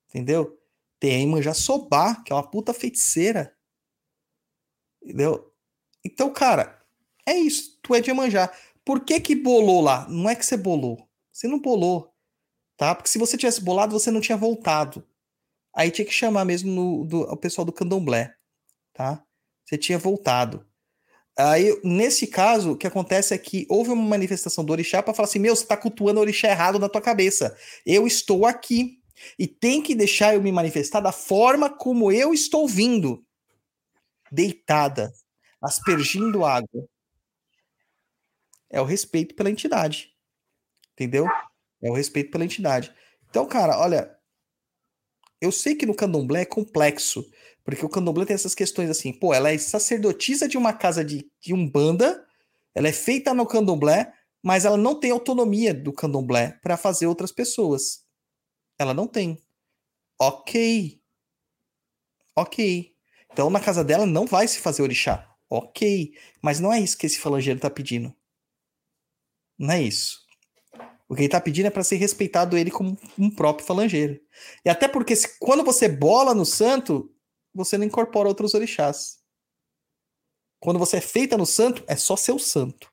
Entendeu? 0.10 0.60
Tem 0.99 1.16
a 1.16 1.20
Iemanjá 1.20 1.53
Sobá, 1.53 2.22
que 2.24 2.34
é 2.34 2.36
uma 2.36 2.49
puta 2.49 2.74
feiticeira. 2.74 3.56
Entendeu? 5.02 5.53
Então, 6.03 6.32
cara, 6.34 6.84
é 7.26 7.34
isso. 7.34 7.80
Tu 7.82 7.95
é 7.95 8.02
de 8.02 8.10
Iemanjá. 8.10 8.53
Por 8.84 9.06
que 9.06 9.20
que 9.22 9.36
bolou 9.36 9.82
lá? 9.82 10.07
Não 10.10 10.30
é 10.30 10.36
que 10.36 10.45
você 10.45 10.57
bolou. 10.57 11.10
Você 11.32 11.48
não 11.48 11.60
bolou. 11.60 12.14
Tá? 12.78 12.94
Porque 12.94 13.10
se 13.10 13.18
você 13.18 13.38
tivesse 13.38 13.62
bolado, 13.62 13.98
você 13.98 14.12
não 14.12 14.20
tinha 14.20 14.38
voltado. 14.38 15.07
Aí 15.74 15.90
tinha 15.90 16.06
que 16.06 16.12
chamar 16.12 16.44
mesmo 16.44 16.72
no, 16.72 17.06
do, 17.06 17.22
o 17.22 17.38
pessoal 17.38 17.64
do 17.64 17.74
candomblé. 17.74 18.36
Tá? 18.94 19.26
Você 19.64 19.78
tinha 19.78 19.98
voltado. 19.98 20.68
Aí, 21.38 21.78
nesse 21.84 22.28
caso, 22.28 22.72
o 22.72 22.78
que 22.78 22.88
acontece 22.88 23.34
é 23.34 23.38
que 23.38 23.66
houve 23.70 23.90
uma 23.90 24.02
manifestação 24.02 24.64
do 24.64 24.72
orixá 24.72 25.03
para 25.03 25.14
falar 25.14 25.28
assim: 25.28 25.40
meu, 25.40 25.56
você 25.56 25.64
está 25.64 25.76
cultuando 25.76 26.20
o 26.20 26.24
orixá 26.24 26.48
errado 26.48 26.80
na 26.80 26.88
tua 26.88 27.02
cabeça. 27.02 27.57
Eu 27.86 28.07
estou 28.07 28.45
aqui. 28.45 29.02
E 29.40 29.48
tem 29.48 29.82
que 29.82 29.95
deixar 29.95 30.36
eu 30.36 30.41
me 30.41 30.52
manifestar 30.52 30.99
da 30.99 31.12
forma 31.12 31.70
como 31.70 32.12
eu 32.12 32.34
estou 32.34 32.68
vindo. 32.68 33.26
Deitada, 34.32 35.14
aspergindo 35.62 36.45
água. 36.45 36.88
É 38.70 38.82
o 38.82 38.86
respeito 38.86 39.36
pela 39.36 39.49
entidade. 39.49 40.14
Entendeu? 40.94 41.28
É 41.82 41.90
o 41.90 41.94
respeito 41.94 42.32
pela 42.32 42.44
entidade. 42.44 42.94
Então, 43.30 43.45
cara, 43.45 43.80
olha, 43.80 44.16
eu 45.41 45.52
sei 45.52 45.76
que 45.76 45.86
no 45.86 45.95
candomblé 45.95 46.41
é 46.41 46.45
complexo, 46.45 47.26
porque 47.64 47.86
o 47.86 47.90
candomblé 47.90 48.26
tem 48.26 48.36
essas 48.36 48.56
questões 48.56 48.90
assim, 48.90 49.12
pô, 49.12 49.34
ela 49.34 49.52
é 49.52 49.57
sacerdotisa 49.57 50.48
de 50.48 50.57
uma 50.57 50.74
casa 50.74 51.03
de, 51.03 51.30
de 51.41 51.53
umbanda, 51.53 52.26
ela 52.74 52.88
é 52.88 52.94
feita 52.94 53.34
no 53.34 53.45
candomblé, 53.45 54.14
mas 54.44 54.66
ela 54.66 54.78
não 54.78 54.99
tem 54.99 55.12
autonomia 55.12 55.74
do 55.74 55.91
candomblé 55.91 56.60
para 56.62 56.78
fazer 56.78 57.07
outras 57.07 57.32
pessoas. 57.32 58.06
Ela 58.78 58.94
não 58.94 59.07
tem. 59.07 59.41
Ok. 60.20 61.02
Ok. 62.36 62.94
Então 63.32 63.49
na 63.49 63.60
casa 63.60 63.84
dela 63.84 64.06
não 64.06 64.26
vai 64.26 64.48
se 64.48 64.60
fazer 64.60 64.84
orixá. 64.84 65.34
Ok. 65.49 66.14
Mas 66.41 66.60
não 66.60 66.72
é 66.72 66.80
isso 66.80 66.98
que 66.98 67.06
esse 67.06 67.20
falangeiro 67.20 67.60
tá 67.60 67.70
pedindo. 67.70 68.14
Não 69.57 69.72
é 69.74 69.82
isso. 69.82 70.24
O 71.07 71.14
que 71.14 71.22
ele 71.22 71.27
está 71.27 71.40
pedindo 71.40 71.68
é 71.68 71.69
para 71.69 71.84
ser 71.84 71.98
respeitado 71.98 72.57
ele 72.57 72.72
como 72.72 72.98
um 73.18 73.30
próprio 73.30 73.65
falangeiro. 73.65 74.19
E 74.64 74.69
até 74.69 74.88
porque 74.88 75.15
se, 75.15 75.38
quando 75.40 75.64
você 75.64 75.88
bola 75.88 76.34
no 76.34 76.45
santo, 76.45 77.14
você 77.53 77.77
não 77.77 77.86
incorpora 77.86 78.27
outros 78.27 78.53
orixás. 78.53 79.23
Quando 80.60 80.80
você 80.80 80.98
é 80.98 81.02
feita 81.02 81.38
no 81.38 81.45
santo, 81.45 81.84
é 81.88 81.95
só 81.95 82.15
seu 82.15 82.40
santo. 82.40 82.91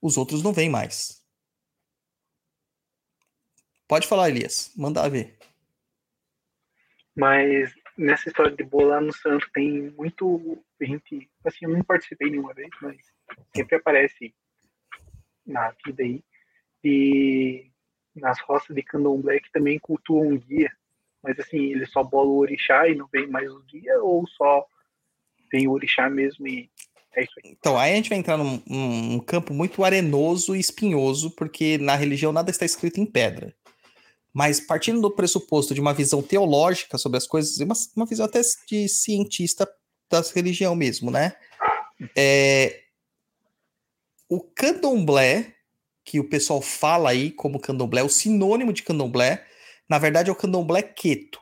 Os 0.00 0.16
outros 0.16 0.42
não 0.42 0.52
vêm 0.52 0.70
mais. 0.70 1.22
Pode 3.86 4.06
falar, 4.06 4.30
Elias. 4.30 4.72
Manda 4.76 5.08
ver. 5.08 5.38
Mas 7.14 7.74
nessa 7.96 8.28
história 8.28 8.56
de 8.56 8.64
bolar 8.64 9.00
no 9.00 9.12
santo 9.12 9.48
tem 9.52 9.90
muito 9.90 10.64
gente. 10.80 11.30
Assim, 11.44 11.66
eu 11.66 11.70
não 11.70 11.82
participei 11.84 12.30
nenhuma 12.30 12.54
vez, 12.54 12.70
mas 12.80 12.96
sempre 13.54 13.76
aparece 13.76 14.34
na 15.46 15.74
vida 15.84 16.02
aí. 16.02 16.22
E 16.82 17.70
nas 18.14 18.40
roças 18.40 18.74
de 18.74 18.82
candomblé 18.82 19.40
que 19.40 19.50
também 19.50 19.78
cultuam 19.78 20.28
um 20.28 20.38
guia. 20.38 20.70
Mas 21.22 21.38
assim, 21.38 21.72
ele 21.72 21.86
só 21.86 22.02
bola 22.02 22.28
o 22.28 22.38
orixá 22.38 22.86
e 22.88 22.94
não 22.94 23.08
vem 23.08 23.26
mais 23.26 23.50
o 23.50 23.62
guia, 23.62 24.02
ou 24.02 24.26
só 24.28 24.66
tem 25.50 25.66
o 25.66 25.72
orixá 25.72 26.10
mesmo 26.10 26.46
e 26.46 26.70
é 27.16 27.22
isso 27.22 27.32
aí. 27.42 27.56
Então, 27.58 27.78
aí 27.78 27.92
a 27.92 27.96
gente 27.96 28.10
vai 28.10 28.18
entrar 28.18 28.36
num, 28.36 28.62
num 28.66 29.20
campo 29.20 29.54
muito 29.54 29.84
arenoso 29.84 30.54
e 30.54 30.60
espinhoso, 30.60 31.30
porque 31.30 31.78
na 31.78 31.96
religião 31.96 32.32
nada 32.32 32.50
está 32.50 32.64
escrito 32.64 33.00
em 33.00 33.06
pedra. 33.06 33.54
Mas 34.32 34.60
partindo 34.60 35.00
do 35.00 35.10
pressuposto 35.10 35.74
de 35.74 35.80
uma 35.80 35.94
visão 35.94 36.20
teológica 36.20 36.98
sobre 36.98 37.18
as 37.18 37.26
coisas, 37.26 37.56
uma, 37.58 37.74
uma 37.96 38.06
visão 38.06 38.26
até 38.26 38.40
de 38.68 38.88
cientista 38.88 39.68
da 40.10 40.20
religião 40.34 40.74
mesmo, 40.74 41.10
né? 41.10 41.36
É, 42.16 42.83
o 44.34 44.40
candomblé, 44.40 45.54
que 46.04 46.18
o 46.18 46.28
pessoal 46.28 46.60
fala 46.60 47.10
aí 47.10 47.30
como 47.30 47.60
candomblé, 47.60 48.02
o 48.02 48.08
sinônimo 48.08 48.72
de 48.72 48.82
candomblé, 48.82 49.46
na 49.88 49.98
verdade 49.98 50.28
é 50.28 50.32
o 50.32 50.36
candomblé 50.36 50.82
queto, 50.82 51.40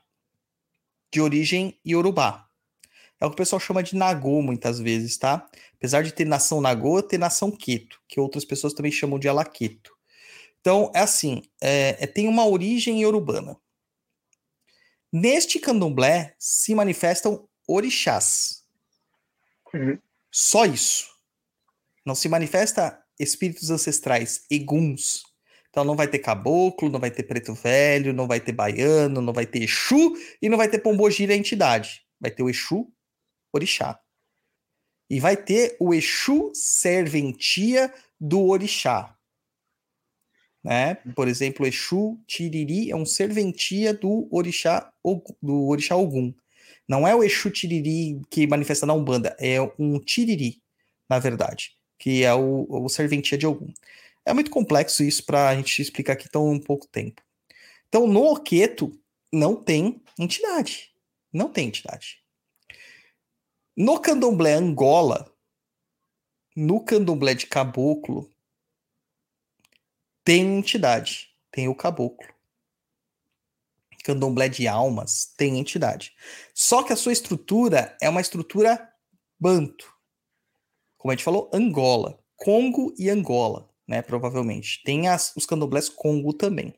de 1.10 1.20
origem 1.20 1.78
iorubá. 1.84 2.46
É 3.18 3.24
o 3.24 3.30
que 3.30 3.34
o 3.34 3.36
pessoal 3.36 3.60
chama 3.60 3.82
de 3.82 3.96
nagô 3.96 4.42
muitas 4.42 4.78
vezes, 4.78 5.16
tá? 5.16 5.48
Apesar 5.74 6.02
de 6.02 6.12
ter 6.12 6.26
nação 6.26 6.60
nagô, 6.60 7.02
ter 7.02 7.18
nação 7.18 7.50
queto, 7.50 8.00
que 8.06 8.20
outras 8.20 8.44
pessoas 8.44 8.74
também 8.74 8.92
chamam 8.92 9.18
de 9.18 9.28
alaqueto. 9.28 9.92
Então, 10.60 10.92
é 10.94 11.00
assim, 11.00 11.42
é, 11.60 11.96
é, 11.98 12.06
tem 12.06 12.28
uma 12.28 12.46
origem 12.46 13.00
iorubana. 13.00 13.56
Neste 15.12 15.58
candomblé 15.58 16.34
se 16.38 16.74
manifestam 16.74 17.48
orixás. 17.66 18.64
Uhum. 19.72 19.98
Só 20.30 20.64
isso. 20.64 21.11
Não 22.04 22.14
se 22.14 22.28
manifesta 22.28 23.00
espíritos 23.18 23.70
ancestrais, 23.70 24.44
eguns. 24.50 25.22
Então 25.70 25.84
não 25.84 25.96
vai 25.96 26.08
ter 26.08 26.18
caboclo, 26.18 26.90
não 26.90 27.00
vai 27.00 27.10
ter 27.10 27.22
preto 27.22 27.54
velho, 27.54 28.12
não 28.12 28.26
vai 28.26 28.40
ter 28.40 28.52
baiano, 28.52 29.22
não 29.22 29.32
vai 29.32 29.46
ter 29.46 29.62
Exu 29.62 30.12
e 30.40 30.48
não 30.48 30.58
vai 30.58 30.68
ter 30.68 30.80
pombogira 30.80 31.34
entidade. 31.34 32.02
Vai 32.20 32.30
ter 32.30 32.42
o 32.42 32.50
Exu, 32.50 32.92
orixá. 33.52 33.98
E 35.08 35.20
vai 35.20 35.36
ter 35.36 35.76
o 35.80 35.94
Exu 35.94 36.50
serventia 36.54 37.92
do 38.20 38.48
orixá. 38.48 39.16
Né? 40.62 40.96
Por 41.16 41.26
exemplo, 41.26 41.66
Exu 41.66 42.20
Tiriri 42.26 42.90
é 42.90 42.96
um 42.96 43.06
serventia 43.06 43.94
do 43.94 44.28
orixá 44.30 44.92
do 45.40 45.68
orixá 45.68 45.96
Ogum. 45.96 46.34
Não 46.86 47.06
é 47.06 47.14
o 47.14 47.22
Exu 47.22 47.50
Tiriri 47.50 48.20
que 48.30 48.46
manifesta 48.46 48.84
na 48.84 48.92
Umbanda, 48.92 49.34
é 49.40 49.60
um 49.78 49.98
Tiriri, 49.98 50.60
na 51.08 51.18
verdade 51.18 51.76
que 52.02 52.24
é 52.24 52.34
o, 52.34 52.66
o 52.68 52.88
serventia 52.88 53.38
de 53.38 53.46
algum. 53.46 53.72
É 54.26 54.34
muito 54.34 54.50
complexo 54.50 55.04
isso 55.04 55.24
para 55.24 55.50
a 55.50 55.54
gente 55.54 55.80
explicar 55.80 56.14
aqui 56.14 56.28
tão 56.28 56.58
pouco 56.58 56.84
tempo. 56.88 57.22
Então, 57.88 58.08
no 58.08 58.24
Oqueto 58.24 59.00
não 59.32 59.54
tem 59.54 60.02
entidade. 60.18 60.92
Não 61.32 61.48
tem 61.48 61.68
entidade. 61.68 62.20
No 63.76 64.00
candomblé 64.00 64.54
Angola, 64.54 65.32
no 66.56 66.84
candomblé 66.84 67.34
de 67.34 67.46
caboclo, 67.46 68.28
tem 70.24 70.58
entidade. 70.58 71.28
Tem 71.52 71.68
o 71.68 71.74
caboclo. 71.74 72.34
Candomblé 74.02 74.48
de 74.48 74.66
almas 74.66 75.32
tem 75.36 75.56
entidade. 75.56 76.12
Só 76.52 76.82
que 76.82 76.92
a 76.92 76.96
sua 76.96 77.12
estrutura 77.12 77.96
é 78.02 78.08
uma 78.08 78.20
estrutura 78.20 78.92
banto 79.38 80.01
como 81.02 81.10
a 81.10 81.16
gente 81.16 81.24
falou, 81.24 81.50
Angola, 81.52 82.16
Congo 82.36 82.94
e 82.96 83.10
Angola, 83.10 83.68
né? 83.88 84.00
Provavelmente. 84.02 84.80
Tem 84.84 85.08
as, 85.08 85.34
os 85.36 85.44
candomblés 85.44 85.88
Congo 85.88 86.32
também. 86.32 86.72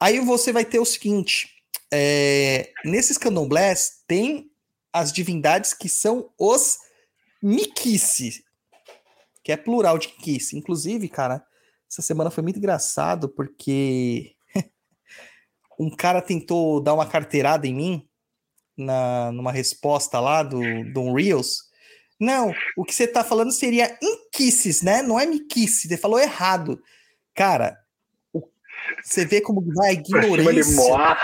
Aí 0.00 0.18
você 0.18 0.52
vai 0.52 0.64
ter 0.64 0.80
o 0.80 0.84
seguinte: 0.84 1.48
é, 1.92 2.72
nesses 2.84 3.16
candomblés 3.16 4.02
tem 4.08 4.50
as 4.92 5.12
divindades 5.12 5.72
que 5.72 5.88
são 5.88 6.32
os 6.36 6.78
Mikice, 7.40 8.44
que 9.44 9.52
é 9.52 9.56
plural 9.56 9.96
de 9.96 10.08
Kice. 10.08 10.58
Inclusive, 10.58 11.08
cara, 11.08 11.46
essa 11.88 12.02
semana 12.02 12.28
foi 12.28 12.42
muito 12.42 12.58
engraçado 12.58 13.28
porque 13.28 14.34
um 15.78 15.94
cara 15.94 16.20
tentou 16.20 16.80
dar 16.80 16.94
uma 16.94 17.06
carteirada 17.06 17.68
em 17.68 17.74
mim 17.74 18.08
na, 18.76 19.30
numa 19.30 19.52
resposta 19.52 20.18
lá 20.18 20.42
do, 20.42 20.60
do 20.92 21.14
Reels 21.14 21.69
não, 22.20 22.52
o 22.76 22.84
que 22.84 22.94
você 22.94 23.06
tá 23.06 23.24
falando 23.24 23.50
seria 23.50 23.98
inquices, 24.02 24.82
né? 24.82 25.00
Não 25.00 25.18
é 25.18 25.24
miquice, 25.24 25.88
você 25.88 25.96
falou 25.96 26.20
errado. 26.20 26.80
Cara, 27.34 27.78
você 29.02 29.24
vê 29.24 29.40
como 29.40 29.62
vai 29.74 29.92
ignorância. 29.92 31.16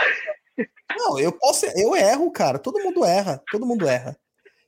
Não, 0.97 1.19
eu 1.19 1.31
posso, 1.33 1.67
eu 1.67 1.95
erro, 1.95 2.31
cara. 2.31 2.59
Todo 2.59 2.83
mundo 2.83 3.05
erra, 3.05 3.43
todo 3.51 3.67
mundo 3.67 3.87
erra. 3.87 4.19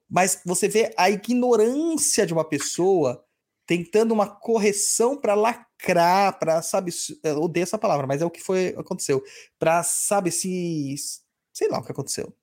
Mas 0.09 0.43
você 0.45 0.69
vê 0.69 0.93
a 0.97 1.09
ignorância 1.09 2.27
de 2.27 2.35
uma 2.35 2.45
pessoa 2.45 3.25
tentando 3.67 4.13
uma 4.13 4.27
correção 4.27 5.17
para 5.17 5.35
lacrar, 5.35 6.39
para 6.39 6.63
sabe, 6.63 6.91
eu 7.23 7.41
odeio 7.43 7.65
essa 7.65 7.79
palavra, 7.79 8.07
mas 8.07 8.23
é 8.23 8.25
o 8.25 8.31
que 8.31 8.41
foi 8.41 8.75
aconteceu, 8.79 9.23
para 9.59 9.83
sabe 9.83 10.31
se 10.31 10.95
sei 11.53 11.69
lá 11.69 11.79
o 11.79 11.85
que 11.85 11.93
aconteceu. 11.93 12.35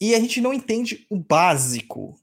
E 0.00 0.14
a 0.14 0.20
gente 0.20 0.40
não 0.40 0.52
entende 0.52 1.06
o 1.10 1.16
básico. 1.16 2.18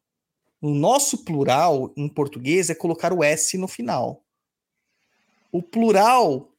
O 0.61 0.69
nosso 0.69 1.23
plural 1.23 1.93
em 1.95 2.09
português 2.09 2.69
é 2.69 2.75
colocar 2.75 3.13
o 3.13 3.23
S 3.23 3.57
no 3.57 3.67
final. 3.67 4.25
O 5.51 5.63
plural 5.63 6.53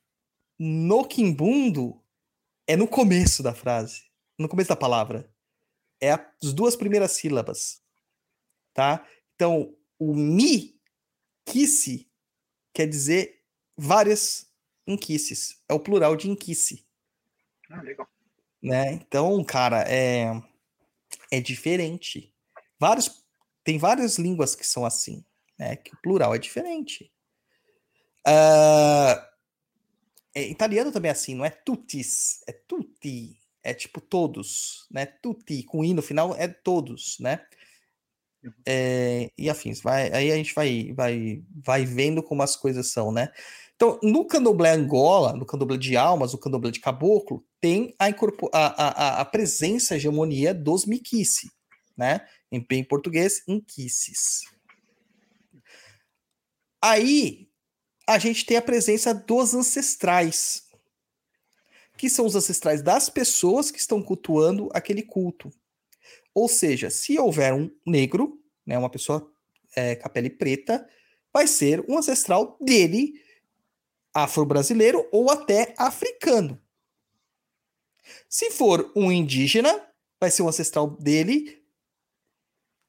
no 0.59 1.05
quimbundo 1.05 2.03
é 2.67 2.77
no 2.77 2.89
começo 2.89 3.43
da 3.43 3.55
frase, 3.55 4.05
no 4.39 4.49
começo 4.49 4.69
da 4.69 4.77
palavra. 4.77 5.31
É 6.01 6.13
as 6.13 6.53
duas 6.53 6.75
primeiras 6.77 7.13
sílabas, 7.13 7.83
tá? 8.73 9.07
Então, 9.35 9.77
o 9.99 10.15
mi, 10.15 10.81
quisse, 11.45 12.11
quer 12.73 12.87
dizer 12.87 13.43
várias 13.77 14.51
inquices. 14.87 15.63
É 15.69 15.75
o 15.75 15.81
plural 15.81 16.17
de 16.17 16.29
inquice. 16.29 16.87
Ah, 17.71 17.83
legal. 17.83 18.09
Né? 18.63 18.93
Então, 18.93 19.43
cara, 19.45 19.83
é, 19.89 20.31
é 21.31 21.41
diferente. 21.41 22.35
Vários, 22.79 23.25
tem 23.65 23.79
várias 23.79 24.19
línguas 24.19 24.55
que 24.55 24.67
são 24.67 24.85
assim, 24.85 25.25
né? 25.59 25.77
Que 25.77 25.95
o 25.95 26.01
plural 26.01 26.35
é 26.35 26.39
diferente. 26.39 27.11
Uh, 28.27 29.31
é, 30.35 30.49
italiano 30.49 30.93
também 30.93 31.09
é 31.09 31.13
assim, 31.13 31.35
não 31.35 31.45
é 31.45 31.51
tutis, 31.51 32.43
é 32.47 32.53
tutti, 32.53 33.37
é 33.63 33.75
tipo 33.75 34.01
todos, 34.01 34.87
né? 34.91 35.07
Tutti, 35.07 35.63
com 35.63 35.85
i 35.85 35.93
no 35.93 36.03
final 36.03 36.35
é 36.37 36.49
todos, 36.49 37.17
né? 37.21 37.45
É, 38.67 39.31
e 39.37 39.51
afins, 39.51 39.83
vai, 39.83 40.11
aí 40.13 40.33
a 40.33 40.37
gente 40.37 40.55
vai, 40.55 40.93
vai, 40.95 41.43
vai 41.55 41.85
vendo 41.85 42.23
como 42.23 42.43
as 42.43 42.57
coisas 42.57 42.91
são, 42.91 43.13
né? 43.13 43.31
Então, 43.77 43.99
no 44.03 44.27
candomblé 44.27 44.73
Angola, 44.73 45.33
no 45.35 45.47
candomblé 45.47 45.77
de 45.77 45.97
almas, 45.97 46.35
o 46.35 46.39
candomblé 46.39 46.71
de 46.71 46.81
caboclo, 46.81 47.45
tem 47.61 47.95
a, 47.99 48.07
a, 48.07 48.09
a, 48.53 49.21
a 49.21 49.25
presença, 49.25 49.95
a 49.95 49.97
hegemonia 49.97 50.55
dos 50.55 50.87
miquice, 50.87 51.51
né? 51.97 52.21
Em, 52.51 52.67
em 52.71 52.85
português, 52.85 53.43
inquices. 53.47 54.43
Aí, 56.83 57.49
a 58.07 58.19
gente 58.19 58.45
tem 58.45 58.57
a 58.57 58.63
presença 58.63 59.15
dos 59.15 59.55
ancestrais, 59.55 60.65
que 61.97 62.09
são 62.09 62.27
os 62.27 62.35
ancestrais 62.35 62.83
das 62.83 63.09
pessoas 63.09 63.71
que 63.71 63.79
estão 63.79 64.03
cultuando 64.03 64.69
aquele 64.73 65.03
culto. 65.03 65.53
Ou 66.35 66.49
seja, 66.49 66.91
se 66.91 67.19
houver 67.19 67.53
um 67.53 67.71
negro, 67.87 68.43
né, 68.67 68.79
uma 68.79 68.91
pessoa 68.91 69.33
é, 69.77 69.95
com 69.95 70.07
a 70.07 70.11
pele 70.11 70.31
preta, 70.31 70.89
vai 71.33 71.47
ser 71.47 71.85
um 71.89 71.99
ancestral 71.99 72.57
dele 72.61 73.23
afro-brasileiro 74.13 75.09
ou 75.13 75.31
até 75.31 75.75
africano. 75.79 76.61
Se 78.29 78.51
for 78.51 78.91
um 78.97 79.13
indígena, 79.13 79.89
vai 80.19 80.31
ser 80.31 80.43
o 80.43 80.49
ancestral 80.49 80.91
dele 80.97 81.60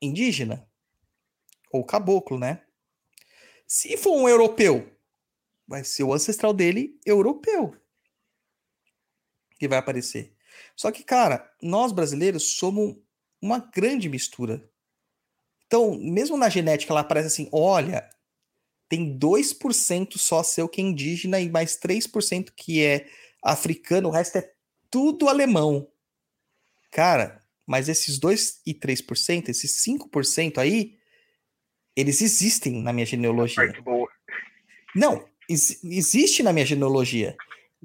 indígena 0.01 0.67
ou 1.71 1.85
caboclo, 1.85 2.37
né? 2.37 2.63
Se 3.67 3.95
for 3.95 4.13
um 4.13 4.27
europeu, 4.27 4.91
vai 5.67 5.83
ser 5.83 6.03
o 6.03 6.13
ancestral 6.13 6.53
dele 6.53 6.99
europeu 7.05 7.75
que 9.57 9.67
vai 9.67 9.77
aparecer. 9.77 10.35
Só 10.75 10.91
que, 10.91 11.03
cara, 11.03 11.49
nós 11.61 11.91
brasileiros 11.91 12.57
somos 12.57 12.97
uma 13.41 13.59
grande 13.59 14.09
mistura. 14.09 14.67
Então, 15.67 15.95
mesmo 15.95 16.35
na 16.35 16.49
genética, 16.49 16.91
ela 16.91 17.01
aparece 17.01 17.27
assim: 17.27 17.49
olha, 17.51 18.09
tem 18.89 19.17
2% 19.17 20.17
só 20.17 20.43
seu 20.43 20.67
que 20.67 20.81
é 20.81 20.83
indígena 20.83 21.39
e 21.39 21.49
mais 21.49 21.77
3% 21.77 22.51
que 22.55 22.83
é 22.83 23.07
africano, 23.41 24.09
o 24.09 24.11
resto 24.11 24.37
é 24.37 24.53
tudo 24.89 25.29
alemão. 25.29 25.87
Cara, 26.91 27.40
mas 27.71 27.87
esses 27.87 28.19
2 28.19 28.63
e 28.65 28.73
3%, 28.73 29.47
esses 29.47 29.81
5% 29.81 30.57
aí, 30.57 30.97
eles 31.95 32.21
existem 32.21 32.83
na 32.83 32.91
minha 32.91 33.05
genealogia. 33.05 33.73
Não, 34.93 35.25
ex 35.47 35.81
existe 35.81 36.43
na 36.43 36.51
minha 36.51 36.65
genealogia. 36.65 37.33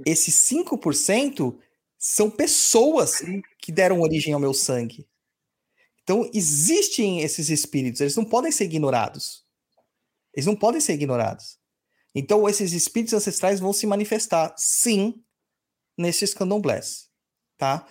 Esses 0.05 0.35
5% 0.51 1.57
são 1.97 2.29
pessoas 2.29 3.23
que 3.61 3.71
deram 3.71 4.01
origem 4.01 4.35
ao 4.35 4.41
meu 4.41 4.53
sangue. 4.53 5.07
Então, 6.03 6.29
existem 6.35 7.21
esses 7.21 7.49
espíritos, 7.49 8.01
eles 8.01 8.17
não 8.17 8.25
podem 8.25 8.51
ser 8.51 8.65
ignorados. 8.65 9.45
Eles 10.35 10.47
não 10.47 10.57
podem 10.57 10.81
ser 10.81 10.95
ignorados. 10.95 11.61
Então, 12.13 12.49
esses 12.49 12.73
espíritos 12.73 13.15
ancestrais 13.15 13.61
vão 13.61 13.73
se 13.73 13.87
manifestar, 13.87 14.53
sim, 14.57 15.23
nesses 15.97 16.35
candomblés, 16.35 17.09
tá? 17.57 17.87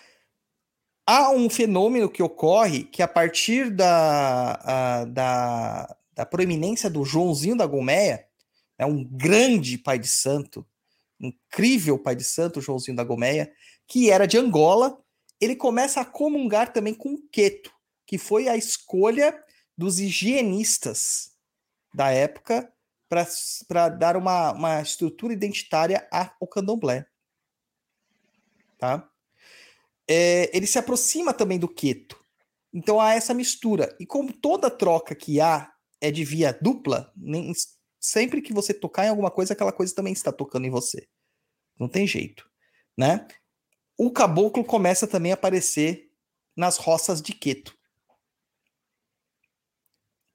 Há 1.07 1.30
um 1.30 1.49
fenômeno 1.49 2.10
que 2.10 2.23
ocorre 2.23 2.84
que 2.84 3.03
a 3.03 3.07
partir 3.07 3.69
da, 3.69 4.53
a, 4.64 5.06
da, 5.06 5.95
da 6.14 6.26
proeminência 6.26 6.90
do 6.90 7.06
Joãozinho 7.06 7.56
da 7.56 7.68
Gomeia, 7.68 8.27
é 8.77 8.86
um 8.86 9.03
grande 9.03 9.77
pai 9.77 9.99
de 9.99 10.07
santo, 10.07 10.65
incrível 11.19 11.99
pai 11.99 12.15
de 12.15 12.23
santo, 12.23 12.60
Joãozinho 12.60 12.98
da 12.98 13.03
Gomeia, 13.03 13.53
que 13.88 14.10
era 14.10 14.26
de 14.26 14.38
Angola, 14.38 14.99
ele 15.40 15.56
começa 15.56 16.02
a 16.02 16.06
comungar 16.06 16.73
também 16.73 16.94
com 16.94 17.18
Queto, 17.32 17.72
que 18.07 18.18
foi 18.18 18.48
a 18.48 18.57
escolha 18.57 19.44
dos 19.77 19.99
higienistas 19.99 21.34
da 21.94 22.10
época 22.10 22.72
para 23.68 23.90
dar 23.90 24.18
uma, 24.18 24.52
uma 24.52 24.82
estrutura 24.82 25.34
identitária 25.34 26.07
ao 26.11 26.48
candomblé. 26.48 27.06
Tá? 28.77 29.07
É, 30.07 30.56
ele 30.56 30.68
se 30.68 30.77
aproxima 30.77 31.34
também 31.34 31.60
do 31.60 31.68
Queto. 31.68 32.19
Então 32.73 32.99
há 32.99 33.14
essa 33.14 33.34
mistura. 33.34 33.95
E 33.99 34.06
como 34.06 34.34
toda 34.34 34.69
troca 34.69 35.15
que 35.15 35.40
há 35.40 35.73
é 36.02 36.11
de 36.11 36.23
via 36.23 36.57
dupla, 36.61 37.11
nem, 37.15 37.52
sempre 37.99 38.41
que 38.41 38.53
você 38.53 38.73
tocar 38.73 39.06
em 39.06 39.10
alguma 39.10 39.32
coisa, 39.32 39.53
aquela 39.53 39.72
coisa 39.72 39.95
também 39.95 40.14
está 40.14 40.32
tocando 40.32 40.65
em 40.65 40.69
você. 40.69 41.07
Não 41.80 41.88
tem 41.88 42.06
jeito, 42.06 42.49
né? 42.98 43.27
O 43.98 44.11
caboclo 44.11 44.64
começa 44.64 45.07
também 45.07 45.32
a 45.32 45.36
aparecer 45.36 46.11
nas 46.56 46.77
roças 46.77 47.22
de 47.22 47.34
Queto. 47.34 47.77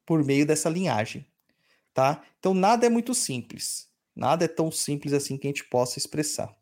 Por 0.05 0.25
meio 0.25 0.47
dessa 0.47 0.69
linhagem 0.69 1.31
tá? 1.93 2.23
Então 2.39 2.55
nada 2.55 2.87
é 2.87 2.89
muito 2.89 3.15
simples. 3.15 3.89
Nada 4.15 4.45
é 4.45 4.49
tão 4.49 4.71
simples 4.71 5.13
assim 5.13 5.37
que 5.37 5.47
a 5.47 5.51
gente 5.51 5.65
possa 5.65 5.99
expressar, 5.99 6.55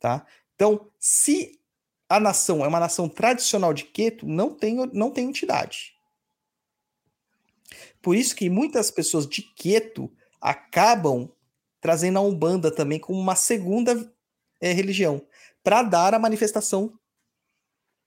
tá? 0.00 0.26
Então, 0.54 0.90
se 0.98 1.60
a 2.08 2.20
nação 2.20 2.64
é 2.64 2.68
uma 2.68 2.80
nação 2.80 3.08
tradicional 3.08 3.72
de 3.72 3.84
Queto, 3.84 4.26
não 4.26 4.54
tem, 4.54 4.76
não 4.92 5.10
tem 5.10 5.28
entidade. 5.28 5.94
Por 8.00 8.14
isso 8.14 8.36
que 8.36 8.50
muitas 8.50 8.90
pessoas 8.90 9.26
de 9.26 9.42
Queto 9.42 10.12
acabam 10.40 11.30
trazendo 11.80 12.18
a 12.18 12.22
Umbanda 12.22 12.70
também 12.70 12.98
como 12.98 13.18
uma 13.18 13.36
segunda 13.36 14.12
é, 14.60 14.72
religião, 14.72 15.26
para 15.62 15.82
dar 15.82 16.14
a 16.14 16.18
manifestação 16.18 16.98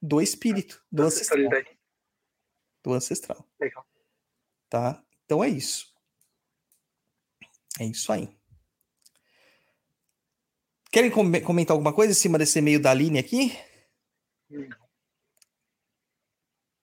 do 0.02 0.22
espírito, 0.22 0.84
do 0.92 1.04
ancestral. 1.04 1.64
Do 2.84 2.94
ancestral. 2.94 3.46
Legal. 3.60 3.86
Tá? 4.70 5.04
Então 5.26 5.44
é 5.44 5.50
isso. 5.50 5.94
É 7.80 7.86
isso 7.86 8.12
aí. 8.12 8.30
Querem 10.92 11.12
com 11.12 11.30
comentar 11.42 11.76
alguma 11.76 11.94
coisa 11.94 12.12
em 12.12 12.16
cima 12.16 12.38
desse 12.38 12.58
e-mail 12.60 12.82
da 12.82 12.92
Aline 12.92 13.20
aqui? 13.20 13.56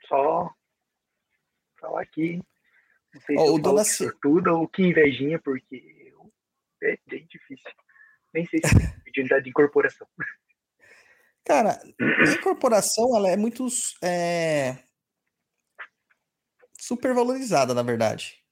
Só 0.07 0.55
falar 1.81 2.03
aqui. 2.03 2.43
Não 3.15 3.21
sei 3.23 3.37
oh, 3.39 3.45
se 3.45 3.51
o 3.51 3.59
dona 3.59 3.83
tudo 4.21 4.59
ou 4.59 4.69
que 4.69 4.83
invejinha, 4.83 5.39
porque 5.39 6.13
é 6.83 6.99
bem 7.07 7.27
difícil. 7.27 7.71
Nem 8.33 8.47
sei 8.47 8.61
se 8.65 8.77
tem 8.77 8.95
utilidade 9.09 9.45
de 9.45 9.51
incorporação. 9.51 10.07
Cara, 11.45 11.79
a 12.01 12.31
incorporação 12.31 13.17
ela 13.17 13.29
é 13.29 13.37
muito 13.37 13.67
é, 14.03 14.79
supervalorizada, 16.79 17.75
na 17.75 17.83
verdade. 17.83 18.43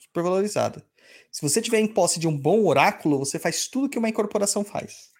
Supervalorizada. 0.00 0.84
Se 1.30 1.42
você 1.42 1.60
tiver 1.60 1.78
em 1.78 1.92
posse 1.92 2.18
de 2.18 2.26
um 2.26 2.36
bom 2.36 2.64
oráculo, 2.64 3.18
você 3.18 3.38
faz 3.38 3.68
tudo 3.68 3.88
que 3.88 3.98
uma 3.98 4.08
incorporação 4.08 4.64
faz. 4.64 5.12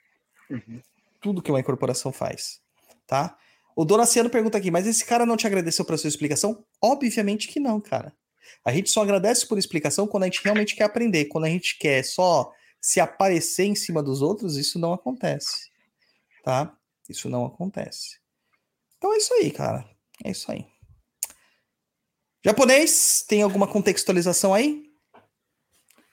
Uhum. 0.51 0.83
Tudo 1.21 1.43
que 1.43 1.51
uma 1.51 1.61
incorporação 1.61 2.13
faz, 2.13 2.63
tá? 3.07 3.37
O 3.77 3.85
Donaciano 3.85 4.31
pergunta 4.31 4.57
aqui, 4.57 4.71
mas 4.71 4.87
esse 4.87 5.05
cara 5.05 5.27
não 5.27 5.37
te 5.37 5.47
agradeceu 5.47 5.85
pela 5.85 5.99
sua 5.99 6.09
explicação? 6.09 6.65
Obviamente 6.83 7.49
que 7.49 7.61
não, 7.61 7.81
cara. 7.81 8.15
A 8.65 8.73
gente 8.73 8.91
só 8.91 9.03
agradece 9.03 9.47
por 9.47 9.59
explicação 9.59 10.07
quando 10.07 10.23
a 10.23 10.27
gente 10.27 10.43
realmente 10.43 10.75
quer 10.75 10.85
aprender. 10.85 11.27
Quando 11.27 11.45
a 11.45 11.49
gente 11.49 11.79
quer 11.79 12.03
só 12.03 12.53
se 12.81 13.01
aparecer 13.01 13.65
em 13.65 13.75
cima 13.75 14.03
dos 14.03 14.23
outros, 14.23 14.57
isso 14.57 14.79
não 14.79 14.93
acontece. 14.93 15.71
Tá? 16.43 16.75
Isso 17.09 17.29
não 17.29 17.45
acontece. 17.45 18.19
Então 18.97 19.13
é 19.13 19.19
isso 19.19 19.35
aí, 19.35 19.51
cara. 19.51 19.85
É 20.25 20.31
isso 20.31 20.51
aí. 20.51 20.65
Japonês, 22.45 23.25
tem 23.29 23.43
alguma 23.43 23.67
contextualização 23.67 24.55
aí? 24.55 24.85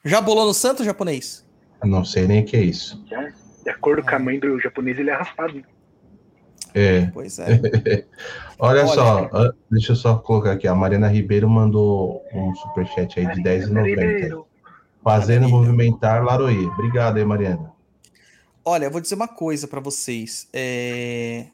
Já 0.03 0.19
bolou 0.19 0.45
no 0.45 0.53
santo 0.53 0.83
japonês? 0.83 1.45
Eu 1.81 1.87
não 1.87 2.03
sei 2.03 2.27
nem 2.27 2.41
o 2.41 2.45
que 2.45 2.57
é 2.57 2.61
isso. 2.61 3.03
De 3.63 3.69
acordo 3.69 4.03
com 4.03 4.15
a 4.15 4.19
mãe 4.19 4.39
do 4.39 4.59
japonês, 4.59 4.99
ele 4.99 5.09
é 5.09 5.13
raspado. 5.13 5.63
É. 6.73 7.05
Pois 7.07 7.39
é. 7.39 7.45
Olha, 8.59 8.85
Olha, 8.85 8.87
só, 8.87 9.29
deixa 9.69 9.91
eu 9.91 9.95
só 9.95 10.17
colocar 10.17 10.53
aqui. 10.53 10.67
A 10.67 10.75
Mariana 10.75 11.07
Ribeiro 11.07 11.49
mandou 11.49 12.23
um 12.33 12.53
superchat 12.55 13.19
aí 13.19 13.27
de 13.35 13.41
R$10,90. 13.41 14.45
Fazendo 15.03 15.49
movimentar 15.49 16.23
Laroê. 16.23 16.65
Obrigado 16.67 17.17
aí, 17.17 17.25
Mariana. 17.25 17.73
Olha, 18.63 18.85
eu 18.85 18.91
vou 18.91 19.01
dizer 19.01 19.15
uma 19.15 19.27
coisa 19.27 19.67
para 19.67 19.81
vocês. 19.81 20.47
É... 20.53 21.47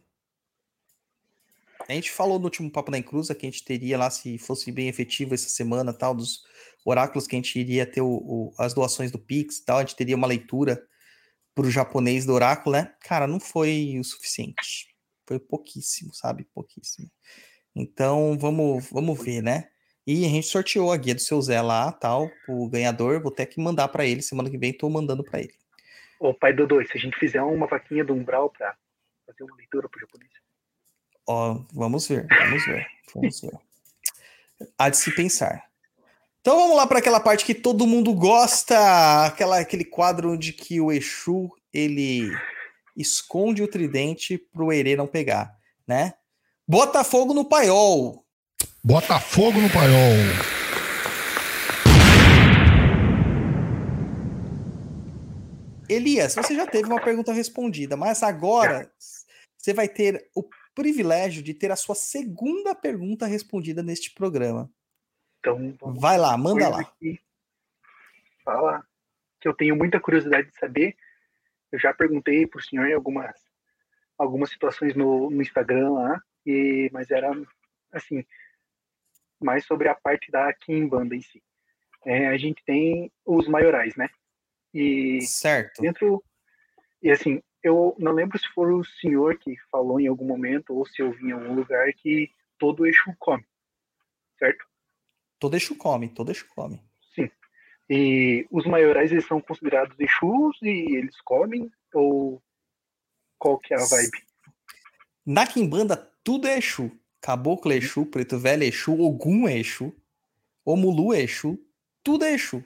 A 1.88 1.94
gente 1.94 2.12
falou 2.12 2.38
no 2.38 2.46
último 2.46 2.72
Papo 2.72 2.91
na 2.91 3.00
Encruza 3.00 3.34
que 3.34 3.48
a 3.48 3.50
gente 3.50 3.66
teria 3.66 3.98
lá, 3.98 4.12
se 4.12 4.38
fosse 4.38 4.72
bem 4.72 4.88
efetivo 4.88 5.34
essa 5.34 5.50
semana, 5.50 5.91
tal, 5.91 6.14
dos 6.14 6.44
oráculos 6.86 7.26
que 7.26 7.36
a 7.36 7.40
gente 7.40 7.60
iria 7.60 7.84
ter 7.84 8.02
o, 8.02 8.08
o, 8.08 8.54
as 8.60 8.76
doações 8.76 9.12
do 9.12 9.18
Pix 9.18 9.60
tal, 9.60 9.78
a 9.78 9.82
gente 9.82 9.96
teria 9.96 10.16
uma 10.16 10.28
leitura 10.28 10.80
para 11.56 11.66
o 11.66 11.72
japonês 11.72 12.28
do 12.28 12.34
oráculo, 12.34 12.76
né? 12.76 12.94
Cara, 13.02 13.26
não 13.26 13.40
foi 13.40 13.98
o 14.00 14.04
suficiente. 14.04 14.89
Foi 15.30 15.38
pouquíssimo, 15.38 16.11
sabe? 16.11 16.43
Pouquíssimo. 16.56 17.07
Então, 17.76 18.35
vamos, 18.35 18.89
vamos 18.89 19.23
ver, 19.23 19.43
né? 19.43 19.69
E 20.07 20.26
a 20.26 20.27
gente 20.27 20.47
sorteou 20.47 20.91
a 20.91 20.97
guia 20.97 21.14
do 21.14 21.22
seu 21.22 21.39
Zé 21.39 21.61
lá, 21.61 21.91
tal, 21.91 22.31
o 22.47 22.68
ganhador. 22.68 23.22
Vou 23.22 23.30
ter 23.30 23.45
que 23.45 23.61
mandar 23.61 23.89
para 23.89 24.07
ele 24.07 24.23
semana 24.23 24.49
que 24.49 24.57
vem, 24.57 24.73
tô 24.73 24.89
mandando 24.89 25.23
para 25.23 25.39
ele. 25.39 25.53
Ô, 26.19 26.34
pai 26.34 26.51
Dodô, 26.51 26.84
se 26.84 26.97
a 26.97 26.99
gente 26.99 27.15
fizer 27.19 27.43
uma 27.43 27.68
vaquinha 27.68 28.03
do 28.03 28.11
umbral 28.11 28.49
para 28.49 28.76
fazer 29.27 29.43
uma 29.43 29.56
leitura 29.56 29.88
pro 29.88 29.99
japonês. 29.99 30.31
Ó, 31.27 31.64
vamos 31.72 32.07
ver, 32.07 32.26
vamos 32.27 32.65
ver, 32.65 32.88
vamos 33.14 33.41
ver. 33.41 33.60
Há 34.80 34.89
de 34.89 34.97
se 34.97 35.14
pensar. 35.14 35.69
Então 36.41 36.57
vamos 36.57 36.76
lá 36.76 36.88
para 36.88 36.97
aquela 36.97 37.19
parte 37.19 37.45
que 37.45 37.53
todo 37.53 37.85
mundo 37.85 38.15
gosta, 38.15 39.27
aquela, 39.27 39.60
aquele 39.60 39.85
quadro 39.85 40.31
onde 40.31 40.53
que 40.53 40.81
o 40.81 40.91
Exu 40.91 41.51
ele 41.72 42.31
esconde 42.99 43.63
o 43.63 43.67
tridente 43.67 44.38
pro 44.38 44.71
Herê 44.71 44.95
não 44.95 45.07
pegar, 45.07 45.55
né? 45.88 46.13
Bota 46.67 47.03
fogo 47.03 47.34
no 47.34 47.45
paiol. 47.45 48.26
Bota 48.84 49.19
fogo 49.19 49.59
no 49.59 49.69
paiol. 49.69 50.59
Elias, 55.89 56.35
você 56.35 56.55
já 56.55 56.67
teve 56.67 56.88
uma 56.88 57.01
pergunta 57.01 57.34
respondida, 57.34 57.97
mas 57.97 58.21
agora 58.21 58.91
você 59.57 59.73
vai 59.73 59.88
ter 59.88 60.30
o 60.35 60.47
privilégio 60.76 61.41
de 61.41 61.53
ter 61.53 61.71
a 61.71 61.76
sua 61.76 61.95
segunda 61.95 62.76
pergunta 62.76 63.26
respondida 63.26 63.81
neste 63.81 64.13
programa. 64.13 64.71
Então, 65.39 65.76
vai 65.95 66.17
lá, 66.17 66.38
manda 66.38 66.69
lá. 66.69 66.93
Fala 68.43 68.84
que 69.41 69.47
eu 69.47 69.53
tenho 69.53 69.76
muita 69.76 69.99
curiosidade 69.99 70.49
de 70.49 70.57
saber. 70.57 70.95
Eu 71.72 71.80
já 71.80 71.94
perguntei 71.94 72.48
para 72.48 72.60
o 72.60 72.64
senhor 72.64 72.88
em 72.88 72.94
algumas 72.94 73.34
algumas 74.18 74.50
situações 74.50 74.96
no, 74.96 75.30
no 75.30 75.41
Instagram 75.41 75.94
lá, 75.94 76.22
e, 76.46 76.90
mas 76.91 77.10
era 77.10 77.32
assim 77.94 78.26
mais 79.40 79.66
sobre 79.66 79.88
a 79.88 79.96
parte 79.96 80.30
da 80.30 80.52
Kimbanda 80.54 81.16
em 81.16 81.22
si. 81.22 81.41
É, 82.06 82.28
a 82.28 82.38
gente 82.38 82.62
tem 82.66 83.10
os 83.26 83.48
maiorais, 83.48 83.96
né? 83.96 84.10
E 84.74 85.22
certo. 85.22 85.82
dentro 85.82 86.24
e 87.02 87.10
assim, 87.10 87.41
eu 87.64 87.96
não 87.98 88.12
lembro 88.12 88.38
se 88.38 88.48
foi 88.50 88.74
o 88.74 88.84
senhor 88.84 89.38
que 89.38 89.56
falou 89.72 90.00
em 90.00 90.08
algum 90.08 90.26
momento 90.26 90.74
ou 90.74 90.86
se 90.86 91.02
eu 91.02 91.12
vi 91.12 91.28
em 91.28 91.32
algum 91.32 91.54
lugar 91.54 91.91
que 91.94 92.30
todo 92.58 92.86
eixo 92.86 93.14
come, 93.18 93.46
certo? 94.38 94.66
Todo 95.40 95.56
eixo 95.56 95.76
come, 95.76 96.10
todo 96.10 96.30
eixo 96.30 96.46
come. 96.50 96.82
E 97.90 98.45
os 98.52 98.66
maiorais 98.66 99.11
eles 99.11 99.26
são 99.26 99.41
considerados 99.41 99.99
eixos 99.99 100.57
e 100.61 100.95
eles 100.95 101.20
comem 101.22 101.72
ou 101.94 102.41
qual 103.40 103.57
que 103.57 103.74
é 103.74 103.78
a 103.78 103.86
vibe? 103.86 104.24
Na 105.26 105.48
Kimbanda 105.48 105.98
tudo 106.24 106.48
é 106.48 106.56
eixo. 106.56 106.91
Caboclo 107.22 107.72
é 107.72 107.78
Exu, 107.78 108.06
Preto 108.06 108.38
Velho 108.38 108.64
é 108.64 108.68
Exu, 108.68 108.94
Ogum 108.99 109.48
é 109.48 109.57
Exu, 109.57 109.94
Omulu 110.66 111.14
é 111.14 111.22
Exu, 111.22 111.60
tudo 112.03 112.24
é 112.24 112.34
Exu. 112.34 112.64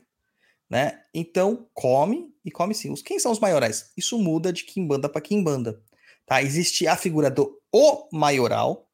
Né? 0.70 1.04
Então, 1.14 1.68
come 1.74 2.34
e 2.46 2.52
come 2.52 2.74
sim. 2.74 2.92
Os, 2.92 3.02
quem 3.02 3.20
são 3.20 3.32
os 3.32 3.40
maiorais? 3.40 3.92
Isso 3.98 4.18
muda 4.20 4.52
de 4.54 4.64
Kimbanda 4.64 5.10
para 5.10 5.22
Kimbanda. 5.22 5.82
Tá? 6.26 6.42
Existe 6.42 6.88
a 6.88 6.96
figura 6.96 7.30
do 7.30 7.60
O 7.72 8.08
Maioral, 8.12 8.88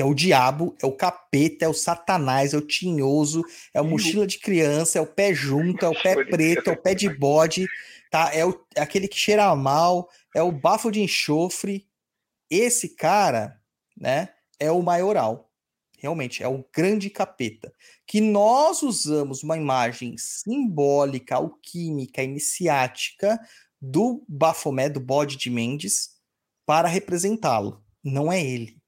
que 0.00 0.02
é 0.02 0.06
o 0.06 0.14
diabo, 0.14 0.74
é 0.82 0.86
o 0.86 0.92
capeta, 0.92 1.66
é 1.66 1.68
o 1.68 1.74
satanás, 1.74 2.54
é 2.54 2.56
o 2.56 2.66
tinhoso, 2.66 3.44
é 3.74 3.82
o 3.82 3.84
mochila 3.84 4.26
de 4.26 4.38
criança, 4.38 4.98
é 4.98 5.02
o 5.02 5.06
pé 5.06 5.34
junto, 5.34 5.84
é 5.84 5.88
o 5.90 6.02
pé 6.02 6.24
preto, 6.24 6.70
é 6.70 6.72
o 6.72 6.82
pé 6.82 6.94
de 6.94 7.06
bode, 7.10 7.66
tá? 8.10 8.34
É, 8.34 8.46
o, 8.46 8.58
é 8.74 8.80
aquele 8.80 9.06
que 9.06 9.18
cheira 9.18 9.54
mal, 9.54 10.08
é 10.34 10.42
o 10.42 10.50
bafo 10.50 10.90
de 10.90 11.02
enxofre. 11.02 11.86
Esse 12.48 12.96
cara, 12.96 13.60
né? 13.94 14.30
é 14.58 14.72
o 14.72 14.82
maioral. 14.82 15.52
Realmente, 15.98 16.42
é 16.42 16.48
o 16.48 16.64
grande 16.74 17.10
capeta. 17.10 17.70
Que 18.06 18.22
nós 18.22 18.82
usamos 18.82 19.42
uma 19.42 19.58
imagem 19.58 20.16
simbólica, 20.16 21.36
alquímica, 21.36 22.22
iniciática 22.22 23.38
do 23.78 24.24
Bafomé, 24.26 24.88
do 24.88 24.98
bode 24.98 25.36
de 25.36 25.50
Mendes, 25.50 26.12
para 26.64 26.88
representá-lo. 26.88 27.84
Não 28.02 28.32
é 28.32 28.42
ele. 28.42 28.79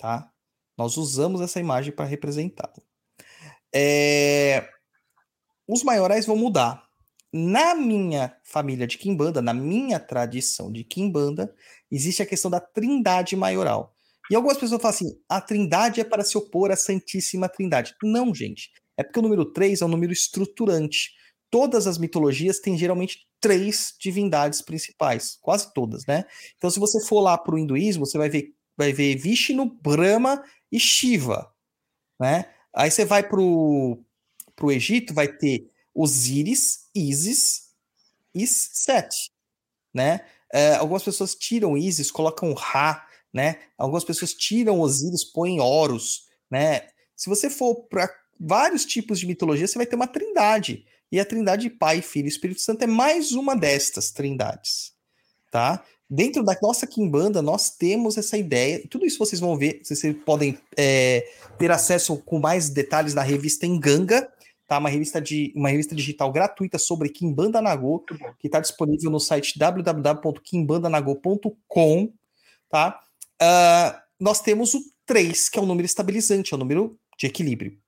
Tá? 0.00 0.32
Nós 0.78 0.96
usamos 0.96 1.42
essa 1.42 1.60
imagem 1.60 1.92
para 1.92 2.06
representá-lo. 2.06 2.82
É... 3.72 4.66
Os 5.68 5.84
maiorais 5.84 6.24
vão 6.24 6.36
mudar. 6.36 6.82
Na 7.30 7.74
minha 7.74 8.34
família 8.42 8.86
de 8.86 8.96
Kimbanda, 8.96 9.42
na 9.42 9.52
minha 9.52 10.00
tradição 10.00 10.72
de 10.72 10.82
Kimbanda, 10.82 11.54
existe 11.90 12.22
a 12.22 12.26
questão 12.26 12.50
da 12.50 12.58
trindade 12.58 13.36
maioral. 13.36 13.94
E 14.30 14.34
algumas 14.34 14.56
pessoas 14.56 14.80
falam 14.80 14.96
assim: 14.96 15.20
a 15.28 15.38
trindade 15.38 16.00
é 16.00 16.04
para 16.04 16.24
se 16.24 16.38
opor 16.38 16.70
à 16.70 16.76
Santíssima 16.76 17.46
Trindade. 17.46 17.94
Não, 18.02 18.34
gente. 18.34 18.70
É 18.96 19.04
porque 19.04 19.18
o 19.18 19.22
número 19.22 19.52
3 19.52 19.82
é 19.82 19.84
um 19.84 19.88
número 19.88 20.14
estruturante. 20.14 21.10
Todas 21.50 21.86
as 21.86 21.98
mitologias 21.98 22.58
têm 22.58 22.78
geralmente 22.78 23.18
três 23.38 23.94
divindades 24.00 24.62
principais, 24.62 25.36
quase 25.42 25.72
todas, 25.74 26.06
né? 26.06 26.24
Então, 26.56 26.70
se 26.70 26.80
você 26.80 27.04
for 27.06 27.20
lá 27.20 27.36
para 27.36 27.54
o 27.54 27.58
hinduísmo, 27.58 28.06
você 28.06 28.16
vai 28.16 28.30
ver, 28.30 28.54
vai 28.80 28.94
ver 28.94 29.14
Vishnu, 29.16 29.66
Brahma 29.82 30.42
e 30.72 30.80
Shiva, 30.80 31.52
né? 32.18 32.46
Aí 32.74 32.90
você 32.90 33.04
vai 33.04 33.22
para 33.22 33.38
o 33.38 34.02
Egito, 34.70 35.12
vai 35.12 35.28
ter 35.28 35.70
Osíris, 35.94 36.88
Isis 36.94 37.72
e 38.34 38.46
Sete, 38.46 39.30
né? 39.92 40.20
É, 40.50 40.76
algumas 40.76 41.02
pessoas 41.02 41.34
tiram 41.34 41.76
Isis, 41.76 42.10
colocam 42.10 42.54
Ra, 42.54 43.06
né? 43.32 43.60
Algumas 43.76 44.02
pessoas 44.02 44.32
tiram 44.32 44.80
Osíris, 44.80 45.24
põem 45.24 45.60
Horus, 45.60 46.22
né? 46.50 46.88
Se 47.14 47.28
você 47.28 47.50
for 47.50 47.84
para 47.84 48.08
vários 48.40 48.86
tipos 48.86 49.20
de 49.20 49.26
mitologia, 49.26 49.68
você 49.68 49.76
vai 49.76 49.86
ter 49.86 49.96
uma 49.96 50.06
trindade. 50.06 50.86
E 51.12 51.20
a 51.20 51.24
trindade 51.24 51.68
Pai, 51.68 52.00
Filho 52.00 52.26
e 52.26 52.28
Espírito 52.28 52.62
Santo 52.62 52.82
é 52.82 52.86
mais 52.86 53.32
uma 53.32 53.54
destas 53.54 54.10
trindades, 54.10 54.94
tá? 55.50 55.84
Dentro 56.12 56.42
da 56.42 56.58
nossa 56.60 56.88
Kimbanda, 56.88 57.40
nós 57.40 57.70
temos 57.70 58.18
essa 58.18 58.36
ideia. 58.36 58.82
Tudo 58.90 59.06
isso 59.06 59.18
vocês 59.18 59.38
vão 59.38 59.56
ver, 59.56 59.80
vocês 59.84 60.16
podem 60.24 60.58
é, 60.76 61.24
ter 61.56 61.70
acesso 61.70 62.16
com 62.16 62.40
mais 62.40 62.68
detalhes 62.68 63.14
na 63.14 63.22
revista 63.22 63.64
Enganga, 63.64 64.28
tá? 64.66 64.78
Uma 64.78 64.88
revista, 64.88 65.20
de, 65.20 65.52
uma 65.54 65.68
revista 65.68 65.94
digital 65.94 66.32
gratuita 66.32 66.78
sobre 66.78 67.10
Kimbanda 67.10 67.62
Nagô, 67.62 68.04
que 68.40 68.48
está 68.48 68.58
disponível 68.58 69.08
no 69.08 69.20
site 69.20 69.56
www.kimbandanago.com, 69.56 72.12
tá? 72.68 73.00
Uh, 73.40 73.94
nós 74.18 74.40
temos 74.40 74.74
o 74.74 74.80
3, 75.06 75.48
que 75.48 75.60
é 75.60 75.62
um 75.62 75.66
número 75.66 75.86
estabilizante, 75.86 76.52
é 76.52 76.56
um 76.56 76.60
número 76.60 76.98
de 77.16 77.26
equilíbrio. 77.26 77.78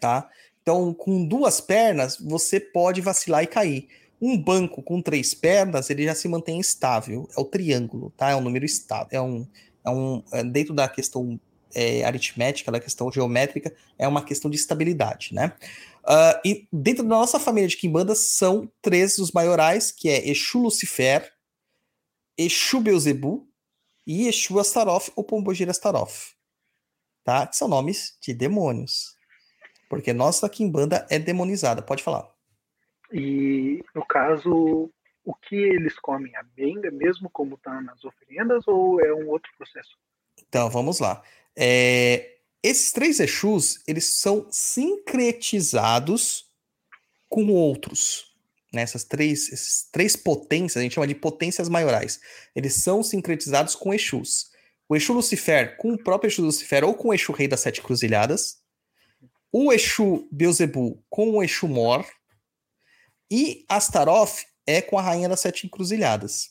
Tá? 0.00 0.28
Então, 0.62 0.92
com 0.92 1.26
duas 1.26 1.60
pernas, 1.60 2.18
você 2.18 2.58
pode 2.58 3.00
vacilar 3.00 3.42
e 3.42 3.46
cair. 3.46 3.88
Um 4.20 4.36
banco 4.36 4.82
com 4.82 5.00
três 5.00 5.32
pernas, 5.32 5.88
ele 5.88 6.04
já 6.04 6.14
se 6.14 6.28
mantém 6.28 6.60
estável. 6.60 7.28
É 7.36 7.40
o 7.40 7.44
triângulo, 7.44 8.12
tá? 8.16 8.30
É 8.30 8.36
um 8.36 8.40
número 8.40 8.64
estável. 8.64 9.08
É 9.10 9.20
um, 9.20 9.46
é 9.84 9.90
um, 9.90 10.22
é 10.32 10.44
dentro 10.44 10.74
da 10.74 10.88
questão 10.88 11.40
é, 11.74 12.04
aritmética, 12.04 12.72
da 12.72 12.80
questão 12.80 13.10
geométrica, 13.10 13.74
é 13.98 14.06
uma 14.06 14.24
questão 14.24 14.50
de 14.50 14.56
estabilidade, 14.56 15.34
né? 15.34 15.54
Uh, 16.02 16.40
e 16.44 16.68
dentro 16.72 17.02
da 17.02 17.10
nossa 17.10 17.38
família 17.38 17.68
de 17.68 17.76
Kimbanda 17.76 18.14
são 18.14 18.70
três 18.80 19.18
os 19.18 19.32
maiorais, 19.32 19.92
que 19.92 20.08
é 20.08 20.28
Exu 20.28 20.58
Lucifer, 20.58 21.30
Exu 22.36 22.80
Beuzebu 22.80 23.46
e 24.06 24.26
Exu 24.26 24.58
Astaroth 24.58 25.10
ou 25.14 25.22
Pombogira 25.22 25.70
Astaroth, 25.70 26.34
tá? 27.22 27.50
São 27.52 27.68
nomes 27.68 28.16
de 28.20 28.32
demônios. 28.32 29.14
Porque 29.88 30.12
nossa 30.12 30.48
Kimbanda 30.48 31.06
é 31.10 31.18
demonizada. 31.18 31.82
Pode 31.82 32.02
falar. 32.02 32.30
E, 33.12 33.82
no 33.94 34.04
caso, 34.06 34.90
o 35.24 35.34
que 35.34 35.56
eles 35.56 35.98
comem? 35.98 36.34
A 36.36 36.42
benga 36.42 36.90
mesmo, 36.90 37.28
como 37.30 37.58
tá 37.58 37.80
nas 37.80 38.04
oferendas, 38.04 38.66
ou 38.66 39.00
é 39.00 39.12
um 39.12 39.28
outro 39.28 39.50
processo? 39.56 39.96
Então, 40.48 40.70
vamos 40.70 41.00
lá. 41.00 41.22
É, 41.56 42.38
esses 42.62 42.92
três 42.92 43.20
Exus, 43.20 43.82
eles 43.86 44.04
são 44.04 44.46
sincretizados 44.50 46.48
com 47.28 47.46
outros 47.48 48.30
nessas 48.72 49.04
três, 49.04 49.52
esses 49.52 49.88
três 49.90 50.16
potências, 50.16 50.76
a 50.76 50.82
gente 50.82 50.94
chama 50.94 51.06
de 51.06 51.14
potências 51.14 51.68
maiorais, 51.68 52.20
eles 52.54 52.74
são 52.74 53.02
sincretizados 53.02 53.74
com 53.74 53.92
Exus. 53.92 54.50
O 54.88 54.96
Exu 54.96 55.12
Lucifer 55.12 55.76
com 55.76 55.92
o 55.92 55.98
próprio 55.98 56.28
Exu 56.28 56.42
Lucifer 56.42 56.84
ou 56.84 56.94
com 56.94 57.08
o 57.08 57.14
Exu 57.14 57.32
Rei 57.32 57.48
das 57.48 57.60
Sete 57.60 57.82
Cruzilhadas, 57.82 58.58
o 59.52 59.72
Exu 59.72 60.28
Beelzebub 60.30 60.98
com 61.08 61.30
o 61.30 61.42
Exu 61.42 61.66
Mor, 61.68 62.06
E 63.30 63.64
Astaroth 63.68 64.44
é 64.66 64.82
com 64.82 64.98
a 64.98 65.02
rainha 65.02 65.28
das 65.28 65.40
sete 65.40 65.66
encruzilhadas. 65.66 66.50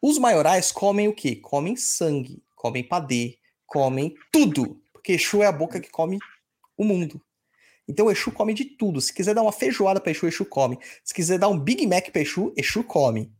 Os 0.00 0.18
maiorais 0.18 0.72
comem 0.72 1.08
o 1.08 1.14
quê? 1.14 1.36
Comem 1.36 1.76
sangue, 1.76 2.42
comem 2.56 2.82
padê, 2.82 3.38
comem 3.66 4.14
tudo. 4.32 4.80
Porque 4.92 5.12
Exu 5.12 5.42
é 5.42 5.46
a 5.46 5.52
boca 5.52 5.78
que 5.80 5.90
come 5.90 6.18
o 6.76 6.84
mundo. 6.84 7.20
Então 7.86 8.06
o 8.06 8.10
Exu 8.10 8.32
come 8.32 8.54
de 8.54 8.64
tudo. 8.64 9.00
Se 9.00 9.12
quiser 9.12 9.34
dar 9.34 9.42
uma 9.42 9.52
feijoada 9.52 10.00
para 10.00 10.10
Exu, 10.10 10.26
Exu 10.26 10.46
come. 10.46 10.78
Se 11.04 11.12
quiser 11.12 11.38
dar 11.38 11.48
um 11.48 11.58
Big 11.58 11.86
Mac 11.86 12.10
para 12.10 12.22
Exu, 12.22 12.52
Exu 12.56 12.82
come. 12.84 13.30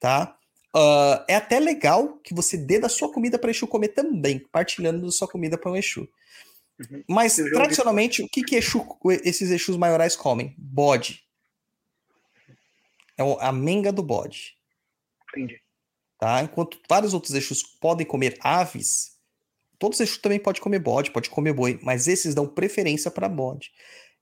Tá? 0.00 0.38
Uh, 0.74 1.20
é 1.28 1.34
até 1.34 1.60
legal 1.60 2.18
que 2.24 2.32
você 2.32 2.56
dê 2.56 2.78
da 2.78 2.88
sua 2.88 3.12
comida 3.12 3.38
para 3.38 3.50
Exu 3.50 3.66
comer 3.66 3.88
também, 3.88 4.38
partilhando 4.50 5.04
da 5.04 5.12
sua 5.12 5.28
comida 5.28 5.58
para 5.58 5.70
um 5.70 5.76
Exu. 5.76 6.08
Uhum. 6.80 7.04
Mas, 7.08 7.36
tradicionalmente, 7.36 8.22
o 8.22 8.28
que, 8.28 8.42
que 8.42 8.56
Exu, 8.56 8.84
esses 9.22 9.50
Exus 9.50 9.76
maiorais 9.76 10.16
comem? 10.16 10.54
Bode. 10.58 11.22
É 13.16 13.22
a 13.40 13.52
menga 13.52 13.92
do 13.92 14.02
bode. 14.02 14.56
Entendi. 15.30 15.60
Tá? 16.18 16.42
Enquanto 16.42 16.80
vários 16.88 17.14
outros 17.14 17.34
Exus 17.34 17.62
podem 17.62 18.06
comer 18.06 18.36
aves, 18.40 19.18
todos 19.78 19.98
os 19.98 20.08
Exus 20.08 20.18
também 20.18 20.38
podem 20.38 20.62
comer 20.62 20.78
bode, 20.78 21.10
pode 21.10 21.28
comer 21.28 21.52
boi, 21.52 21.78
mas 21.82 22.08
esses 22.08 22.34
dão 22.34 22.46
preferência 22.46 23.10
para 23.10 23.28
bode. 23.28 23.70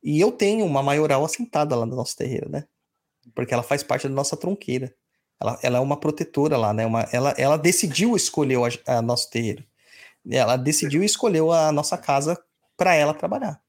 E 0.02 0.18
eu 0.18 0.32
tenho 0.32 0.64
uma 0.64 0.82
maioral 0.82 1.24
assentada 1.24 1.76
lá 1.76 1.84
no 1.84 1.94
nosso 1.94 2.16
terreiro, 2.16 2.48
né? 2.50 2.64
Porque 3.34 3.52
ela 3.52 3.62
faz 3.62 3.82
parte 3.82 4.08
da 4.08 4.14
nossa 4.14 4.36
tronqueira. 4.36 4.94
Ela, 5.38 5.58
ela 5.62 5.78
é 5.78 5.80
uma 5.80 5.98
protetora 5.98 6.56
lá, 6.56 6.72
né? 6.72 6.86
Uma, 6.86 7.02
ela, 7.12 7.34
ela 7.36 7.56
decidiu 7.56 8.16
escolher 8.16 8.56
o 8.56 8.64
a 8.86 9.02
nosso 9.02 9.30
terreiro. 9.30 9.64
Ela 10.28 10.56
decidiu 10.56 11.02
e 11.02 11.06
escolheu 11.06 11.52
a 11.52 11.72
nossa 11.72 11.96
casa 11.96 12.42
para 12.76 12.94
ela 12.94 13.14
trabalhar. 13.14 13.60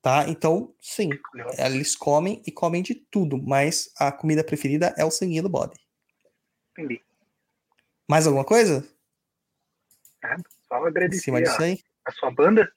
Tá? 0.00 0.28
Então, 0.28 0.74
sim, 0.80 1.10
eles 1.58 1.96
comem 1.96 2.42
e 2.46 2.52
comem 2.52 2.82
de 2.82 2.94
tudo, 2.94 3.36
mas 3.42 3.92
a 3.98 4.12
comida 4.12 4.44
preferida 4.44 4.94
é 4.96 5.04
o 5.04 5.10
sanguinho 5.10 5.42
do 5.42 5.48
bode. 5.48 5.78
Entendi. 6.72 7.02
Mais 8.08 8.26
alguma 8.26 8.44
coisa? 8.44 8.88
Nada, 10.22 10.42
só 10.66 10.86
agradecer 10.86 11.32
a, 11.34 12.10
a, 12.10 12.12
sua 12.12 12.30
banda. 12.30 12.72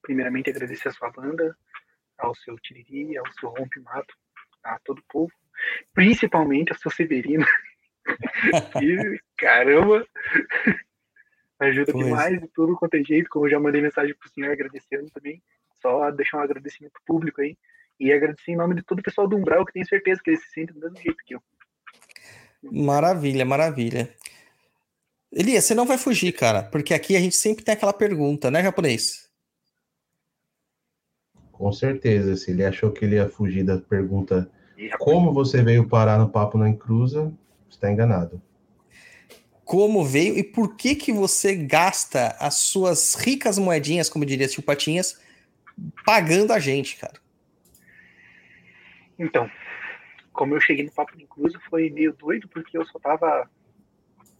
Primeiramente, 0.00 0.50
agradecer 0.50 0.88
a 0.88 0.92
sua 0.92 1.10
banda, 1.10 1.56
ao 2.18 2.34
seu 2.36 2.58
Tiriri, 2.60 3.16
ao 3.16 3.30
seu 3.34 3.50
Rompe 3.50 3.80
Mato, 3.80 4.14
a 4.62 4.78
todo 4.84 4.98
o 4.98 5.04
povo, 5.08 5.32
principalmente 5.92 6.72
ao 6.72 6.78
seu 6.78 6.90
Severino. 6.90 7.46
e, 8.82 9.20
caramba! 9.36 10.06
Ajuda 11.58 11.92
pois. 11.92 12.04
demais 12.04 12.40
de 12.40 12.48
tudo 12.48 12.76
quanto 12.76 12.94
é 12.94 13.04
jeito, 13.04 13.28
como 13.30 13.46
eu 13.46 13.50
já 13.50 13.60
mandei 13.60 13.80
mensagem 13.80 14.14
pro 14.14 14.28
senhor 14.28 14.52
agradecendo 14.52 15.08
também. 15.10 15.42
Só 15.80 16.10
deixar 16.10 16.38
um 16.38 16.42
agradecimento 16.42 17.00
público 17.06 17.40
aí. 17.40 17.56
E 17.98 18.12
agradecer 18.12 18.52
em 18.52 18.56
nome 18.56 18.74
de 18.74 18.82
todo 18.82 18.98
o 18.98 19.02
pessoal 19.02 19.28
do 19.28 19.36
Umbral, 19.36 19.64
que 19.64 19.72
tenho 19.72 19.86
certeza 19.86 20.20
que 20.22 20.30
eles 20.30 20.42
se 20.42 20.50
sentem 20.50 20.74
do 20.74 20.80
mesmo 20.80 20.96
jeito 20.96 21.24
que 21.24 21.34
eu. 21.34 21.42
Maravilha, 22.62 23.44
maravilha. 23.44 24.12
Elias, 25.30 25.64
você 25.64 25.74
não 25.74 25.86
vai 25.86 25.98
fugir, 25.98 26.32
cara, 26.32 26.62
porque 26.62 26.94
aqui 26.94 27.16
a 27.16 27.20
gente 27.20 27.36
sempre 27.36 27.64
tem 27.64 27.74
aquela 27.74 27.92
pergunta, 27.92 28.50
né, 28.50 28.62
japonês? 28.62 29.30
Com 31.52 31.72
certeza. 31.72 32.36
Se 32.36 32.50
ele 32.50 32.64
achou 32.64 32.90
que 32.90 33.04
ele 33.04 33.16
ia 33.16 33.28
fugir 33.28 33.64
da 33.64 33.78
pergunta 33.78 34.50
como 34.98 35.32
você 35.32 35.62
veio 35.62 35.88
parar 35.88 36.18
no 36.18 36.28
Papo 36.28 36.58
na 36.58 36.68
Encruza, 36.68 37.32
está 37.68 37.90
enganado 37.90 38.42
como 39.64 40.04
veio 40.04 40.36
e 40.38 40.42
por 40.42 40.76
que 40.76 40.94
que 40.94 41.12
você 41.12 41.54
gasta 41.54 42.36
as 42.38 42.54
suas 42.56 43.14
ricas 43.14 43.58
moedinhas, 43.58 44.08
como 44.08 44.26
diria 44.26 44.48
Tio 44.48 44.62
Patinhas, 44.62 45.20
pagando 46.04 46.52
a 46.52 46.58
gente, 46.58 46.96
cara? 46.96 47.20
Então, 49.18 49.50
como 50.32 50.54
eu 50.54 50.60
cheguei 50.60 50.84
no 50.84 50.92
Papo 50.92 51.12
Incluso, 51.18 51.58
foi 51.68 51.90
meio 51.90 52.12
doido, 52.12 52.48
porque 52.48 52.76
eu 52.76 52.84
só 52.86 52.98
tava 52.98 53.48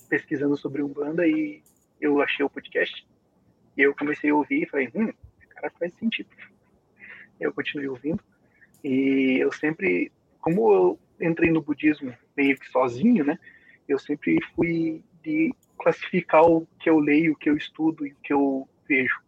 pesquisando 0.09 0.57
sobre 0.57 0.83
Umbanda 0.83 1.27
e 1.27 1.63
eu 2.01 2.21
achei 2.21 2.45
o 2.45 2.51
podcast. 2.51 3.07
E 3.77 3.83
eu 3.83 3.95
comecei 3.95 4.31
a 4.31 4.35
ouvir 4.35 4.63
e 4.63 4.69
falei, 4.69 4.91
hum, 4.95 5.13
cara 5.65 5.73
faz 5.79 5.95
sentido. 5.95 6.29
Eu 7.41 7.53
continuei 7.53 7.89
ouvindo. 7.89 8.23
E 8.83 9.39
eu 9.41 9.51
sempre, 9.53 10.13
como 10.41 10.73
eu 10.73 10.99
entrei 11.21 11.51
no 11.51 11.63
budismo 11.63 12.15
meio 12.37 12.59
que 12.59 12.69
sozinho, 12.71 13.25
né? 13.25 13.39
Eu 13.89 13.99
sempre 13.99 14.39
fui 14.55 15.03
de 15.25 15.55
classificar 15.79 16.45
o 16.45 16.67
que 16.79 16.89
eu 16.89 16.99
leio, 16.99 17.33
o 17.33 17.37
que 17.37 17.49
eu 17.49 17.57
estudo 17.57 18.07
e 18.07 18.13
o 18.13 18.17
que 18.23 18.33
eu 18.33 18.69
vejo. 18.87 19.21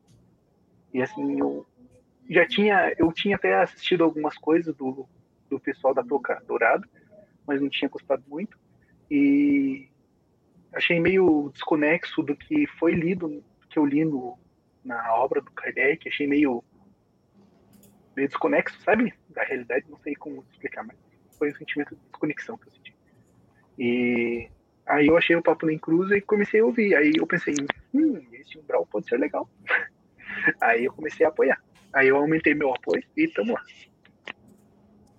E 0.92 1.02
assim, 1.02 1.40
eu 1.40 1.66
já 2.28 2.46
tinha, 2.46 2.94
eu 2.98 3.12
tinha 3.12 3.36
até 3.36 3.54
assistido 3.62 4.04
algumas 4.04 4.36
coisas 4.36 4.74
do, 4.74 5.08
do 5.48 5.58
pessoal 5.58 5.94
da 5.94 6.04
Toca 6.04 6.42
Dourado, 6.46 6.88
mas 7.46 7.60
não 7.60 7.68
tinha 7.68 7.88
gostado 7.88 8.22
muito. 8.28 8.58
E 9.10 9.88
achei 10.72 11.00
meio 11.00 11.50
desconexo 11.52 12.22
do 12.22 12.36
que 12.36 12.66
foi 12.78 12.92
lido, 12.92 13.42
que 13.70 13.78
eu 13.78 13.86
li 13.86 14.04
no, 14.04 14.38
na 14.84 15.14
obra 15.14 15.40
do 15.40 15.50
Kardec, 15.52 16.08
achei 16.08 16.26
meio, 16.26 16.62
meio 18.14 18.28
desconexo, 18.28 18.80
sabe? 18.82 19.14
Da 19.30 19.42
realidade, 19.44 19.86
não 19.88 19.98
sei 19.98 20.14
como 20.14 20.44
explicar, 20.50 20.84
mas 20.84 20.96
foi 21.38 21.50
um 21.50 21.54
sentimento 21.54 21.94
de 21.94 22.00
desconexão 22.02 22.58
que 22.58 22.68
eu 22.68 22.72
senti. 22.72 22.96
E 23.78 24.50
Aí 24.86 25.08
eu 25.08 25.16
achei 25.16 25.34
o 25.34 25.42
Papo 25.42 25.66
Nem 25.66 25.78
Cruza 25.78 26.16
e 26.16 26.20
comecei 26.20 26.60
a 26.60 26.64
ouvir. 26.64 26.94
Aí 26.94 27.12
eu 27.18 27.26
pensei, 27.26 27.54
hum, 27.92 28.20
esse 28.32 28.58
umbral 28.58 28.86
pode 28.86 29.08
ser 29.08 29.18
legal. 29.18 29.48
Aí 30.60 30.84
eu 30.84 30.92
comecei 30.92 31.26
a 31.26 31.28
apoiar. 31.28 31.60
Aí 31.92 32.08
eu 32.08 32.16
aumentei 32.16 32.54
meu 32.54 32.72
apoio 32.72 33.02
e 33.16 33.26
tamo 33.28 33.54
lá. 33.54 33.62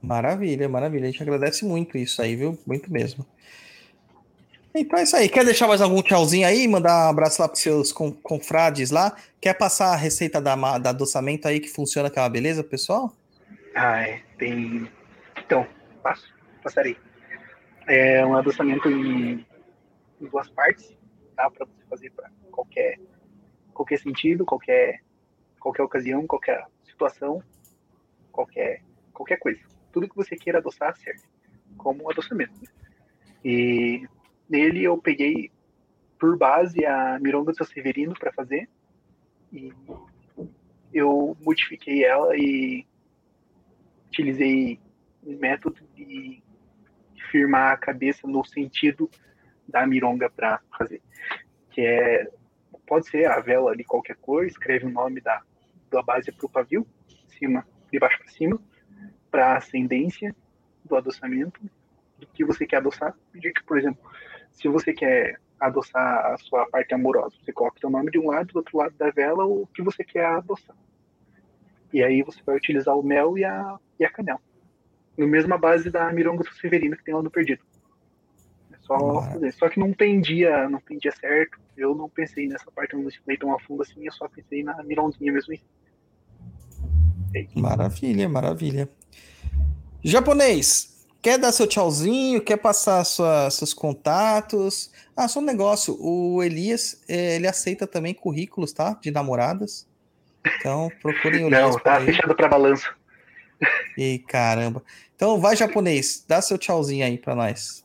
Maravilha, 0.02 0.70
maravilha. 0.70 1.08
A 1.08 1.12
gente 1.12 1.22
agradece 1.22 1.66
muito 1.66 1.98
isso 1.98 2.22
aí, 2.22 2.36
viu? 2.36 2.58
Muito 2.66 2.92
mesmo. 2.92 3.26
Então 4.74 5.00
é 5.00 5.04
isso 5.04 5.16
aí. 5.16 5.28
Quer 5.28 5.44
deixar 5.44 5.68
mais 5.68 5.82
algum 5.82 6.02
tchauzinho 6.02 6.48
aí? 6.48 6.68
Mandar 6.68 7.08
um 7.08 7.10
abraço 7.10 7.42
lá 7.42 7.48
para 7.48 7.58
seus 7.58 7.92
confrades 7.92 8.92
lá? 8.92 9.18
Quer 9.42 9.56
passar 9.56 9.94
a 9.94 9.96
receita 9.96 10.40
da, 10.40 10.56
da 10.78 10.92
adoçamento 10.92 11.48
aí 11.48 11.60
que 11.60 11.68
funciona 11.68 12.10
aquela 12.10 12.30
beleza, 12.30 12.64
pessoal? 12.64 13.12
Ah, 13.76 14.02
é. 14.02 14.22
Tem. 14.38 14.88
Então, 15.44 15.66
passo. 16.04 16.32
Passarei. 16.64 16.96
É 17.88 18.24
um 18.26 18.36
adoçamento 18.36 18.88
em 18.90 19.46
em 20.20 20.28
duas 20.28 20.50
partes, 20.50 20.98
tá? 21.36 21.50
Para 21.50 21.66
você 21.66 21.86
fazer 21.90 22.12
para 22.12 22.30
qualquer 22.52 23.00
qualquer 23.74 24.00
sentido, 24.00 24.46
qualquer 24.46 25.02
qualquer 25.60 25.84
ocasião, 25.84 26.26
qualquer 26.26 26.66
situação, 26.84 27.44
qualquer 28.32 28.82
qualquer 29.14 29.38
coisa. 29.38 29.62
Tudo 29.92 30.10
que 30.10 30.16
você 30.16 30.36
queira 30.36 30.60
adoçar 30.60 30.96
serve 30.98 31.24
como 31.78 32.04
um 32.04 32.10
adoçamento. 32.10 32.60
E 33.44 34.08
nele 34.50 34.84
eu 34.84 34.98
peguei 34.98 35.52
por 36.20 36.38
base 36.38 36.86
a 36.86 37.20
mironga 37.20 37.52
do 37.54 37.66
Severino 37.66 38.14
para 38.18 38.34
fazer 38.34 38.68
e 39.52 39.72
eu 40.94 41.38
modifiquei 41.42 42.04
ela 42.04 42.36
e 42.36 42.86
utilizei 44.08 44.80
um 45.24 45.38
método 45.38 45.82
de 45.96 46.42
firmar 47.30 47.74
a 47.74 47.78
cabeça 47.78 48.28
no 48.28 48.44
sentido 48.46 49.10
da 49.68 49.86
mironga 49.86 50.30
para 50.30 50.60
fazer. 50.78 51.02
Que 51.72 51.82
é, 51.82 52.28
pode 52.86 53.08
ser 53.08 53.26
a 53.26 53.40
vela 53.40 53.76
de 53.76 53.84
qualquer 53.84 54.16
cor, 54.18 54.46
escreve 54.46 54.86
o 54.86 54.92
nome 54.92 55.22
da, 55.22 55.42
da 55.92 56.02
base 56.02 56.32
para 56.32 56.46
o 56.46 56.50
pavio, 56.50 56.88
cima, 57.28 57.66
de 57.92 58.00
baixo 58.00 58.18
para 58.20 58.30
cima, 58.30 58.60
para 59.30 59.58
ascendência 59.58 60.36
do 60.86 60.96
adoçamento, 60.96 61.60
do 62.18 62.28
que 62.28 62.44
você 62.44 62.66
quer 62.66 62.78
adoçar. 62.78 63.14
que, 63.34 63.64
por 63.66 63.78
exemplo, 63.78 64.02
se 64.52 64.68
você 64.68 64.94
quer 64.94 65.40
adoçar 65.60 66.34
a 66.34 66.38
sua 66.38 66.66
parte 66.68 66.94
amorosa, 66.94 67.36
você 67.44 67.52
coloca 67.52 67.86
o 67.86 67.90
nome 67.90 68.12
de 68.12 68.20
um 68.20 68.28
lado, 68.28 68.54
do 68.54 68.58
outro 68.58 68.78
lado 68.78 68.96
da 68.96 69.10
vela, 69.10 69.46
o 69.46 69.68
que 69.68 69.82
você 69.82 70.04
quer 70.04 70.26
adoçar. 70.26 70.76
E 71.92 72.04
aí 72.04 72.22
você 72.22 72.42
vai 72.46 72.56
utilizar 72.56 72.98
o 72.98 73.04
mel 73.04 73.38
e 73.38 73.44
a, 73.44 73.78
e 74.00 74.06
a 74.06 74.10
canela. 74.10 74.42
No 75.18 75.28
mesma 75.28 75.58
base 75.58 75.90
da 75.90 76.12
mironga 76.12 76.44
do 76.44 76.54
Severino 76.54 76.96
que 76.96 77.04
tem 77.04 77.14
lá 77.14 77.24
no 77.24 77.32
Perdido. 77.32 77.64
Só, 78.88 79.28
só 79.60 79.70
que 79.70 79.80
não 79.80 79.92
tem 79.92 80.22
dia, 80.22 80.70
não 80.70 80.80
tem 80.80 80.98
dia 80.98 81.12
certo. 81.12 81.60
Eu 81.76 81.94
não 81.94 82.08
pensei 82.08 82.48
nessa 82.48 82.72
parte, 82.72 82.96
não 82.96 83.08
estudei 83.10 83.38
tão 83.38 83.54
a 83.54 83.60
fundo 83.60 83.84
assim, 83.84 84.06
eu 84.06 84.14
só 84.14 84.28
pensei 84.30 84.64
na 84.64 84.82
mirãozinha 84.84 85.32
mesmo. 85.32 85.54
É 87.36 87.46
maravilha, 87.54 88.30
maravilha. 88.30 88.90
Japonês, 90.02 91.06
quer 91.22 91.38
dar 91.38 91.52
seu 91.52 91.68
tchauzinho? 91.68 92.42
Quer 92.42 92.58
passar 92.58 93.04
sua, 93.04 93.52
seus 93.52 93.74
contatos? 93.74 94.90
Ah, 95.16 95.28
só 95.28 95.40
um 95.40 95.44
negócio. 95.44 95.98
O 96.00 96.42
Elias, 96.42 97.04
é, 97.10 97.36
ele 97.36 97.48
aceita 97.48 97.86
também 97.86 98.14
currículos, 98.14 98.72
tá? 98.72 98.98
De 99.02 99.12
namoradas. 99.12 99.86
Então, 100.60 100.90
procurem 101.02 101.44
o 101.44 101.48
Elias. 101.54 101.76
Não, 101.76 101.80
tá 101.80 102.00
fechado 102.00 102.34
para 102.34 102.48
balanço. 102.48 102.96
E 103.98 104.20
caramba. 104.20 104.82
Então, 105.16 105.42
vai, 105.42 105.56
japonês, 105.56 106.24
dá 106.26 106.42
seu 106.42 106.58
tchauzinho 106.58 107.06
aí 107.06 107.18
para 107.18 107.36
nós. 107.36 107.84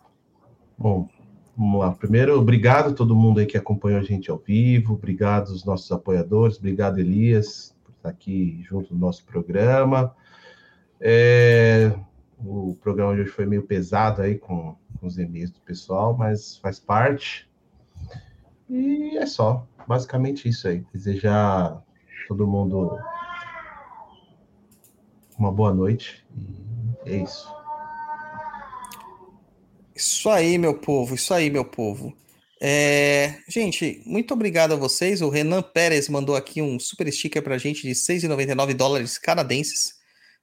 Bom, 0.83 1.09
vamos 1.57 1.79
lá. 1.79 1.93
Primeiro, 1.93 2.37
obrigado 2.37 2.91
a 2.91 2.93
todo 2.93 3.15
mundo 3.15 3.39
aí 3.39 3.47
que 3.47 3.57
acompanhou 3.57 4.01
a 4.01 4.03
gente 4.03 4.29
ao 4.29 4.37
vivo, 4.37 4.95
obrigado 4.95 5.53
aos 5.53 5.65
nossos 5.65 5.93
apoiadores, 5.93 6.59
obrigado, 6.59 6.99
Elias, 6.99 7.73
por 7.85 7.93
estar 7.93 8.09
aqui 8.09 8.61
junto 8.65 8.93
no 8.93 8.99
nosso 8.99 9.25
programa. 9.25 10.13
É, 11.01 11.95
O 12.45 12.77
programa 12.81 13.15
de 13.15 13.21
hoje 13.21 13.31
foi 13.31 13.47
meio 13.47 13.63
pesado 13.63 14.23
aí 14.23 14.37
com, 14.37 14.75
com 14.99 15.07
os 15.07 15.17
e-mails 15.19 15.53
do 15.53 15.61
pessoal, 15.61 16.17
mas 16.17 16.57
faz 16.57 16.81
parte. 16.81 17.49
E 18.69 19.17
é 19.17 19.25
só. 19.25 19.65
Basicamente 19.87 20.49
isso 20.49 20.67
aí. 20.67 20.85
Desejar 20.93 21.81
todo 22.27 22.45
mundo 22.45 22.99
uma 25.39 25.53
boa 25.53 25.73
noite. 25.73 26.27
E 27.07 27.11
é 27.11 27.23
isso. 27.23 27.62
Isso 30.03 30.29
aí, 30.29 30.59
meu 30.59 30.75
povo, 30.75 31.15
isso 31.15 31.33
aí, 31.33 31.49
meu 31.49 31.65
povo. 31.65 32.13
É, 32.61 33.39
gente, 33.47 34.03
muito 34.05 34.35
obrigado 34.35 34.73
a 34.73 34.77
vocês. 34.77 35.23
O 35.23 35.29
Renan 35.29 35.63
Pérez 35.63 36.09
mandou 36.09 36.35
aqui 36.35 36.61
um 36.61 36.77
super 36.81 37.11
sticker 37.13 37.41
pra 37.41 37.57
gente 37.57 37.83
de 37.83 37.95
6,99 37.95 38.75
dólares 38.75 39.17
canadenses, 39.17 39.95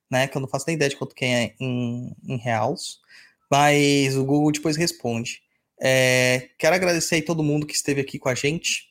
né? 0.09 0.29
Que 0.29 0.37
eu 0.37 0.39
não 0.39 0.47
faço 0.47 0.63
nem 0.65 0.77
ideia 0.77 0.89
de 0.89 0.95
quanto 0.95 1.13
que 1.13 1.25
é 1.25 1.55
em, 1.59 2.15
em 2.25 2.37
reais. 2.37 2.99
Mas 3.51 4.15
o 4.15 4.23
Google 4.23 4.49
depois 4.53 4.77
responde. 4.77 5.41
É, 5.81 6.51
quero 6.57 6.75
agradecer 6.75 7.15
aí 7.15 7.21
todo 7.21 7.43
mundo 7.43 7.67
que 7.67 7.75
esteve 7.75 7.99
aqui 7.99 8.17
com 8.17 8.29
a 8.29 8.35
gente, 8.35 8.87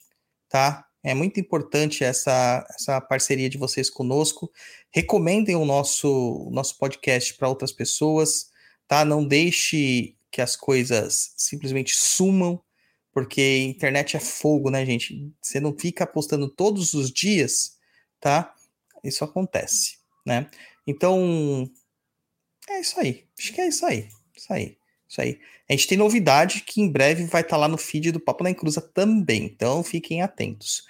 tá? 0.51 0.85
É 1.03 1.15
muito 1.15 1.41
importante 1.41 2.05
essa, 2.05 2.67
essa 2.79 3.01
parceria 3.01 3.49
de 3.49 3.57
vocês 3.57 3.89
conosco. 3.89 4.53
Recomendem 4.93 5.57
o 5.57 5.65
nosso, 5.65 6.47
o 6.47 6.51
nosso 6.51 6.77
podcast 6.77 7.35
para 7.37 7.49
outras 7.49 7.73
pessoas, 7.73 8.51
tá? 8.87 9.03
Não 9.03 9.27
deixe 9.27 10.18
que 10.31 10.41
as 10.41 10.57
coisas 10.57 11.33
simplesmente 11.37 11.95
sumam, 11.95 12.63
porque 13.13 13.59
internet 13.59 14.17
é 14.17 14.21
fogo, 14.21 14.71
né, 14.71 14.85
gente? 14.85 15.33
Você 15.41 15.59
não 15.61 15.77
fica 15.77 16.07
postando 16.07 16.49
todos 16.49 16.95
os 16.95 17.11
dias, 17.11 17.77
tá? 18.21 18.55
Isso 19.03 19.25
acontece, 19.25 19.99
né? 20.25 20.49
Então, 20.87 21.71
é 22.69 22.81
isso 22.81 22.99
aí. 23.01 23.25
Acho 23.39 23.53
que 23.53 23.61
é 23.61 23.69
isso 23.69 23.87
aí. 23.87 24.09
Isso 24.37 24.53
aí. 24.53 24.79
Isso 25.09 25.21
aí. 25.21 25.41
A 25.69 25.73
gente 25.73 25.89
tem 25.89 25.99
novidade 25.99 26.61
que 26.61 26.81
em 26.81 26.91
breve 26.91 27.25
vai 27.25 27.41
estar 27.41 27.57
tá 27.57 27.57
lá 27.57 27.69
no 27.69 27.79
feed 27.79 28.13
do 28.13 28.21
Papo 28.21 28.45
na 28.45 28.51
Encruza 28.51 28.81
também. 28.81 29.45
Então 29.45 29.83
fiquem 29.83 30.23
atentos. 30.23 30.87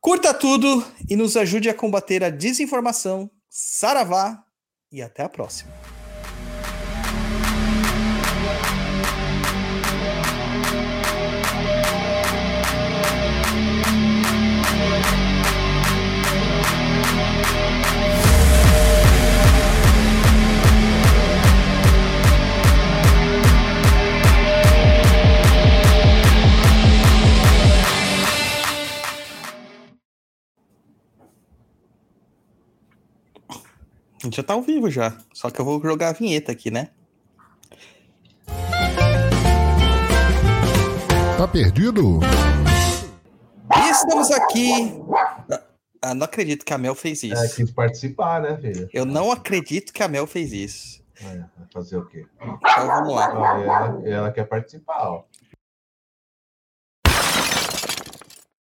Curta 0.00 0.32
tudo 0.32 0.84
e 1.08 1.16
nos 1.16 1.36
ajude 1.36 1.68
a 1.68 1.74
combater 1.74 2.24
a 2.24 2.30
desinformação. 2.30 3.30
Saravá 3.50 4.44
e 4.90 5.02
até 5.02 5.22
a 5.22 5.28
próxima. 5.28 5.97
Gente 34.28 34.36
já 34.36 34.42
tá 34.42 34.54
ao 34.54 34.62
vivo 34.62 34.90
já. 34.90 35.16
Só 35.32 35.50
que 35.50 35.60
eu 35.60 35.64
vou 35.64 35.80
jogar 35.82 36.10
a 36.10 36.12
vinheta 36.12 36.52
aqui, 36.52 36.70
né? 36.70 36.88
Tá 41.36 41.48
perdido? 41.48 42.20
Estamos 43.90 44.30
aqui. 44.30 45.00
Ah, 46.00 46.14
não 46.14 46.24
acredito 46.24 46.64
que 46.64 46.72
a 46.72 46.78
Mel 46.78 46.94
fez 46.94 47.22
isso. 47.22 47.42
É, 47.42 47.48
quis 47.48 47.70
participar, 47.70 48.40
né, 48.40 48.56
filha? 48.56 48.88
Eu 48.92 49.04
não 49.04 49.32
acredito 49.32 49.92
que 49.92 50.02
a 50.02 50.08
Mel 50.08 50.26
fez 50.26 50.52
isso. 50.52 51.02
É, 51.20 51.38
vai 51.38 51.66
fazer 51.72 51.96
o 51.96 52.06
quê? 52.06 52.24
Então 52.40 52.86
vamos 52.86 53.14
lá. 53.14 53.26
Ah, 53.26 53.60
ela, 53.60 54.08
ela, 54.08 54.32
quer 54.32 54.44
participar, 54.44 55.10
ó. 55.10 55.24